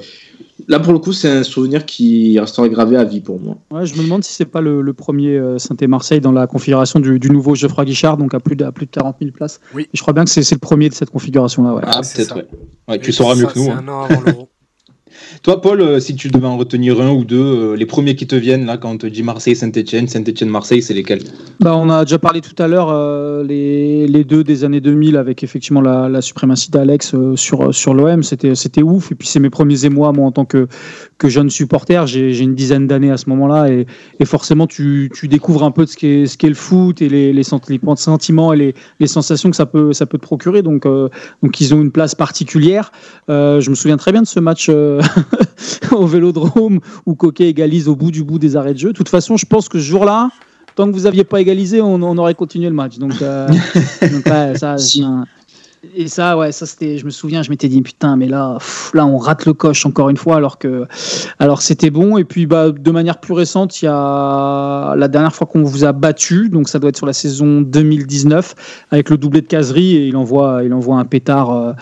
Là, 0.68 0.80
pour 0.80 0.92
le 0.92 0.98
coup, 0.98 1.12
c'est 1.12 1.30
un 1.30 1.42
souvenir 1.42 1.86
qui 1.86 2.38
restera 2.38 2.68
gravé 2.68 2.96
à 2.96 3.04
vie 3.04 3.20
pour 3.20 3.40
moi. 3.40 3.56
Ouais, 3.70 3.86
je 3.86 3.96
me 3.96 4.02
demande 4.02 4.24
si 4.24 4.32
c'est 4.32 4.44
pas 4.44 4.60
le, 4.60 4.82
le 4.82 4.92
premier 4.92 5.36
euh, 5.36 5.58
Saint-Marseille 5.58 6.20
dans 6.20 6.32
la 6.32 6.46
configuration 6.46 7.00
du, 7.00 7.18
du 7.18 7.30
nouveau 7.30 7.54
Geoffroy 7.54 7.84
Guichard, 7.84 8.16
donc 8.16 8.34
à 8.34 8.40
plus 8.40 8.56
de, 8.56 8.64
à 8.64 8.72
plus 8.72 8.86
de 8.86 8.90
40 8.90 9.16
000 9.20 9.32
places. 9.32 9.60
Oui. 9.74 9.82
Et 9.84 9.96
je 9.96 10.02
crois 10.02 10.12
bien 10.12 10.24
que 10.24 10.30
c'est 10.30 10.42
c'est 10.42 10.54
le 10.56 10.60
premier 10.60 10.88
de 10.88 10.94
cette 10.94 11.10
configuration-là. 11.10 11.74
Ouais. 11.74 11.82
Ah, 11.84 12.02
c'est 12.02 12.28
peut-être, 12.28 12.48
ouais. 12.88 12.98
Tu 12.98 13.12
sauras 13.12 13.34
mieux 13.34 13.46
que 13.46 13.58
nous. 13.58 13.64
C'est 13.66 13.70
hein. 13.70 13.84
un 13.86 13.88
an 13.88 14.02
avant 14.02 14.20
l'Euro. 14.20 14.49
Toi, 15.42 15.60
Paul, 15.60 15.80
euh, 15.80 16.00
si 16.00 16.14
tu 16.14 16.28
devais 16.28 16.46
en 16.46 16.56
retenir 16.56 17.00
un 17.00 17.10
ou 17.10 17.24
deux, 17.24 17.38
euh, 17.38 17.74
les 17.74 17.86
premiers 17.86 18.14
qui 18.14 18.26
te 18.26 18.36
viennent, 18.36 18.66
là, 18.66 18.76
quand 18.76 18.90
on 18.90 18.98
te 18.98 19.06
dit 19.06 19.22
Marseille, 19.22 19.56
Saint-Etienne, 19.56 20.06
Saint-Etienne, 20.08 20.50
Marseille, 20.50 20.82
c'est 20.82 20.92
lesquels? 20.94 21.22
Bah, 21.60 21.74
on 21.76 21.88
a 21.88 22.04
déjà 22.04 22.18
parlé 22.18 22.40
tout 22.40 22.60
à 22.62 22.68
l'heure 22.68 22.88
euh, 22.90 23.42
les, 23.42 24.06
les 24.06 24.24
deux 24.24 24.44
des 24.44 24.64
années 24.64 24.80
2000 24.80 25.16
avec 25.16 25.42
effectivement 25.42 25.80
la, 25.80 26.08
la 26.08 26.20
suprématie 26.20 26.70
d'Alex 26.70 27.14
sur, 27.36 27.74
sur 27.74 27.94
l'OM. 27.94 28.22
C'était, 28.22 28.82
ouf. 28.82 29.12
Et 29.12 29.14
puis 29.14 29.28
c'est 29.28 29.40
mes 29.40 29.50
premiers 29.50 29.84
émois, 29.84 30.12
moi, 30.12 30.26
en 30.26 30.32
tant 30.32 30.44
que, 30.44 30.68
que 31.18 31.28
jeune 31.28 31.50
supporter. 31.50 32.06
J'ai, 32.06 32.38
une 32.40 32.54
dizaine 32.54 32.86
d'années 32.86 33.10
à 33.10 33.16
ce 33.16 33.28
moment-là. 33.30 33.70
Et, 33.70 33.86
et 34.18 34.24
forcément, 34.24 34.66
tu, 34.66 35.10
tu 35.14 35.28
découvres 35.28 35.64
un 35.64 35.70
peu 35.70 35.84
de 35.84 35.90
ce 35.90 35.96
qu'est, 35.96 36.26
ce 36.26 36.46
le 36.46 36.54
foot 36.54 37.02
et 37.02 37.08
les, 37.08 37.32
les, 37.32 37.42
les 37.42 37.96
sentiments 37.96 38.52
et 38.52 38.56
les, 38.56 38.74
les 38.98 39.06
sensations 39.06 39.50
que 39.50 39.56
ça 39.56 39.66
peut, 39.66 39.92
ça 39.92 40.06
peut 40.06 40.18
te 40.18 40.22
procurer. 40.22 40.62
Donc, 40.62 40.84
donc 40.84 41.60
ils 41.60 41.74
ont 41.74 41.80
une 41.80 41.92
place 41.92 42.14
particulière. 42.14 42.92
Je 43.28 43.70
me 43.70 43.74
souviens 43.74 43.96
très 43.96 44.12
bien 44.12 44.22
de 44.22 44.26
ce 44.26 44.40
match 44.40 44.70
au 45.92 46.06
Vélodrome 46.06 46.80
où 47.06 47.14
Coquet 47.14 47.48
égalise 47.48 47.88
au 47.88 47.96
bout 47.96 48.10
du 48.10 48.24
bout 48.24 48.38
des 48.38 48.56
arrêts 48.56 48.74
de 48.74 48.78
jeu. 48.78 48.88
De 48.88 48.96
toute 48.96 49.08
façon, 49.08 49.36
je 49.36 49.46
pense 49.46 49.68
que 49.68 49.78
ce 49.78 49.84
jour-là, 49.84 50.30
tant 50.76 50.86
que 50.86 50.92
vous 50.92 51.06
aviez 51.06 51.24
pas 51.24 51.40
égalisé, 51.40 51.80
on, 51.80 52.02
on 52.02 52.18
aurait 52.18 52.34
continué 52.34 52.68
le 52.68 52.74
match. 52.74 52.98
Donc, 52.98 53.20
euh, 53.22 53.48
donc, 54.02 54.26
ouais, 54.26 54.56
ça, 54.56 54.76
un- 55.02 55.24
et 55.94 56.08
ça, 56.08 56.36
ouais, 56.36 56.52
ça 56.52 56.66
c'était. 56.66 56.98
Je 56.98 57.06
me 57.06 57.10
souviens, 57.10 57.42
je 57.42 57.48
m'étais 57.48 57.68
dit 57.68 57.80
putain, 57.80 58.14
mais 58.14 58.28
là, 58.28 58.56
pff, 58.58 58.90
là, 58.92 59.06
on 59.06 59.16
rate 59.16 59.46
le 59.46 59.54
coche 59.54 59.86
encore 59.86 60.10
une 60.10 60.18
fois, 60.18 60.36
alors 60.36 60.58
que, 60.58 60.86
alors 61.38 61.62
c'était 61.62 61.88
bon. 61.88 62.18
Et 62.18 62.24
puis, 62.24 62.44
bah, 62.44 62.70
de 62.70 62.90
manière 62.90 63.18
plus 63.18 63.32
récente, 63.32 63.80
il 63.80 63.86
y 63.86 63.88
a 63.88 64.94
la 64.94 65.08
dernière 65.08 65.34
fois 65.34 65.46
qu'on 65.46 65.62
vous 65.62 65.84
a 65.84 65.92
battu, 65.92 66.50
donc 66.50 66.68
ça 66.68 66.78
doit 66.78 66.90
être 66.90 66.98
sur 66.98 67.06
la 67.06 67.14
saison 67.14 67.62
2019, 67.62 68.54
avec 68.90 69.08
le 69.08 69.16
doublé 69.16 69.40
de 69.40 69.46
caserie, 69.46 69.96
et 69.96 70.06
il 70.06 70.16
envoie, 70.16 70.64
il 70.64 70.74
envoie 70.74 70.96
un 70.96 71.06
pétard, 71.06 71.50
euh, 71.50 71.72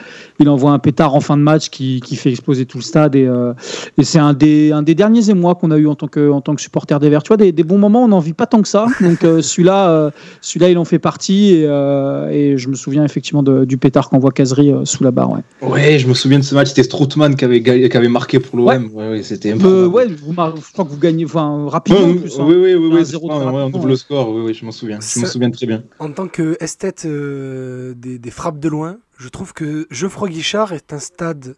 il 0.41 0.49
envoie 0.49 0.71
un 0.73 0.79
pétard 0.79 1.15
en 1.15 1.21
fin 1.21 1.37
de 1.37 1.43
match 1.43 1.69
qui, 1.71 2.01
qui 2.01 2.17
fait 2.17 2.31
exploser 2.31 2.65
tout 2.67 2.79
le 2.79 2.83
stade. 2.83 3.15
Et, 3.17 3.27
euh, 3.27 3.53
et 3.97 4.05
c'est 4.05 4.19
un 4.19 4.33
des, 4.35 4.73
un 4.73 4.83
des 4.83 4.95
derniers 4.95 5.31
émois 5.31 5.55
qu'on 5.55 5.71
a 5.71 5.77
eu 5.79 5.87
en 5.87 5.95
tant 5.95 6.09
que, 6.09 6.31
en 6.31 6.41
tant 6.41 6.55
que 6.55 6.61
supporter 6.61 6.99
des 7.01 7.09
Verts. 7.11 7.23
Tu 7.23 7.29
vois, 7.29 7.37
des, 7.37 7.53
des 7.53 7.65
bons 7.65 7.79
moments, 7.79 8.05
on 8.05 8.09
n'en 8.09 8.21
vit 8.21 8.33
pas 8.35 8.47
tant 8.47 8.63
que 8.63 8.69
ça. 8.69 8.87
Donc 9.01 9.25
euh, 9.25 9.43
celui-là, 9.43 9.91
euh, 9.91 10.11
celui-là, 10.41 10.71
il 10.71 10.79
en 10.79 10.85
fait 10.85 10.99
partie. 10.99 11.55
Et, 11.55 11.65
euh, 11.67 12.29
et 12.31 12.57
je 12.57 12.69
me 12.69 12.75
souviens 12.75 13.05
effectivement 13.05 13.43
de- 13.43 13.65
du 13.65 13.79
pétard 13.79 14.09
qu'envoie 14.11 14.31
Casery 14.31 14.73
euh, 14.73 14.85
sous 14.85 15.03
la 15.05 15.11
barre. 15.11 15.31
Ouais. 15.33 15.41
Ouais, 15.63 15.99
je 15.99 16.07
me 16.07 16.15
souviens 16.15 16.39
de 16.39 16.45
ce 16.45 16.55
match, 16.55 16.69
c'était 16.69 16.83
Strootman 16.85 17.35
qui 17.37 17.45
avait, 17.45 17.63
qui 17.63 17.97
avait 17.97 18.09
marqué 18.09 18.39
pour 18.39 18.57
l'OM. 18.59 18.91
Ouais, 18.95 19.09
ouais, 19.11 19.23
c'était 19.23 19.51
Euh, 19.51 19.55
improbable. 19.55 19.87
ouais, 19.95 20.07
vous 20.07 20.33
mar- 20.33 20.55
je 20.57 20.73
crois 20.73 20.85
que 20.85 20.91
vous 20.91 20.99
gagnez 20.99 21.25
enfin, 21.25 21.65
Ouais, 21.65 21.71
rapidement. 21.71 22.01
en 22.01 22.11
oui, 22.11 22.19
plus, 22.19 22.39
hein. 22.39 22.45
oui, 22.47 22.55
oui, 22.55 22.75
oui, 22.75 22.89
oui, 22.93 23.03
ouais, 23.03 23.17
on 23.23 23.71
double 23.71 23.85
ouais. 23.85 23.91
le 23.91 23.97
score, 23.97 24.31
oui, 24.31 24.43
oui, 24.47 24.55
je 24.55 24.65
m'en 24.65 24.71
souviens. 24.73 24.99
Je 25.01 25.21
m'en 25.21 25.27
souviens 25.27 25.51
très 25.51 25.67
bien. 25.67 25.83
En 25.99 26.11
tant 26.13 26.29
que 26.29 26.57
esthète 26.61 27.05
euh, 27.07 27.95
des, 27.97 28.19
des 28.19 28.31
frappes 28.31 28.59
de 28.61 28.69
loin, 28.69 28.97
je 29.19 29.29
trouve 29.29 29.53
que 29.53 29.87
Geoffroy 29.91 30.29
Guichard 30.31 30.73
est 30.73 30.93
un 30.93 30.99
stade 30.99 31.57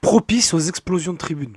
propice 0.00 0.52
aux 0.54 0.58
explosions 0.60 1.12
de 1.12 1.18
tribunes. 1.18 1.56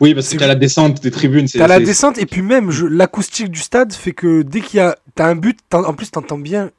Oui, 0.00 0.14
parce 0.14 0.28
que 0.28 0.36
t'as 0.36 0.46
la 0.46 0.54
descente 0.54 1.00
des 1.02 1.10
tribunes. 1.10 1.48
c'est- 1.48 1.58
T'as 1.58 1.66
la 1.66 1.80
descente 1.80 2.18
et 2.18 2.26
puis 2.26 2.42
même 2.42 2.70
l'acoustique 2.90 3.50
du 3.50 3.60
stade 3.60 3.92
fait 3.92 4.12
que 4.12 4.42
dès 4.42 4.60
qu'il 4.60 4.78
y 4.78 4.80
a 4.80 4.96
t'as 5.14 5.26
un 5.28 5.34
but, 5.36 5.58
en 5.72 5.94
plus 5.94 6.10
t'entends 6.10 6.38
bien 6.38 6.70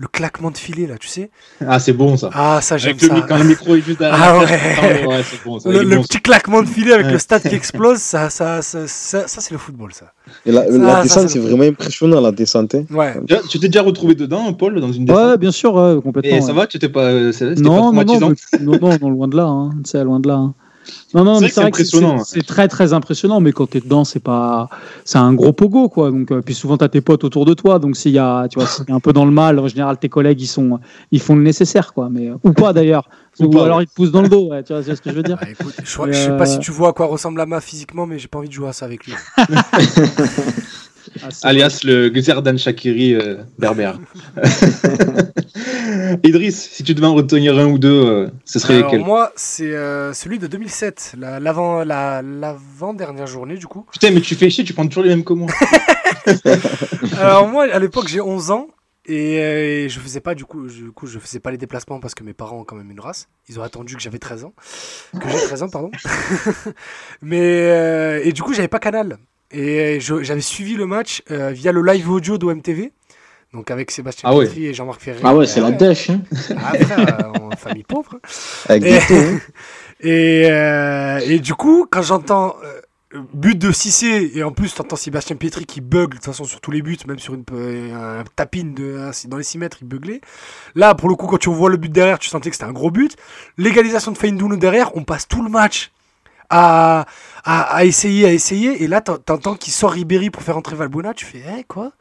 le 0.00 0.06
claquement 0.06 0.52
de 0.52 0.56
filet 0.56 0.86
là, 0.86 0.94
tu 0.96 1.08
sais. 1.08 1.28
Ah, 1.66 1.80
c'est 1.80 1.92
bon 1.92 2.16
ça. 2.16 2.30
Ah 2.32 2.60
ça 2.62 2.78
j'aime 2.78 2.98
ça. 3.00 3.20
quand 3.28 3.36
le 3.36 3.44
micro 3.44 3.74
est 3.74 3.80
juste 3.80 3.98
derrière. 3.98 4.16
Ah 4.22 4.32
la 4.32 4.38
ouais. 4.38 5.06
ouais, 5.06 5.22
c'est 5.28 5.44
bon 5.44 5.58
ça. 5.58 5.68
Le, 5.70 5.82
le 5.82 5.96
bon, 5.96 6.02
petit 6.02 6.20
claquement 6.20 6.62
de 6.62 6.68
filet 6.68 6.92
avec 6.92 7.06
le 7.10 7.18
stade 7.18 7.42
qui 7.42 7.54
explose, 7.56 7.98
ça, 7.98 8.30
ça, 8.30 8.62
ça, 8.62 8.86
ça, 8.86 9.26
ça, 9.26 9.40
c'est 9.40 9.50
le 9.50 9.58
football, 9.58 9.92
ça. 9.92 10.12
Et 10.46 10.52
la, 10.52 10.66
Ça, 10.66 10.78
la 10.78 10.94
ça, 10.94 11.02
descente, 11.02 11.22
ça, 11.22 11.28
c'est 11.28 11.40
ça. 11.40 11.48
vraiment 11.48 11.64
impressionnant, 11.64 12.20
la 12.20 12.30
descente. 12.30 12.74
hein. 12.76 12.84
Ouais. 12.90 13.14
ça. 13.28 13.40
Tu 13.50 13.58
t'es 13.58 13.66
déjà 13.68 13.82
retrouvé 13.82 14.14
dedans, 14.14 14.52
Paul, 14.52 14.80
dans 14.80 14.92
une 14.92 15.04
descente? 15.04 15.30
Ouais, 15.30 15.36
bien 15.36 15.50
sûr, 15.50 15.74
ouais, 15.74 16.00
complètement. 16.00 16.30
Et 16.30 16.34
ouais. 16.40 16.46
ça 16.46 16.52
va, 16.52 16.66
tu 16.68 16.78
t'es 16.78 16.88
pas, 16.88 17.10
pas 17.10 17.44
non, 17.56 17.92
non, 17.92 18.04
non, 18.04 18.04
traumatisant? 18.04 18.32
non, 18.60 18.78
non, 18.80 18.98
non, 19.00 19.10
loin 19.10 19.26
de 19.28 19.36
là, 19.36 19.46
hein. 19.46 19.70
c'est 19.84 20.04
loin 20.04 20.20
de 20.20 20.28
là. 20.28 20.34
hein. 20.36 20.54
Non, 21.14 21.24
non, 21.24 21.40
C'est 21.40 21.58
impressionnant, 21.58 22.22
très, 22.46 22.68
très 22.68 22.92
impressionnant, 22.92 23.40
mais 23.40 23.52
quand 23.52 23.66
t'es 23.68 23.80
dedans, 23.80 24.04
c'est 24.04 24.20
pas, 24.20 24.68
c'est 25.04 25.18
un 25.18 25.32
gros 25.32 25.52
pogo, 25.52 25.88
quoi. 25.88 26.10
Donc, 26.10 26.30
euh, 26.30 26.42
puis 26.42 26.54
souvent 26.54 26.76
t'as 26.76 26.88
tes 26.88 27.00
potes 27.00 27.24
autour 27.24 27.44
de 27.44 27.54
toi, 27.54 27.78
donc 27.78 27.96
s'il 27.96 28.12
y 28.12 28.18
a, 28.18 28.46
tu 28.48 28.58
vois, 28.58 28.68
un 28.88 29.00
peu 29.00 29.12
dans 29.12 29.24
le 29.24 29.30
mal, 29.30 29.58
en 29.58 29.68
général 29.68 29.98
tes 29.98 30.08
collègues 30.08 30.40
ils 30.40 30.46
sont, 30.46 30.78
ils 31.10 31.20
font 31.20 31.34
le 31.34 31.42
nécessaire, 31.42 31.94
quoi. 31.94 32.08
Mais 32.10 32.28
euh, 32.28 32.36
ou 32.44 32.52
pas 32.52 32.72
d'ailleurs, 32.72 33.08
Ou 33.40 33.44
ou, 33.44 33.50
pas, 33.50 33.64
alors 33.64 33.78
ouais. 33.78 33.84
ils 33.84 33.86
te 33.86 33.94
poussent 33.94 34.10
dans 34.12 34.22
le 34.22 34.28
dos, 34.28 34.50
ouais, 34.50 34.62
tu 34.62 34.72
vois, 34.72 34.82
c'est 34.82 34.96
ce 34.96 35.02
que 35.02 35.10
je 35.10 35.16
veux 35.16 35.22
dire. 35.22 35.38
Bah, 35.40 35.48
écoute, 35.50 35.74
je, 35.78 35.84
je 35.84 36.12
sais 36.12 36.28
pas 36.28 36.42
euh, 36.42 36.46
si 36.46 36.58
tu 36.58 36.70
vois 36.70 36.90
à 36.90 36.92
quoi 36.92 37.06
ressemble 37.06 37.38
Lama 37.38 37.60
physiquement, 37.60 38.06
mais 38.06 38.18
j'ai 38.18 38.28
pas 38.28 38.38
envie 38.38 38.48
de 38.48 38.54
jouer 38.54 38.68
à 38.68 38.72
ça 38.72 38.84
avec 38.84 39.06
lui. 39.06 39.14
Ah, 41.22 41.28
Alias 41.48 41.80
le 41.84 42.08
Xerdan 42.10 42.56
Shakiri 42.58 43.14
euh, 43.14 43.36
berbère. 43.58 43.98
Idriss, 46.22 46.70
si 46.70 46.82
tu 46.84 46.94
devais 46.94 47.06
en 47.06 47.14
retenir 47.14 47.58
un 47.58 47.66
ou 47.66 47.78
deux, 47.78 47.88
euh, 48.06 48.28
ce 48.44 48.58
serait 48.58 48.76
Alors 48.76 48.90
lesquels 48.90 49.04
moi, 49.06 49.32
c'est 49.36 49.72
euh, 49.74 50.12
celui 50.12 50.38
de 50.38 50.46
2007, 50.46 51.14
la- 51.18 51.40
l'avant, 51.40 51.84
la, 51.84 52.22
l'avant 52.22 52.94
dernière 52.94 53.26
journée 53.26 53.56
du 53.56 53.66
coup. 53.66 53.86
Putain, 53.92 54.10
mais 54.10 54.20
tu 54.20 54.34
fais 54.34 54.50
chier, 54.50 54.64
tu 54.64 54.72
prends 54.74 54.86
toujours 54.86 55.04
les 55.04 55.10
mêmes 55.10 55.24
que 55.24 55.32
moi. 55.34 55.48
Alors 57.18 57.48
moi, 57.48 57.64
à 57.72 57.78
l'époque, 57.78 58.08
j'ai 58.08 58.20
11 58.20 58.50
ans. 58.50 58.68
Et, 59.10 59.38
euh, 59.40 59.84
et 59.84 59.88
je 59.88 60.00
faisais 60.00 60.20
pas 60.20 60.34
du 60.34 60.44
coup, 60.44 60.68
je, 60.68 60.82
du 60.82 60.90
coup, 60.92 61.06
je 61.06 61.18
faisais 61.18 61.40
pas 61.40 61.50
les 61.50 61.56
déplacements 61.56 61.98
parce 61.98 62.14
que 62.14 62.22
mes 62.22 62.34
parents 62.34 62.58
ont 62.60 62.64
quand 62.64 62.76
même 62.76 62.90
une 62.90 63.00
race. 63.00 63.26
Ils 63.48 63.58
ont 63.58 63.62
attendu 63.62 63.96
que 63.96 64.02
j'avais 64.02 64.18
13 64.18 64.44
ans, 64.44 64.52
que 65.18 65.26
j'ai 65.30 65.46
13 65.46 65.62
ans 65.62 65.68
pardon. 65.70 65.90
Mais 67.22 67.40
euh, 67.40 68.20
et 68.22 68.32
du 68.32 68.42
coup 68.42 68.52
j'avais 68.52 68.68
pas 68.68 68.80
Canal 68.80 69.16
et 69.50 69.98
je- 70.00 70.22
j'avais 70.22 70.40
suivi 70.40 70.74
le 70.76 70.86
match 70.86 71.22
euh, 71.30 71.50
via 71.50 71.72
le 71.72 71.82
live 71.82 72.10
audio 72.10 72.38
d'OMTV, 72.38 72.92
donc 73.54 73.70
avec 73.70 73.90
Sébastien 73.90 74.28
Ah. 74.32 74.38
Pietri 74.38 74.66
et 74.66 74.74
Jean-Marc 74.74 75.00
Ferré. 75.00 75.20
Ah 75.24 75.34
ouais, 75.34 75.46
c'est 75.46 75.60
la 75.60 75.68
Euh, 75.68 75.70
dèche. 75.72 76.10
Hein. 76.10 76.20
Ah 76.58 76.74
frère, 76.78 77.20
euh, 77.36 77.38
en 77.52 77.56
famille 77.56 77.84
pauvre. 77.84 78.18
Avec 78.68 78.82
Et, 78.84 78.92
des 78.92 79.06
taux, 79.06 79.14
hein. 79.14 79.38
et, 80.00 80.46
euh, 80.50 81.18
et 81.24 81.38
du 81.38 81.54
coup, 81.54 81.86
quand 81.90 82.02
j'entends 82.02 82.56
euh, 82.62 82.80
but 83.32 83.56
de 83.58 83.72
Cissé, 83.72 84.32
et 84.34 84.42
en 84.42 84.52
plus 84.52 84.74
t'entends 84.74 84.96
Sébastien 84.96 85.34
Pietri 85.36 85.64
qui 85.64 85.80
bug, 85.80 86.10
de 86.10 86.14
toute 86.16 86.24
façon 86.26 86.44
sur 86.44 86.60
tous 86.60 86.70
les 86.70 86.82
buts, 86.82 86.98
même 87.06 87.18
sur 87.18 87.32
une, 87.32 87.44
un 87.94 88.22
tapine 88.36 88.74
de, 88.74 89.10
dans 89.28 89.38
les 89.38 89.42
6 89.44 89.56
mètres, 89.56 89.78
il 89.80 89.88
buglait. 89.88 90.20
Là, 90.74 90.94
pour 90.94 91.08
le 91.08 91.14
coup, 91.14 91.26
quand 91.26 91.38
tu 91.38 91.48
vois 91.48 91.70
le 91.70 91.78
but 91.78 91.90
derrière, 91.90 92.18
tu 92.18 92.28
sentais 92.28 92.50
que 92.50 92.56
c'était 92.56 92.68
un 92.68 92.72
gros 92.72 92.90
but. 92.90 93.16
L'égalisation 93.56 94.12
de 94.12 94.18
Feindounou 94.18 94.58
derrière, 94.58 94.94
on 94.94 95.04
passe 95.04 95.26
tout 95.26 95.42
le 95.42 95.48
match 95.48 95.90
à, 96.50 97.06
à, 97.44 97.60
à 97.76 97.84
essayer, 97.84 98.26
à 98.26 98.32
essayer, 98.32 98.82
et 98.82 98.86
là 98.88 99.00
t'en- 99.00 99.18
t'entends 99.18 99.54
qu'il 99.56 99.72
sort 99.72 99.92
Ribéry 99.92 100.30
pour 100.30 100.42
faire 100.42 100.56
entrer 100.56 100.76
Valbuena, 100.76 101.14
tu 101.14 101.24
fais, 101.26 101.42
eh, 101.60 101.64
quoi? 101.64 101.92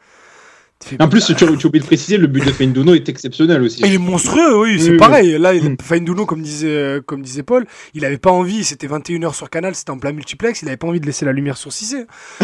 En 0.99 1.07
plus, 1.09 1.25
tu, 1.25 1.35
tu 1.35 1.43
as 1.43 1.47
oublié 1.49 1.79
de 1.81 1.85
préciser, 1.85 2.17
le 2.17 2.27
but 2.27 2.45
de 2.45 2.51
Feinduno 2.51 2.93
est 2.93 3.09
exceptionnel 3.09 3.61
aussi. 3.63 3.81
il 3.83 3.93
est 3.93 3.97
monstrueux, 3.97 4.59
oui, 4.61 4.79
c'est 4.79 4.91
Oui, 4.91 4.97
pareil. 4.97 5.37
Là, 5.37 5.53
il- 5.53 5.71
Mm. 5.71 5.77
Feindouno, 5.81 6.25
comme 6.25 6.41
disait, 6.41 7.01
comme 7.05 7.21
disait 7.23 7.43
Paul, 7.43 7.65
il 7.93 8.05
avait 8.05 8.17
pas 8.19 8.29
envie, 8.31 8.63
c'était 8.63 8.87
21h 8.87 9.33
sur 9.33 9.49
Canal, 9.49 9.73
c'était 9.75 9.89
en 9.91 9.97
plein 9.97 10.11
multiplex, 10.11 10.61
il 10.61 10.67
avait 10.67 10.77
pas 10.77 10.87
envie 10.87 10.99
de 10.99 11.05
laisser 11.05 11.25
la 11.25 11.31
lumière 11.33 11.57
sur 11.57 11.73
Cissé. 11.73 12.05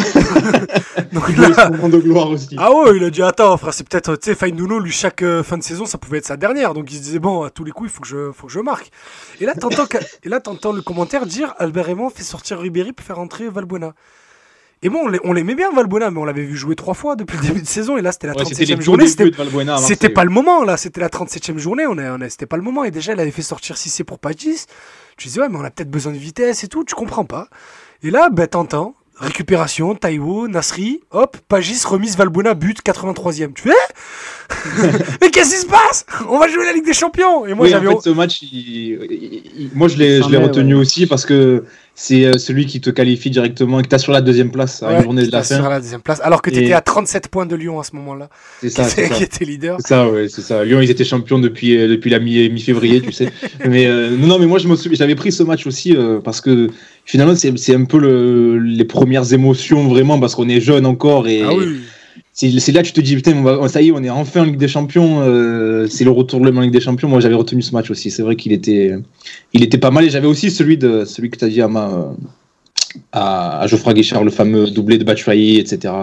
Donc 1.13 1.23
Il 1.29 1.43
a 1.43 1.47
eu 1.47 1.51
là, 1.51 1.65
son 1.67 1.71
moment 1.73 1.89
de 1.89 1.97
gloire 1.99 2.29
aussi. 2.29 2.55
ah 2.57 2.71
ouais, 2.73 2.97
il 2.97 3.03
a 3.03 3.09
dit 3.09 3.21
attends, 3.21 3.55
frère, 3.57 3.73
c'est 3.73 3.87
peut-être, 3.87 4.15
tu 4.15 4.33
sais, 4.33 4.51
lui, 4.51 4.91
chaque 4.91 5.21
euh, 5.21 5.43
fin 5.43 5.57
de 5.57 5.63
saison, 5.63 5.85
ça 5.85 5.97
pouvait 5.97 6.17
être 6.17 6.25
sa 6.25 6.37
dernière. 6.37 6.73
Donc 6.73 6.91
il 6.91 6.97
se 6.97 7.01
disait 7.01 7.19
bon, 7.19 7.43
à 7.43 7.49
tous 7.49 7.63
les 7.63 7.71
coups, 7.71 7.89
il 7.91 7.93
faut 7.93 8.01
que 8.01 8.07
je, 8.07 8.31
faut 8.31 8.47
que 8.47 8.53
je 8.53 8.59
marque. 8.59 8.89
Et 9.39 9.45
là, 9.45 9.53
t'entends, 9.55 9.85
et 10.23 10.29
là, 10.29 10.39
t'entends 10.39 10.71
le 10.73 10.81
commentaire 10.81 11.25
dire 11.25 11.53
Albert 11.59 11.85
Raymond 11.85 12.09
fait 12.09 12.23
sortir 12.23 12.59
Ribéry 12.59 12.93
pour 12.93 13.05
faire 13.05 13.19
entrer 13.19 13.47
Valbuena. 13.49 13.93
Et 14.83 14.89
bon, 14.89 14.99
on 15.05 15.07
l'ai- 15.07 15.19
on 15.23 15.33
l'aimait 15.33 15.55
bien 15.55 15.71
Valbuena, 15.71 16.11
mais 16.11 16.19
on 16.19 16.25
l'avait 16.25 16.43
vu 16.43 16.55
jouer 16.55 16.75
trois 16.75 16.93
fois 16.93 17.15
depuis 17.15 17.37
le 17.37 17.43
début 17.47 17.61
de 17.61 17.67
saison, 17.67 17.97
et 17.97 18.01
là, 18.01 18.11
c'était 18.11 18.27
la 18.27 18.33
Ouais, 18.33 18.43
c'était 18.45 18.65
les 18.65 18.75
37e 18.75 18.79
tout 18.79 18.83
journée. 18.83 19.07
C'était 19.07 20.09
pas 20.09 20.23
le 20.25 20.29
moment 20.29 20.63
là, 20.63 20.77
c'était 20.77 20.99
la 21.01 21.09
37e 21.09 21.57
journée, 21.57 21.87
on 21.87 21.97
est, 21.97 22.09
on 22.09 22.19
est- 22.19 22.29
c'était 22.29 22.45
pas 22.45 22.57
le 22.57 22.63
moment. 22.63 22.83
Et 22.83 22.91
déjà, 22.91 23.13
il 23.13 23.19
avait 23.19 23.31
fait 23.31 23.41
sortir 23.41 23.77
Cissé 23.77 24.03
pour 24.03 24.19
Pagis. 24.19 24.65
Tu 25.17 25.27
disais, 25.29 25.39
ouais, 25.41 25.49
mais 25.49 25.57
on 25.57 25.63
a 25.63 25.71
peut-être 25.71 25.89
besoin 25.91 26.11
de 26.11 26.17
vitesse 26.17 26.63
et 26.63 26.67
tout, 26.67 26.83
tu 26.83 26.95
comprends 26.95 27.23
pas. 27.25 27.47
Et 28.03 28.11
là, 28.11 28.29
ben, 28.29 28.47
t'entends, 28.47 28.95
récupération, 29.15 29.95
Taïwo, 29.95 30.47
Nasri, 30.47 31.01
hop, 31.11 31.37
Pagis, 31.47 31.83
remise 31.85 32.17
Valbuena, 32.17 32.53
but, 32.55 32.81
83e. 32.81 33.53
Tu 33.53 33.63
fais, 33.63 33.69
Eh 34.49 34.49
mais 35.21 35.29
qu'est-ce 35.31 35.51
qui 35.55 35.61
se 35.61 35.65
passe? 35.67 36.05
On 36.27 36.39
va 36.39 36.47
jouer 36.47 36.65
la 36.65 36.73
Ligue 36.73 36.85
des 36.85 36.93
Champions 36.93 37.45
Et 37.45 37.53
moi, 37.53 37.65
oui, 37.65 37.71
j'avais. 37.71 37.87
en 37.87 37.91
fait, 38.01 38.09
ce 38.09 38.09
match, 38.09 38.41
il- 38.41 38.49
il- 38.51 39.51
il- 39.55 39.71
moi 39.73 39.87
je 39.87 39.97
l'ai, 39.97 40.19
retenu 40.19 40.73
ouais. 40.75 40.79
aussi 40.81 41.05
parce 41.07 41.25
que 41.25 41.63
c'est 41.95 42.25
euh, 42.25 42.37
celui 42.39 42.65
qui 42.65 42.81
te 42.81 42.89
qualifie 42.89 43.29
directement 43.29 43.79
et 43.79 43.83
que 43.83 43.87
tu 43.87 43.93
as 43.95 43.99
sur 43.99 44.11
la 44.11 44.21
deuxième 44.21 44.49
place 44.51 44.81
à 44.81 44.87
Ouais, 44.87 44.97
une 44.97 45.03
journée 45.03 45.25
de 45.27 45.31
la 45.31 45.41
t'étais 45.41 45.55
sur 45.55 45.63
fin. 45.63 45.69
la 45.69 45.79
deuxième 45.79 46.01
place, 46.01 46.19
alors 46.23 46.41
que 46.41 46.49
Et- 46.49 46.53
t'étais 46.53 46.73
à 46.73 46.81
37 46.81 47.27
points 47.27 47.45
de 47.45 47.55
Lyon 47.55 47.79
à 47.79 47.83
ce 47.83 47.95
moment-là, 47.95 48.29
C'est 48.61 48.69
ça, 48.69 48.85
c'est 48.85 49.09
qui 49.09 49.23
était 49.23 49.45
leader. 49.45 49.77
C'est 49.79 49.89
ça, 49.89 50.09
ouais, 50.09 50.27
c'est 50.27 50.41
ça. 50.41 50.63
Lyon, 50.65 50.81
ils 50.81 50.89
étaient 50.89 51.03
champions 51.05 51.37
depuis, 51.39 51.77
euh, 51.77 51.87
depuis 51.87 52.09
la 52.09 52.19
mi- 52.19 52.49
mi-février, 52.49 53.01
tu 53.01 53.11
sais. 53.11 53.29
Mais 53.69 53.85
euh, 53.85 54.09
non, 54.17 54.39
mais 54.39 54.47
moi, 54.47 54.57
je 54.59 54.67
me 54.67 54.75
souviens, 54.75 54.97
j'avais 54.97 55.15
pris 55.15 55.31
ce 55.31 55.43
match 55.43 55.67
aussi 55.67 55.95
euh, 55.95 56.19
parce 56.19 56.41
que 56.41 56.67
finalement, 57.05 57.35
c'est 57.35 57.75
un 57.75 57.85
peu 57.85 57.99
le, 57.99 58.57
les 58.57 58.85
premières 58.85 59.31
émotions 59.31 59.87
vraiment 59.87 60.19
parce 60.19 60.33
qu'on 60.35 60.49
est 60.49 60.61
jeune 60.61 60.85
encore 60.87 61.27
et 61.27 61.43
Ah 61.43 61.53
oui. 61.53 61.79
C'est 62.33 62.71
là 62.71 62.81
que 62.81 62.87
tu 62.87 62.93
te 62.93 63.01
dis, 63.01 63.15
putain, 63.15 63.33
on 63.37 63.43
va- 63.43 63.67
ça 63.69 63.81
y 63.81 63.89
est, 63.89 63.91
on 63.91 64.03
est 64.03 64.09
enfin 64.09 64.41
en 64.41 64.45
Ligue 64.45 64.57
des 64.57 64.67
Champions. 64.67 65.21
euh, 65.21 65.87
c'est 65.87 66.03
le 66.03 66.11
retour 66.11 66.39
de 66.41 66.49
en 66.49 66.61
Ligue 66.61 66.71
des 66.71 66.81
Champions. 66.81 67.07
Moi, 67.07 67.19
j'avais 67.19 67.35
retenu 67.35 67.61
ce 67.61 67.71
match 67.73 67.91
aussi. 67.91 68.09
C'est 68.11 68.23
vrai 68.23 68.35
qu'il 68.35 68.51
était, 68.51 68.95
il 69.53 69.63
était 69.63 69.77
pas 69.77 69.91
mal 69.91 70.03
et 70.05 70.09
j'avais 70.09 70.27
aussi 70.27 70.49
celui, 70.51 70.77
de, 70.77 71.05
celui 71.05 71.29
que 71.29 71.37
tu 71.37 71.45
as 71.45 71.49
dit 71.49 71.61
à 71.61 71.67
ma. 71.67 71.89
euh, 71.89 72.03
À, 73.11 73.61
à 73.61 73.67
Geoffroy 73.67 73.93
Guichard, 73.93 74.23
le 74.23 74.29
fameux 74.31 74.69
doublé 74.69 74.97
de 74.99 75.03
Batshuayi, 75.03 75.57
etc. 75.57 75.93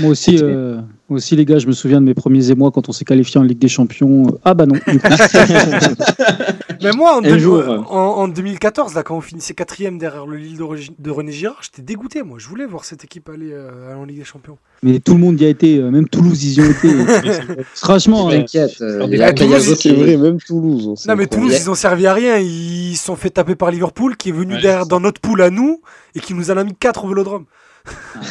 Moi 0.00 0.10
aussi, 0.10 0.36
euh, 0.42 0.80
moi 1.08 1.16
aussi, 1.16 1.36
les 1.36 1.44
gars, 1.44 1.58
je 1.58 1.66
me 1.66 1.72
souviens 1.72 2.00
de 2.00 2.06
mes 2.06 2.14
premiers 2.14 2.50
émois 2.50 2.70
quand 2.70 2.88
on 2.88 2.92
s'est 2.92 3.04
qualifié 3.04 3.40
en 3.40 3.42
Ligue 3.42 3.58
des 3.58 3.68
Champions. 3.68 4.38
Ah 4.44 4.54
bah 4.54 4.66
non. 4.66 4.74
du 4.74 4.98
coup. 5.00 5.08
Mais 6.82 6.92
moi, 6.92 7.16
en, 7.16 7.18
Un 7.18 7.22
deux- 7.22 7.38
jour. 7.38 7.62
en, 7.90 7.96
en 8.22 8.28
2014, 8.28 8.94
là, 8.94 9.02
quand 9.02 9.16
on 9.16 9.20
finissait 9.20 9.52
quatrième 9.54 9.98
derrière 9.98 10.26
le 10.26 10.36
Lille 10.36 10.58
de, 10.98 11.10
René 11.10 11.32
Girard, 11.32 11.58
j'étais 11.62 11.82
dégoûté. 11.82 12.22
Moi, 12.22 12.38
je 12.38 12.46
voulais 12.48 12.66
voir 12.66 12.84
cette 12.84 13.02
équipe 13.04 13.28
aller, 13.28 13.50
euh, 13.52 13.90
aller 13.90 13.98
en 14.00 14.04
Ligue 14.04 14.18
des 14.18 14.24
Champions. 14.24 14.58
Mais 14.84 15.00
tout 15.00 15.14
le 15.14 15.18
monde 15.20 15.40
y 15.40 15.44
a 15.44 15.48
été, 15.48 15.78
euh, 15.78 15.90
même 15.90 16.08
Toulouse, 16.08 16.44
ils 16.44 16.54
y 16.54 16.60
ont 16.60 16.70
été. 16.70 16.88
Franchement, 17.74 18.28
euh, 18.28 18.32
T'inquiète, 18.38 18.80
euh, 18.80 18.94
Alors, 18.96 19.08
il 19.08 19.18
y 19.18 19.22
a 19.22 19.32
déjà, 19.32 19.46
Toulouse, 19.46 19.64
Kayazo 19.64 19.74
C'est 19.74 19.92
vrai, 19.92 20.16
même 20.16 20.38
Toulouse. 20.40 20.92
c'est 20.96 21.08
Non, 21.08 21.16
mais 21.16 21.24
incroyable. 21.24 21.28
Toulouse, 21.30 21.60
ils 21.62 21.70
ont 21.70 21.74
servi 21.74 22.06
à 22.06 22.14
rien. 22.14 22.38
Ils 22.38 22.96
se 22.96 23.04
sont 23.06 23.16
fait 23.16 23.30
taper 23.30 23.56
par 23.56 23.70
Liverpool, 23.72 24.16
qui 24.16 24.28
est 24.28 24.32
venu 24.32 24.54
Ouais, 24.54 24.60
derrière 24.60 24.86
dans 24.86 25.00
notre 25.00 25.20
poule 25.20 25.42
à 25.42 25.50
nous 25.50 25.80
et 26.14 26.20
qui 26.20 26.34
nous 26.34 26.50
en 26.52 26.56
a 26.58 26.64
mis 26.64 26.74
4 26.74 27.04
au 27.04 27.08
vélodrome. 27.08 27.46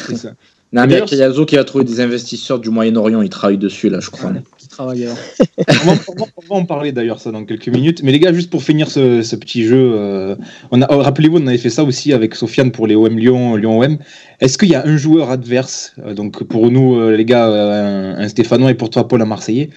C'est 0.06 0.16
ça. 0.16 0.30
Non, 0.70 0.86
mais 0.86 1.00
Kayazo 1.00 1.46
qui 1.46 1.56
a 1.56 1.64
trouvé 1.64 1.84
des 1.84 2.00
investisseurs 2.00 2.58
du 2.58 2.68
Moyen-Orient, 2.68 3.22
il 3.22 3.30
travaille 3.30 3.56
dessus 3.56 3.88
là, 3.88 4.00
je 4.00 4.10
crois. 4.10 4.32
qui 4.58 4.68
travaille 4.68 5.04
alors. 5.04 5.16
on, 5.66 5.72
va, 5.72 5.92
on 6.08 6.12
va- 6.20 6.26
on 6.36 6.54
va 6.54 6.60
en 6.60 6.64
parler 6.66 6.92
d'ailleurs 6.92 7.20
ça 7.20 7.30
dans 7.32 7.44
quelques 7.46 7.68
minutes. 7.68 8.02
Mais 8.02 8.12
les 8.12 8.18
gars, 8.20 8.34
juste 8.34 8.50
pour 8.50 8.62
finir 8.62 8.90
ce, 8.90 9.22
ce 9.22 9.34
petit 9.36 9.64
jeu, 9.64 9.92
euh, 9.94 10.36
on 10.70 10.82
a, 10.82 10.86
oh, 10.90 10.98
rappelez-vous, 10.98 11.38
on 11.38 11.46
avait 11.46 11.56
fait 11.56 11.70
ça 11.70 11.84
aussi 11.84 12.12
avec 12.12 12.34
Sofiane 12.34 12.70
pour 12.70 12.86
les 12.86 12.96
OM 12.96 13.18
Lyon, 13.18 13.56
Lyon 13.56 13.78
OM. 13.80 13.96
Est-ce 14.40 14.58
qu'il 14.58 14.68
y 14.68 14.74
a 14.74 14.86
un 14.86 14.96
joueur 14.98 15.30
adverse, 15.30 15.94
euh, 16.04 16.12
donc 16.12 16.44
pour 16.44 16.70
nous 16.70 16.96
euh, 17.00 17.16
les 17.16 17.24
gars, 17.24 17.48
euh, 17.48 18.14
un, 18.16 18.20
un 18.24 18.28
Stéphanois 18.28 18.70
et 18.70 18.74
pour 18.74 18.90
toi 18.90 19.08
Paul 19.08 19.22
un 19.22 19.26
Marseillais, 19.26 19.70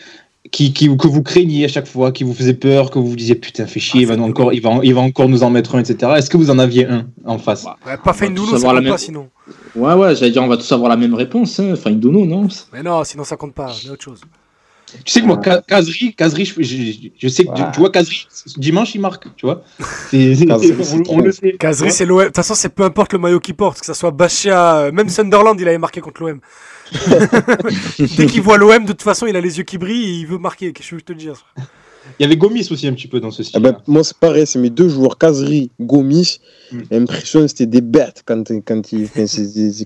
qui, 0.52 0.74
qui, 0.74 0.88
que 0.98 1.08
vous 1.08 1.22
craigniez 1.22 1.66
à 1.66 1.68
chaque 1.68 1.88
fois, 1.88 2.12
qui 2.12 2.24
vous 2.24 2.34
faisait 2.34 2.56
peur, 2.56 2.90
que 2.90 2.98
vous 2.98 3.08
vous 3.10 3.16
disiez 3.16 3.36
putain 3.36 3.68
fait 3.68 3.80
chier, 3.80 4.00
Ah, 4.00 4.02
il, 4.02 4.08
va 4.08 4.14
c'est 4.16 4.20
nous 4.20 4.26
encore, 4.28 4.54
il, 4.54 4.62
va, 4.62 4.80
il 4.84 4.94
va 4.94 5.02
encore 5.02 5.30
nous 5.30 5.44
en 5.44 5.50
mettre 5.52 5.76
un, 5.76 5.80
etc. 5.80 6.14
Est-ce 6.18 6.30
que 6.30 6.38
vous 6.38 6.50
en 6.50 6.58
aviez 6.58 6.86
un 6.88 7.08
en 7.26 7.38
face? 7.38 7.64
Ouais, 7.86 7.96
pas 8.04 8.14
dounou, 8.28 8.58
ça 8.58 8.68
compte 8.68 8.82
même- 8.82 8.92
pas 8.92 8.98
sinon. 8.98 9.30
Ouais, 9.76 9.94
ouais, 9.94 10.16
j'allais 10.16 10.32
dire, 10.32 10.44
on 10.44 10.48
va 10.48 10.58
tous 10.58 10.72
avoir 10.72 10.90
la 10.90 10.98
même 10.98 11.14
réponse. 11.14 11.60
Hein. 11.60 11.70
Enfin, 11.74 11.92
Dono, 11.92 12.26
non? 12.26 12.48
Mais 12.74 12.82
non, 12.82 13.04
sinon 13.04 13.24
ça 13.24 13.38
compte 13.38 13.54
pas. 13.54 13.72
Mais 13.84 13.92
autre 13.92 14.04
chose. 14.04 14.22
Tu 15.06 15.14
sais 15.14 15.22
que 15.22 15.26
moi, 15.26 15.38
Ka- 15.38 15.62
Kazri, 15.66 16.14
Kazri, 16.16 16.44
je, 16.44 16.62
je- 16.64 17.10
je 17.18 17.28
sais 17.30 17.46
que 17.46 17.54
tu- 17.54 17.62
Ouais. 17.62 17.68
tu 17.72 17.80
vois 17.80 17.92
Kazri, 17.92 18.28
dimanche 18.58 18.94
il 18.94 19.00
marque, 19.00 19.28
tu 19.38 19.46
vois. 19.46 19.64
C'est- 20.10 20.36
c'est- 20.36 20.46
Kazri, 20.46 20.74
on, 20.74 20.84
c'est 20.84 21.24
le 21.24 21.32
sait. 21.32 21.52
Kazri, 21.58 21.92
c'est 21.92 22.06
l'OM. 22.06 22.20
De 22.20 22.26
toute 22.26 22.36
façon, 22.36 22.56
c'est 22.56 22.68
peu 22.70 22.84
importe 22.84 23.14
le 23.14 23.20
maillot 23.20 23.40
qu'il 23.40 23.56
porte, 23.56 23.80
que 23.80 23.86
ça 23.86 23.94
soit 23.94 24.12
Bachia, 24.12 24.92
même 24.92 25.08
Sunderland, 25.08 25.56
il 25.62 25.68
avait 25.68 25.78
marqué 25.78 26.02
contre 26.02 26.22
l'OM. 26.24 26.40
Dès 28.18 28.26
qu'il 28.28 28.42
voit 28.42 28.58
l'OM, 28.58 28.84
de 28.84 28.92
toute 28.92 29.02
façon, 29.02 29.26
il 29.28 29.36
a 29.36 29.42
les 29.42 29.58
yeux 29.58 29.64
qui 29.64 29.78
brillent 29.78 30.10
et 30.10 30.20
il 30.22 30.28
veut 30.28 30.38
marquer. 30.38 30.74
Qu'est-ce 30.74 30.88
que 30.90 30.90
je 30.92 30.96
veux 30.96 31.02
te 31.02 31.14
dire 31.14 31.46
Il 32.20 32.24
y 32.24 32.26
avait 32.26 32.36
Gomis 32.38 32.68
aussi 32.72 32.88
un 32.88 32.94
petit 32.94 33.08
peu 33.08 33.20
dans 33.20 33.32
ce 33.32 33.44
style. 33.44 33.60
Eh 33.60 33.64
ben, 33.64 33.78
moi, 33.88 34.04
c'est 34.04 34.18
pareil, 34.18 34.46
c'est 34.46 34.60
mes 34.60 34.70
deux 34.70 34.90
joueurs, 34.90 35.18
Kazri, 35.18 35.72
Gomis. 35.80 36.40
Mm. 36.72 36.80
L'impression, 36.92 37.48
c'était 37.48 37.66
des 37.66 37.82
bêtes 37.82 38.24
quand, 38.26 38.44
quand, 38.66 38.92
ils, 38.92 39.10
quand, 39.10 39.26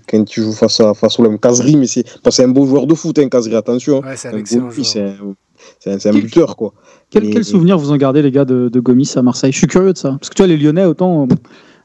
quand 0.08 0.24
tu 0.24 0.42
joues 0.42 0.52
face, 0.52 0.80
à, 0.80 0.94
face 0.94 1.18
au 1.18 1.22
l'homme. 1.22 1.38
Kazri, 1.38 1.76
mais 1.76 1.86
c'est 1.86 2.02
parce 2.22 2.36
que 2.36 2.42
c'est 2.42 2.44
un 2.44 2.48
beau 2.48 2.66
joueur 2.66 2.86
de 2.86 2.94
foot, 2.94 3.18
hein, 3.18 3.28
Kazri, 3.28 3.54
attention. 3.54 4.00
Ouais, 4.00 4.16
c'est 4.16 4.28
un 4.28 4.36
excellent 4.38 4.68
Gomis, 4.68 4.84
c'est 4.84 5.16
joueur. 5.16 5.30
un, 5.30 5.34
c'est 5.80 5.92
un, 5.92 5.98
c'est 5.98 6.08
un 6.08 6.12
buteur, 6.12 6.56
quoi. 6.56 6.72
Quel, 7.10 7.24
Mais- 7.24 7.30
quel 7.30 7.44
souvenir 7.44 7.78
vous 7.78 7.90
en 7.92 7.96
gardez, 7.96 8.22
les 8.22 8.30
gars, 8.32 8.44
de, 8.44 8.68
de 8.68 8.80
Gomis 8.80 9.10
à 9.16 9.22
Marseille? 9.22 9.52
Je 9.52 9.58
suis 9.58 9.66
curieux 9.66 9.92
de 9.92 9.98
ça. 9.98 10.16
Parce 10.18 10.28
que 10.30 10.34
tu 10.34 10.42
vois, 10.42 10.48
les 10.48 10.56
Lyonnais, 10.56 10.84
autant. 10.84 11.24
euh, 11.24 11.34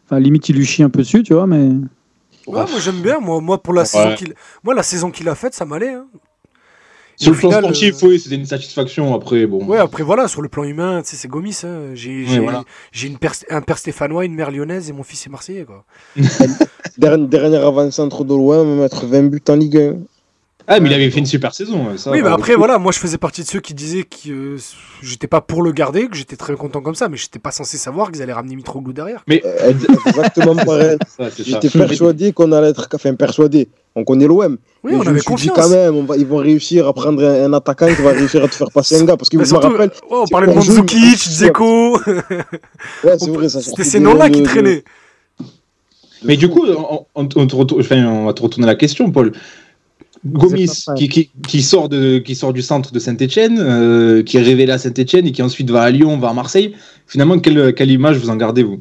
Enfin, 0.05 0.19
limite, 0.19 0.49
il 0.49 0.57
lui 0.57 0.65
chie 0.65 0.84
un 0.84 0.89
peu 0.89 0.99
dessus, 0.99 1.24
tu 1.24 1.34
vois, 1.34 1.47
mais. 1.47 1.69
Ouais, 2.47 2.65
moi 2.69 2.79
j'aime 2.79 3.01
bien. 3.01 3.19
Moi, 3.19 3.39
moi 3.41 3.61
pour 3.61 3.73
la 3.73 3.85
saison 3.85 4.15
qu'il, 4.15 4.33
moi 4.63 4.73
la 4.73 4.83
saison 4.83 5.11
qu'il 5.11 5.27
a 5.29 5.35
faite, 5.35 5.53
ça 5.53 5.65
m'allait. 5.65 5.89
hein. 5.93 6.05
Et 7.19 7.23
Sur 7.25 7.33
au 7.33 7.35
le 7.35 7.39
plan 7.39 7.49
final, 7.49 7.63
sportif, 7.63 8.03
euh, 8.03 8.07
oui, 8.07 8.19
c'était 8.19 8.35
une 8.35 8.45
satisfaction. 8.45 9.13
Après, 9.13 9.45
bon. 9.45 9.63
Ouais, 9.65 9.77
après 9.77 10.01
voilà, 10.01 10.27
sur 10.27 10.41
le 10.41 10.49
plan 10.49 10.63
humain, 10.63 11.01
tu 11.03 11.09
sais, 11.11 11.17
c'est 11.17 11.27
Gomis. 11.27 11.59
Hein. 11.63 11.91
J'ai, 11.93 12.25
j'ai, 12.25 12.39
voilà. 12.39 12.63
j'ai 12.91 13.07
une 13.07 13.17
père, 13.19 13.33
un 13.49 13.61
père 13.61 13.77
stéphanois, 13.77 14.25
une 14.25 14.33
mère 14.33 14.49
lyonnaise 14.49 14.89
et 14.89 14.93
mon 14.93 15.03
fils 15.03 15.27
est 15.27 15.29
marseillais, 15.29 15.65
quoi. 15.65 15.83
Dernier, 16.97 17.57
avant-centre 17.57 18.23
de 18.23 18.33
l'OM, 18.33 18.79
mettre 18.79 19.05
20 19.05 19.23
buts 19.23 19.41
en 19.49 19.55
Ligue 19.55 19.77
1. 19.77 19.95
Ah, 20.74 20.80
mais 20.80 20.89
il 20.89 20.93
avait 20.93 21.09
fait 21.11 21.19
une 21.19 21.26
super 21.26 21.53
saison. 21.53 21.97
Ça, 21.97 22.11
oui, 22.11 22.17
mais 22.19 22.24
bah, 22.24 22.34
après, 22.34 22.55
voilà, 22.55 22.78
moi 22.80 22.91
je 22.93 22.99
faisais 22.99 23.17
partie 23.17 23.41
de 23.41 23.47
ceux 23.47 23.59
qui 23.59 23.74
disaient 23.74 24.03
que 24.03 24.30
euh, 24.30 24.57
j'étais 25.03 25.28
pas 25.28 25.41
pour 25.41 25.63
le 25.63 25.72
garder, 25.74 26.07
que 26.07 26.15
j'étais 26.15 26.38
très 26.38 26.55
content 26.55 26.80
comme 26.82 26.95
ça, 26.95 27.09
mais 27.09 27.17
j'étais 27.17 27.39
pas 27.39 27.51
censé 27.51 27.78
savoir 27.78 28.11
qu'ils 28.11 28.22
allaient 28.22 28.32
ramener 28.32 28.55
Mitroglou 28.55 28.93
derrière. 28.93 29.24
Euh, 29.30 29.74
Exactement 30.07 30.55
pareil. 30.65 30.97
J'étais 31.38 31.69
persuadé 31.69 32.32
qu'on 32.32 32.51
allait 32.53 32.69
être. 32.69 32.88
Enfin, 32.93 33.13
persuadé. 33.15 33.67
On 33.93 34.05
connaît 34.05 34.26
l'OM. 34.28 34.57
Oui, 34.84 34.91
Mais 34.93 34.97
on 34.99 35.03
je 35.03 35.09
avait 35.09 35.17
me 35.17 35.19
suis 35.22 35.36
dit 35.36 35.49
confiance. 35.49 35.57
quand 35.57 35.69
même, 35.69 35.95
on 35.95 36.03
va, 36.03 36.15
ils 36.15 36.26
vont 36.26 36.38
réussir 36.38 36.88
à 36.88 36.93
prendre 36.93 37.22
un, 37.26 37.43
un 37.43 37.51
attaquant 37.53 37.93
qui 37.93 38.01
va 38.01 38.11
réussir 38.11 38.41
à 38.41 38.47
te 38.47 38.55
faire 38.55 38.72
passer 38.72 38.97
un 39.01 39.03
gars. 39.03 39.17
Parce 39.17 39.28
que 39.30 39.36
Mais 39.36 39.43
je 39.43 39.53
me 39.53 39.59
surtout, 39.59 39.74
rappelle, 39.76 39.89
ouais, 40.09 40.17
on 40.17 40.26
parlait 40.28 40.47
de 40.47 40.53
Mandzukic, 40.53 40.95
mais- 41.01 41.15
Dzeko, 41.47 41.97
ouais, 43.03 43.17
c'est 43.19 43.30
vrai, 43.30 43.49
ça 43.49 43.59
c'était 43.61 43.84
ces 43.84 43.99
noms-là 43.99 44.30
noms 44.30 44.34
qui 44.34 44.39
de- 44.41 44.45
traînaient. 44.45 44.84
Mais 46.24 46.38
du 46.38 46.49
coup, 46.49 46.65
on, 46.67 47.05
on- 47.15 47.28
on 47.34 47.47
te 47.47 47.55
retourne- 47.55 47.82
enfin, 47.82 48.05
on 48.05 48.26
va 48.28 48.34
te 48.34 48.41
retourner 48.41 48.67
la 48.67 48.76
question, 48.76 49.11
Paul. 49.11 49.34
Gomis, 50.26 50.86
qui, 50.95 51.09
qui, 51.09 51.30
qui 51.47 51.61
sort 51.61 51.89
de, 51.89 52.19
qui 52.19 52.36
sort 52.36 52.53
du 52.53 52.61
centre 52.61 52.91
de 52.91 52.99
Saint-Etienne, 52.99 54.24
qui 54.24 54.38
est 54.38 54.41
révélé 54.41 54.72
à 54.72 54.78
Saint-Etienne 54.78 55.26
et 55.26 55.32
qui 55.32 55.41
ensuite 55.41 55.69
va 55.72 55.82
à 55.82 55.91
Lyon, 55.91 56.17
va 56.17 56.30
à 56.30 56.34
Marseille. 56.34 56.74
Finalement, 57.07 57.39
quelle, 57.39 57.74
quelle 57.74 57.91
image 57.91 58.17
vous 58.17 58.30
en 58.30 58.36
gardez, 58.36 58.63
vous? 58.63 58.80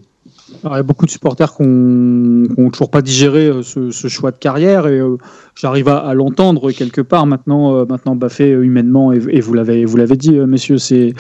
Alors, 0.64 0.74
il 0.76 0.78
y 0.78 0.80
a 0.80 0.82
beaucoup 0.82 1.06
de 1.06 1.10
supporters 1.10 1.56
qui 1.56 1.62
n'ont 1.62 2.70
toujours 2.70 2.90
pas 2.90 3.02
digéré 3.02 3.46
euh, 3.46 3.62
ce, 3.62 3.92
ce 3.92 4.08
choix 4.08 4.32
de 4.32 4.36
carrière 4.36 4.88
et 4.88 4.98
euh, 4.98 5.16
j'arrive 5.54 5.88
à, 5.88 5.98
à 5.98 6.12
l'entendre 6.12 6.72
quelque 6.72 7.00
part 7.00 7.24
maintenant, 7.24 7.76
euh, 7.76 7.84
maintenant 7.88 8.16
Baffé 8.16 8.52
euh, 8.52 8.64
humainement 8.64 9.12
et, 9.12 9.20
et 9.30 9.40
vous 9.40 9.54
l'avez 9.54 9.84
vous 9.84 9.96
l'avez 9.96 10.16
dit, 10.16 10.36
euh, 10.36 10.46
messieurs, 10.46 10.78
c'est 10.78 11.14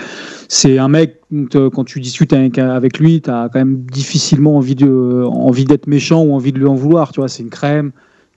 c'est 0.48 0.78
un 0.78 0.88
mec 0.88 1.20
euh, 1.54 1.70
quand 1.70 1.84
tu 1.84 2.00
discutes 2.00 2.32
avec, 2.32 2.58
avec 2.58 2.98
lui, 2.98 3.22
tu 3.22 3.30
as 3.30 3.48
quand 3.52 3.60
même 3.60 3.84
difficilement 3.90 4.56
envie 4.56 4.74
de 4.74 5.24
envie 5.24 5.64
d'être 5.64 5.86
méchant 5.86 6.22
ou 6.24 6.34
envie 6.34 6.52
de 6.52 6.58
lui 6.58 6.66
en 6.66 6.74
vouloir, 6.74 7.12
tu 7.12 7.20
vois, 7.20 7.28
c'est 7.28 7.44
une 7.44 7.50
crème. 7.50 7.92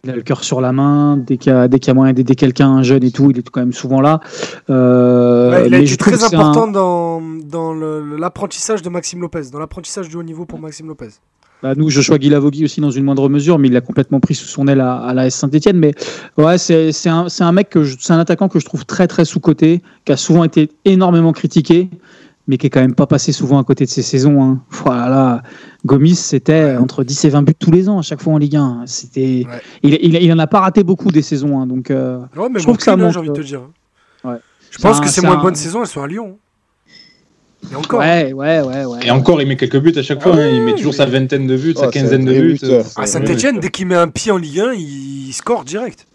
Il 0.05 0.09
a 0.09 0.15
le 0.17 0.21
cœur 0.21 0.43
sur 0.43 0.59
la 0.59 0.73
main, 0.73 1.15
dès 1.15 1.37
qu'il 1.37 1.53
y, 1.53 1.55
a- 1.55 1.61
a 1.61 1.93
moyen 1.93 2.11
d'aider 2.11 2.35
quelqu'un, 2.35 2.67
un 2.69 2.83
jeune 2.83 3.05
et 3.05 3.11
tout, 3.11 3.31
il 3.31 3.39
est 3.39 3.49
quand 3.49 3.61
même 3.61 3.71
souvent 3.71 4.01
là. 4.01 4.19
Euh, 4.69 5.49
Ouais, 5.51 5.67
il 5.67 5.73
a 5.73 5.77
mais 5.77 5.83
été 5.83 5.93
je 5.93 5.95
très 5.95 6.21
un- 6.21 6.27
important 6.27 6.67
dans, 6.67 7.73
l'apprentissage 8.19 8.81
de 8.81 8.89
Maxime 8.89 9.21
Lopez, 9.21 9.43
dans 9.53 9.59
l'apprentissage 9.59 10.09
du 10.09 10.17
haut 10.17 10.23
niveau 10.23 10.45
pour 10.45 10.59
Maxime 10.59 10.87
Lopez. 10.89 11.07
Bah, 11.61 11.73
nous, 11.77 11.89
Joshua 11.89 12.17
Guilavogui 12.17 12.65
aussi 12.65 12.81
dans 12.81 12.91
une 12.91 13.05
moindre 13.05 13.29
mesure, 13.29 13.57
mais 13.59 13.69
il 13.69 13.73
l'a 13.73 13.79
complètement 13.79 14.19
pris 14.19 14.35
sous 14.35 14.45
son 14.47 14.67
aile 14.67 14.81
à, 14.81 14.95
à 14.97 15.13
la 15.13 15.27
S 15.27 15.35
Saint-Etienne. 15.35 15.77
Mais 15.77 15.93
ouais, 16.37 16.57
c'est 16.57 16.91
un, 17.07 17.51
mec 17.53 17.77
c'est 17.97 18.11
un 18.11 18.19
attaquant 18.19 18.49
que 18.49 18.59
je 18.59 18.65
trouve 18.65 18.85
très 18.85 19.07
très 19.07 19.23
sous 19.23 19.39
coté, 19.39 19.81
qui 20.03 20.11
a 20.11 20.17
souvent 20.17 20.43
été 20.43 20.69
énormément 20.83 21.31
critiqué, 21.31 21.89
mais 22.47 22.57
qui 22.57 22.67
est 22.67 22.69
quand 22.69 22.81
même 22.81 22.95
pas 22.95 23.07
passé 23.07 23.31
souvent 23.31 23.57
à 23.59 23.63
côté 23.63 23.85
de 23.85 23.89
ses 23.89 24.01
saisons. 24.01 24.43
Hein. 24.43 24.61
Voilà, 24.69 25.43
Gomis, 25.85 26.15
c'était 26.15 26.75
entre 26.75 27.03
10 27.03 27.25
et 27.25 27.29
20 27.29 27.41
buts 27.43 27.53
tous 27.57 27.71
les 27.71 27.87
ans 27.89 27.99
à 27.99 28.01
chaque 28.01 28.21
fois 28.21 28.33
en 28.33 28.37
Ligue 28.37 28.55
1. 28.57 28.83
C'était, 28.85 29.45
Ouais. 29.47 29.61
il, 29.83 29.93
il, 30.01 30.15
il 30.23 30.33
en 30.33 30.39
a 30.39 30.47
pas 30.47 30.59
raté 30.59 30.83
beaucoup 30.83 31.09
des 31.11 31.21
saisons, 31.21 31.59
hein, 31.59 31.67
donc. 31.67 31.89
euh, 31.91 32.19
Ouais, 32.35 32.49
mais 32.51 32.59
Je 32.59 32.63
trouve 32.65 32.77
que 32.77 32.83
ça 32.83 32.91
aucune, 32.93 33.01
hein, 33.01 33.05
manque, 33.05 33.13
j'ai 33.13 33.19
envie 33.19 33.29
de 33.29 33.33
te 33.33 33.39
euh, 33.39 33.43
dire. 33.43 33.61
ouais. 34.25 34.35
Je 34.71 34.77
pense 34.79 34.99
que 34.99 35.07
c'est 35.07 35.21
moins 35.21 35.37
un- 35.39 35.41
bonnes 35.43 35.55
saisons, 35.55 35.81
elles 35.81 35.87
sont 35.87 36.01
à 36.01 36.07
Lyon. 36.07 36.37
Et 37.71 37.75
encore. 37.75 38.01
Ouais, 38.01 38.33
ouais, 38.33 38.61
ouais, 38.61 38.85
ouais. 38.85 38.99
Et 39.05 39.11
encore, 39.11 39.41
il 39.41 39.47
met 39.47 39.55
quelques 39.55 39.79
buts 39.79 39.93
à 39.95 40.03
chaque 40.03 40.21
fois. 40.21 40.33
Ah 40.35 40.41
hein. 40.41 40.49
Il 40.53 40.61
met 40.63 40.73
toujours 40.73 40.91
mais- 40.91 40.97
sa 40.97 41.05
vingtaine 41.05 41.47
de 41.47 41.55
buts, 41.55 41.73
sa 41.77 41.85
un 41.87 41.89
quinzaine 41.91 42.25
de 42.25 42.33
buts. 42.33 42.53
buteur. 42.53 42.85
À 42.97 43.01
Ouais, 43.01 43.07
Saint-Etienne, 43.07 43.59
dès 43.59 43.69
qu'il 43.69 43.87
met 43.87 43.95
un 43.95 44.09
pied 44.09 44.31
en 44.33 44.37
Ligue 44.37 44.59
1, 44.59 44.73
il 44.73 45.31
score 45.31 45.63
direct. 45.63 46.05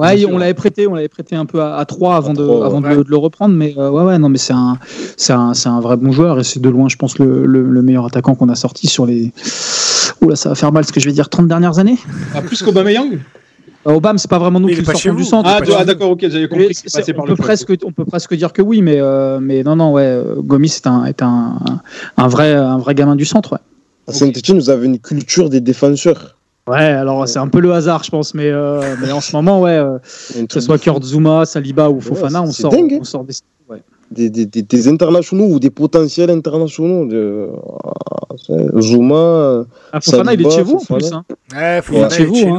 Ouais, 0.00 0.24
on 0.26 0.38
l'avait 0.38 0.54
prêté, 0.54 0.86
on 0.86 0.94
l'avait 0.94 1.08
prêté 1.08 1.34
un 1.34 1.44
peu 1.44 1.60
à, 1.60 1.76
à 1.76 1.84
3 1.84 2.14
avant, 2.16 2.30
À 2.30 2.34
de, 2.34 2.44
trois, 2.44 2.66
avant 2.66 2.80
de, 2.80 2.86
ouais. 2.86 2.94
le- 2.94 3.02
de 3.04 3.10
le 3.10 3.16
reprendre, 3.16 3.54
mais 3.54 3.74
euh, 3.76 3.90
ouais, 3.90 4.04
ouais, 4.04 4.18
non, 4.18 4.28
mais 4.28 4.38
c'est 4.38 4.52
un, 4.52 4.78
c'est 5.16 5.32
un, 5.32 5.54
c'est 5.54 5.68
un 5.68 5.80
vrai 5.80 5.96
bon 5.96 6.12
joueur 6.12 6.38
et 6.38 6.44
c'est 6.44 6.60
de 6.60 6.68
loin, 6.68 6.88
je 6.88 6.96
pense, 6.96 7.18
le, 7.18 7.44
le, 7.46 7.62
le 7.68 7.82
meilleur 7.82 8.06
attaquant 8.06 8.36
qu'on 8.36 8.48
a 8.48 8.54
sorti 8.54 8.86
sur 8.86 9.06
les. 9.06 9.32
Oula, 10.20 10.36
ça 10.36 10.50
va 10.50 10.54
faire 10.54 10.70
mal 10.72 10.84
ce 10.84 10.92
que 10.92 11.00
je 11.00 11.06
vais 11.06 11.12
dire, 11.12 11.28
30 11.28 11.48
dernières 11.48 11.80
années. 11.80 11.98
Ah, 12.34 12.42
plus 12.42 12.62
qu'Aubameyang? 12.62 13.18
Euh, 13.88 13.92
Obama, 13.94 14.18
c'est 14.18 14.30
pas 14.30 14.38
vraiment 14.38 14.60
nous 14.60 14.68
qui 14.68 14.76
le 14.76 14.82
pas 14.84 14.92
sortons 14.94 15.14
du 15.18 15.24
centre. 15.24 15.48
Ah, 15.52 15.60
ah, 15.76 15.84
d'accord, 15.84 16.10
ok, 16.10 16.20
j'avais 16.28 16.48
compris 16.48 16.68
par 16.92 17.24
on, 17.24 17.26
le 17.26 17.28
peut 17.30 17.34
club. 17.34 17.36
presque, 17.38 17.72
on 17.84 17.92
peut 17.92 18.04
presque 18.04 18.34
dire 18.34 18.52
que 18.52 18.62
oui, 18.62 18.82
mais, 18.82 19.00
euh, 19.00 19.38
mais 19.40 19.62
non, 19.64 19.74
non, 19.76 19.92
ouais, 19.92 20.02
euh, 20.04 20.34
Gomis 20.38 20.68
est 20.76 20.86
un, 20.86 21.04
est 21.06 21.22
un, 21.22 21.56
un, 22.16 22.28
vrai, 22.28 22.52
un 22.54 22.78
vrai 22.78 22.94
gamin 22.94 23.16
du 23.16 23.24
centre, 23.24 23.52
ouais. 23.54 23.58
À 24.08 24.12
Saint-Etienne, 24.12 24.58
vous 24.58 24.70
avez 24.70 24.86
une 24.86 24.98
culture 25.00 25.48
des 25.50 25.60
défenseurs. 25.60 26.36
Ouais, 26.68 26.76
alors 26.84 27.26
c'est 27.28 27.38
un 27.38 27.48
peu 27.48 27.60
le 27.60 27.72
hasard, 27.72 28.04
je 28.04 28.10
pense, 28.10 28.34
mais, 28.34 28.48
euh, 28.50 28.80
mais 29.02 29.10
en 29.12 29.20
ce 29.20 29.34
moment, 29.34 29.60
ouais, 29.60 29.70
euh, 29.78 29.98
que 30.46 30.52
ce 30.54 30.60
soit. 30.60 30.78
Kurt 30.78 31.02
Zuma, 31.04 31.44
Saliba 31.46 31.88
ou 31.90 32.00
Fofana, 32.00 32.40
c'est- 32.42 32.48
on, 32.48 32.52
sort, 32.52 32.70
dingue, 32.72 32.92
hein. 32.94 32.98
on 33.00 33.04
sort 33.04 33.24
des. 33.24 33.34
Ouais. 33.68 33.82
des, 34.10 34.30
des, 34.30 34.46
des, 34.46 34.62
des 34.62 34.88
internationaux 34.88 35.46
ou 35.46 35.58
des 35.60 35.70
potentiels 35.70 36.30
internationaux. 36.30 37.06
De... 37.06 37.48
ah, 37.84 38.34
c'est- 38.36 38.80
Zuma, 38.82 39.14
euh, 39.16 39.64
Ah, 39.92 40.00
Fofana, 40.00 40.34
il 40.34 40.40
est 40.40 40.44
de 40.44 40.50
chez 40.50 40.62
vous 40.62 40.76
en 40.76 40.78
Fofana. 40.80 41.24
plus. 41.28 41.56
Hein. 41.56 41.58
Ouais, 41.60 41.82
faut 41.82 41.94
Il 41.94 42.00
est 42.02 42.10
chez 42.10 42.24
vous, 42.24 42.36
hein, 42.48 42.58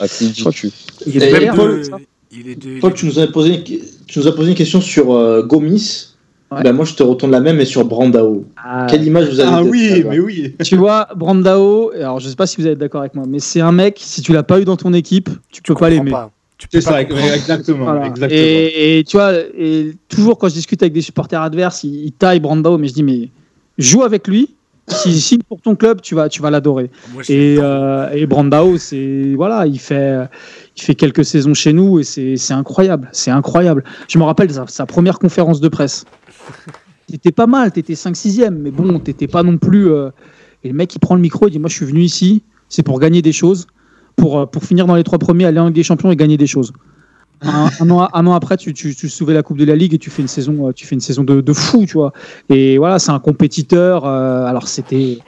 à 0.00 0.08
qui 0.08 0.28
dit 0.30 0.44
tu? 0.52 0.70
Il 1.06 1.16
est 1.22 1.30
de- 1.32 1.86
il 2.32 2.48
est 2.48 2.54
de- 2.54 2.80
Paul, 2.80 2.94
tu 2.94 3.06
nous, 3.06 3.18
as 3.18 3.26
posé, 3.26 3.64
tu 3.64 4.18
nous 4.20 4.28
as 4.28 4.32
posé 4.36 4.50
une 4.50 4.56
question 4.56 4.80
sur 4.80 5.12
euh, 5.14 5.42
Gomis. 5.42 6.09
Ouais. 6.50 6.62
Ben, 6.64 6.72
moi, 6.72 6.84
je 6.84 6.94
te 6.94 7.02
retourne 7.04 7.30
la 7.30 7.38
même, 7.38 7.56
mais 7.56 7.64
sur 7.64 7.84
Brandao. 7.84 8.44
Ah, 8.56 8.86
Quelle 8.90 9.04
image 9.04 9.28
vous 9.30 9.38
avez 9.38 9.50
Ah 9.52 9.62
de 9.62 9.68
oui, 9.68 10.04
mais 10.08 10.18
oui. 10.18 10.56
Tu 10.64 10.76
vois, 10.76 11.06
Brandao, 11.14 11.92
alors 11.94 12.18
je 12.18 12.28
sais 12.28 12.34
pas 12.34 12.46
si 12.46 12.60
vous 12.60 12.66
êtes 12.66 12.78
d'accord 12.78 13.02
avec 13.02 13.14
moi, 13.14 13.24
mais 13.28 13.38
c'est 13.38 13.60
un 13.60 13.70
mec, 13.70 13.98
si 14.00 14.20
tu 14.20 14.32
l'as 14.32 14.42
pas 14.42 14.60
eu 14.60 14.64
dans 14.64 14.76
ton 14.76 14.92
équipe, 14.92 15.30
tu 15.52 15.62
peux 15.62 15.74
pas 15.74 15.90
l'aimer. 15.90 16.12
Tu 16.58 16.66
peux 16.66 16.80
pas 16.80 16.90
ça, 16.90 17.02
exactement. 17.02 17.84
Voilà. 17.84 18.06
exactement. 18.06 18.38
Et, 18.38 18.98
et 18.98 19.04
tu 19.04 19.16
vois, 19.16 19.32
et 19.56 19.92
toujours 20.08 20.38
quand 20.38 20.48
je 20.48 20.54
discute 20.54 20.82
avec 20.82 20.92
des 20.92 21.00
supporters 21.00 21.40
adverses, 21.40 21.84
ils, 21.84 22.06
ils 22.06 22.12
taillent 22.12 22.40
Brandao, 22.40 22.76
mais 22.78 22.88
je 22.88 22.94
dis, 22.94 23.02
mais 23.04 23.28
joue 23.78 24.02
avec 24.02 24.26
lui. 24.26 24.54
S'il 24.88 25.14
signe 25.20 25.42
pour 25.48 25.60
ton 25.60 25.76
club, 25.76 26.00
tu 26.00 26.14
vas, 26.16 26.28
tu 26.28 26.42
vas 26.42 26.50
l'adorer. 26.50 26.90
Et, 27.28 27.56
euh, 27.60 28.10
et 28.12 28.26
Brandao, 28.26 28.76
c'est 28.76 29.34
voilà, 29.36 29.66
il 29.66 29.78
fait, 29.78 30.28
il 30.76 30.82
fait 30.82 30.94
quelques 30.94 31.24
saisons 31.24 31.54
chez 31.54 31.72
nous 31.72 31.98
et 32.00 32.04
c'est 32.04 32.52
incroyable, 32.52 33.08
c'est 33.12 33.30
incroyable. 33.30 33.84
Je 34.08 34.18
me 34.18 34.24
rappelle 34.24 34.50
sa, 34.52 34.66
sa 34.66 34.86
première 34.86 35.18
conférence 35.18 35.60
de 35.60 35.68
presse. 35.68 36.04
T'étais 37.10 37.32
pas 37.32 37.46
mal, 37.48 37.72
t'étais 37.72 37.94
5-6e, 37.94 38.50
mais 38.50 38.70
bon, 38.70 39.00
t'étais 39.00 39.26
pas 39.26 39.42
non 39.42 39.58
plus. 39.58 39.90
euh, 39.90 40.10
Et 40.62 40.68
le 40.68 40.74
mec, 40.74 40.94
il 40.94 41.00
prend 41.00 41.16
le 41.16 41.20
micro, 41.20 41.48
il 41.48 41.50
dit 41.50 41.58
Moi, 41.58 41.68
je 41.68 41.74
suis 41.74 41.84
venu 41.86 42.02
ici, 42.02 42.42
c'est 42.68 42.84
pour 42.84 43.00
gagner 43.00 43.20
des 43.20 43.32
choses, 43.32 43.66
pour, 44.14 44.38
euh, 44.38 44.46
pour 44.46 44.62
finir 44.62 44.86
dans 44.86 44.94
les 44.94 45.02
trois 45.02 45.18
premiers, 45.18 45.44
aller 45.44 45.58
en 45.58 45.66
Ligue 45.66 45.74
des 45.74 45.82
Champions 45.82 46.12
et 46.12 46.16
gagner 46.16 46.36
des 46.36 46.46
choses. 46.46 46.72
Un, 47.42 47.68
un 47.80 47.90
an, 47.90 48.08
un 48.12 48.26
an 48.28 48.32
après, 48.34 48.56
tu, 48.58 48.72
tu, 48.74 48.94
tu 48.94 49.08
soulevais 49.08 49.34
la 49.34 49.42
Coupe 49.42 49.56
de 49.58 49.64
la 49.64 49.74
Ligue 49.74 49.94
et 49.94 49.98
tu 49.98 50.08
fais 50.08 50.22
une 50.22 50.28
saison, 50.28 50.68
euh, 50.68 50.72
tu 50.72 50.86
fais 50.86 50.94
une 50.94 51.00
saison 51.00 51.24
de, 51.24 51.40
de 51.40 51.52
fou, 51.52 51.84
tu 51.84 51.94
vois. 51.94 52.12
Et 52.48 52.78
voilà, 52.78 53.00
c'est 53.00 53.10
un 53.10 53.18
compétiteur. 53.18 54.04
euh, 54.06 54.44
alors, 54.46 54.68
c'était. 54.68 55.18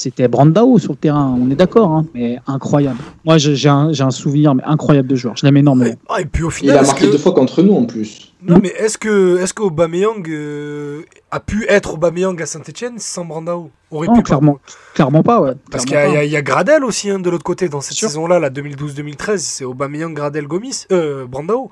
C'était 0.00 0.28
Brandao 0.28 0.78
sur 0.78 0.92
le 0.92 0.96
terrain, 0.96 1.36
on 1.42 1.50
est 1.50 1.56
d'accord, 1.56 1.90
hein, 1.90 2.06
mais 2.14 2.38
incroyable. 2.46 2.98
Moi, 3.24 3.36
j'ai 3.36 3.68
un, 3.68 3.92
souvenir 4.12 4.54
mais 4.54 4.62
incroyable 4.64 5.08
de 5.08 5.16
joueur. 5.16 5.36
Je 5.36 5.44
l'aime 5.44 5.56
énormément. 5.56 5.96
Ah, 6.08 6.20
et 6.20 6.24
puis 6.24 6.44
au 6.44 6.50
Il 6.50 6.52
final, 6.52 6.76
a 6.76 6.80
est-ce 6.82 6.90
marqué 6.90 7.06
que- 7.06 7.10
deux 7.10 7.18
fois 7.18 7.32
contre 7.32 7.62
nous 7.62 7.74
en 7.74 7.84
plus. 7.84 8.32
Non, 8.40 8.60
mais 8.62 8.68
est-ce 8.68 8.96
que, 8.96 9.38
est-ce 9.42 9.52
que 9.52 9.62
Aubameyang 9.64 10.24
euh, 10.28 11.02
a 11.32 11.40
pu 11.40 11.66
être 11.68 11.94
Aubameyang 11.94 12.40
à 12.40 12.46
Saint-Etienne 12.46 12.94
sans 13.00 13.24
Brandao? 13.24 13.70
Aurait 13.90 14.06
Non, 14.06 14.14
pu, 14.14 14.22
clairement, 14.22 14.58
clairement 14.94 15.24
pas, 15.24 15.40
ouais. 15.40 15.54
Parce 15.72 15.84
qu'il 15.84 15.94
y, 15.94 15.96
a- 15.96 16.06
il 16.06 16.14
y 16.14 16.16
a- 16.16 16.24
il 16.24 16.30
y 16.30 16.36
a 16.36 16.42
Gradel 16.42 16.84
aussi 16.84 17.10
hein, 17.10 17.18
de 17.18 17.28
l'autre 17.28 17.42
côté 17.42 17.68
dans 17.68 17.80
cette 17.80 17.96
saison-là, 17.98 18.38
la 18.38 18.50
2012-2013, 18.50 19.38
c'est 19.38 19.64
Aubameyang, 19.64 20.14
Gradel, 20.14 20.46
Gomis, 20.46 20.84
euh, 20.92 21.26
Brandao. 21.26 21.70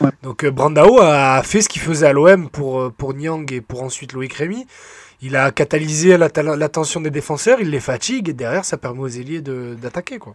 Ouais. 0.00 0.10
Donc 0.24 0.42
euh, 0.44 0.50
Brandao 0.50 0.98
a 1.00 1.40
fait 1.44 1.60
ce 1.60 1.68
qu'il 1.68 1.82
faisait 1.82 2.06
à 2.08 2.12
l'OM 2.12 2.48
pour, 2.50 2.90
pour 2.90 3.14
Niang 3.14 3.52
et 3.52 3.60
pour 3.60 3.84
ensuite 3.84 4.12
Loïc 4.14 4.34
Rémy. 4.34 4.66
Il 5.20 5.34
a 5.36 5.50
catalysé 5.50 6.16
la- 6.16 6.28
l'attention 6.56 7.00
des 7.00 7.10
défenseurs, 7.10 7.58
il 7.60 7.70
les 7.70 7.80
fatigue 7.80 8.28
et 8.28 8.32
derrière 8.32 8.64
ça 8.64 8.76
permet 8.76 9.00
aux 9.00 9.08
ailiers 9.08 9.40
de- 9.40 9.74
d'attaquer 9.80 10.18
quoi. 10.18 10.34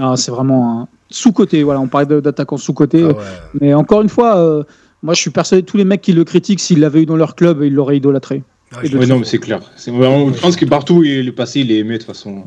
Ah, 0.00 0.14
c'est 0.16 0.30
vraiment 0.30 0.80
un 0.82 0.88
sous-côté. 1.10 1.62
Voilà, 1.62 1.78
on 1.80 1.86
parlait 1.86 2.20
d'attaquant 2.20 2.56
sous-côté. 2.56 3.02
Ah 3.04 3.08
ouais. 3.08 3.14
Mais 3.60 3.74
encore 3.74 4.00
une 4.02 4.08
fois, 4.08 4.38
euh, 4.38 4.64
moi, 5.02 5.12
je 5.14 5.20
suis 5.20 5.30
persuadé 5.30 5.62
que 5.62 5.70
tous 5.70 5.76
les 5.76 5.84
mecs 5.84 6.00
qui 6.00 6.12
le 6.14 6.24
critiquent, 6.24 6.60
s'ils 6.60 6.80
l'avaient 6.80 7.02
eu 7.02 7.06
dans 7.06 7.16
leur 7.16 7.34
club, 7.36 7.62
ils 7.62 7.72
l'auraient 7.74 7.98
idolâtré. 7.98 8.42
Ah, 8.74 8.78
Et 8.82 8.86
je- 8.88 8.96
Ouais, 8.96 9.06
non, 9.06 9.18
mais 9.18 9.26
c'est 9.26 9.38
clair. 9.38 9.60
Je 9.76 10.40
pense 10.40 10.56
que 10.56 10.64
partout 10.64 10.94
où 10.94 11.04
il 11.04 11.28
est 11.28 11.32
passé, 11.32 11.60
il 11.60 11.70
est 11.70 11.78
aimé 11.78 11.94
de 11.94 11.98
toute 11.98 12.06
façon. 12.06 12.44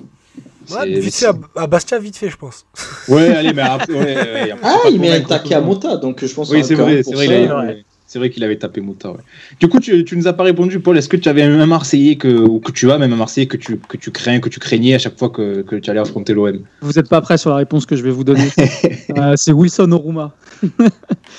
Ouais, 0.72 1.00
vite 1.00 1.14
fait 1.14 1.28
à, 1.28 1.34
à 1.56 1.68
Bastia, 1.68 2.00
vite 2.00 2.18
fait 2.18 2.30
je 2.30 2.38
pense. 2.38 2.66
Ouais, 3.08 3.28
allez, 3.36 3.54
mais 3.54 3.62
après. 3.62 3.94
ouais, 3.94 4.54
Ah, 4.64 4.78
il 4.90 5.00
met 5.00 5.10
un 5.12 5.22
convaincre 5.22 5.28
taquet 5.30 5.50
tout 5.50 5.54
à 5.54 5.60
le 5.60 5.66
monde. 5.66 5.84
Mota, 5.84 5.98
donc 5.98 6.26
je 6.26 6.34
pense 6.34 6.50
Oui, 6.50 6.62
que 6.62 6.66
c'est 6.68 6.74
vrai, 6.74 7.04
c'est 7.04 7.14
vrai. 7.14 7.86
C'est 8.08 8.20
vrai 8.20 8.30
qu'il 8.30 8.44
avait 8.44 8.58
tapé 8.58 8.82
Mouta. 8.82 9.10
Ouais. 9.12 9.18
Du 9.60 9.68
coup, 9.68 9.80
tu, 9.80 10.06
tu 10.06 10.16
nous 10.16 10.28
as 10.28 10.34
pas 10.34 10.44
répondu, 10.44 10.80
Paul. 10.80 10.96
Est-ce 10.98 11.10
que 11.10 11.18
tu 11.18 11.28
avais 11.28 11.42
un 11.42 11.66
Marseillais 11.66 12.16
que, 12.18 12.28
ou 12.28 12.60
que 12.60 12.72
tu 12.72 12.92
as, 12.92 13.00
même 13.00 13.12
un 13.12 13.16
Marseillais 13.16 13.48
que 13.48 13.58
tu, 13.58 13.78
que 13.78 13.98
tu 13.98 14.12
crains, 14.12 14.40
que 14.40 14.48
tu 14.48 14.60
craignais 14.60 14.94
à 14.94 15.00
chaque 15.00 15.18
fois 15.18 15.30
que, 15.30 15.64
que 15.64 15.76
tu 15.76 15.90
allais 15.90 16.00
affronter 16.00 16.34
l'OM 16.34 16.60
Vous 16.82 16.92
n'êtes 16.94 17.10
pas 17.10 17.20
prêt 17.22 17.38
sur 17.40 17.50
la 17.50 17.56
réponse 17.56 17.88
que 17.88 17.96
je 17.96 18.04
vais 18.04 18.12
vous 18.12 18.24
donner. 18.24 18.48
euh, 19.18 19.34
c'est 19.36 19.52
Wilson 19.52 19.92
Oruma. 19.92 20.34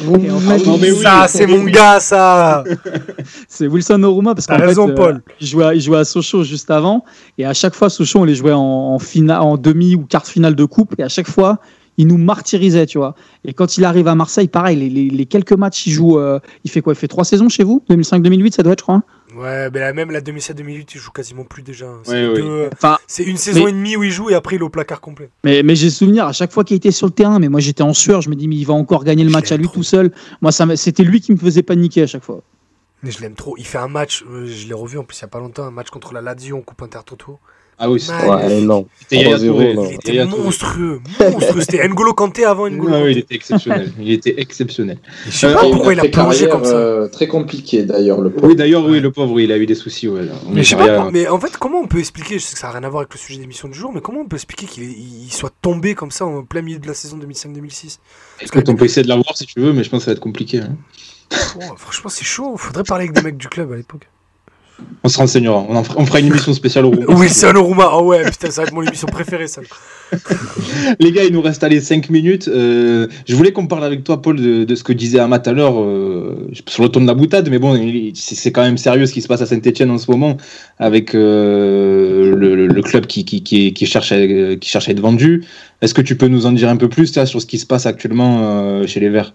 Non, 0.02 0.18
mais 0.78 0.90
oui. 0.90 1.02
ça, 1.02 1.26
c'est 1.28 1.46
mon 1.46 1.64
gars, 1.64 2.00
ça. 2.00 2.64
C'est 3.48 3.66
Wilson 3.66 4.02
Oruma 4.02 4.34
parce 4.34 4.46
qu'en 4.46 4.58
raison, 4.58 4.86
fait, 4.86 4.92
euh, 4.92 4.96
Paul. 4.96 5.22
il, 5.40 5.46
jouait 5.46 5.64
à, 5.64 5.74
il 5.74 5.80
jouait 5.80 5.98
à 5.98 6.04
Sochaux 6.04 6.44
juste 6.44 6.70
avant 6.70 7.04
et 7.38 7.46
à 7.46 7.54
chaque 7.54 7.74
fois 7.74 7.88
Sochaux 7.88 8.20
on 8.20 8.24
les 8.24 8.34
jouait 8.34 8.52
en, 8.52 8.60
en, 8.60 8.98
fina- 8.98 9.42
en 9.42 9.56
demi 9.56 9.94
ou 9.94 10.04
quart 10.04 10.22
de 10.22 10.28
finale 10.28 10.54
de 10.54 10.64
coupe 10.64 10.94
et 10.98 11.02
à 11.02 11.08
chaque 11.08 11.28
fois 11.28 11.58
il 11.98 12.06
nous 12.08 12.18
martyrisait, 12.18 12.86
tu 12.86 12.98
vois. 12.98 13.14
Et 13.44 13.54
quand 13.54 13.76
il 13.78 13.84
arrive 13.84 14.08
à 14.08 14.14
Marseille, 14.14 14.48
pareil, 14.48 14.76
les, 14.76 14.88
les- 14.90 15.08
les 15.10 15.26
quelques 15.26 15.52
matchs, 15.52 15.86
il 15.86 15.92
joue. 15.92 16.18
euh, 16.18 16.38
il 16.64 16.70
fait 16.70 16.80
quoi? 16.82 16.92
Il 16.92 16.96
fait 16.96 17.08
trois 17.08 17.24
saisons 17.24 17.48
chez 17.48 17.64
vous? 17.64 17.82
2005-2008, 17.90 18.52
ça 18.52 18.62
doit 18.62 18.72
être, 18.74 18.80
je 18.80 18.82
crois. 18.84 18.94
hein 18.96 19.02
Ouais, 19.36 19.68
mais 19.72 19.80
là, 19.80 19.92
même 19.92 20.10
la 20.10 20.20
2007-2008, 20.20 20.86
il 20.94 20.98
joue 21.00 21.10
quasiment 21.10 21.44
plus 21.44 21.62
déjà. 21.62 21.86
C'est 22.04 22.12
Ouais, 22.12 22.28
ouais. 22.28 22.40
deux- 22.42 22.68
Enfin, 22.72 22.96
c'est 23.06 23.24
une 23.24 23.36
saison 23.36 23.64
Mais- 23.64 23.70
et 23.70 23.72
demie 23.72 23.96
où 23.96 24.04
il 24.04 24.10
joue 24.12 24.30
et 24.30 24.34
après 24.34 24.56
il 24.56 24.60
est 24.60 24.64
au 24.64 24.68
placard 24.70 25.00
complet. 25.00 25.30
mais, 25.44 25.62
mais 25.62 25.74
j'ai 25.74 25.90
souvenir 25.90 26.26
à 26.26 26.32
chaque 26.32 26.52
fois 26.52 26.62
qu'il 26.64 26.76
était 26.76 26.90
sur 26.92 27.06
le 27.06 27.12
terrain, 27.12 27.38
mais 27.38 27.48
moi 27.48 27.60
j'étais 27.60 27.82
en 27.82 27.92
sueur. 27.92 28.20
Je 28.22 28.30
me 28.30 28.36
dis, 28.36 28.46
mais 28.48 28.56
il 28.56 28.64
va 28.64 28.74
encore 28.74 29.02
gagner 29.04 29.24
le 29.24 29.30
match 29.30 29.50
à 29.52 29.56
lui 29.56 29.64
trop. 29.64 29.74
tout 29.74 29.82
seul. 29.82 30.12
Moi, 30.42 30.52
c'était 30.52 31.02
lui 31.02 31.20
qui 31.20 31.32
me 31.32 31.36
faisait 31.38 31.62
paniquer 31.62 32.02
à 32.02 32.06
chaque 32.06 32.24
fois. 32.24 32.42
Mais 33.02 33.10
je 33.10 33.20
l'aime 33.20 33.34
trop. 33.34 33.56
Il 33.58 33.66
fait 33.66 33.78
un 33.78 33.88
match, 33.88 34.24
euh, 34.30 34.46
je 34.46 34.66
l'ai 34.68 34.74
revu 34.74 34.96
en 34.96 35.04
plus 35.04 35.18
il 35.18 35.22
y 35.22 35.24
a 35.24 35.28
pas 35.28 35.38
longtemps, 35.40 35.64
un 35.64 35.70
match 35.70 35.90
contre 35.90 36.14
la 36.14 36.20
Lazio 36.22 36.56
en 36.56 36.62
Coupe 36.62 36.82
Intertoto. 36.82 37.38
Ah 37.78 37.90
oui, 37.90 38.00
c'était 38.00 38.26
Ouais. 38.28 38.60
Non. 38.62 38.86
c'était 39.00 39.16
Yaya 39.16 39.36
3-0, 39.36 39.46
Touré. 39.48 39.74
là. 39.74 39.82
Il 39.82 39.84
C'était 39.84 39.94
était 39.96 40.14
Yaya 40.14 40.26
Touré. 40.26 40.42
monstrueux, 40.44 41.00
monstrueux. 41.32 41.60
C'était 41.60 41.86
N'Golo 41.88 42.14
Kanté 42.14 42.44
avant 42.46 42.70
N'Golo 42.70 42.94
Ah 42.94 43.02
oui, 43.02 43.12
il 43.12 43.18
était 43.18 43.34
exceptionnel. 43.34 43.92
Il 44.00 44.10
était 44.12 44.34
exceptionnel. 44.40 44.98
Je 45.26 45.30
sais 45.30 45.46
Euh, 45.46 45.54
pas 45.54 45.66
Et 45.66 45.70
pourquoi 45.70 45.92
il 45.92 46.00
a 46.00 46.04
plongé 46.08 46.10
carrière, 46.46 46.48
comme 46.50 46.64
ça. 46.64 46.70
euh, 46.76 47.08
très 47.08 47.26
compliqué 47.26 47.82
d'ailleurs, 47.82 48.20
le 48.22 48.30
pauvre. 48.30 48.48
Oui, 48.48 48.56
d'ailleurs, 48.56 48.84
oui, 48.86 48.98
le 49.00 49.12
pauvre, 49.12 49.38
il 49.40 49.52
a 49.52 49.58
eu 49.58 49.66
des 49.66 49.74
soucis. 49.74 50.08
Ouais. 50.08 50.22
Mais 50.50 50.62
je 50.62 50.70
sais 50.70 50.76
pas, 50.76 51.10
mais 51.10 51.28
en 51.28 51.38
fait, 51.38 51.56
comment 51.58 51.80
on 51.80 51.86
peut 51.86 51.98
expliquer, 51.98 52.38
je 52.38 52.44
sais 52.44 52.54
que 52.54 52.58
ça 52.60 52.68
n'a 52.68 52.72
rien 52.74 52.84
à 52.84 52.88
voir 52.88 53.02
avec 53.02 53.12
le 53.12 53.18
sujet 53.18 53.38
d'émission 53.38 53.68
du 53.68 53.78
jour, 53.78 53.92
mais 53.92 54.00
comment 54.00 54.20
on 54.20 54.26
peut 54.26 54.36
expliquer 54.36 54.66
qu'il 54.66 55.30
soit 55.30 55.52
tombé 55.60 55.94
comme 55.94 56.10
ça 56.10 56.24
en 56.24 56.42
plein 56.44 56.62
milieu 56.62 56.78
de 56.78 56.86
la 56.86 56.94
saison 56.94 57.18
2005-2006 57.18 57.98
Écoute, 58.40 58.68
on 58.70 58.74
peut 58.74 58.86
essayer 58.86 59.02
de 59.02 59.08
l'avoir 59.08 59.36
si 59.36 59.44
tu 59.44 59.60
veux, 59.60 59.72
mais 59.74 59.84
je 59.84 59.90
pense 59.90 60.00
que 60.00 60.04
ça 60.06 60.10
va 60.12 60.14
être 60.14 60.20
compliqué. 60.20 60.60
hein. 60.60 60.76
Oh, 61.56 61.74
Franchement, 61.76 62.08
c'est 62.08 62.24
chaud. 62.24 62.56
Faudrait 62.56 62.84
parler 62.84 63.04
avec 63.04 63.12
des 63.16 63.22
mecs 63.22 63.36
du 63.36 63.48
club 63.48 63.70
à 63.72 63.76
l'époque. 63.76 64.08
On 65.04 65.08
se 65.08 65.18
renseignera. 65.18 65.64
On, 65.68 65.76
en 65.76 65.84
fera, 65.84 65.98
on 65.98 66.06
fera 66.06 66.20
une 66.20 66.26
émission 66.26 66.52
spéciale 66.52 66.84
au 66.84 66.90
Roubaix. 66.90 67.06
Wilson 67.08 67.54
Oruma, 67.56 67.90
oh 67.94 68.04
ouais, 68.04 68.24
putain, 68.24 68.50
ça 68.50 68.62
va 68.62 68.66
être 68.66 68.74
mon 68.74 68.82
émission 68.82 69.06
préférée, 69.06 69.46
ça. 69.46 69.62
Les 71.00 71.12
gars, 71.12 71.24
il 71.24 71.32
nous 71.32 71.40
reste 71.40 71.64
allez 71.64 71.80
5 71.80 72.10
minutes. 72.10 72.48
Euh, 72.48 73.06
je 73.26 73.34
voulais 73.34 73.52
qu'on 73.52 73.66
parle 73.66 73.84
avec 73.84 74.04
toi, 74.04 74.20
Paul, 74.20 74.36
de, 74.36 74.64
de 74.64 74.74
ce 74.74 74.84
que 74.84 74.92
disait 74.92 75.18
Amat 75.18 75.42
à 75.46 75.52
l'heure 75.52 75.80
euh, 75.80 76.48
sur 76.68 76.82
le 76.82 76.88
ton 76.88 77.00
de 77.00 77.06
la 77.06 77.14
boutade, 77.14 77.48
mais 77.50 77.58
bon, 77.58 77.78
c'est 78.14 78.52
quand 78.52 78.62
même 78.62 78.78
sérieux 78.78 79.06
ce 79.06 79.12
qui 79.12 79.22
se 79.22 79.28
passe 79.28 79.42
à 79.42 79.46
Saint-Etienne 79.46 79.90
en 79.90 79.98
ce 79.98 80.10
moment, 80.10 80.36
avec 80.78 81.14
euh, 81.14 82.34
le, 82.36 82.82
club 82.82 83.06
qui, 83.06 83.24
qui, 83.24 83.42
qui, 83.42 83.72
qui 83.72 83.86
cherche 83.86 84.12
à, 84.12 84.16
qui 84.56 84.68
cherche 84.68 84.88
à 84.88 84.92
être 84.92 85.00
vendu. 85.00 85.44
Est-ce 85.82 85.94
que 85.94 86.02
tu 86.02 86.16
peux 86.16 86.28
nous 86.28 86.46
en 86.46 86.52
dire 86.52 86.68
un 86.68 86.76
peu 86.76 86.88
plus 86.88 87.14
là, 87.16 87.26
sur 87.26 87.40
ce 87.40 87.46
qui 87.46 87.58
se 87.58 87.66
passe 87.66 87.86
actuellement 87.86 88.86
chez 88.86 89.00
les 89.00 89.08
Verts? 89.08 89.32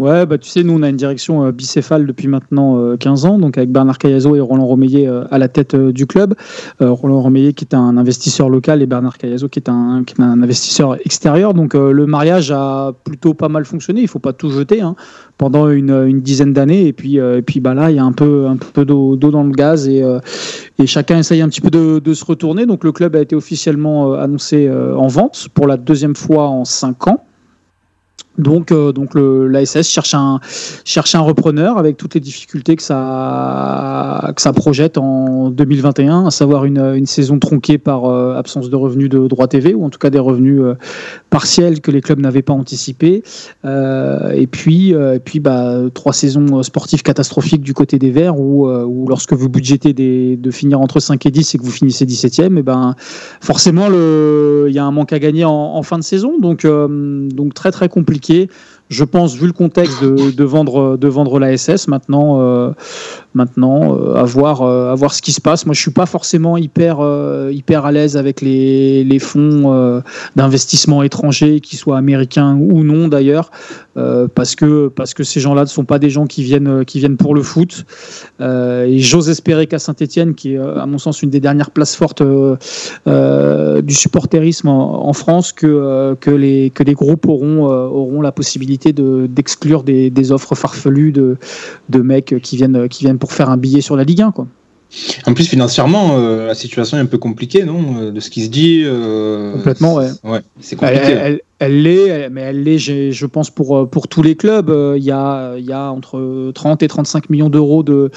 Ouais, 0.00 0.24
bah 0.24 0.38
tu 0.38 0.48
sais, 0.48 0.62
nous 0.62 0.72
on 0.72 0.82
a 0.82 0.88
une 0.88 0.96
direction 0.96 1.44
euh, 1.44 1.52
bicéphale 1.52 2.06
depuis 2.06 2.26
maintenant 2.26 2.78
euh, 2.78 2.96
15 2.96 3.26
ans, 3.26 3.38
donc 3.38 3.58
avec 3.58 3.70
Bernard 3.70 3.98
Cayazo 3.98 4.34
et 4.34 4.40
Roland 4.40 4.64
Romeillet 4.64 5.06
euh, 5.06 5.24
à 5.30 5.36
la 5.36 5.48
tête 5.48 5.74
euh, 5.74 5.92
du 5.92 6.06
club. 6.06 6.32
Euh, 6.80 6.90
Roland 6.90 7.20
Romeillet 7.20 7.52
qui 7.52 7.66
est 7.66 7.74
un 7.74 7.98
investisseur 7.98 8.48
local 8.48 8.80
et 8.80 8.86
Bernard 8.86 9.18
Cayazo 9.18 9.50
qui 9.50 9.58
est 9.58 9.68
un, 9.68 10.02
qui 10.06 10.14
est 10.14 10.24
un 10.24 10.42
investisseur 10.42 10.96
extérieur. 11.04 11.52
Donc 11.52 11.74
euh, 11.74 11.92
le 11.92 12.06
mariage 12.06 12.50
a 12.50 12.94
plutôt 13.04 13.34
pas 13.34 13.50
mal 13.50 13.66
fonctionné, 13.66 14.00
il 14.00 14.08
faut 14.08 14.18
pas 14.18 14.32
tout 14.32 14.50
jeter, 14.50 14.80
hein, 14.80 14.96
pendant 15.36 15.68
une, 15.68 15.90
une 15.90 16.22
dizaine 16.22 16.54
d'années. 16.54 16.86
Et 16.86 16.94
puis, 16.94 17.20
euh, 17.20 17.36
et 17.36 17.42
puis 17.42 17.60
bah 17.60 17.74
là, 17.74 17.90
il 17.90 17.96
y 17.96 17.98
a 17.98 18.04
un 18.04 18.12
peu, 18.12 18.46
un 18.46 18.56
peu 18.56 18.86
d'eau 18.86 19.16
dans 19.16 19.44
le 19.44 19.50
gaz 19.50 19.86
et, 19.86 20.02
euh, 20.02 20.18
et 20.78 20.86
chacun 20.86 21.18
essaye 21.18 21.42
un 21.42 21.50
petit 21.50 21.60
peu 21.60 21.68
de, 21.68 21.98
de 21.98 22.14
se 22.14 22.24
retourner. 22.24 22.64
Donc 22.64 22.84
le 22.84 22.92
club 22.92 23.16
a 23.16 23.20
été 23.20 23.36
officiellement 23.36 24.14
euh, 24.14 24.16
annoncé 24.16 24.66
euh, 24.66 24.96
en 24.96 25.08
vente 25.08 25.48
pour 25.52 25.66
la 25.66 25.76
deuxième 25.76 26.16
fois 26.16 26.48
en 26.48 26.64
5 26.64 27.06
ans. 27.08 27.22
Donc, 28.40 28.72
euh, 28.72 28.92
donc 28.92 29.10
l'ASS 29.14 29.88
cherche 29.88 30.14
un, 30.14 30.40
un 31.14 31.20
repreneur 31.20 31.78
avec 31.78 31.96
toutes 31.96 32.14
les 32.14 32.20
difficultés 32.20 32.76
que 32.76 32.82
ça, 32.82 34.32
que 34.34 34.42
ça 34.42 34.52
projette 34.52 34.98
en 34.98 35.50
2021, 35.50 36.26
à 36.26 36.30
savoir 36.30 36.64
une, 36.64 36.78
une 36.78 37.06
saison 37.06 37.38
tronquée 37.38 37.78
par 37.78 38.04
euh, 38.04 38.36
absence 38.36 38.70
de 38.70 38.76
revenus 38.76 39.08
de 39.08 39.26
droit 39.26 39.48
TV, 39.48 39.74
ou 39.74 39.84
en 39.84 39.90
tout 39.90 39.98
cas 39.98 40.10
des 40.10 40.18
revenus 40.18 40.60
euh, 40.60 40.74
partiels 41.30 41.80
que 41.80 41.90
les 41.90 42.00
clubs 42.00 42.20
n'avaient 42.20 42.42
pas 42.42 42.52
anticipés. 42.52 43.22
Euh, 43.64 44.30
et 44.32 44.46
puis, 44.46 44.90
et 44.90 45.20
puis 45.24 45.40
bah, 45.40 45.78
trois 45.94 46.12
saisons 46.12 46.62
sportives 46.62 47.02
catastrophiques 47.02 47.62
du 47.62 47.74
côté 47.74 47.98
des 47.98 48.10
Verts, 48.10 48.38
où, 48.38 48.66
lorsque 49.08 49.32
vous 49.32 49.48
budgétez 49.48 49.92
de 49.92 50.50
finir 50.50 50.80
entre 50.80 51.00
5 51.00 51.24
et 51.26 51.30
10 51.30 51.54
et 51.54 51.58
que 51.58 51.62
vous 51.62 51.70
finissez 51.70 52.06
17e, 52.06 52.58
et 52.58 52.62
ben, 52.62 52.94
forcément, 53.40 53.88
il 53.88 54.72
y 54.72 54.78
a 54.78 54.84
un 54.84 54.90
manque 54.90 55.12
à 55.12 55.18
gagner 55.18 55.44
en, 55.44 55.50
en 55.50 55.82
fin 55.82 55.98
de 55.98 56.02
saison. 56.04 56.38
Donc, 56.38 56.66
donc 56.66 57.54
très 57.54 57.70
très 57.70 57.88
compliqué. 57.88 58.29
Je 58.88 59.04
pense, 59.04 59.36
vu 59.36 59.46
le 59.46 59.52
contexte, 59.52 60.02
de, 60.02 60.44
vendre, 60.44 60.96
de 60.96 61.08
vendre 61.08 61.38
la 61.38 61.56
SS. 61.56 61.86
Maintenant, 61.86 62.40
euh, 62.40 62.72
maintenant 63.34 63.94
euh, 63.94 64.14
à, 64.14 64.24
voir, 64.24 64.62
euh, 64.62 64.90
à 64.90 64.94
voir 64.94 65.14
ce 65.14 65.22
qui 65.22 65.32
se 65.32 65.40
passe. 65.40 65.66
Moi, 65.66 65.74
je 65.74 65.80
suis 65.80 65.90
pas 65.90 66.06
forcément 66.06 66.56
hyper, 66.56 66.98
euh, 67.00 67.50
hyper 67.52 67.86
à 67.86 67.92
l'aise 67.92 68.16
avec 68.16 68.40
les, 68.40 69.04
les 69.04 69.18
fonds 69.18 70.00
d'investissement 70.36 71.02
étrangers, 71.02 71.60
qu'ils 71.60 71.78
soient 71.78 71.98
américains 71.98 72.56
ou 72.56 72.82
non 72.82 73.08
d'ailleurs, 73.08 73.50
parce, 74.34 74.54
que, 74.54 74.88
parce 74.88 75.14
que 75.14 75.24
ces 75.24 75.40
gens-là 75.40 75.62
ne 75.62 75.68
sont 75.68 75.84
pas 75.84 75.98
des 75.98 76.10
gens 76.10 76.26
qui 76.26 76.42
viennent, 76.42 76.84
qui 76.84 76.98
viennent 76.98 77.16
pour 77.16 77.34
le 77.34 77.42
foot. 77.42 77.84
Et 78.40 78.98
j'ose 78.98 79.28
espérer 79.28 79.66
qu'à 79.66 79.78
Saint-Etienne, 79.78 80.34
qui 80.34 80.54
est 80.54 80.58
à 80.58 80.86
mon 80.86 80.98
sens 80.98 81.22
une 81.22 81.30
des 81.30 81.40
dernières 81.40 81.70
places 81.70 81.94
fortes 81.96 82.22
du 82.22 83.94
supporterisme 83.94 84.68
en, 84.68 85.12
France, 85.12 85.52
que, 85.52 86.16
que, 86.20 86.30
les, 86.30 86.70
que 86.70 86.82
les 86.82 86.94
groupes 86.94 87.26
auront, 87.28 87.66
auront 87.66 88.22
la 88.22 88.32
possibilité 88.32 88.92
de, 88.92 89.26
d'exclure 89.28 89.82
des, 89.82 90.10
des 90.10 90.32
offres 90.32 90.54
farfelues 90.54 91.12
de, 91.12 91.36
de 91.88 92.00
mecs 92.00 92.36
qui 92.42 92.56
viennent, 92.56 92.88
qui 92.88 93.04
viennent 93.04 93.19
pour 93.20 93.32
faire 93.32 93.50
un 93.50 93.56
billet 93.56 93.82
sur 93.82 93.96
la 93.96 94.02
Ligue 94.02 94.22
1. 94.22 94.32
Quoi. 94.32 94.48
En 95.26 95.34
plus, 95.34 95.46
financièrement, 95.48 96.16
euh, 96.18 96.46
la 96.46 96.54
situation 96.54 96.96
est 96.96 97.00
un 97.00 97.06
peu 97.06 97.18
compliquée, 97.18 97.64
non 97.64 97.80
Euh, 98.00 98.10
De 98.10 98.20
ce 98.20 98.30
qui 98.30 98.44
se 98.44 98.50
dit. 98.50 98.82
euh, 98.84 99.52
Complètement, 99.52 99.94
ouais. 99.94 100.08
Ouais, 100.24 100.40
c'est 100.60 100.76
compliqué. 100.76 101.00
elle, 101.04 101.40
elle 101.62 101.82
l'est, 101.82 102.30
mais 102.30 102.40
elle 102.40 102.62
l'est, 102.64 102.78
je 102.78 103.26
pense, 103.26 103.50
pour, 103.50 103.88
pour 103.90 104.08
tous 104.08 104.22
les 104.22 104.34
clubs. 104.34 104.70
Euh, 104.70 104.94
Il 104.96 105.04
y 105.04 105.10
a, 105.12 105.56
il 105.58 105.64
y 105.66 105.72
a 105.72 105.92
entre 105.92 106.50
30 106.54 106.82
et 106.82 106.88
35 106.88 107.28
millions 107.30 107.50
d'euros 107.50 107.82
de, 107.82 108.10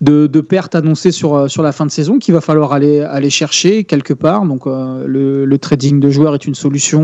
de, 0.00 0.26
de 0.26 0.40
pertes 0.40 0.74
annoncées 0.74 1.12
sur, 1.12 1.48
sur 1.48 1.62
la 1.62 1.70
fin 1.72 1.86
de 1.86 1.90
saison 1.92 2.18
qu'il 2.18 2.34
va 2.34 2.40
falloir 2.40 2.72
aller, 2.72 3.00
aller 3.00 3.30
chercher 3.30 3.84
quelque 3.84 4.12
part. 4.14 4.44
Donc, 4.44 4.66
le, 4.66 5.44
le 5.44 5.58
trading 5.58 6.00
de 6.00 6.10
joueurs 6.10 6.34
est 6.34 6.44
une 6.44 6.56
solution. 6.56 6.96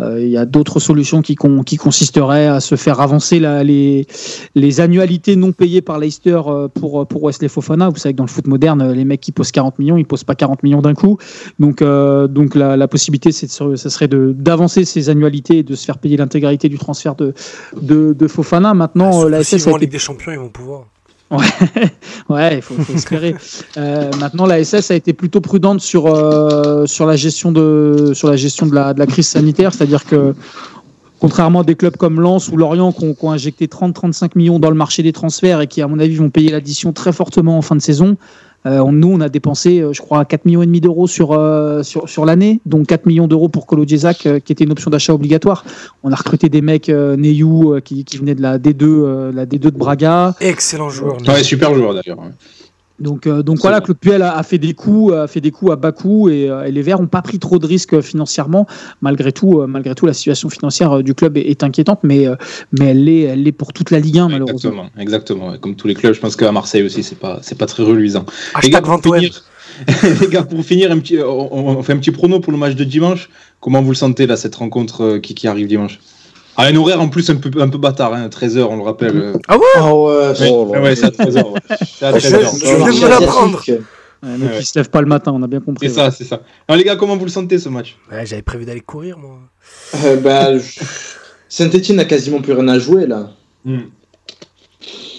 Il 0.00 0.28
y 0.28 0.36
a 0.36 0.44
d'autres 0.44 0.80
solutions 0.80 1.22
qui, 1.22 1.34
con- 1.34 1.62
qui 1.62 1.76
consisteraient 1.78 2.46
à 2.46 2.60
se 2.60 2.74
faire 2.76 3.00
avancer 3.00 3.40
la, 3.40 3.64
les, 3.64 4.06
les 4.54 4.80
annualités 4.80 5.34
non 5.36 5.52
payées 5.52 5.80
par 5.82 5.98
Leicester 5.98 6.40
pour, 6.74 7.06
pour 7.06 7.22
Wesley 7.24 7.48
Fofana. 7.48 7.88
Vous 7.88 7.96
savez 8.04 8.14
que 8.14 8.18
dans 8.18 8.24
le 8.24 8.30
foot 8.30 8.46
moderne, 8.46 8.92
les 8.92 9.04
mecs 9.04 9.20
qui 9.20 9.32
posent 9.32 9.52
40 9.52 9.78
millions, 9.78 9.96
ils 9.96 10.06
posent 10.06 10.24
pas 10.24 10.34
40 10.34 10.62
millions 10.62 10.82
d'un 10.82 10.94
coup. 10.94 11.18
Donc, 11.58 11.82
euh, 11.82 12.26
donc 12.28 12.54
la, 12.54 12.76
la 12.76 12.88
possibilité, 12.88 13.32
c'est 13.32 13.50
ça 13.50 13.90
serait 13.90 14.08
d'avancer 14.08 14.84
ces 14.84 15.10
annualités 15.10 15.58
et 15.58 15.62
de 15.62 15.74
se 15.74 15.84
faire 15.84 15.98
payer 15.98 16.16
l'intégralité 16.16 16.68
du 16.68 16.78
transfert 16.78 17.14
de, 17.14 17.34
de, 17.80 18.12
de 18.12 18.28
Fofana. 18.28 18.74
Maintenant, 18.74 19.08
euh, 19.08 19.12
Surtout 19.12 19.28
la 19.28 19.44
SS 19.44 19.66
en 19.66 19.70
été 19.70 19.80
Ligue 19.80 19.92
des 19.92 19.98
Champions, 19.98 20.32
ils 20.32 20.38
vont 20.38 20.48
pouvoir. 20.48 20.86
Ouais, 22.28 22.56
il 22.56 22.62
faut, 22.62 22.74
faut 22.74 22.92
espérer. 22.92 23.34
Euh, 23.76 24.10
maintenant, 24.20 24.46
la 24.46 24.62
SS 24.62 24.90
a 24.90 24.94
été 24.94 25.12
plutôt 25.12 25.40
prudente 25.40 25.80
sur, 25.80 26.06
euh, 26.06 26.86
sur 26.86 27.06
la 27.06 27.16
gestion, 27.16 27.50
de, 27.50 28.12
sur 28.14 28.28
la, 28.28 28.36
gestion 28.36 28.66
de, 28.66 28.74
la, 28.74 28.94
de 28.94 28.98
la 28.98 29.06
crise 29.06 29.28
sanitaire, 29.28 29.72
c'est-à-dire 29.72 30.04
que 30.04 30.34
contrairement 31.24 31.60
à 31.60 31.64
des 31.64 31.74
clubs 31.74 31.96
comme 31.96 32.20
Lens 32.20 32.50
ou 32.50 32.58
Lorient 32.58 32.92
qui 32.92 33.02
ont, 33.02 33.14
qui 33.14 33.24
ont 33.24 33.32
injecté 33.32 33.66
30-35 33.66 34.32
millions 34.34 34.58
dans 34.58 34.68
le 34.68 34.76
marché 34.76 35.02
des 35.02 35.14
transferts 35.14 35.62
et 35.62 35.66
qui, 35.66 35.80
à 35.80 35.88
mon 35.88 35.98
avis, 35.98 36.16
vont 36.16 36.28
payer 36.28 36.50
l'addition 36.50 36.92
très 36.92 37.14
fortement 37.14 37.56
en 37.56 37.62
fin 37.62 37.76
de 37.76 37.80
saison, 37.80 38.18
euh, 38.66 38.82
nous, 38.90 39.08
on 39.08 39.20
a 39.22 39.30
dépensé, 39.30 39.80
euh, 39.80 39.94
je 39.94 40.02
crois, 40.02 40.24
4 40.26 40.44
millions 40.44 40.62
et 40.62 40.66
demi 40.66 40.82
d'euros 40.82 41.06
sur, 41.06 41.32
euh, 41.32 41.82
sur, 41.82 42.10
sur 42.10 42.26
l'année, 42.26 42.60
donc 42.66 42.86
4 42.88 43.06
millions 43.06 43.26
d'euros 43.26 43.48
pour 43.48 43.66
Kolo 43.66 43.86
Djezak, 43.86 44.26
euh, 44.26 44.38
qui 44.38 44.52
était 44.52 44.64
une 44.64 44.72
option 44.72 44.90
d'achat 44.90 45.14
obligatoire. 45.14 45.64
On 46.02 46.12
a 46.12 46.14
recruté 46.14 46.50
des 46.50 46.60
mecs, 46.60 46.90
euh, 46.90 47.16
Neyou, 47.16 47.74
euh, 47.74 47.80
qui, 47.80 48.04
qui 48.04 48.18
venaient 48.18 48.34
de 48.34 48.42
la 48.42 48.58
D2, 48.58 48.82
euh, 48.82 49.32
la 49.32 49.46
D2 49.46 49.58
de 49.58 49.70
Braga. 49.70 50.34
Excellent 50.40 50.90
joueur. 50.90 51.16
Ouais, 51.26 51.42
super 51.42 51.74
joueur 51.74 51.94
d'ailleurs. 51.94 52.18
Donc, 53.00 53.26
euh, 53.26 53.42
donc 53.42 53.58
voilà. 53.60 53.80
Claude 53.80 53.98
Puel 53.98 54.22
a, 54.22 54.36
a 54.36 54.42
fait 54.44 54.58
des 54.58 54.72
coups, 54.72 55.12
a 55.12 55.26
fait 55.26 55.40
des 55.40 55.50
coups 55.50 55.72
à 55.72 55.76
bas 55.76 55.90
coût 55.92 56.28
et, 56.28 56.48
euh, 56.48 56.64
et 56.64 56.70
les 56.70 56.82
Verts 56.82 57.00
n'ont 57.00 57.08
pas 57.08 57.22
pris 57.22 57.38
trop 57.38 57.58
de 57.58 57.66
risques 57.66 57.94
euh, 57.94 58.02
financièrement. 58.02 58.66
Malgré 59.00 59.32
tout, 59.32 59.60
euh, 59.60 59.66
malgré 59.66 59.94
tout, 59.94 60.06
la 60.06 60.12
situation 60.12 60.48
financière 60.48 60.92
euh, 60.98 61.02
du 61.02 61.14
club 61.14 61.36
est, 61.36 61.42
est 61.42 61.64
inquiétante, 61.64 62.00
mais, 62.04 62.26
euh, 62.26 62.36
mais 62.78 62.86
elle 62.90 63.04
l'est, 63.04 63.20
elle 63.22 63.42
l'est 63.42 63.52
pour 63.52 63.72
toute 63.72 63.90
la 63.90 63.98
Ligue 63.98 64.18
1 64.18 64.28
malheureusement. 64.28 64.70
Exactement, 64.70 64.90
exactement. 64.98 65.58
Comme 65.58 65.74
tous 65.74 65.88
les 65.88 65.94
clubs, 65.94 66.14
je 66.14 66.20
pense 66.20 66.36
qu'à 66.36 66.52
Marseille 66.52 66.84
aussi, 66.84 67.02
c'est 67.02 67.18
pas, 67.18 67.40
c'est 67.42 67.58
pas 67.58 67.66
très 67.66 67.82
reluisant. 67.82 68.24
Les 68.62 68.70
gars, 68.70 68.78
Hashtag 68.78 68.82
pour 68.84 68.92
Vantoem. 68.92 69.20
finir, 69.20 69.42
les 70.20 70.28
gars, 70.28 70.42
pour 70.44 70.64
finir, 70.64 70.92
un 70.92 70.98
petit, 71.00 71.18
on, 71.18 71.68
on 71.78 71.82
fait 71.82 71.94
un 71.94 71.98
petit 71.98 72.12
prono 72.12 72.38
pour 72.38 72.52
le 72.52 72.58
match 72.58 72.76
de 72.76 72.84
dimanche. 72.84 73.28
Comment 73.60 73.82
vous 73.82 73.90
le 73.90 73.96
sentez 73.96 74.26
là, 74.26 74.36
cette 74.36 74.54
rencontre 74.54 75.02
euh, 75.02 75.18
qui, 75.18 75.34
qui 75.34 75.48
arrive 75.48 75.66
dimanche? 75.66 75.98
Ah, 76.56 76.66
un 76.66 76.76
horaire 76.76 77.00
en 77.00 77.08
plus 77.08 77.28
un 77.30 77.36
peu, 77.36 77.50
un 77.60 77.68
peu 77.68 77.78
bâtard, 77.78 78.14
hein, 78.14 78.28
13h, 78.28 78.62
on 78.70 78.76
le 78.76 78.82
rappelle. 78.82 79.16
euh. 79.16 79.32
Ah 79.48 79.56
ouais 79.56 79.62
Ah 79.76 79.94
ouais, 79.94 80.48
Oh 80.50 80.66
ouais, 80.72 80.94
c'est 80.96 81.04
à 81.06 81.10
13h. 81.10 81.50
Ouais. 81.52 81.60
C'est 81.98 82.04
à 82.06 82.18
Je- 82.18 82.28
13h. 82.28 82.60
je 82.60 82.90
viens 82.92 83.06
de 83.06 83.10
l'apprendre. 83.20 83.60
Ouais, 83.66 83.80
mais 84.38 84.46
Ouais. 84.46 84.58
qui 84.60 84.64
se 84.66 84.78
lève 84.78 84.88
pas 84.88 85.00
le 85.00 85.06
matin, 85.06 85.32
on 85.34 85.42
a 85.42 85.46
bien 85.46 85.60
compris. 85.60 85.88
C'est 85.88 85.94
ça, 85.96 86.10
c'est 86.10 86.24
ça. 86.24 86.40
Alors 86.68 86.78
les 86.78 86.84
gars, 86.84 86.96
comment 86.96 87.16
vous 87.16 87.24
le 87.24 87.30
sentez 87.30 87.58
ce 87.58 87.68
match? 87.68 87.98
Ouais, 88.10 88.24
j'avais 88.24 88.42
prévu 88.42 88.64
d'aller 88.64 88.80
courir, 88.80 89.18
moi. 89.18 89.38
Euh, 90.04 90.16
bah, 90.16 90.56
je- 90.56 90.80
Saint-Etienne 91.48 91.96
n'a 91.98 92.04
quasiment 92.04 92.40
plus 92.40 92.52
rien 92.52 92.68
à 92.68 92.78
jouer 92.78 93.06
là. 93.06 93.30
Hmm. 93.64 93.80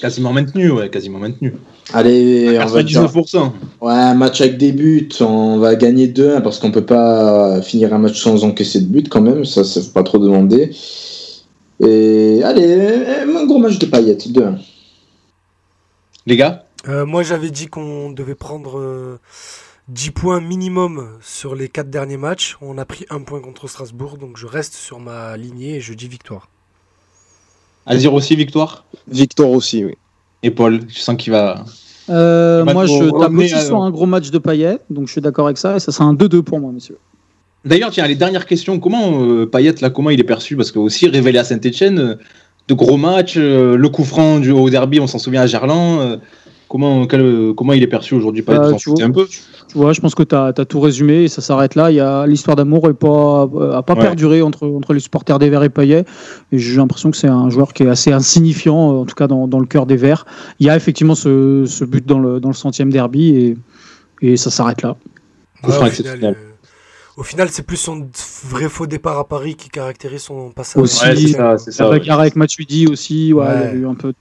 Quasiment 0.02 0.34
maintenu, 0.34 0.72
ouais, 0.72 0.90
quasiment 0.90 1.20
maintenu. 1.20 1.54
Allez, 1.94 2.58
on 2.62 2.66
va 2.66 2.84
dire. 2.84 3.02
99%. 3.04 3.54
Ouais, 3.82 3.94
un 3.94 4.14
match 4.16 4.42
avec 4.42 4.58
des 4.58 4.72
buts, 4.72 5.10
on 5.22 5.58
va 5.60 5.76
gagner 5.76 6.08
2-1 6.08 6.42
parce 6.42 6.60
qu'on 6.60 6.72
peut 6.72 6.86
pas 6.86 7.62
finir 7.62 7.94
un 7.94 7.98
match 8.00 8.20
sans 8.22 8.44
encaisser 8.44 8.82
de 8.82 8.86
but 8.88 9.08
quand 9.10 9.22
même, 9.22 9.46
ça, 9.46 9.64
ça 9.64 9.82
faut 9.82 9.92
pas 9.92 10.04
trop 10.04 10.18
demander. 10.18 10.72
Et 11.80 12.42
allez, 12.44 13.06
un 13.36 13.46
gros 13.46 13.58
match 13.60 13.78
de 13.80 13.86
paillettes, 13.86 14.28
2-1. 14.30 14.58
Les 16.26 16.38
gars 16.38 16.66
Euh, 16.88 17.06
moi, 17.06 17.24
j'avais 17.24 17.50
dit 17.52 17.68
qu'on 17.68 18.12
devait 18.12 18.36
prendre 18.36 18.80
euh, 18.80 19.20
10 19.90 20.12
points 20.12 20.40
minimum 20.42 21.10
sur 21.22 21.56
les 21.56 21.68
4 21.70 21.90
derniers 21.90 22.18
matchs. 22.18 22.58
On 22.62 22.78
a 22.78 22.86
pris 22.86 23.06
un 23.10 23.22
point 23.22 23.42
contre 23.42 23.68
Strasbourg, 23.68 24.18
donc 24.18 24.38
je 24.38 24.48
reste 24.48 24.74
sur 24.74 25.00
ma 25.00 25.36
lignée 25.38 25.76
et 25.76 25.82
je 25.82 25.94
dis 25.94 26.08
victoire. 26.08 26.50
Azir 27.86 28.14
aussi, 28.14 28.36
victoire 28.36 28.86
Victor 29.08 29.52
aussi, 29.52 29.86
oui. 29.86 29.96
Et 30.42 30.50
Paul, 30.52 30.82
je 30.88 31.00
sens 31.00 31.16
qu'il 31.18 31.32
va. 31.34 31.66
Euh, 32.10 32.64
moi, 32.66 32.86
je 32.86 33.10
tape 33.20 33.32
aussi 33.34 33.54
à- 33.54 33.66
sur 33.66 33.82
un 33.82 33.92
gros 33.92 34.06
match 34.06 34.30
de 34.32 34.38
Payet, 34.38 34.80
donc 34.90 35.08
je 35.08 35.12
suis 35.12 35.22
d'accord 35.22 35.46
avec 35.46 35.58
ça, 35.58 35.76
et 35.76 35.80
ça 35.80 35.92
sera 35.92 36.06
un 36.06 36.14
2-2 36.14 36.42
pour 36.44 36.60
moi, 36.60 36.72
messieurs. 36.72 36.98
D'ailleurs, 37.66 37.90
tiens, 37.90 38.08
les 38.08 38.16
dernières 38.16 38.46
questions. 38.46 38.80
Comment 38.80 39.22
euh, 39.24 39.46
Payet, 39.46 39.76
là, 39.82 39.90
comment 39.90 40.12
il 40.12 40.20
est 40.20 40.24
perçu? 40.24 40.56
Parce 40.56 40.72
que 40.72 40.80
aussi 40.80 41.08
révélé 41.08 41.40
à 41.40 41.44
Saint-Etienne, 41.44 42.18
de 42.68 42.74
gros 42.74 42.98
matchs, 42.98 43.36
euh, 43.38 43.76
le 43.76 43.90
coup 43.90 44.04
franc 44.04 44.40
du, 44.40 44.52
au 44.52 44.70
derby, 44.70 45.00
on 45.00 45.08
s'en 45.08 45.20
souvient 45.20 45.42
à 45.42 45.48
Gerland. 45.48 46.00
euh, 46.00 46.18
comment, 46.68 47.06
quel- 47.08 47.54
comment 47.56 47.74
il 47.74 47.82
est 47.84 47.88
perçu 47.88 48.14
aujourd'hui? 48.16 48.44
Payet 48.44 48.60
Bah, 48.60 48.72
tu 48.78 48.90
vois, 48.92 49.04
un 49.04 49.12
peu? 49.12 49.26
Tu 49.28 49.78
vois, 49.80 49.94
je 49.94 50.02
pense 50.02 50.14
que 50.16 50.24
tu 50.24 50.36
as, 50.36 50.54
tout 50.54 50.80
résumé 50.80 51.24
et 51.24 51.28
ça 51.28 51.42
s'arrête 51.42 51.76
là. 51.76 51.92
Il 51.92 51.96
y 51.96 52.00
a 52.00 52.26
l'histoire 52.28 52.56
d'amour 52.56 52.88
n'a 52.88 52.94
pas, 52.94 53.50
a 53.78 53.82
pas 53.82 53.94
Ouais. 53.96 54.02
perduré 54.02 54.42
entre, 54.42 54.68
entre 54.68 54.94
les 54.94 55.00
supporters 55.00 55.38
des 55.40 55.50
Verts 55.50 55.64
et 55.64 55.70
Payet. 55.70 56.06
Et 56.52 56.58
j'ai 56.58 56.78
l'impression 56.78 57.10
que 57.12 57.18
c'est 57.18 57.28
un 57.28 57.50
joueur 57.50 57.74
qui 57.74 57.84
est 57.84 57.90
assez 57.90 58.12
insignifiant, 58.12 58.92
euh, 58.94 58.98
en 59.02 59.06
tout 59.06 59.16
cas 59.16 59.28
dans, 59.28 59.48
dans 59.48 59.60
le 59.60 59.66
cœur 59.66 59.86
des 59.86 59.96
Verts. 59.98 60.26
Il 60.60 60.68
y 60.68 60.70
a 60.70 60.76
effectivement 60.76 61.16
ce, 61.16 61.66
ce 61.66 61.84
but 61.84 62.06
dans 62.06 62.20
le, 62.20 62.40
dans 62.40 62.50
le 62.50 62.56
centième 62.56 62.92
derby 62.92 63.30
et, 63.30 63.58
et 64.22 64.38
ça 64.38 64.50
s'arrête 64.52 64.82
là. 64.84 64.96
Coup 65.64 65.72
franc 65.72 65.88
exceptionnel. 65.88 66.36
Au 67.18 67.24
final, 67.24 67.50
c'est 67.50 67.64
plus 67.64 67.78
son 67.78 68.08
vrai 68.46 68.68
faux 68.70 68.88
départ 68.88 69.18
à 69.18 69.28
Paris 69.28 69.56
qui 69.56 69.70
caractérise 69.70 70.22
son 70.24 70.50
passage. 70.52 70.82
Aussi, 70.84 71.06
Ouais, 71.06 71.16
c'est 71.16 71.28
ça, 71.30 71.58
c'est 71.58 71.72
ça, 71.72 71.84
La 71.86 71.90
ouais. 71.92 72.10
avec 72.10 72.36
Matuidi 72.36 72.88
aussi, 72.88 73.32
ouais, 73.34 73.46
Ouais. 73.46 73.54
il 73.56 73.62
y 73.62 73.68
a 73.68 73.74
eu 73.74 73.88
un 73.88 73.96
peu. 73.96 74.14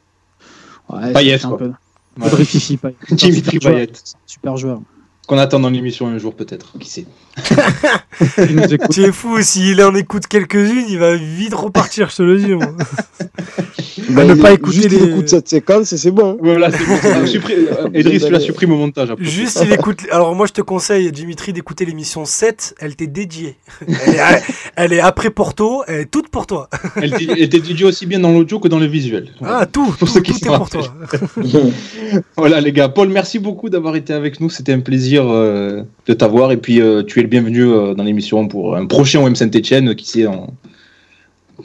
Ouais, 0.89 1.13
Payet, 1.13 1.45
un 1.45 1.49
quoi. 1.49 1.59
peu. 1.59 1.73
Dimitri. 3.11 3.59
Payet. 3.59 3.93
Super 4.27 4.57
joueur. 4.57 4.81
Qu'on 5.27 5.39
attend 5.39 5.59
dans 5.61 5.71
l'émission 5.71 6.07
un 6.07 6.19
jour, 6.19 6.35
peut-être. 6.35 6.73
Qui 6.79 6.91
sait. 6.91 7.07
Tu 8.91 9.03
es 9.03 9.13
fou, 9.13 9.41
s'il 9.43 9.83
en 9.83 9.95
écoute 9.95 10.27
quelques-unes, 10.27 10.85
il 10.89 10.99
va 10.99 11.17
vite 11.17 11.55
repartir, 11.55 12.11
je 12.11 12.17
te 12.17 12.23
le 12.23 12.39
dis. 12.39 12.53
Bah, 14.11 14.25
ne 14.25 14.35
pas 14.35 14.53
écouter 14.53 14.77
juste 14.77 14.91
les- 14.91 14.97
il 14.99 15.11
écoute 15.11 15.29
cette 15.29 15.49
séquence 15.49 15.93
et 15.93 15.97
c'est 15.97 16.11
bon. 16.11 16.37
Voilà, 16.41 16.71
c'est 16.71 16.85
bon. 16.87 16.95
Supprime- 17.27 17.67
euh, 17.95 18.19
tu 18.21 18.31
la 18.31 18.39
supprimes 18.41 18.73
au 18.73 18.77
montage. 18.77 19.11
après. 19.11 19.25
Juste, 19.25 19.61
il 19.65 19.73
écoute. 19.73 20.01
Alors, 20.11 20.35
moi, 20.35 20.47
je 20.47 20.53
te 20.53 20.61
conseille, 20.61 21.11
Dimitri, 21.11 21.53
d'écouter 21.53 21.85
l'émission 21.87 22.25
7. 22.25 22.75
Elle 22.79 22.95
t'est 22.97 23.07
dédiée. 23.07 23.57
Elle 23.89 24.15
est, 24.15 24.43
elle 24.77 24.93
est 24.93 25.01
après 25.01 25.31
Porto. 25.31 25.83
Elle 25.89 26.01
est 26.01 26.11
toute 26.11 26.29
pour 26.29 26.47
toi. 26.47 26.69
Elle 26.97 27.15
était 27.41 27.61
dédiée 27.61 27.87
aussi 27.87 28.07
bien 28.07 28.21
dans 28.21 28.31
l'audio 28.33 28.61
que 28.61 28.69
dans 28.69 28.79
le 28.79 28.87
visuel. 28.87 29.31
Ah, 29.45 29.67
tout. 29.67 29.87
Pour 29.87 29.97
tout, 29.99 30.07
ceux 30.07 30.21
qui 30.21 30.33
tout 30.33 30.39
se 30.39 30.45
est 30.45 30.57
pour 30.57 30.71
toi. 30.71 30.95
Voilà 32.37 32.61
les 32.61 32.73
gars, 32.73 32.89
Paul, 32.89 33.09
merci 33.09 33.39
beaucoup 33.39 33.69
d'avoir 33.71 33.97
été 33.97 34.13
avec 34.13 34.41
nous. 34.41 34.51
C'était 34.51 34.73
un 34.73 34.81
plaisir 34.81 35.14
euh, 35.23 35.83
de 36.07 36.13
t'avoir 36.15 36.51
et 36.53 36.57
puis 36.57 36.81
euh, 36.81 37.03
tu 37.03 37.19
es 37.21 37.23
le 37.23 37.29
bienvenu 37.29 37.63
euh, 37.65 37.95
dans 37.95 38.03
l'émission 38.05 38.49
pour 38.49 38.77
un 38.77 38.87
prochain 38.87 39.21
OM 39.21 39.35
Saint-Etienne 39.37 39.95
qui 39.95 40.07
sait 40.09 40.27
en... 40.27 40.49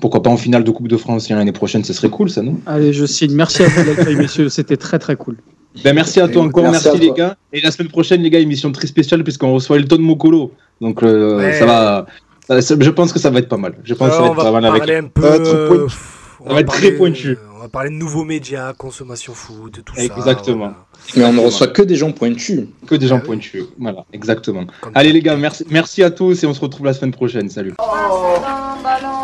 pourquoi 0.01 0.21
pas 0.21 0.29
en 0.29 0.37
finale 0.37 0.63
de 0.63 0.71
Coupe 0.71 0.87
de 0.87 0.97
France 0.97 1.29
l'année 1.29 1.51
prochaine, 1.51 1.83
ce 1.83 1.93
serait 1.93 2.09
cool 2.09 2.29
ça 2.29 2.41
non? 2.41 2.55
Allez, 2.65 2.93
je 2.93 3.05
signe. 3.05 3.33
Merci 3.33 3.63
à 3.63 3.67
vous, 3.67 3.83
l'accueil, 3.85 4.15
messieurs. 4.15 4.49
C'était 4.49 4.77
très 4.77 4.99
très 4.99 5.15
cool. 5.15 5.37
Ben 5.83 5.93
merci 5.93 6.19
à 6.19 6.27
toi 6.27 6.43
encore, 6.43 6.63
Merci 6.71 6.89
les 6.99 7.07
toi. 7.07 7.15
gars. 7.15 7.37
Et 7.53 7.61
la 7.61 7.71
semaine 7.71 7.89
prochaine 7.89 8.21
les 8.21 8.29
gars, 8.29 8.39
émission 8.39 8.71
très 8.71 8.87
spéciale 8.87 9.23
puisqu'on 9.23 9.53
reçoit 9.53 9.77
Elton 9.77 9.99
Mokolo. 9.99 10.51
Donc 10.81 11.03
euh, 11.03 11.37
Ouais. 11.37 11.53
ça 11.53 11.65
va, 11.65 12.05
ça- 12.61 12.75
je 12.79 12.89
pense 12.89 13.13
que 13.13 13.19
ça 13.19 13.29
va 13.29 13.39
être 13.39 13.49
pas 13.49 13.57
mal. 13.57 13.75
Je 13.83 13.93
pense 13.93 14.09
que 14.09 14.15
ça 14.15 14.21
va 14.21 14.27
être 14.29 14.35
pas 14.35 14.51
mal 14.51 14.65
avec. 14.65 14.89
un 14.89 15.03
peu. 15.07 15.21
Ça 15.21 15.29
va 15.29 15.35
être 15.35 15.47
euh, 15.47 15.87
Ça 16.47 16.53
va 16.53 16.63
très 16.63 16.91
pointu. 16.93 17.37
On 17.59 17.63
va 17.63 17.67
parler 17.67 17.89
de 17.89 17.95
nouveaux 17.95 18.23
médias, 18.23 18.71
consommation 18.71 19.33
food, 19.33 19.81
tout 19.83 19.93
ça. 19.93 20.01
Exactement. 20.01 20.71
Mais 21.17 21.25
on 21.25 21.33
ne 21.33 21.41
reçoit 21.41 21.67
que 21.67 21.81
des 21.81 21.97
gens 21.97 22.13
pointus. 22.13 22.61
Que 22.87 22.95
des 22.95 23.07
gens 23.07 23.17
Ah 23.17 23.19
oui. 23.21 23.25
pointus. 23.27 23.63
Voilà, 23.77 24.05
exactement. 24.13 24.65
Comme 24.79 24.93
Allez 24.95 25.09
ça. 25.09 25.13
les 25.15 25.21
gars, 25.21 25.35
merci, 25.35 25.65
merci 25.69 26.01
à 26.01 26.09
tous 26.09 26.41
et 26.41 26.47
on 26.47 26.53
se 26.53 26.61
retrouve 26.61 26.85
la 26.85 26.93
semaine 26.93 27.11
prochaine. 27.11 27.49
Salut. 27.49 27.73
Oh 27.79 29.18